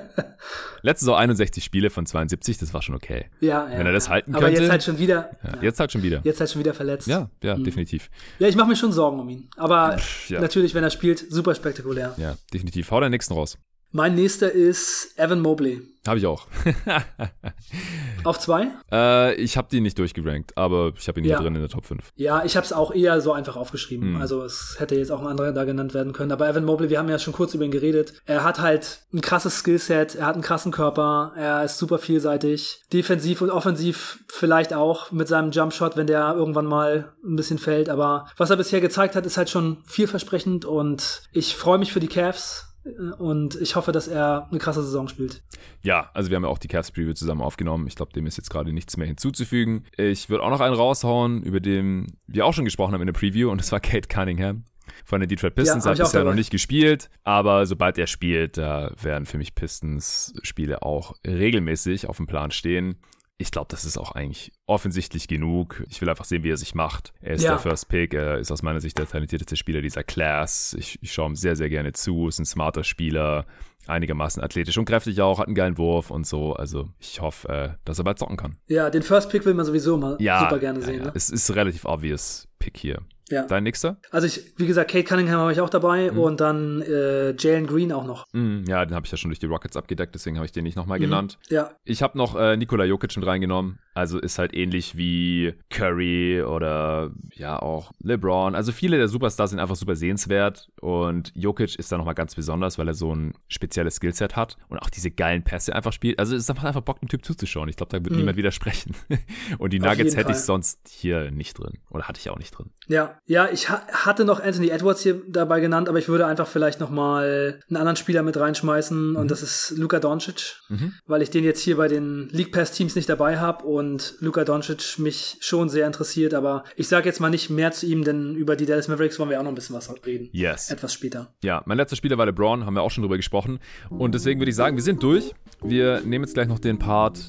Letztes 0.82 1.06
Saison 1.06 1.18
61 1.18 1.64
Spiele 1.64 1.90
von 1.90 2.06
72, 2.06 2.58
das 2.58 2.74
war 2.74 2.82
schon 2.82 2.96
okay. 2.96 3.26
Ja, 3.40 3.70
ja. 3.70 3.78
Wenn 3.78 3.86
er 3.86 3.94
das 3.94 4.10
halten 4.10 4.34
Aber 4.34 4.46
könnte. 4.46 4.62
jetzt 4.62 4.72
halt 4.72 4.84
schon 4.84 4.98
wieder. 4.98 5.32
Jetzt 5.62 5.80
halt 5.80 5.92
schon 5.92 6.04
wieder. 6.04 6.22
Jetzt 6.24 6.40
halt 6.40 6.50
schon 6.50 6.60
wieder 6.60 6.74
verletzt. 6.74 7.08
Ja, 7.08 7.30
ja, 7.44 7.56
definitiv. 7.56 8.10
Ja, 8.40 8.48
ich 8.48 8.56
mache 8.56 8.68
mir 8.68 8.76
schon 8.76 8.92
Sorgen 8.92 9.20
um 9.20 9.30
ihn. 9.30 9.50
Aber 9.58 9.98
ja. 10.28 10.42
natürlich, 10.42 10.74
wenn 10.74 10.84
er 10.84 10.90
spielt, 10.90 11.32
super 11.32 11.54
spektakulär. 11.56 12.14
Ja, 12.18 12.36
definitiv. 12.54 12.90
Hau 12.92 13.00
deinen 13.00 13.12
nächsten 13.12 13.34
raus. 13.34 13.58
Mein 13.94 14.16
nächster 14.16 14.52
ist 14.52 15.14
Evan 15.18 15.42
Mobley. 15.42 15.82
Habe 16.08 16.18
ich 16.18 16.26
auch. 16.26 16.48
Auf 18.24 18.40
zwei? 18.40 18.68
äh, 18.92 19.34
ich 19.36 19.58
habe 19.58 19.68
die 19.72 19.82
nicht 19.82 19.98
durchgerankt, 20.00 20.58
aber 20.58 20.94
ich 20.98 21.08
habe 21.08 21.20
ihn 21.20 21.26
Ja. 21.26 21.38
hier 21.38 21.44
drin 21.44 21.56
in 21.56 21.62
der 21.62 21.70
Top 21.70 21.86
5. 21.86 22.12
Ja, 22.16 22.44
ich 22.46 22.56
habe 22.56 22.66
es 22.66 22.74
auch 22.74 22.94
eher 22.94 23.20
so 23.22 23.34
einfach 23.34 23.56
aufgeschrieben. 23.56 24.16
Hm. 24.16 24.22
Also 24.22 24.44
es 24.44 24.76
hätte 24.80 24.96
jetzt 24.96 25.12
auch 25.12 25.20
ein 25.22 25.28
anderer 25.28 25.52
da 25.52 25.64
genannt 25.64 25.94
werden 25.94 26.14
können. 26.14 26.32
Aber 26.32 26.48
Evan 26.50 26.64
Mobley, 26.66 26.90
wir 26.90 27.00
haben 27.00 27.10
ja 27.10 27.20
schon 27.20 27.34
kurz 27.34 27.54
über 27.54 27.66
ihn 27.66 27.72
geredet. 27.72 28.14
Er 28.26 28.44
hat 28.44 28.60
halt 28.62 29.02
ein 29.14 29.22
krasses 29.22 29.60
Skillset, 29.60 30.16
er 30.16 30.26
hat 30.28 30.36
einen 30.36 30.44
krassen 30.44 30.72
Körper, 30.72 31.34
er 31.36 31.64
ist 31.64 31.78
super 31.78 32.00
vielseitig. 32.00 32.82
Defensiv 32.94 33.42
und 33.42 33.50
offensiv 33.52 34.20
vielleicht 34.28 34.74
auch 34.74 35.12
mit 35.12 35.28
seinem 35.28 35.52
Jumpshot, 35.52 35.98
wenn 35.98 36.08
der 36.08 36.34
irgendwann 36.36 36.66
mal 36.66 37.14
ein 37.24 37.36
bisschen 37.36 37.60
fällt. 37.60 37.90
Aber 37.90 38.28
was 38.38 38.50
er 38.50 38.58
bisher 38.58 38.82
gezeigt 38.82 39.16
hat, 39.16 39.26
ist 39.26 39.38
halt 39.38 39.50
schon 39.50 39.78
vielversprechend 39.86 40.66
und 40.66 41.24
ich 41.34 41.56
freue 41.56 41.78
mich 41.80 41.92
für 41.92 42.00
die 42.00 42.08
Cavs. 42.08 42.68
Äh, 42.84 42.90
Und 43.18 43.56
ich 43.56 43.76
hoffe, 43.76 43.92
dass 43.92 44.08
er 44.08 44.48
eine 44.50 44.60
krasse 44.60 44.84
Saison 44.84 45.08
spielt. 45.08 45.44
Ja, 45.84 46.10
also 46.14 46.30
wir 46.30 46.36
haben 46.36 46.44
ja 46.44 46.50
auch 46.50 46.58
die 46.58 46.68
Cavs 46.68 46.92
Preview 46.92 47.14
zusammen 47.14 47.42
aufgenommen. 47.42 47.88
Ich 47.88 47.96
glaube, 47.96 48.14
dem 48.14 48.26
ist 48.26 48.38
jetzt 48.38 48.50
gerade 48.50 48.74
nichts 48.74 48.98
mehr 48.98 49.08
hinzuzufügen. 49.08 49.86
Ich 49.98 50.30
würde 50.30 50.44
auch 50.44 50.50
noch 50.50 50.62
einen 50.62 50.76
raushauen, 50.76 51.44
über 51.44 51.60
den 51.60 52.18
wir 52.28 52.46
auch 52.46 52.54
schon 52.54 52.66
gesprochen 52.66 52.94
haben 52.94 53.02
in 53.02 53.08
der 53.08 53.14
Preview, 53.14 53.50
und 53.50 53.60
das 53.60 53.72
war 53.72 53.80
Kate 53.80 54.08
Cunningham 54.08 54.64
von 55.06 55.20
den 55.20 55.30
Detroit 55.30 55.56
Pistons. 55.56 55.86
Ja, 55.86 55.92
hab 55.92 55.98
er 55.98 56.04
ich 56.04 56.08
bisher 56.08 56.24
noch 56.24 56.34
nicht 56.34 56.52
gespielt, 56.52 57.10
aber 57.24 57.66
sobald 57.66 57.98
er 57.98 58.08
spielt, 58.08 58.58
da 58.58 58.92
werden 59.02 59.26
für 59.26 59.38
mich 59.38 59.56
Pistons-Spiele 59.56 60.82
auch 60.82 61.16
regelmäßig 61.26 62.08
auf 62.08 62.18
dem 62.18 62.28
Plan 62.28 62.52
stehen. 62.52 62.98
Ich 63.38 63.52
glaube, 63.52 63.68
das 63.70 63.86
ist 63.86 63.98
auch 63.98 64.12
eigentlich 64.12 64.52
offensichtlich 64.72 65.28
genug. 65.28 65.84
Ich 65.90 66.02
will 66.02 66.10
einfach 66.10 66.26
sehen, 66.26 66.44
wie 66.44 66.50
er 66.50 66.58
sich 66.58 66.74
macht. 66.74 67.14
Er 67.22 67.36
ist 67.36 67.44
Ja. 67.44 67.52
der 67.52 67.60
First 67.60 67.90
Pick. 67.90 68.14
Er 68.14 68.40
ist 68.40 68.52
aus 68.52 68.64
meiner 68.64 68.80
Sicht 68.82 68.98
der 68.98 69.08
talentierteste 69.08 69.56
Spieler 69.56 69.82
dieser 69.82 70.04
Class. 70.04 70.76
Ich, 70.80 70.98
ich 71.02 71.12
schaue 71.14 71.30
ihm 71.30 71.36
sehr, 71.36 71.56
sehr 71.56 71.70
gerne 71.70 71.92
zu. 71.94 72.28
Ist 72.28 72.40
ein 72.40 72.46
smarter 72.46 72.84
Spieler. 72.84 73.46
Einigermaßen 73.88 74.44
athletisch 74.44 74.78
und 74.78 74.86
kräftig 74.86 75.22
auch. 75.22 75.40
Hat 75.40 75.48
einen 75.48 75.56
geilen 75.56 75.78
Wurf 75.78 76.12
und 76.12 76.26
so. 76.28 76.54
Also 76.54 76.90
ich 77.00 77.20
hoffe, 77.20 77.50
äh, 77.50 77.70
dass 77.84 77.98
er 77.98 78.04
bald 78.06 78.20
zocken 78.20 78.38
kann. 78.38 78.58
Ja, 78.68 78.90
den 78.90 79.02
First 79.02 79.30
Pick 79.30 79.46
will 79.46 79.54
man 79.56 79.66
sowieso 79.66 79.98
mal 79.98 80.18
Ja, 80.20 80.40
super 80.42 80.60
gerne 80.60 80.80
ja, 80.80 80.86
sehen. 80.86 81.00
ja. 81.00 81.06
Ne? 81.06 81.12
Es 81.16 81.30
ist 81.30 81.54
relativ 81.56 81.86
obvious 81.86 82.48
Pick 82.60 82.78
hier. 82.78 83.00
Ja. 83.30 83.44
Dein 83.48 83.64
nächster? 83.64 83.98
Also 84.12 84.28
ich, 84.28 84.54
wie 84.58 84.68
gesagt, 84.68 84.92
Kate 84.92 85.06
Cunningham 85.06 85.40
habe 85.40 85.54
ich 85.54 85.62
auch 85.62 85.70
dabei 85.70 86.12
Mhm. 86.12 86.20
und 86.20 86.42
dann 86.42 86.82
äh, 86.82 87.32
Jalen 87.38 87.66
Green 87.66 87.94
auch 87.94 88.06
noch. 88.06 88.26
Mm, 88.34 88.66
ja, 88.68 88.86
den 88.86 88.94
habe 88.94 89.06
ich 89.06 89.12
ja 89.12 89.18
schon 89.18 89.30
durch 89.30 89.40
die 89.40 89.46
Rockets 89.46 89.78
abgedeckt, 89.78 90.14
deswegen 90.14 90.36
habe 90.36 90.46
ich 90.46 90.52
den 90.52 90.64
nicht 90.66 90.76
nochmal 90.76 91.00
Mhm. 91.00 91.04
genannt. 91.04 91.40
Ja, 91.50 91.72
Ich 91.86 92.04
habe 92.04 92.18
noch 92.18 92.36
äh, 92.36 92.58
Nikola 92.58 92.84
Jokic 92.84 93.16
mit 93.16 93.26
reingenommen. 93.26 93.80
Also 93.94 94.20
ist 94.20 94.38
halt 94.38 94.54
ähnlich 94.62 94.98
wie 94.98 95.54
Curry 95.70 96.42
oder 96.44 97.12
ja 97.34 97.62
auch 97.62 97.92
LeBron. 98.04 98.56
Also 98.56 98.72
viele 98.72 98.98
der 98.98 99.08
Superstars 99.08 99.52
sind 99.52 99.60
einfach 99.60 99.76
super 99.76 99.96
sehenswert 99.96 100.70
und 100.82 101.32
Jokic 101.36 101.76
ist 101.78 101.92
da 101.92 101.98
nochmal 101.98 102.16
ganz 102.16 102.36
besonders, 102.36 102.78
weil 102.78 102.88
er 102.88 102.94
so 102.94 103.14
ein 103.14 103.34
spezielles 103.48 103.96
Skillset 103.96 104.36
hat 104.36 104.58
und 104.70 104.78
auch 104.80 104.90
diese 104.90 105.12
geilen 105.12 105.44
Pässe 105.44 105.76
einfach 105.76 105.94
spielt. 105.94 106.20
Also 106.20 106.36
es 106.36 106.48
macht 106.48 106.66
einfach 106.66 106.82
Bock, 106.82 107.00
dem 107.00 107.10
Typ 107.10 107.26
zuzuschauen. 107.26 107.70
Ich 107.70 107.76
glaube, 107.76 107.98
da 107.98 108.04
wird 108.04 108.16
niemand 108.16 108.38
widersprechen. 108.38 108.96
und 109.58 109.74
die 109.74 109.80
Mhm. 109.80 109.86
Nuggets 109.86 110.16
hätte 110.16 110.32
ich 110.32 110.38
sonst 110.38 110.80
hier 110.90 111.32
nicht 111.32 111.58
drin. 111.60 111.80
Oder 111.90 112.08
hatte 112.08 112.20
ich 112.20 112.30
auch 112.30 112.38
nicht 112.38 112.52
drin. 112.58 112.70
ja, 112.88 113.18
ja. 113.26 113.50
Ich 113.52 113.70
ha 113.70 113.82
hatte 113.92 114.26
noch 114.26 114.40
Anthony 114.40 114.70
Edwards 114.70 115.02
hier 115.02 115.22
dabei 115.28 115.60
genannt, 115.60 115.90
aber 115.90 115.98
ich 116.00 116.08
würde 116.08 116.26
einfach 116.26 116.48
vielleicht 116.48 116.80
noch 116.80 116.90
mal 116.90 117.60
einen 117.70 117.78
anderen 117.78 117.96
Spieler 117.96 118.24
mit 118.24 118.38
reinschmeißen 118.38 119.12
Mhm. 119.12 119.16
und 119.16 119.32
das 119.32 119.42
ist 119.42 119.74
Luka 119.78 120.00
Doncic, 120.00 120.62
weil 121.08 121.22
ich 121.22 121.30
den 121.30 121.44
jetzt 121.44 121.62
hier 121.62 121.78
bei 121.78 121.88
den 121.88 122.30
League 122.30 122.52
Pass 122.52 122.72
Teams 122.72 122.96
nicht 122.96 123.10
dabei 123.10 123.40
habe 123.40 123.66
und 123.66 124.16
Luka 124.20 124.44
Doncic 124.44 124.51
mich 124.98 125.38
schon 125.40 125.70
sehr 125.70 125.88
interessiert. 125.88 126.34
Aber 126.34 126.64
ich 126.76 126.88
sage 126.88 127.08
jetzt 127.08 127.20
mal 127.20 127.30
nicht 127.30 127.50
mehr 127.50 127.72
zu 127.72 127.86
ihm, 127.86 128.04
denn 128.04 128.36
über 128.36 128.56
die 128.56 128.66
Dallas 128.66 128.88
Mavericks 128.88 129.20
wollen 129.20 129.30
wir 129.30 129.40
auch 129.40 129.44
noch 129.44 129.52
ein 129.52 129.56
bisschen 129.56 129.76
was 129.76 129.92
reden. 130.06 130.30
Yes. 130.32 130.70
Etwas 130.70 130.94
später. 130.94 131.34
Ja, 131.44 131.62
mein 131.66 131.78
letzter 131.78 131.96
Spieler 131.96 132.18
war 132.18 132.26
LeBron, 132.26 132.66
haben 132.66 132.74
wir 132.74 132.82
auch 132.82 132.92
schon 132.92 133.04
drüber 133.04 133.18
gesprochen. 133.18 133.60
Und 133.90 134.16
deswegen 134.16 134.40
würde 134.40 134.50
ich 134.50 134.56
sagen, 134.56 134.76
wir 134.76 134.84
sind 134.84 135.02
durch. 135.04 135.34
Wir 135.64 136.02
nehmen 136.02 136.26
jetzt 136.26 136.34
gleich 136.34 136.48
noch 136.48 136.60
den 136.60 136.80
Part 136.80 137.20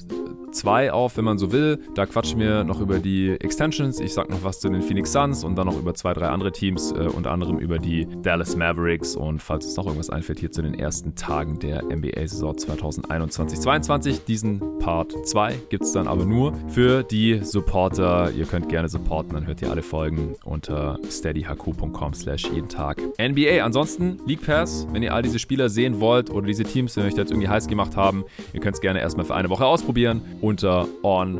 2 0.53 0.91
auf, 0.91 1.17
wenn 1.17 1.25
man 1.25 1.37
so 1.37 1.51
will. 1.51 1.79
Da 1.95 2.05
quatschen 2.05 2.39
wir 2.39 2.63
noch 2.63 2.79
über 2.79 2.99
die 2.99 3.31
Extensions. 3.31 3.99
Ich 3.99 4.13
sag 4.13 4.29
noch 4.29 4.43
was 4.43 4.59
zu 4.59 4.69
den 4.69 4.81
Phoenix 4.81 5.11
Suns 5.11 5.43
und 5.43 5.55
dann 5.55 5.67
noch 5.67 5.77
über 5.77 5.93
zwei, 5.93 6.13
drei 6.13 6.27
andere 6.27 6.51
Teams, 6.51 6.91
äh, 6.91 7.07
unter 7.07 7.31
anderem 7.31 7.59
über 7.59 7.79
die 7.79 8.07
Dallas 8.21 8.55
Mavericks. 8.55 9.15
Und 9.15 9.41
falls 9.41 9.65
uns 9.65 9.75
noch 9.75 9.85
irgendwas 9.85 10.09
einfällt, 10.09 10.39
hier 10.39 10.51
zu 10.51 10.61
den 10.61 10.73
ersten 10.73 11.15
Tagen 11.15 11.59
der 11.59 11.83
NBA-Saison 11.83 12.55
2021-22. 12.55 14.25
Diesen 14.25 14.79
Part 14.79 15.13
2 15.27 15.55
gibt 15.69 15.83
es 15.83 15.91
dann 15.91 16.07
aber 16.07 16.25
nur 16.25 16.53
für 16.69 17.03
die 17.03 17.39
Supporter. 17.43 18.31
Ihr 18.31 18.45
könnt 18.45 18.69
gerne 18.69 18.89
supporten, 18.89 19.33
dann 19.33 19.47
hört 19.47 19.61
ihr 19.61 19.71
alle 19.71 19.81
Folgen 19.81 20.35
unter 20.43 20.99
steadyhq.com 21.09 22.13
slash 22.13 22.45
jeden 22.51 22.69
Tag 22.69 23.01
NBA. 23.19 23.63
Ansonsten 23.63 24.19
League 24.25 24.45
Pass, 24.45 24.87
wenn 24.91 25.03
ihr 25.03 25.13
all 25.13 25.21
diese 25.21 25.39
Spieler 25.39 25.69
sehen 25.69 25.99
wollt 25.99 26.29
oder 26.29 26.47
diese 26.47 26.63
Teams, 26.63 26.95
wenn 26.97 27.05
euch 27.05 27.15
das 27.15 27.31
irgendwie 27.31 27.47
heiß 27.47 27.67
gemacht 27.67 27.95
haben, 27.95 28.23
ihr 28.53 28.59
könnt 28.59 28.75
es 28.75 28.81
gerne 28.81 28.99
erstmal 28.99 29.25
für 29.25 29.35
eine 29.35 29.49
Woche 29.49 29.65
ausprobieren 29.65 30.21
unter 30.43 30.87
on.nba.com 31.03 31.39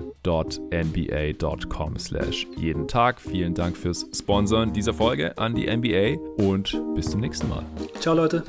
slash 1.99 2.47
jeden 2.57 2.87
Tag. 2.87 3.19
Vielen 3.19 3.53
Dank 3.53 3.77
fürs 3.77 4.07
Sponsoren 4.13 4.73
dieser 4.73 4.93
Folge 4.93 5.37
an 5.37 5.53
die 5.55 5.67
NBA 5.67 6.15
und 6.41 6.81
bis 6.95 7.11
zum 7.11 7.19
nächsten 7.19 7.49
Mal. 7.49 7.63
Ciao 7.99 8.15
Leute. 8.15 8.43